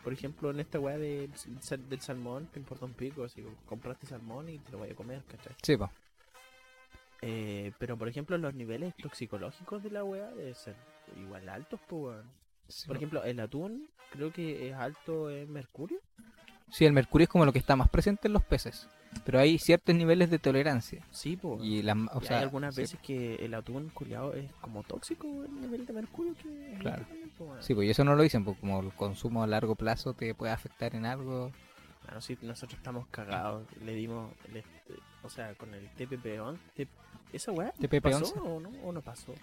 por 0.03 0.13
ejemplo 0.13 0.51
en 0.51 0.61
esta 0.61 0.79
weá 0.81 0.97
del, 0.97 1.31
sal- 1.61 1.89
del 1.89 2.01
salmón, 2.01 2.47
te 2.53 2.59
importa 2.61 2.87
un 2.87 2.95
pico, 2.95 3.25
así 3.25 3.45
compraste 3.67 4.07
salmón 4.07 4.49
y 4.49 4.59
te 4.59 4.73
lo 4.73 4.79
voy 4.79 4.91
a 4.91 4.95
comer, 4.95 5.23
¿cachai? 5.29 5.55
Sí, 5.63 5.77
pues. 5.77 5.91
Eh, 7.21 7.73
pero 7.79 7.97
por 7.97 8.09
ejemplo 8.09 8.39
los 8.39 8.55
niveles 8.55 8.95
toxicológicos 8.97 9.83
de 9.83 9.91
la 9.91 10.05
weá 10.05 10.31
deben 10.31 10.55
ser 10.55 10.77
igual 11.17 11.49
altos, 11.49 11.81
pues 11.89 12.03
weón. 12.15 12.31
Sí, 12.69 12.87
Por 12.87 12.97
po. 12.97 12.99
ejemplo, 12.99 13.25
el 13.25 13.41
atún 13.41 13.89
creo 14.11 14.33
que 14.33 14.69
es 14.69 14.75
alto 14.75 15.31
en 15.31 15.51
mercurio. 15.53 15.99
Sí, 16.71 16.85
el 16.85 16.93
mercurio 16.93 17.25
es 17.25 17.29
como 17.31 17.45
lo 17.47 17.53
que 17.53 17.59
está 17.59 17.77
más 17.77 17.89
presente 17.89 18.29
en 18.29 18.35
los 18.35 18.43
peces. 18.45 18.89
Pero 19.25 19.39
hay 19.39 19.59
ciertos 19.59 19.95
niveles 19.95 20.29
de 20.29 20.39
tolerancia. 20.39 21.03
Sí, 21.11 21.37
pues. 21.37 21.63
Y, 21.65 21.83
las 21.83 21.97
o 22.13 22.21
Y 22.23 22.27
sea, 22.27 22.37
hay 22.37 22.43
algunas 22.43 22.75
sí, 22.75 22.83
veces 22.83 23.01
que 23.01 23.37
el 23.37 23.55
atún 23.55 23.89
culiado 23.89 24.35
es 24.35 24.51
como 24.61 24.83
tóxico 24.83 25.27
el 25.45 25.61
nivel 25.63 25.87
de 25.87 25.93
mercurio 25.95 26.35
que 26.43 26.77
Claro. 26.79 27.05
también, 27.07 27.31
po. 27.31 27.57
Sí, 27.63 27.75
pues 27.75 27.89
eso 27.89 28.05
no 28.05 28.15
lo 28.15 28.23
dicen, 28.23 28.45
porque 28.45 28.61
como 28.61 28.81
el 28.81 28.93
consumo 28.93 29.43
a 29.43 29.47
largo 29.47 29.75
plazo 29.77 30.13
te 30.13 30.35
puede 30.35 30.53
afectar 30.53 30.95
en 30.95 31.07
algo. 31.07 31.51
Bueno, 32.05 32.21
sí, 32.21 32.37
nosotros 32.43 32.77
estamos 32.79 33.07
cagados. 33.11 33.67
Le 33.83 33.95
dimos, 33.95 34.31
le- 34.53 34.63
o 35.23 35.31
sea, 35.31 35.55
con 35.55 35.73
el 35.75 35.89
TPP-11. 35.97 36.59
T- 36.75 36.89
¿Esa 37.33 37.51
weá 37.53 37.73
TPP-11. 37.75 38.21
pasó 38.21 38.35
o 38.45 38.61
no, 38.61 38.69
o 38.85 38.93
no 38.93 39.01
pasó? 39.01 39.35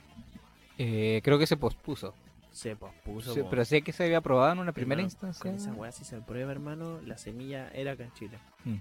Eh, 0.78 1.22
creo 1.24 1.40
que 1.40 1.48
se 1.48 1.58
pospuso. 1.58 2.14
Se 2.56 2.74
pospuso. 2.74 3.34
Sí, 3.34 3.42
pero 3.50 3.66
sé 3.66 3.82
que 3.82 3.92
se 3.92 4.06
había 4.06 4.20
aprobado 4.20 4.54
en 4.54 4.60
una 4.60 4.72
primera 4.72 5.02
Hermano, 5.02 5.12
instancia. 5.12 5.42
Con 5.52 5.56
esa 5.56 5.74
weá, 5.74 5.92
si 5.92 6.06
se 6.06 6.16
aprueba, 6.16 6.54
hermano, 6.54 7.02
la 7.02 7.18
semilla 7.18 7.70
era 7.74 7.92
acá 7.92 8.06
en 8.06 8.14
Chile. 8.14 8.40
Mm. 8.64 8.76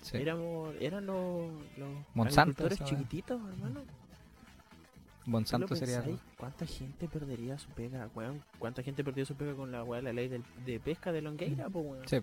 Sí. 0.00 0.16
Éramos, 0.18 0.74
eran 0.80 1.04
los, 1.04 1.50
los 1.76 1.88
Monsanto, 2.14 2.68
chiquititos, 2.68 3.40
hermano. 3.50 3.80
Monsanto 5.26 5.66
¿Tú 5.66 5.74
lo 5.74 5.80
sería. 5.80 6.04
¿Cuánta 6.36 6.66
gente 6.66 7.08
perdería 7.08 7.58
su 7.58 7.68
pega, 7.70 8.08
weón? 8.14 8.42
¿Cuánta 8.60 8.82
gente 8.84 9.02
perdió 9.02 9.26
su 9.26 9.34
pega 9.34 9.54
con 9.54 9.72
la 9.72 9.82
weá 9.82 10.00
la 10.00 10.12
ley 10.12 10.28
del- 10.28 10.44
de 10.64 10.78
pesca 10.78 11.10
de 11.10 11.20
Longueira, 11.22 11.68
po, 11.70 11.80
weón? 11.80 12.06
Sí. 12.06 12.18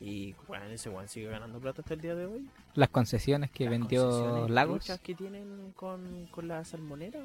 Y, 0.00 0.36
weón, 0.46 0.70
ese 0.70 0.88
weón 0.90 1.08
sigue 1.08 1.26
ganando 1.28 1.58
plata 1.58 1.80
hasta 1.82 1.94
el 1.94 2.00
día 2.00 2.14
de 2.14 2.26
hoy. 2.26 2.48
Las 2.74 2.90
concesiones 2.90 3.50
que 3.50 3.64
Las 3.64 3.70
vendió 3.72 4.08
concesiones 4.08 4.50
Lagos 4.50 5.00
que 5.02 5.14
tienen 5.16 5.72
con, 5.74 6.26
con 6.30 6.46
la 6.46 6.64
salmonera. 6.64 7.20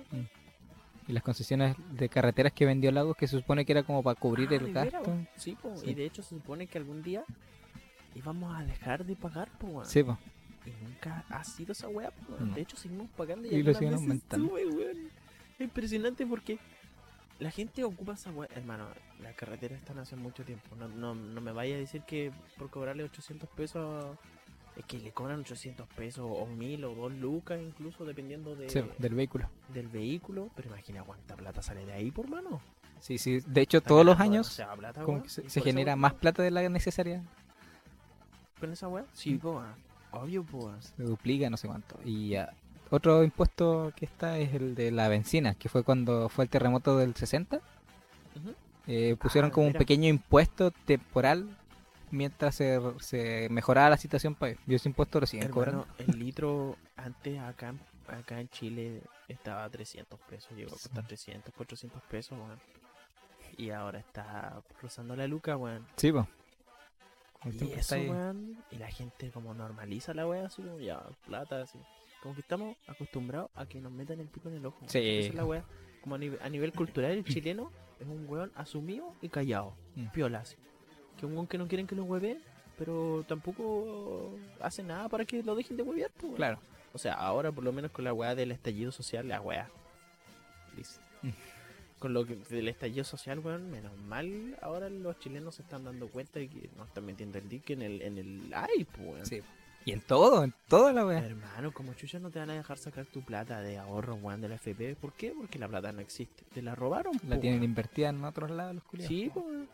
Y 1.08 1.14
las 1.14 1.24
concesiones 1.24 1.76
de 1.92 2.10
carreteras 2.10 2.54
que 2.54 2.66
vendió 2.66 2.92
Lagos 2.92 3.16
que 3.18 3.28
se 3.28 3.38
supone 3.38 3.66
que 3.66 3.72
era 3.74 3.84
como 3.84 4.02
para 4.04 4.20
cubrir 4.20 4.50
Ah, 4.52 4.56
el 4.56 4.66
¿de 4.66 4.72
veras, 4.74 4.92
gasto. 4.94 5.14
Sí, 5.36 5.58
po, 5.62 5.76
Sí. 5.78 5.90
y 5.92 5.94
de 5.94 6.06
hecho 6.06 6.22
se 6.24 6.30
supone 6.30 6.68
que 6.68 6.78
algún 6.78 7.02
día 7.04 7.24
íbamos 8.16 8.56
a 8.56 8.64
dejar 8.64 9.06
de 9.06 9.16
pagar, 9.16 9.50
po. 9.58 9.84
Sí, 9.86 10.04
pues. 10.04 10.18
Y 10.66 10.72
nunca 10.84 11.26
ha 11.30 11.44
sido 11.44 11.74
esa 11.74 11.90
weá, 11.90 12.12
po. 12.12 12.38
No. 12.40 12.54
De 12.54 12.62
hecho 12.62 12.78
seguimos 12.78 13.10
pagando 13.18 13.48
y, 13.48 13.52
Y 13.56 13.64
lo 13.64 13.74
siguen 13.74 13.92
veces 13.92 14.02
aumentando. 14.04 14.48
sube, 14.50 14.66
weón. 14.66 14.98
Es 15.56 15.62
impresionante 15.62 16.26
porque 16.26 16.58
la 17.40 17.52
gente 17.52 17.84
ocupa 17.84 18.14
esa 18.14 18.32
weá. 18.32 18.48
Hermano, 18.56 18.88
las 19.22 19.36
carreteras 19.36 19.80
están 19.80 19.98
hace 20.00 20.16
mucho 20.16 20.44
tiempo. 20.46 20.76
No, 20.78 20.88
no, 20.88 21.16
no 21.16 21.42
me 21.42 21.52
vaya 21.52 21.76
a 21.76 21.80
decir 21.80 22.02
que 22.04 22.32
por 22.58 22.70
cobrarle 22.70 23.04
800 23.04 23.50
pesos 23.50 24.18
es 24.78 24.86
que 24.86 24.98
le 25.00 25.12
cobran 25.12 25.41
800 25.41 25.88
pesos 25.90 26.26
o 26.28 26.45
1000 26.48 26.84
o 26.86 26.95
2 26.95 27.14
lucas 27.14 27.60
incluso 27.62 28.06
dependiendo 28.06 28.56
de, 28.56 28.70
Sí, 28.70 28.82
del 28.98 29.14
vehículo. 29.14 29.50
del 29.74 29.88
vehículo. 29.88 30.50
Pero 30.56 30.70
imagina 30.70 31.04
cuánta 31.04 31.36
plata 31.36 31.62
sale 31.62 31.86
de 31.86 31.94
ahí 31.94 32.12
por 32.12 32.28
mano. 32.30 32.60
Sí, 33.00 33.18
sí. 33.18 33.41
De 33.45 33.62
hecho, 33.62 33.78
Está 33.80 33.90
todos 33.90 34.06
los 34.06 34.20
años 34.20 34.48
demasiada 34.48 34.76
plata, 34.76 35.02
como 35.04 35.18
weón. 35.20 35.24
que 35.24 35.50
se, 35.50 35.62
genera 35.62 35.95
más 35.95 36.14
plata 36.14 36.41
de 36.41 36.52
la 36.52 36.68
necesaria. 36.70 37.22
¿Con 38.60 38.72
esa 38.72 38.88
weá? 38.88 39.06
Sí, 39.14 39.36
po, 39.36 39.58
weón. 39.58 39.74
Obvio, 40.12 40.45
weón. 40.52 40.82
Se 40.82 41.04
duplica, 41.04 41.50
no 41.50 41.58
sé 41.58 41.68
cuánto. 41.68 42.00
Y 42.06 42.36
ah, 42.36 42.54
otro 42.90 43.24
impuesto 43.24 43.91
que 43.95 44.06
está 44.06 44.38
es 44.38 44.54
el 44.54 44.74
de 44.76 44.91
la 44.91 45.08
benzina, 45.10 45.54
que 45.56 45.68
fue 45.70 45.84
cuando 45.84 46.30
fue 46.30 46.45
el 46.45 46.50
terremoto 46.50 46.98
del 46.98 47.14
60. 47.16 47.58
Ujú. 47.58 48.54
Eh, 48.88 49.16
pusieron 49.20 49.50
Ah, 49.52 49.54
como 49.54 49.68
un 49.68 49.74
pequeño 49.74 50.08
impuesto 50.10 50.72
temporal 50.72 51.50
mientras 52.14 52.56
se, 52.56 52.80
se 52.99 53.48
mejoraba 53.49 53.90
la 53.90 53.98
situación 53.98 54.35
país. 54.35 54.57
Y 54.68 54.76
ese 54.76 54.88
impuesto 54.90 55.19
lo 55.19 55.26
siguen 55.26 55.49
cobrando. 55.49 55.88
el 55.98 56.07
litro 56.19 56.77
antes 56.95 57.40
acá, 57.40 57.69
en- 57.69 57.80
acá 58.15 58.40
en 58.40 58.48
Chile 58.49 59.02
estaba 59.27 59.64
a 59.64 59.69
300 59.69 60.19
pesos, 60.22 60.52
llegó 60.56 60.69
a 60.69 60.73
costar 60.73 61.06
300, 61.07 61.53
400 61.53 62.02
pesos, 62.03 62.38
weón. 62.38 62.60
Y 63.57 63.69
ahora 63.72 63.99
está 63.99 64.61
rozando 64.81 65.15
la 65.15 65.27
luca, 65.27 65.57
weón. 65.57 65.85
Sí, 65.98 66.11
pues. 66.11 66.26
Y 67.52 67.72
eso, 67.73 67.95
weón, 67.95 68.64
y 68.72 68.77
la 68.77 68.88
gente 68.90 69.30
como 69.31 69.53
normaliza 69.53 70.14
la 70.14 70.26
weá, 70.26 70.45
así 70.45 70.61
como 70.61 70.80
ya, 70.80 71.03
plata, 71.26 71.61
así. 71.64 71.77
Como 72.22 72.35
que 72.35 72.41
estamos 72.41 72.77
acostumbrados 72.88 73.52
a 73.56 73.65
que 73.65 73.81
nos 73.81 73.91
metan 73.91 74.19
el 74.22 74.27
pico 74.27 74.48
en 74.49 74.56
el 74.56 74.65
ojo. 74.65 74.80
Sí. 74.88 74.99
Esa 74.99 75.30
es 75.30 75.35
la 75.35 75.45
weá. 75.45 75.65
Como 76.02 76.15
a, 76.15 76.18
nive- 76.19 76.40
a 76.41 76.48
nivel 76.49 76.72
cultural, 76.72 77.11
el 77.11 77.26
chileno 77.26 77.69
es 77.99 78.07
un 78.07 78.26
weón 78.30 78.52
asumido 78.56 79.14
y 79.22 79.27
callado. 79.30 79.76
Mm. 79.95 80.07
Piola, 80.07 80.40
así. 80.40 80.56
Que 81.24 81.28
un 81.28 81.36
weón 81.36 81.48
que 81.48 81.58
no 81.58 81.70
quieren 81.70 81.88
que 81.88 81.95
lo 81.95 82.04
hueve, 82.04 82.38
pero 82.78 83.24
tampoco 83.26 84.38
hace 84.60 84.84
nada 84.84 85.08
para 85.08 85.24
que 85.24 85.41
lo 85.41 85.56
dejen 85.56 85.78
de 85.78 85.84
huevear, 85.84 86.12
pues. 86.20 86.34
Claro. 86.36 86.60
O 86.91 86.98
sea, 86.98 87.14
ahora 87.14 87.50
por 87.50 87.64
lo 87.64 87.72
menos 87.72 87.91
con 87.91 88.04
la 88.04 88.12
weá 88.12 88.36
del 88.36 88.52
estallido 88.52 88.91
social, 88.91 89.26
la 89.30 89.40
weá. 89.40 89.70
Mm. 91.22 91.30
Con 91.98 92.14
lo 92.14 92.26
que 92.26 92.36
del 92.36 92.68
estallido 92.68 93.06
social, 93.06 93.40
weón, 93.40 93.72
menos 93.72 93.95
mal, 94.00 94.58
ahora 94.62 94.90
los 94.90 95.18
chilenos 95.20 95.56
se 95.56 95.62
están 95.62 95.86
dando 95.86 96.10
cuenta 96.10 96.40
de 96.40 96.50
que 96.50 96.70
no 96.76 96.84
están 96.84 97.06
metiendo 97.06 97.38
el 97.38 97.48
dick 97.48 97.70
en 97.70 97.84
el, 97.84 98.02
en 98.02 98.18
el 98.18 98.54
ay, 98.54 98.84
pues, 98.84 99.08
weón. 99.08 99.26
Sí. 99.26 99.40
Y 99.86 99.94
en 99.94 100.02
todo, 100.02 100.44
en 100.44 100.54
toda 100.68 100.91
la 100.91 101.06
wea. 101.06 101.20
Hermano, 101.26 101.72
como 101.72 101.94
chucha 101.94 102.20
no 102.20 102.32
te 102.32 102.40
van 102.40 102.50
a 102.50 102.56
dejar 102.56 102.78
sacar 102.78 103.06
tu 103.06 103.22
plata 103.22 103.62
de 103.62 103.78
ahorro, 103.78 104.16
weón, 104.16 104.41
de 104.41 104.50
la 104.50 104.56
FP. 104.56 104.98
¿Por 104.98 105.14
qué? 105.14 105.32
Porque 105.32 105.58
la 105.58 105.70
plata 105.70 105.94
no 105.94 106.02
existe. 106.02 106.44
Te 106.54 106.62
la 106.62 106.76
robaron, 106.76 107.14
La 107.30 107.36
po, 107.36 107.41
tienen 107.41 107.62
weón. 107.62 107.70
invertida 107.70 108.10
en 108.10 108.26
otros 108.26 108.52
lados 108.52 108.76
los 108.76 108.84
culiados. 108.84 109.08
Sí, 109.08 109.32
po, 109.34 109.40
weón. 109.40 109.70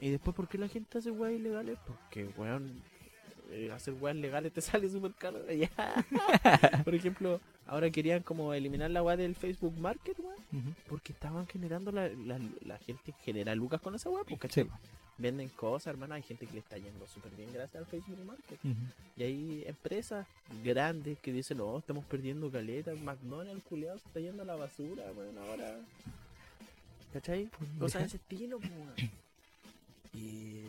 Y 0.00 0.10
después, 0.10 0.34
¿por 0.34 0.48
qué 0.48 0.58
la 0.58 0.68
gente 0.68 0.98
hace 0.98 1.10
weá 1.10 1.30
ilegales? 1.32 1.78
Porque, 1.86 2.26
weón, 2.36 2.80
eh, 3.50 3.70
hacer 3.72 3.94
weas 3.94 4.16
legales 4.16 4.52
te 4.52 4.60
sale 4.62 4.88
súper 4.88 5.12
caro. 5.14 5.40
Por 6.84 6.94
ejemplo, 6.94 7.40
ahora 7.66 7.90
querían 7.90 8.22
como 8.22 8.54
eliminar 8.54 8.90
la 8.90 9.02
wea 9.02 9.16
del 9.16 9.34
Facebook 9.34 9.78
Market, 9.78 10.18
weón. 10.18 10.74
Porque 10.88 11.12
estaban 11.12 11.46
generando 11.46 11.92
la, 11.92 12.08
la, 12.08 12.40
la 12.64 12.78
gente 12.78 13.12
genera 13.24 13.54
lucas 13.54 13.80
con 13.80 13.94
esa 13.94 14.08
wea, 14.10 14.24
porque 14.24 14.48
Sí. 14.48 14.66
venden 15.18 15.48
cosas, 15.50 15.88
hermano. 15.88 16.14
Hay 16.14 16.22
gente 16.22 16.46
que 16.46 16.54
le 16.54 16.60
está 16.60 16.78
yendo 16.78 17.06
súper 17.06 17.32
bien 17.36 17.52
gracias 17.52 17.76
al 17.82 17.86
Facebook 17.86 18.24
Market. 18.24 18.58
Y 19.16 19.22
hay 19.22 19.64
empresas 19.66 20.26
grandes 20.64 21.18
que 21.18 21.32
dicen, 21.32 21.58
no, 21.58 21.78
estamos 21.78 22.04
perdiendo 22.06 22.50
caletas, 22.50 22.98
McDonald's, 23.00 23.62
culiado, 23.64 23.98
se 23.98 24.06
está 24.06 24.20
yendo 24.20 24.42
a 24.44 24.46
la 24.46 24.56
basura, 24.56 25.10
bueno, 25.14 25.40
ahora... 25.42 25.78
¿Cachai? 27.12 27.50
Cosas 27.78 28.02
de 28.02 28.06
ese 28.06 28.16
estilo, 28.18 28.58
pues, 28.60 28.70
weón. 28.70 28.94
Y, 30.20 30.62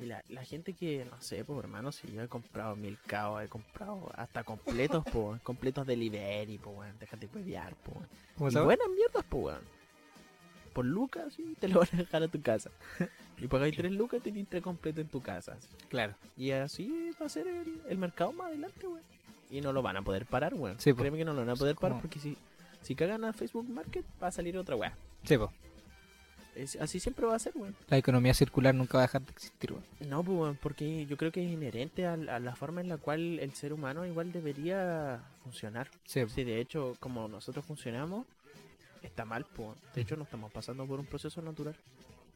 y 0.00 0.06
la, 0.06 0.22
la 0.28 0.44
gente 0.44 0.72
que, 0.72 1.04
no 1.04 1.20
sé, 1.20 1.44
pues, 1.44 1.58
hermano, 1.58 1.92
si 1.92 2.10
yo 2.12 2.22
he 2.22 2.28
comprado 2.28 2.76
mil 2.76 2.98
caos, 3.06 3.42
he 3.42 3.48
comprado 3.48 4.10
hasta 4.14 4.44
completos, 4.44 5.04
pues, 5.12 5.40
completos 5.42 5.86
delivery, 5.86 6.58
pues, 6.58 6.76
weón, 6.76 6.98
déjate 6.98 7.28
huevear, 7.34 7.74
pues, 7.76 8.54
buenas 8.54 8.88
mierdas, 8.94 9.24
pues, 9.28 9.44
weón. 9.44 9.74
Por 10.72 10.84
lucas, 10.84 11.32
sí, 11.34 11.56
te 11.60 11.68
lo 11.68 11.80
van 11.80 11.88
a 11.92 11.96
dejar 11.98 12.22
a 12.22 12.28
tu 12.28 12.40
casa. 12.40 12.70
Y 13.36 13.48
pagáis 13.48 13.76
tres 13.76 13.90
lucas, 13.90 14.22
tenés 14.22 14.46
tres 14.48 14.62
completos 14.62 15.00
en 15.00 15.08
tu 15.08 15.20
casa. 15.20 15.54
así. 15.54 15.66
Claro. 15.88 16.14
Y 16.36 16.52
así 16.52 17.10
va 17.20 17.26
a 17.26 17.28
ser 17.28 17.48
el, 17.48 17.82
el 17.88 17.98
mercado 17.98 18.32
más 18.32 18.46
adelante, 18.46 18.86
weón. 18.86 19.02
Y 19.50 19.60
no 19.60 19.72
lo 19.72 19.82
van 19.82 19.96
a 19.96 20.02
poder 20.02 20.24
parar, 20.24 20.54
weón. 20.54 20.78
Sí. 20.78 20.94
Créeme 20.94 21.18
que 21.18 21.24
no 21.24 21.32
lo 21.32 21.40
van 21.40 21.50
a 21.50 21.56
poder 21.56 21.74
parar 21.74 22.00
porque 22.00 22.20
si, 22.20 22.36
si 22.82 22.94
cagan 22.94 23.24
a 23.24 23.32
Facebook 23.32 23.68
Market 23.68 24.04
va 24.22 24.28
a 24.28 24.30
salir 24.30 24.56
otra 24.56 24.76
weá. 24.76 24.96
Sí, 25.24 25.36
po. 25.36 25.52
Es- 26.54 26.76
así 26.76 27.00
siempre 27.00 27.26
va 27.26 27.34
a 27.34 27.38
ser, 27.38 27.52
weón. 27.56 27.74
La 27.88 27.96
economía 27.98 28.32
circular 28.34 28.74
nunca 28.74 28.98
va 28.98 29.04
a 29.04 29.06
dejar 29.06 29.22
de 29.22 29.30
existir, 29.32 29.72
weón. 29.72 29.84
No, 30.08 30.22
pues, 30.22 30.38
weón, 30.38 30.58
porque 30.62 31.04
yo 31.06 31.16
creo 31.16 31.32
que 31.32 31.44
es 31.44 31.50
inherente 31.50 32.06
a, 32.06 32.12
a 32.14 32.38
la 32.38 32.54
forma 32.56 32.80
en 32.80 32.88
la 32.88 32.96
cual 32.98 33.38
el 33.40 33.54
ser 33.54 33.72
humano 33.72 34.06
igual 34.06 34.32
debería 34.32 35.20
funcionar. 35.42 35.88
Sí. 36.04 36.22
Si 36.28 36.44
de 36.44 36.60
hecho, 36.60 36.96
como 37.00 37.26
nosotros 37.28 37.64
funcionamos, 37.64 38.26
está 39.02 39.24
mal, 39.24 39.44
pues. 39.54 39.70
De 39.94 40.02
hecho, 40.02 40.16
no 40.16 40.22
estamos 40.24 40.52
pasando 40.52 40.86
por 40.86 41.00
un 41.00 41.06
proceso 41.06 41.42
natural. 41.42 41.74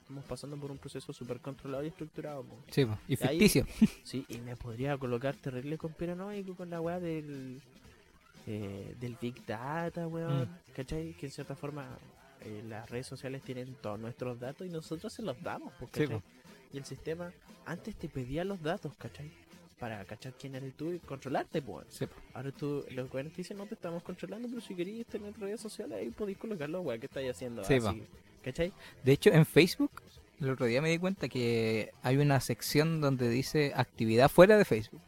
Estamos 0.03 0.25
pasando 0.25 0.57
por 0.57 0.71
un 0.71 0.79
proceso 0.79 1.13
súper 1.13 1.39
controlado 1.39 1.85
y 1.85 1.89
estructurado, 1.89 2.43
po. 2.43 2.57
Sí, 2.71 2.87
po. 2.87 2.99
Y 3.09 3.13
Ahí- 3.25 3.39
ficticio. 3.39 3.67
Sí, 4.05 4.25
y 4.29 4.39
me 4.39 4.57
podría 4.57 4.97
colocar 4.97 5.37
terrible 5.37 5.77
conspiranoico 5.77 6.55
con 6.55 6.71
la 6.71 6.81
weá 6.81 6.99
del, 6.99 7.61
eh, 8.47 8.95
del 8.99 9.17
Big 9.21 9.45
Data, 9.45 10.07
weón. 10.09 10.43
Mm. 10.45 10.73
¿Cachai? 10.75 11.13
Que 11.13 11.27
en 11.27 11.33
cierta 11.33 11.55
forma 11.55 11.87
eh, 12.43 12.63
las 12.69 12.89
redes 12.91 13.07
sociales 13.07 13.43
tienen 13.43 13.75
todos 13.81 13.99
nuestros 13.99 14.39
datos 14.39 14.67
y 14.67 14.71
nosotros 14.71 15.13
se 15.13 15.23
los 15.23 15.41
damos, 15.43 15.73
pues, 15.79 15.91
Sí, 15.95 16.01
¿cachai? 16.03 16.17
po. 16.19 16.23
Y 16.73 16.79
el 16.79 16.85
sistema 16.85 17.33
antes 17.67 17.97
te 17.97 18.09
pedía 18.09 18.45
los 18.45 18.63
datos, 18.63 18.93
¿cachai? 18.99 19.31
Para 19.79 20.05
cachar 20.05 20.35
quién 20.35 20.55
eres 20.55 20.75
tú 20.75 20.93
y 20.93 20.99
controlarte, 20.99 21.63
pues. 21.63 21.87
Sí. 21.89 22.07
Ahora 22.35 22.51
tú, 22.53 22.85
los 22.91 23.13
weones 23.13 23.33
te 23.33 23.39
dicen, 23.39 23.57
no 23.57 23.67
te 23.67 23.75
estamos 23.75 24.03
controlando, 24.03 24.49
pero 24.49 24.61
si 24.61 24.75
queréis 24.75 25.07
tener 25.07 25.39
redes 25.39 25.61
sociales, 25.61 25.99
ahí 25.99 26.11
podéis 26.11 26.39
colocar 26.39 26.69
los 26.69 26.85
que 26.99 27.07
estáis 27.07 27.31
haciendo. 27.31 27.65
Sí, 27.65 27.75
así, 27.75 28.03
¿Cachai? 28.43 28.73
De 29.05 29.13
hecho, 29.13 29.31
en 29.31 29.45
Facebook, 29.47 29.91
el 30.41 30.51
otro 30.51 30.67
día 30.67 30.83
me 30.83 30.91
di 30.91 30.99
cuenta 30.99 31.29
que 31.29 31.93
hay 32.03 32.17
una 32.17 32.41
sección 32.41 33.01
donde 33.01 33.29
dice 33.29 33.73
actividad 33.75 34.29
fuera 34.29 34.57
de 34.57 34.65
Facebook. 34.65 35.01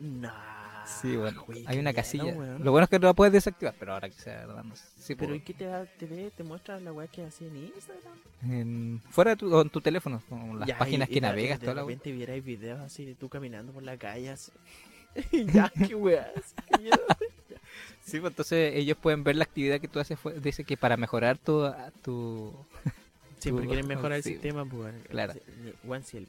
Nah. 0.00 0.55
Sí, 0.86 1.16
bueno, 1.16 1.42
güey, 1.44 1.64
hay 1.66 1.78
una 1.78 1.92
casilla. 1.92 2.32
Lo 2.58 2.70
bueno 2.70 2.84
es 2.84 2.90
que 2.90 2.98
no 2.98 3.08
la 3.08 3.14
puedes 3.14 3.32
desactivar, 3.32 3.74
pero 3.78 3.92
ahora 3.94 4.08
que 4.08 4.14
sea 4.14 4.46
verdad, 4.46 4.62
no 4.64 4.76
sé. 4.76 4.84
Sí, 4.98 5.14
Pero 5.16 5.30
po. 5.30 5.34
¿y 5.36 5.40
qué 5.40 5.52
te, 5.54 5.64
da- 5.66 5.84
te 5.84 6.06
ve? 6.06 6.30
¿Te 6.36 6.44
muestra 6.44 6.78
la 6.80 6.92
weá 6.92 7.08
que 7.08 7.24
hacía 7.24 7.48
en 7.48 7.56
Instagram? 7.56 8.14
En- 8.42 9.02
fuera 9.10 9.32
de 9.32 9.36
tu, 9.36 9.52
o 9.54 9.62
en 9.62 9.70
tu 9.70 9.80
teléfono, 9.80 10.22
con 10.28 10.58
las 10.60 10.68
Ya, 10.68 10.78
páginas 10.78 11.08
y- 11.08 11.14
que 11.14 11.20
de- 11.20 11.26
navegas, 11.26 11.58
de 11.60 11.64
toda 11.64 11.74
la 11.74 11.84
wea. 11.84 11.94
repente 11.96 12.12
vierais 12.12 12.44
videos 12.44 12.80
así 12.80 13.04
de 13.04 13.14
tú 13.14 13.28
caminando 13.28 13.72
por 13.72 13.82
la 13.82 13.96
calle 13.96 14.30
así. 14.30 14.52
ya, 15.32 15.72
qué 15.88 15.94
weá. 15.94 16.30
así, 16.36 16.54
qué 16.70 16.78
miedo. 16.82 16.96
Sí, 18.04 18.20
pues 18.20 18.30
entonces 18.30 18.74
ellos 18.76 18.96
pueden 18.96 19.24
ver 19.24 19.34
la 19.34 19.42
actividad 19.42 19.80
que 19.80 19.88
tú 19.88 19.98
haces. 19.98 20.16
fue- 20.18 20.38
Dice 20.38 20.62
que 20.62 20.76
para 20.76 20.96
mejorar 20.96 21.36
tu, 21.38 21.68
tu 22.02 22.54
Siempre 23.40 23.66
quieren 23.66 23.86
mejorar 23.88 24.18
el 24.18 24.22
sí, 24.22 24.30
sistema, 24.34 24.64
pues. 24.64 24.94
claro. 25.08 25.34
Weón, 25.84 26.04
si 26.04 26.18
el- 26.18 26.28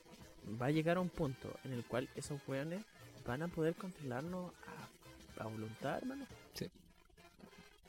va 0.59 0.65
a 0.67 0.71
llegar 0.71 0.97
a 0.97 1.01
un 1.01 1.09
punto 1.09 1.53
en 1.63 1.73
el 1.73 1.83
cual 1.85 2.09
esos 2.15 2.39
weones 2.47 2.81
van 3.27 3.43
a 3.43 3.47
poder 3.47 3.75
controlarnos 3.75 4.51
a, 5.37 5.43
a 5.43 5.47
voluntad, 5.47 5.97
hermano. 5.97 6.25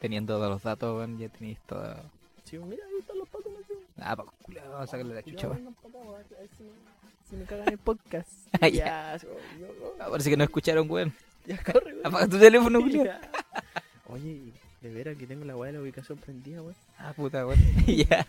teniendo 0.00 0.36
todos 0.36 0.50
los 0.50 0.62
datos, 0.62 0.96
weón, 0.96 1.18
ya 1.18 1.28
tenéis 1.28 1.58
todo. 1.66 1.96
Si 2.44 2.56
mira, 2.58 2.84
ahí 2.86 2.98
están 3.00 3.18
los 3.18 3.28
patos, 3.28 3.52
macho. 3.52 3.74
Ah, 3.98 4.16
pa, 4.16 4.24
culiao, 4.42 4.70
vamos 4.70 4.84
a 4.88 4.90
sacarle 4.90 5.14
la 5.14 5.22
chucha, 5.22 5.42
Ya, 5.42 5.48
weón. 5.48 5.76
si 7.28 7.36
me, 7.36 7.44
cagan 7.44 7.68
el 7.68 7.78
podcast. 7.78 8.28
Ah, 8.60 8.68
ya, 8.68 9.16
yo- 9.18 9.28
yo- 9.60 9.94
Ah, 10.00 10.08
parece 10.10 10.30
que 10.30 10.36
no 10.36 10.44
escucharon, 10.44 10.90
weón. 10.90 11.12
ya 11.46 11.62
corre, 11.62 11.92
weón. 11.94 12.06
Apaga 12.06 12.28
tu 12.28 12.38
teléfono, 12.38 12.80
culiao. 12.80 13.04
Ya. 13.06 13.20
Oye, 14.08 14.52
de 14.80 14.88
veras 14.90 15.16
que 15.18 15.26
tengo 15.26 15.44
la 15.44 15.54
weá 15.56 15.70
de 15.72 15.78
la 15.78 15.82
ubicación 15.82 16.16
prendida, 16.18 16.62
weón. 16.62 16.76
Ah, 16.98 17.12
puta, 17.14 17.46
weón. 17.46 17.58
ya. 17.86 18.24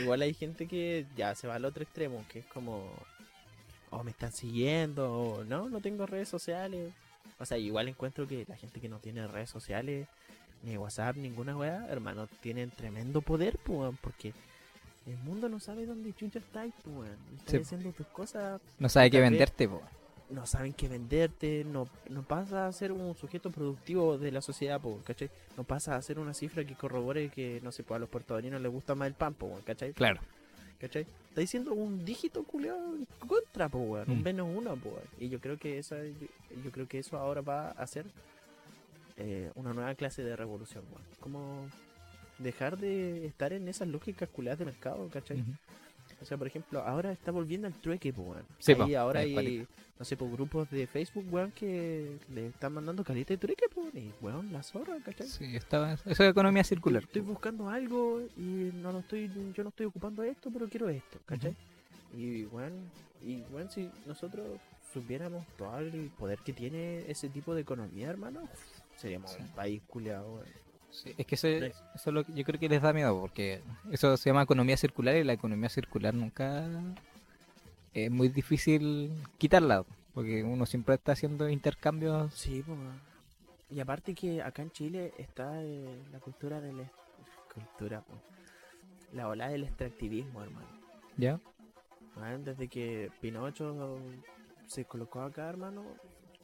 Igual 0.00 0.22
hay 0.22 0.34
gente 0.34 0.66
que 0.66 1.06
ya 1.16 1.34
se 1.34 1.46
va 1.46 1.56
al 1.56 1.64
otro 1.64 1.82
extremo, 1.82 2.24
que 2.32 2.40
es 2.40 2.46
como, 2.46 2.90
oh, 3.90 4.02
me 4.04 4.10
están 4.12 4.32
siguiendo, 4.32 5.12
o 5.12 5.44
no, 5.44 5.68
no 5.68 5.80
tengo 5.80 6.06
redes 6.06 6.28
sociales. 6.28 6.92
O 7.38 7.44
sea, 7.46 7.58
igual 7.58 7.88
encuentro 7.88 8.26
que 8.28 8.44
la 8.48 8.56
gente 8.56 8.80
que 8.80 8.88
no 8.88 8.98
tiene 8.98 9.26
redes 9.26 9.50
sociales, 9.50 10.06
ni 10.62 10.76
WhatsApp, 10.76 11.16
ninguna 11.16 11.56
wea, 11.56 11.86
hermano, 11.88 12.26
tienen 12.40 12.70
tremendo 12.70 13.22
poder, 13.22 13.58
pues, 13.64 13.94
porque 14.02 14.32
el 15.06 15.16
mundo 15.18 15.48
no 15.48 15.58
sabe 15.58 15.86
dónde 15.86 16.12
chucha 16.14 16.38
estáis, 16.38 16.74
pues. 16.84 17.10
Estás 17.38 17.50
Sí. 17.50 17.56
haciendo 17.58 17.92
tus 17.92 18.06
cosas, 18.08 18.60
No 18.78 18.88
sabe 18.88 19.10
qué 19.10 19.20
venderte, 19.20 19.68
po. 19.68 19.80
no 20.28 20.46
saben 20.46 20.72
qué 20.74 20.86
venderte, 20.86 21.64
no, 21.64 21.88
no 22.08 22.22
pasa 22.22 22.66
a 22.66 22.72
ser 22.72 22.92
un 22.92 23.16
sujeto 23.16 23.50
productivo 23.50 24.16
de 24.18 24.30
la 24.30 24.40
sociedad, 24.42 24.80
po, 24.80 25.00
¿cachai? 25.04 25.30
No 25.56 25.64
pasa 25.64 25.96
a 25.96 26.02
ser 26.02 26.18
una 26.18 26.34
cifra 26.34 26.64
que 26.64 26.74
corrobore 26.74 27.30
que, 27.30 27.60
no 27.64 27.72
sé, 27.72 27.82
pues 27.82 27.96
a 27.96 27.98
los 28.00 28.08
puertorriqueños 28.10 28.60
les 28.60 28.70
gusta 28.70 28.94
más 28.94 29.08
el 29.08 29.14
pan, 29.14 29.34
weón, 29.40 29.62
¿cachai? 29.62 29.92
Claro. 29.94 30.20
¿Cachai? 30.80 31.06
Está 31.28 31.40
diciendo 31.42 31.72
un 31.74 32.04
dígito 32.04 32.42
culiado 32.44 32.78
en 32.96 33.06
contra, 33.28 33.68
po, 33.68 33.78
weón. 33.78 34.10
Un 34.10 34.20
Mm. 34.20 34.22
menos 34.22 34.48
uno, 34.54 34.76
po, 34.76 34.88
weón. 34.90 35.02
Y 35.18 35.28
yo 35.28 35.38
creo 35.40 35.58
que 35.58 35.78
esa, 35.78 36.02
yo, 36.04 36.26
yo 36.64 36.70
creo 36.72 36.88
que 36.88 36.98
eso 36.98 37.18
ahora 37.18 37.40
va 37.42 37.70
a 37.72 37.86
ser 37.86 38.06
eh, 39.16 39.50
una 39.54 39.74
nueva 39.74 39.94
clase 39.94 40.22
de 40.24 40.34
revolución, 40.36 40.82
weón. 40.90 41.04
Como 41.20 41.68
dejar 42.38 42.78
de 42.78 43.26
estar 43.26 43.52
en 43.52 43.68
esas 43.68 43.88
lógicas 43.88 44.28
culiadas 44.30 44.58
de 44.58 44.64
mercado, 44.64 45.08
¿cachai? 45.12 45.44
O 46.20 46.24
sea, 46.24 46.36
por 46.36 46.46
ejemplo, 46.46 46.80
ahora 46.82 47.12
está 47.12 47.30
volviendo 47.32 47.66
al 47.66 47.74
trueque, 47.74 48.12
po, 48.12 48.22
weón. 48.22 48.44
Sí, 48.58 48.72
Ahí 48.72 48.92
po, 48.92 48.98
ahora 48.98 49.20
hay, 49.20 49.66
no 49.98 50.04
sé, 50.04 50.16
por 50.16 50.30
grupos 50.30 50.70
de 50.70 50.86
Facebook, 50.86 51.24
weón, 51.32 51.50
que 51.52 52.18
le 52.34 52.48
están 52.48 52.74
mandando 52.74 53.02
caleta 53.02 53.32
de 53.32 53.38
trueque, 53.38 53.66
po, 53.74 53.88
y 53.94 54.12
weón, 54.20 54.52
la 54.52 54.62
zorra, 54.62 54.98
¿cachai? 55.04 55.26
Sí, 55.28 55.56
estaba, 55.56 55.94
eso 55.94 56.08
es 56.10 56.20
economía 56.20 56.62
circular. 56.64 57.02
Estoy 57.04 57.22
buscando 57.22 57.68
algo 57.70 58.20
y 58.36 58.70
no 58.74 58.92
lo 58.92 58.98
estoy, 59.00 59.30
yo 59.54 59.62
no 59.62 59.70
estoy 59.70 59.86
ocupando 59.86 60.22
esto, 60.22 60.50
pero 60.52 60.68
quiero 60.68 60.88
esto, 60.90 61.18
¿cachai? 61.24 61.56
Y 62.14 62.44
bueno, 62.44 62.76
y 63.22 63.40
bueno, 63.50 63.70
si 63.70 63.88
nosotros 64.06 64.46
supiéramos 64.92 65.46
todo 65.56 65.78
el 65.78 66.10
poder 66.18 66.40
que 66.40 66.52
tiene 66.52 67.04
ese 67.10 67.28
tipo 67.28 67.54
de 67.54 67.62
economía, 67.62 68.08
hermano, 68.10 68.40
seríamos 68.96 69.30
Sí. 69.32 69.40
un 69.40 69.48
país 69.48 69.80
culiado, 69.86 70.34
weón. 70.34 70.46
Sí, 70.90 71.14
es 71.16 71.26
que 71.26 71.34
eso, 71.36 71.48
eso 71.48 71.74
es 71.94 72.06
lo 72.06 72.24
que 72.24 72.32
yo 72.32 72.44
creo 72.44 72.58
que 72.58 72.68
les 72.68 72.82
da 72.82 72.92
miedo, 72.92 73.18
porque 73.20 73.62
eso 73.90 74.16
se 74.16 74.30
llama 74.30 74.42
economía 74.42 74.76
circular 74.76 75.16
y 75.16 75.24
la 75.24 75.32
economía 75.32 75.68
circular 75.68 76.14
nunca 76.14 76.66
es 77.94 78.10
muy 78.10 78.28
difícil 78.28 79.10
quitarla, 79.38 79.84
porque 80.14 80.42
uno 80.44 80.66
siempre 80.66 80.94
está 80.94 81.12
haciendo 81.12 81.48
intercambios. 81.48 82.32
Sí, 82.34 82.62
pues. 82.66 82.78
Y 83.70 83.80
aparte 83.80 84.14
que 84.14 84.42
acá 84.42 84.62
en 84.62 84.72
Chile 84.72 85.12
está 85.16 85.62
eh, 85.62 86.02
la 86.10 86.18
cultura 86.18 86.60
del... 86.60 86.88
Cultura, 87.54 88.00
po. 88.00 88.14
La 89.12 89.28
ola 89.28 89.48
del 89.48 89.64
extractivismo, 89.64 90.42
hermano. 90.42 90.68
¿Ya? 91.16 91.40
Weón, 92.16 92.44
Desde 92.44 92.68
que 92.68 93.10
Pinocho 93.20 93.98
se 94.66 94.84
colocó 94.84 95.20
acá, 95.22 95.48
hermano, 95.48 95.84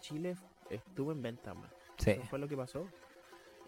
Chile 0.01 0.37
estuvo 0.71 1.13
en 1.13 1.23
venta, 1.23 1.55
man. 1.55 1.71
Sí. 1.99 2.11
Eso 2.11 2.23
fue 2.25 2.39
lo 2.39 2.49
que 2.49 2.57
pasó. 2.57 2.89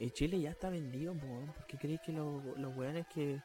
Y 0.01 0.11
Chile 0.11 0.41
ya 0.41 0.51
está 0.51 0.71
vendido, 0.71 1.15
po, 1.15 1.27
weón. 1.27 1.47
¿Por 1.53 1.67
qué 1.67 1.77
creéis 1.77 2.01
que 2.01 2.13
los, 2.13 2.43
los 2.59 2.77
weones 2.77 3.07
que... 3.09 3.41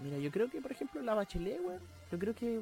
Mira, 0.00 0.18
yo 0.18 0.30
creo 0.30 0.50
que, 0.50 0.60
por 0.60 0.70
ejemplo, 0.72 1.00
la 1.02 1.14
Bachelet, 1.14 1.60
weón, 1.60 1.80
yo 2.12 2.18
creo 2.18 2.34
que 2.34 2.60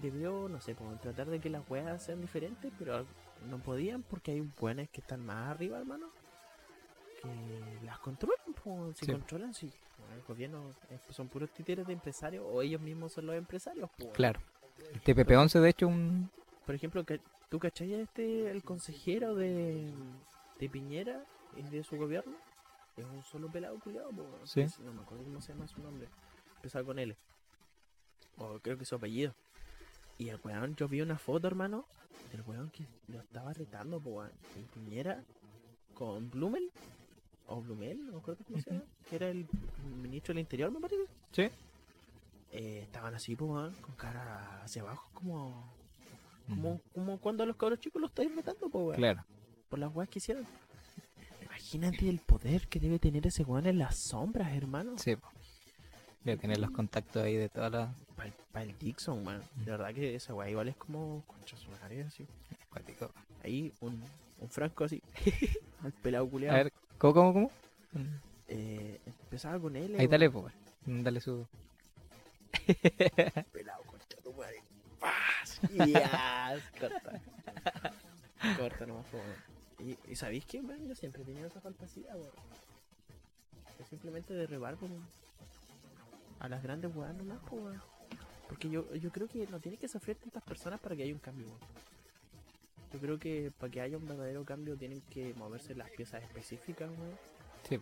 debió, 0.00 0.48
no 0.48 0.60
sé, 0.60 0.74
po, 0.74 0.84
tratar 1.02 1.26
de 1.28 1.40
que 1.40 1.50
las 1.50 1.68
weas 1.68 2.02
sean 2.02 2.20
diferentes, 2.20 2.72
pero 2.78 3.04
no 3.48 3.58
podían 3.58 4.02
porque 4.02 4.30
hay 4.30 4.48
weones 4.60 4.88
que 4.90 5.00
están 5.00 5.26
más 5.26 5.50
arriba, 5.50 5.78
hermano, 5.78 6.08
que 7.20 7.84
las 7.84 7.98
controlan, 7.98 8.38
po, 8.62 8.92
si 8.94 9.06
Sí. 9.06 9.12
controlan, 9.12 9.52
si 9.54 9.66
el 9.66 10.22
gobierno 10.28 10.72
eh, 10.90 10.98
son 11.10 11.28
puros 11.28 11.50
títeres 11.50 11.84
de 11.86 11.92
empresarios 11.94 12.44
o 12.48 12.62
ellos 12.62 12.80
mismos 12.80 13.12
son 13.12 13.26
los 13.26 13.34
empresarios, 13.34 13.90
weón. 13.98 14.12
Claro. 14.14 14.40
El 14.92 15.02
TPP-11, 15.02 15.60
de 15.60 15.68
hecho, 15.68 15.88
un... 15.88 16.30
Por 16.64 16.74
ejemplo, 16.76 17.04
¿tú 17.48 17.58
cachai 17.58 17.92
este, 17.94 18.50
el 18.50 18.62
consejero 18.62 19.34
de, 19.34 19.92
de 20.58 20.68
Piñera 20.68 21.24
y 21.56 21.62
de 21.62 21.82
su 21.84 21.96
gobierno? 21.96 22.36
Es 22.96 23.04
un 23.04 23.22
solo 23.22 23.50
pelado 23.50 23.78
culiado, 23.78 24.10
po, 24.10 24.26
Sí. 24.46 24.64
no 24.84 24.92
me 24.92 25.02
acuerdo 25.02 25.24
cómo 25.24 25.40
se 25.40 25.52
llama 25.52 25.66
su 25.68 25.80
nombre. 25.82 26.08
Empezaba 26.56 26.84
con 26.84 26.98
L. 26.98 27.16
o 28.38 28.58
creo 28.60 28.76
que 28.76 28.84
su 28.84 28.94
apellido. 28.94 29.34
Y 30.18 30.28
el 30.28 30.38
weón, 30.44 30.76
yo 30.76 30.88
vi 30.88 31.00
una 31.02 31.18
foto, 31.18 31.46
hermano, 31.46 31.86
del 32.32 32.42
weón 32.42 32.70
que 32.70 32.86
lo 33.08 33.20
estaba 33.20 33.52
retando, 33.52 34.00
po, 34.00 34.10
weón. 34.10 34.32
En 34.56 34.64
Piñera, 34.66 35.24
con 35.94 36.30
Blumel, 36.30 36.70
o 37.46 37.60
Blumel, 37.62 38.04
no 38.06 38.12
me 38.12 38.18
acuerdo 38.18 38.44
cómo 38.44 38.58
se 38.60 38.70
llama, 38.70 38.84
que 39.08 39.16
era 39.16 39.28
el 39.28 39.46
ministro 40.02 40.32
del 40.34 40.40
Interior, 40.40 40.70
me 40.70 40.80
parece. 40.80 41.04
Sí. 41.32 41.48
Eh, 42.52 42.80
estaban 42.82 43.14
así, 43.14 43.36
po, 43.36 43.46
weón, 43.46 43.74
con 43.76 43.94
cara 43.94 44.62
hacia 44.62 44.82
abajo, 44.82 45.08
como, 45.14 45.72
como, 46.48 46.80
como 46.94 47.18
cuando 47.20 47.42
a 47.42 47.46
los 47.46 47.56
cabros 47.56 47.80
chicos 47.80 48.00
los 48.00 48.10
estáis 48.10 48.34
retando, 48.34 48.68
po, 48.70 48.80
weón 48.84 48.96
Claro. 48.96 49.24
Por 49.68 49.78
las 49.78 49.94
weas 49.94 50.08
que 50.08 50.18
hicieron. 50.18 50.46
Imagínate 51.42 52.08
el 52.08 52.18
poder 52.20 52.68
que 52.68 52.78
debe 52.80 52.98
tener 52.98 53.26
ese 53.26 53.42
weón 53.42 53.66
en 53.66 53.78
las 53.78 53.96
sombras, 53.96 54.54
hermano. 54.54 54.98
Sí. 54.98 55.16
Debe 56.22 56.38
tener 56.38 56.58
los 56.58 56.70
contactos 56.70 57.22
ahí 57.22 57.36
de 57.36 57.48
todas 57.48 57.72
las. 57.72 57.88
Para 58.52 58.64
el 58.64 58.78
Dixon, 58.78 59.22
man. 59.22 59.42
De 59.56 59.70
verdad 59.70 59.94
que 59.94 60.14
esa 60.14 60.34
wea 60.34 60.50
igual 60.50 60.68
es 60.68 60.76
como 60.76 61.22
concha 61.26 61.56
su 61.56 61.68
así. 62.06 62.26
Cuático. 62.70 63.10
Ahí 63.44 63.72
un, 63.80 64.02
un 64.40 64.48
franco 64.48 64.84
así. 64.84 65.02
al 65.84 65.92
pelado 65.92 66.26
A 66.26 66.30
culiado. 66.30 66.56
ver, 66.56 66.72
¿cómo, 66.98 67.14
cómo, 67.14 67.32
cómo? 67.32 67.50
Eh, 68.48 69.00
empezaba 69.06 69.58
con 69.60 69.76
él. 69.76 69.94
Ahí 69.98 70.06
dale, 70.06 70.30
pues. 70.30 70.52
Dale 70.84 71.20
su. 71.20 71.46
Pelado, 73.52 73.82
concha 73.84 74.16
tu 74.22 74.32
madre. 74.32 74.62
¡Paz! 74.98 75.60
Ya, 75.72 76.58
corta. 76.80 77.20
corta 78.56 78.86
nomás, 78.86 79.06
po, 79.06 79.18
weón. 79.18 79.55
Y, 79.78 79.96
y 80.10 80.16
sabéis 80.16 80.44
que, 80.46 80.62
man, 80.62 80.86
yo 80.86 80.94
siempre 80.94 81.22
he 81.22 81.24
tenido 81.24 81.46
esa 81.46 81.60
fantasía, 81.60 82.14
weón. 82.14 82.30
Es 83.78 83.88
simplemente 83.88 84.32
derribar 84.34 84.76
como 84.76 84.96
a 86.40 86.48
las 86.48 86.62
grandes 86.62 86.94
weas 86.94 87.14
nomás, 87.14 87.38
weón. 87.50 87.80
Porque 88.48 88.70
yo, 88.70 88.94
yo 88.94 89.10
creo 89.10 89.28
que 89.28 89.46
no 89.48 89.58
tiene 89.60 89.76
que 89.76 89.88
sufrir 89.88 90.16
tantas 90.16 90.42
personas 90.44 90.80
para 90.80 90.96
que 90.96 91.02
haya 91.02 91.12
un 91.12 91.18
cambio, 91.20 91.46
weón. 91.46 91.58
Yo 92.92 93.00
creo 93.00 93.18
que 93.18 93.52
para 93.58 93.70
que 93.70 93.80
haya 93.80 93.96
un 93.98 94.06
verdadero 94.06 94.44
cambio 94.44 94.76
tienen 94.76 95.00
que 95.10 95.34
moverse 95.34 95.74
las 95.74 95.90
piezas 95.90 96.22
específicas, 96.22 96.88
weón. 96.88 97.18
Sí, 97.68 97.78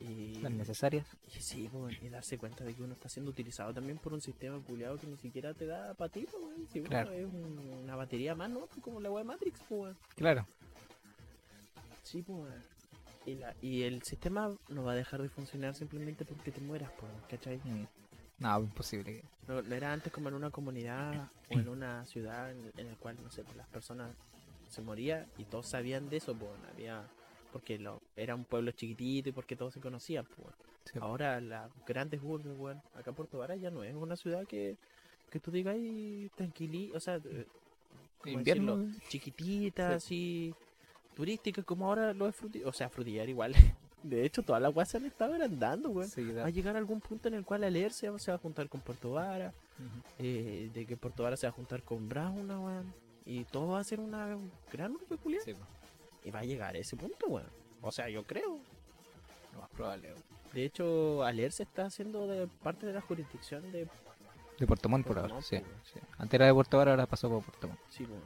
Y, 0.00 0.34
las 0.40 0.52
necesarias. 0.52 1.06
y 1.36 1.40
sí, 1.40 1.68
po, 1.72 1.88
y 1.90 2.08
darse 2.08 2.36
cuenta 2.38 2.62
de 2.64 2.74
que 2.74 2.82
uno 2.82 2.92
está 2.94 3.08
siendo 3.08 3.30
utilizado 3.30 3.72
también 3.72 3.98
por 3.98 4.12
un 4.12 4.20
sistema 4.20 4.60
culiado 4.60 4.96
que 4.98 5.06
ni 5.06 5.16
siquiera 5.16 5.54
te 5.54 5.66
da 5.66 5.94
para 5.94 6.12
ti, 6.12 6.26
po, 6.30 6.36
weón. 6.38 6.68
Si 6.72 6.80
uno 6.80 6.88
Claro. 6.88 7.12
es 7.12 7.24
un- 7.24 7.80
una 7.82 7.96
batería 7.96 8.34
más, 8.34 8.50
¿no? 8.50 8.68
Como 8.82 9.00
la 9.00 9.08
de 9.10 9.24
Matrix, 9.24 9.60
weón. 9.70 9.96
Claro. 10.14 10.46
Sí, 12.12 12.22
pues. 12.22 12.52
Y, 13.24 13.36
la, 13.36 13.54
y 13.62 13.84
el 13.84 14.02
sistema 14.02 14.54
no 14.68 14.84
va 14.84 14.92
a 14.92 14.94
dejar 14.94 15.22
de 15.22 15.30
funcionar 15.30 15.74
simplemente 15.74 16.26
porque 16.26 16.50
te 16.50 16.60
mueras, 16.60 16.90
pues, 17.00 17.10
¿cachai? 17.26 17.56
Mm. 17.64 17.86
No, 18.38 18.60
imposible. 18.60 19.22
No, 19.48 19.62
no 19.62 19.74
era 19.74 19.92
antes 19.94 20.12
como 20.12 20.28
en 20.28 20.34
una 20.34 20.50
comunidad 20.50 21.30
o 21.48 21.58
en 21.58 21.68
una 21.68 22.04
ciudad 22.04 22.50
en, 22.50 22.70
en 22.76 22.88
el 22.88 22.96
cual, 22.96 23.16
no 23.22 23.30
sé, 23.30 23.44
pues 23.44 23.56
las 23.56 23.68
personas 23.68 24.10
se 24.68 24.82
morían 24.82 25.26
y 25.38 25.44
todos 25.44 25.66
sabían 25.68 26.10
de 26.10 26.18
eso, 26.18 26.34
pues, 26.34 26.50
había... 26.70 27.02
Porque 27.50 27.78
lo, 27.78 28.02
era 28.16 28.34
un 28.34 28.44
pueblo 28.44 28.72
chiquitito 28.72 29.28
y 29.30 29.32
porque 29.32 29.56
todos 29.56 29.72
se 29.72 29.80
conocían, 29.80 30.26
pues. 30.36 30.54
Sí. 30.84 30.98
Ahora 31.00 31.40
las 31.40 31.70
grandes 31.86 32.20
urbes, 32.22 32.58
weón, 32.58 32.82
acá 32.94 33.12
Puerto 33.12 33.38
Vara 33.38 33.56
ya 33.56 33.70
no 33.70 33.84
es 33.84 33.94
una 33.94 34.16
ciudad 34.16 34.46
que, 34.46 34.76
que 35.30 35.38
tú 35.38 35.50
digas 35.50 35.74
ahí 35.74 36.30
tranquilito, 36.34 36.96
o 36.96 37.00
sea, 37.00 37.16
eh, 37.16 37.46
¿cómo 38.18 38.38
Invierno. 38.38 38.76
decirlo? 38.78 39.08
chiquitita, 39.08 39.94
así, 39.94 40.54
turística, 41.14 41.62
como 41.62 41.86
ahora 41.86 42.12
lo 42.12 42.28
es 42.28 42.36
frutillar, 42.36 42.68
o 42.68 42.72
sea, 42.72 42.88
frutillar 42.88 43.28
igual. 43.28 43.54
De 44.02 44.24
hecho, 44.24 44.42
todas 44.42 44.60
las 44.60 44.74
weas 44.74 44.88
se 44.88 44.96
han 44.96 45.04
estado 45.04 45.34
agrandando, 45.34 45.90
weón. 45.90 46.08
Sí, 46.08 46.24
Va 46.32 46.46
a 46.46 46.50
llegar 46.50 46.76
algún 46.76 47.00
punto 47.00 47.28
en 47.28 47.34
el 47.34 47.44
cual 47.44 47.62
Aler 47.62 47.92
se 47.92 48.10
va, 48.10 48.16
a 48.16 48.38
juntar 48.38 48.68
con 48.68 48.80
Puerto 48.80 49.12
Vara, 49.12 49.52
eh, 50.18 50.70
de 50.74 50.86
que 50.86 50.96
Puerto 50.96 51.22
Vara 51.22 51.36
se 51.36 51.46
va 51.46 51.50
a 51.50 51.54
juntar 51.54 51.82
con 51.82 52.08
Brauna, 52.08 52.58
weón. 52.58 52.92
Y 53.24 53.44
todo 53.44 53.68
va 53.68 53.80
a 53.80 53.84
ser 53.84 54.00
una 54.00 54.36
gran 54.72 54.92
urbe. 54.92 55.40
Sí. 55.44 55.54
Y 56.24 56.30
va 56.32 56.40
a 56.40 56.44
llegar 56.44 56.74
a 56.74 56.78
ese 56.78 56.96
punto, 56.96 57.26
weón. 57.28 57.46
O 57.80 57.92
sea, 57.92 58.08
yo 58.08 58.24
creo. 58.24 58.58
Lo 59.54 59.60
más 59.60 59.70
probable. 59.70 60.08
weón. 60.08 60.22
De 60.52 60.64
hecho, 60.64 61.22
Aler 61.22 61.52
se 61.52 61.62
está 61.62 61.86
haciendo 61.86 62.26
de 62.26 62.48
parte 62.62 62.86
de 62.86 62.92
la 62.92 63.00
jurisdicción 63.00 63.70
de... 63.70 63.88
De 64.58 64.66
Puerto 64.66 64.88
Montt 64.88 65.06
por 65.06 65.18
ahora, 65.18 65.40
sí. 65.42 65.60
Antes 66.18 66.34
era 66.34 66.46
de 66.46 66.54
Puerto 66.54 66.76
Vara, 66.76 66.90
ahora 66.90 67.06
pasó 67.06 67.28
por 67.28 67.42
Puerto 67.42 67.68
Montt. 67.68 67.80
Sí, 67.88 68.04
weón. 68.04 68.22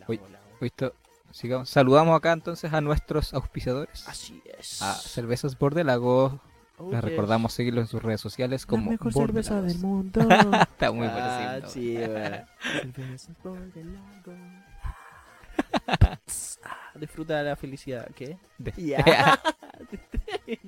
La 0.00 0.06
Uy. 0.08 0.16
bola, 0.16 0.40
weón. 0.40 0.58
Visto, 0.60 0.94
sigamos. 1.30 1.68
Saludamos 1.70 2.16
acá 2.16 2.32
entonces 2.32 2.72
a 2.72 2.80
nuestros 2.80 3.34
auspiciadores. 3.34 4.08
Así 4.08 4.42
es. 4.58 4.82
A 4.82 4.94
Cervezas 4.94 5.58
Bordelago. 5.58 6.40
Oh, 6.78 6.90
Les 6.90 7.00
yes. 7.00 7.10
recordamos 7.10 7.54
seguirlo 7.54 7.80
en 7.80 7.86
sus 7.86 8.02
redes 8.02 8.20
sociales 8.20 8.62
La 8.62 8.68
como 8.68 8.90
mejor 8.90 9.12
cerveza 9.12 9.62
del 9.62 9.78
mundo. 9.78 10.20
Está 10.60 10.92
muy 10.92 11.06
ah, 11.10 11.60
sí. 11.66 11.96
Cervezas 12.94 13.34
Bordelago. 13.42 14.34
Ah, 15.86 16.18
Disfruta 16.94 17.42
la 17.42 17.56
felicidad, 17.56 18.08
¿qué? 18.14 18.38
Ya. 18.76 19.04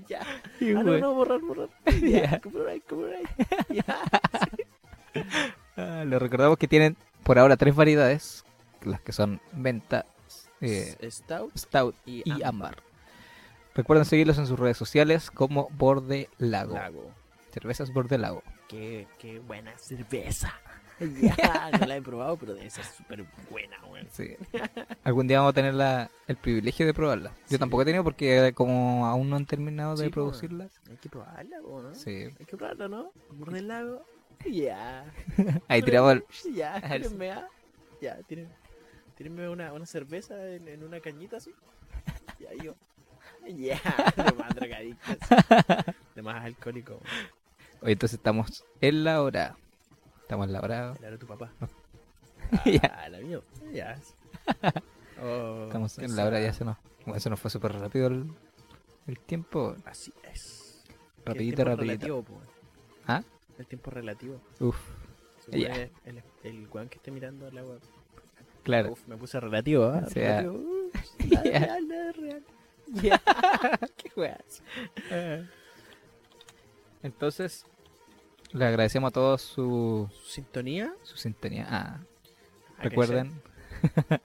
ya. 0.09 0.21
Ah, 0.23 0.83
no, 0.83 0.99
no, 0.99 1.15
borrar, 1.15 1.41
borrar. 1.41 1.69
Ya, 2.03 2.41
copyright, 2.41 2.85
copyright. 2.87 3.29
Ya. 3.71 3.85
Ah, 5.77 6.05
les 6.05 6.21
recordamos 6.21 6.59
que 6.59 6.69
tienen 6.69 6.97
por 7.23 7.39
ahora 7.39 7.57
tres 7.57 7.75
variedades, 7.75 8.45
las 8.83 9.01
que 9.01 9.13
son 9.13 9.41
venta, 9.53 10.07
eh, 10.61 10.97
Stout 11.11 11.57
stout 11.57 11.95
y, 12.07 12.23
y 12.31 12.43
ámbar. 12.43 12.83
Recuerden 13.75 14.05
seguirlos 14.05 14.39
en 14.39 14.47
sus 14.47 14.59
redes 14.59 14.77
sociales 14.77 15.31
como 15.31 15.69
Bordelago. 15.71 16.75
Lago. 16.75 17.11
Cervezas 17.53 17.93
Bordelago. 17.93 18.43
Qué, 18.69 19.07
qué 19.19 19.39
buena 19.41 19.77
cerveza. 19.79 20.53
Ya, 21.01 21.71
no 21.79 21.87
la 21.87 21.97
he 21.97 22.03
probado, 22.03 22.37
pero 22.37 22.55
debe 22.55 22.69
ser 22.71 22.85
súper 22.85 23.25
buena, 23.53 23.77
weón. 23.89 24.09
Sí. 24.11 24.35
Algún 25.05 25.29
día 25.29 25.39
vamos 25.39 25.51
a 25.51 25.55
tener 25.55 25.73
la- 25.75 26.11
el 26.27 26.35
privilegio 26.35 26.87
de 26.87 26.93
probarla. 26.93 27.31
Yo 27.43 27.51
Sí. 27.51 27.59
tampoco 27.59 27.83
he 27.83 27.85
tenido 27.85 28.03
porque 28.03 28.53
como 28.53 29.07
aún 29.07 29.31
no 29.31 29.37
han 29.37 29.47
terminado 29.47 29.95
de 29.95 30.07
Sí, 30.07 30.11
producirlas. 30.11 30.73
Hay 30.91 30.97
que 30.97 31.09
probarla, 31.09 31.59
¿no? 31.61 31.95
Sí. 31.95 32.11
Hay 32.37 32.45
que 32.47 32.57
probarla, 32.57 32.89
¿no? 32.89 33.13
Amor 33.31 33.53
del 33.53 33.69
lago. 33.69 34.05
Ya. 34.45 35.05
Ahí 35.69 35.83
tiramos 35.83 36.15
el... 36.15 36.25
Ya, 36.53 36.75
Ah, 36.83 36.91
sí. 36.97 37.03
tírenme, 37.03 37.31
ah. 37.31 37.49
Tírenme 39.19 39.49
una, 39.49 39.73
una 39.73 39.85
cerveza 39.85 40.49
en, 40.55 40.69
en 40.69 40.85
una 40.85 41.01
cañita 41.01 41.39
así. 41.39 41.53
Ya, 42.39 42.55
yo. 42.62 42.74
Ya, 43.49 43.81
de 44.16 44.32
más 44.35 44.55
drogadicto. 44.55 45.11
De 46.15 46.23
más 46.23 46.45
alcohólico. 46.45 47.01
Hoy 47.82 47.93
entonces 47.93 48.19
estamos 48.19 48.65
en 48.81 49.03
la 49.03 49.20
hora. 49.23 49.57
Estamos 50.23 50.47
en 50.47 50.53
la 50.53 50.61
hora. 50.61 50.95
El 51.03 51.11
de 51.11 51.19
tu 51.19 51.27
papá. 51.27 51.51
Ya. 52.65 52.97
Ah, 52.97 53.09
la 53.09 53.19
mía. 53.19 53.40
Ya. 53.73 53.99
Oh, 55.20 55.65
Estamos 55.66 55.99
en 55.99 56.15
la 56.15 56.27
hora, 56.27 56.40
ya 56.40 56.53
se 56.53 56.65
nos... 56.65 56.77
Bueno, 57.05 57.19
se 57.19 57.28
nos 57.28 57.40
fue 57.40 57.51
súper 57.51 57.73
rápido 57.73 58.07
el, 58.07 58.31
el 59.09 59.19
tiempo. 59.19 59.74
Así 59.85 60.12
es. 60.23 60.85
Rapidito, 61.24 61.62
el 61.62 61.69
rapidito. 61.69 62.07
relativo. 62.07 62.24
¿Ah? 63.05 63.24
El 63.59 63.66
tiempo 63.66 63.90
relativo. 63.90 64.40
Uf, 64.61 64.78
supone 65.45 65.90
El, 66.05 66.23
el 66.45 66.69
weón 66.69 66.89
que 66.89 66.99
esté 66.99 67.11
mirando 67.11 67.51
la 67.51 67.65
web. 67.65 67.81
Claro. 68.69 68.93
Uf, 68.93 69.07
me 69.09 69.16
puse 69.16 69.40
relativo, 69.40 69.85
¿ah? 69.86 70.03
O 70.07 70.11
sea, 70.11 70.43
Relativo. 70.43 70.55
Uf, 70.95 71.31
nada 71.31 71.45
ya. 71.45 71.59
real, 71.59 71.89
nada 71.89 72.12
real. 72.12 72.43
Ya. 73.03 73.20
Qué 73.97 74.11
weas. 74.16 74.62
Entonces, 77.03 77.65
le 78.53 78.65
agradecemos 78.65 79.09
a 79.09 79.12
todos 79.12 79.43
su, 79.43 80.09
Su 80.23 80.31
sintonía. 80.31 80.93
su 81.03 81.16
sintonía. 81.16 81.66
Ah, 81.69 82.01
Ah, 82.78 82.82
recuerden, 82.85 83.43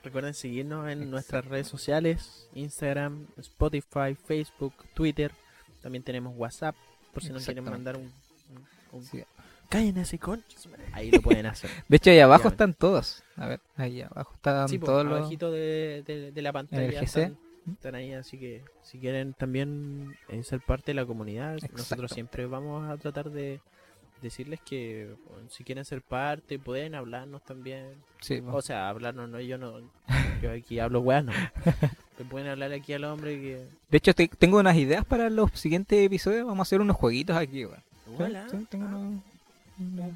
Recuerden 0.04 0.34
seguirnos 0.36 0.88
en 0.90 1.10
nuestras 1.12 1.44
redes 1.46 1.68
sociales: 1.68 2.48
Instagram, 2.54 3.26
Spotify, 3.38 4.16
Facebook, 4.28 4.74
Twitter. 4.94 5.32
También 5.82 6.04
tenemos 6.04 6.34
WhatsApp. 6.38 6.76
Por 7.14 7.24
si 7.24 7.32
nos 7.32 7.44
quieren 7.46 7.64
mandar 7.64 7.98
un. 7.98 8.04
un, 8.04 8.66
un- 9.00 9.04
sí. 9.04 9.24
Cállense, 9.74 10.02
ese 10.02 10.20
conchas. 10.20 10.68
Ahí 10.92 11.12
lo 11.12 11.22
pueden 11.22 11.46
hacer. 11.48 11.70
de 11.88 11.98
hecho 11.98 12.12
ahí 12.12 12.20
abajo 12.20 12.48
están 12.48 12.74
todos. 12.74 13.24
A 13.38 13.48
ver, 13.48 13.60
ahí 13.78 14.02
abajo 14.02 14.34
están 14.36 14.70
Sí, 14.70 14.78
todos 14.80 15.06
los... 15.06 15.30
de, 15.30 16.04
de, 16.06 16.32
de 16.32 16.42
la 16.42 16.54
pantalla 16.54 16.88
GC. 17.02 17.04
están, 17.04 17.38
están 17.72 17.96
ahí, 17.96 18.14
así 18.14 18.38
que 18.38 18.64
si 18.84 19.00
quieren 19.00 19.34
también 19.34 20.16
eh, 20.30 20.44
ser 20.44 20.62
parte 20.62 20.92
de 20.92 20.96
la 20.96 21.06
comunidad, 21.06 21.56
Exacto. 21.56 21.78
nosotros 21.78 22.12
siempre 22.12 22.46
vamos 22.46 22.88
a 22.90 22.98
tratar 22.98 23.32
de 23.32 23.60
decirles 24.22 24.60
que 24.62 25.16
bueno, 25.30 25.50
si 25.50 25.64
quieren 25.64 25.84
ser 25.84 26.02
parte, 26.02 26.60
pueden 26.60 26.96
hablarnos 26.96 27.44
también. 27.44 27.96
Sí. 28.22 28.42
O 28.52 28.62
sea, 28.62 28.88
hablarnos, 28.90 29.28
no, 29.30 29.40
yo 29.42 29.58
no, 29.58 29.80
yo 30.42 30.52
aquí 30.52 30.80
hablo 30.80 31.02
weá, 31.02 31.22
no. 31.22 31.34
Pero 32.18 32.30
pueden 32.30 32.48
hablar 32.48 32.72
aquí 32.72 32.94
al 32.94 33.06
hombre 33.06 33.42
que... 33.42 33.68
De 33.90 33.98
hecho, 33.98 34.14
te- 34.14 34.28
tengo 34.28 34.60
unas 34.60 34.78
ideas 34.78 35.04
para 35.04 35.32
los 35.32 35.50
siguientes 35.60 36.00
episodios. 36.06 36.46
Vamos 36.46 36.60
a 36.60 36.62
hacer 36.70 36.80
unos 36.80 36.96
jueguitos 36.96 37.36
aquí, 37.36 37.66
weón. 37.66 37.82
Hola, 38.20 38.48
Sí, 38.52 38.68
tengo 38.70 38.86
ah, 38.88 38.96
unos- 38.96 39.24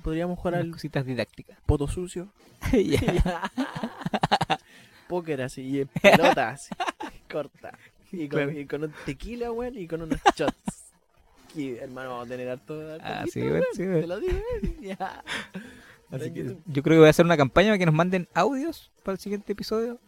podríamos 0.04 0.38
jugar 0.40 0.56
al 0.56 0.72
cositas 0.72 1.06
didácticas. 1.06 1.58
poto 1.66 1.88
sucio. 1.88 2.28
Póker 5.08 5.42
así, 5.44 5.80
y 5.82 5.86
pelota 5.86 6.50
así, 6.50 6.74
corta. 7.32 7.78
Y 8.12 8.28
con, 8.28 8.44
Claro. 8.44 8.60
y 8.60 8.66
con 8.66 8.84
un 8.84 8.94
tequila, 9.06 9.52
weón, 9.52 9.78
y 9.78 9.88
con 9.88 10.02
unos 10.02 10.20
shots. 10.36 10.92
Que, 11.54 11.78
hermano, 11.80 12.10
vamos 12.10 12.26
a 12.26 12.30
tener 12.30 12.50
harto. 12.50 12.74
harto 12.94 13.06
Ah, 13.06 13.24
sí, 13.32 13.42
weón, 13.42 13.64
sí, 13.74 13.84
weón. 13.84 14.02
Te 14.02 14.08
lo 14.08 14.20
digo, 14.20 14.38
weón. 14.62 14.82
Ya. 14.82 15.24
Así 16.12 16.32
que 16.34 16.44
yo 16.66 16.84
creo 16.84 16.96
que 16.96 17.00
voy 17.00 17.08
a 17.08 17.10
hacer 17.10 17.26
una 17.26 17.38
campaña 17.38 17.70
para 17.70 17.78
que 17.80 17.86
nos 17.86 17.96
manden 17.96 18.28
audios 18.34 18.92
para 19.04 19.14
el 19.14 19.20
siguiente 19.20 19.54
episodio 19.54 20.00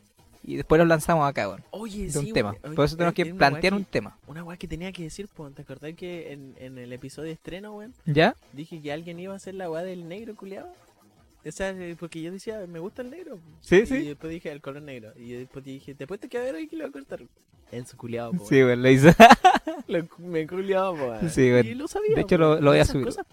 y 0.44 0.56
después 0.56 0.80
los 0.80 0.88
lanzamos 0.88 1.28
acá, 1.30 1.48
weón. 1.50 1.64
Oye, 1.72 2.06
De 2.06 2.12
sí, 2.12 2.18
un 2.20 2.34
tema. 2.34 2.56
Oye, 2.64 2.76
Por 2.76 2.86
eso 2.86 2.96
tenemos 2.96 3.14
que 3.14 3.26
plantear 3.34 3.74
que- 3.74 3.78
un 3.78 3.86
tema. 3.86 4.18
Una 4.28 4.44
weá 4.44 4.58
que 4.58 4.68
tenía 4.68 4.92
que 4.92 5.04
decir, 5.04 5.28
pues, 5.34 5.54
¿te 5.54 5.62
acordás 5.64 5.94
que 5.96 6.32
en, 6.34 6.56
en 6.60 6.78
el 6.78 6.92
episodio 6.94 7.28
de 7.28 7.34
estreno, 7.34 7.76
weón? 7.76 7.94
¿Ya? 8.06 8.36
Dije 8.54 8.82
que 8.82 8.92
alguien 8.94 9.20
iba 9.20 9.34
a 9.34 9.38
hacer 9.38 9.54
la 9.56 9.70
weá 9.70 9.84
del 9.84 10.08
negro 10.08 10.36
culiado. 10.36 10.72
O 11.46 11.52
sea, 11.52 11.70
eh, 11.70 11.96
porque 12.00 12.22
yo 12.22 12.32
decía, 12.32 12.60
me 12.68 12.80
gusta 12.80 13.02
el 13.02 13.10
negro. 13.12 13.40
Sí, 13.62 13.78
y 13.78 13.86
sí. 13.86 14.00
después 14.08 14.32
dije 14.32 14.52
el 14.52 14.62
color 14.62 14.82
negro. 14.82 15.14
Y 15.18 15.32
después 15.32 15.64
dije, 15.64 15.94
después 15.94 16.20
te 16.20 16.28
queda 16.28 16.52
ver 16.52 16.68
que 16.68 16.76
lo 16.76 16.84
va 16.84 16.90
a 16.90 16.92
cortar. 16.94 17.22
En 17.72 17.86
su 17.86 17.96
culiado, 17.98 18.32
po. 18.34 18.46
Sí, 18.46 18.64
weón. 18.64 18.82
le 18.82 18.92
hice. 18.94 19.16
Lo- 19.88 20.08
me 20.18 20.46
culiado, 20.48 20.96
po. 20.96 21.30
Sí, 21.30 21.52
weón. 21.52 21.66
Y 21.66 21.76
lo 21.76 21.88
sabía. 21.88 22.16
De 22.16 22.22
hecho, 22.22 22.36
po. 22.36 22.42
lo- 22.42 22.62
lo 22.62 22.72
voy 22.72 22.80
a 22.80 22.86
subir. 22.86 23.06
cosas, 23.06 23.26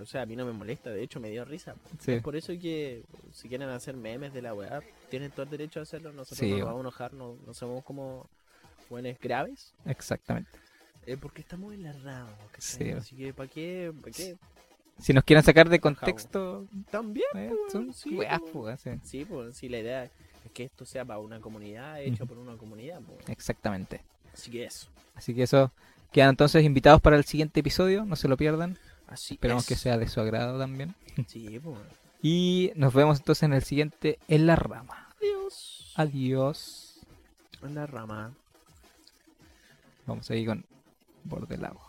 o 0.00 0.06
sea, 0.06 0.22
a 0.22 0.26
mí 0.26 0.36
no 0.36 0.44
me 0.44 0.52
molesta. 0.52 0.90
De 0.90 1.02
hecho, 1.02 1.20
me 1.20 1.30
dio 1.30 1.44
risa. 1.44 1.74
Sí. 1.98 2.12
Es 2.12 2.22
por 2.22 2.36
eso 2.36 2.52
que 2.60 3.02
si 3.32 3.48
quieren 3.48 3.68
hacer 3.68 3.96
memes 3.96 4.32
de 4.32 4.42
la 4.42 4.54
weá, 4.54 4.80
tienen 5.10 5.30
todo 5.30 5.42
el 5.44 5.50
derecho 5.50 5.80
a 5.80 5.82
hacerlo. 5.84 6.12
Nosotros 6.12 6.38
Sí, 6.38 6.50
no 6.50 6.58
nos 6.58 6.66
vamos 6.66 6.78
a 6.78 6.80
enojar, 6.80 7.12
no, 7.14 7.36
no 7.46 7.54
somos 7.54 7.84
como 7.84 8.28
buenos 8.90 9.18
graves. 9.20 9.72
Exactamente. 9.84 10.50
Eh, 11.06 11.16
porque 11.16 11.40
estamos 11.40 11.72
en 11.72 11.84
la 11.84 12.26
¿cachai? 12.52 12.86
Sí. 12.86 12.90
Así 12.90 13.16
que, 13.16 13.32
¿para 13.32 13.48
qué? 13.48 13.92
¿Para 14.00 14.12
qué? 14.12 14.36
Si 14.98 15.12
nos 15.12 15.24
quieren 15.24 15.44
sacar 15.44 15.68
de 15.68 15.80
contexto, 15.80 16.66
También, 16.90 17.28
eh, 17.34 17.50
po, 17.50 17.70
son 17.70 17.92
sí, 17.92 18.16
weas, 18.16 18.40
po, 18.40 18.64
weón, 18.64 18.78
sí. 19.02 19.24
Pues 19.24 19.56
sí, 19.56 19.68
la 19.68 19.78
idea 19.78 20.04
es 20.04 20.10
que 20.52 20.64
esto 20.64 20.84
sea 20.84 21.04
para 21.04 21.20
una 21.20 21.40
comunidad, 21.40 22.02
hecho 22.02 22.26
por 22.26 22.36
una 22.36 22.56
comunidad. 22.56 23.00
Exactamente. 23.28 24.00
Así 24.32 24.50
que 24.50 24.64
eso. 24.64 24.88
Así 25.14 25.34
que 25.34 25.44
eso. 25.44 25.72
Quedan 26.12 26.30
entonces 26.30 26.64
invitados 26.64 27.00
para 27.00 27.16
el 27.16 27.24
siguiente 27.24 27.60
episodio, 27.60 28.04
no 28.04 28.16
se 28.16 28.28
lo 28.28 28.36
pierdan. 28.36 28.78
Así 29.08 29.38
es. 29.40 29.66
que 29.66 29.74
sea 29.74 29.98
de 29.98 30.08
su 30.08 30.20
agrado 30.20 30.58
también. 30.58 30.94
Sí, 31.26 31.58
pues. 31.58 31.78
Y 32.22 32.72
nos 32.74 32.92
vemos 32.94 33.18
entonces 33.18 33.44
en 33.44 33.52
el 33.52 33.62
siguiente 33.62 34.18
En 34.28 34.46
la 34.46 34.56
Rama. 34.56 35.08
Adiós. 35.20 35.92
Adiós. 35.96 37.00
En 37.62 37.74
la 37.74 37.86
rama. 37.86 38.32
Vamos 40.06 40.30
a 40.30 40.36
ir 40.36 40.46
con 40.46 40.64
Bordelado. 41.24 41.80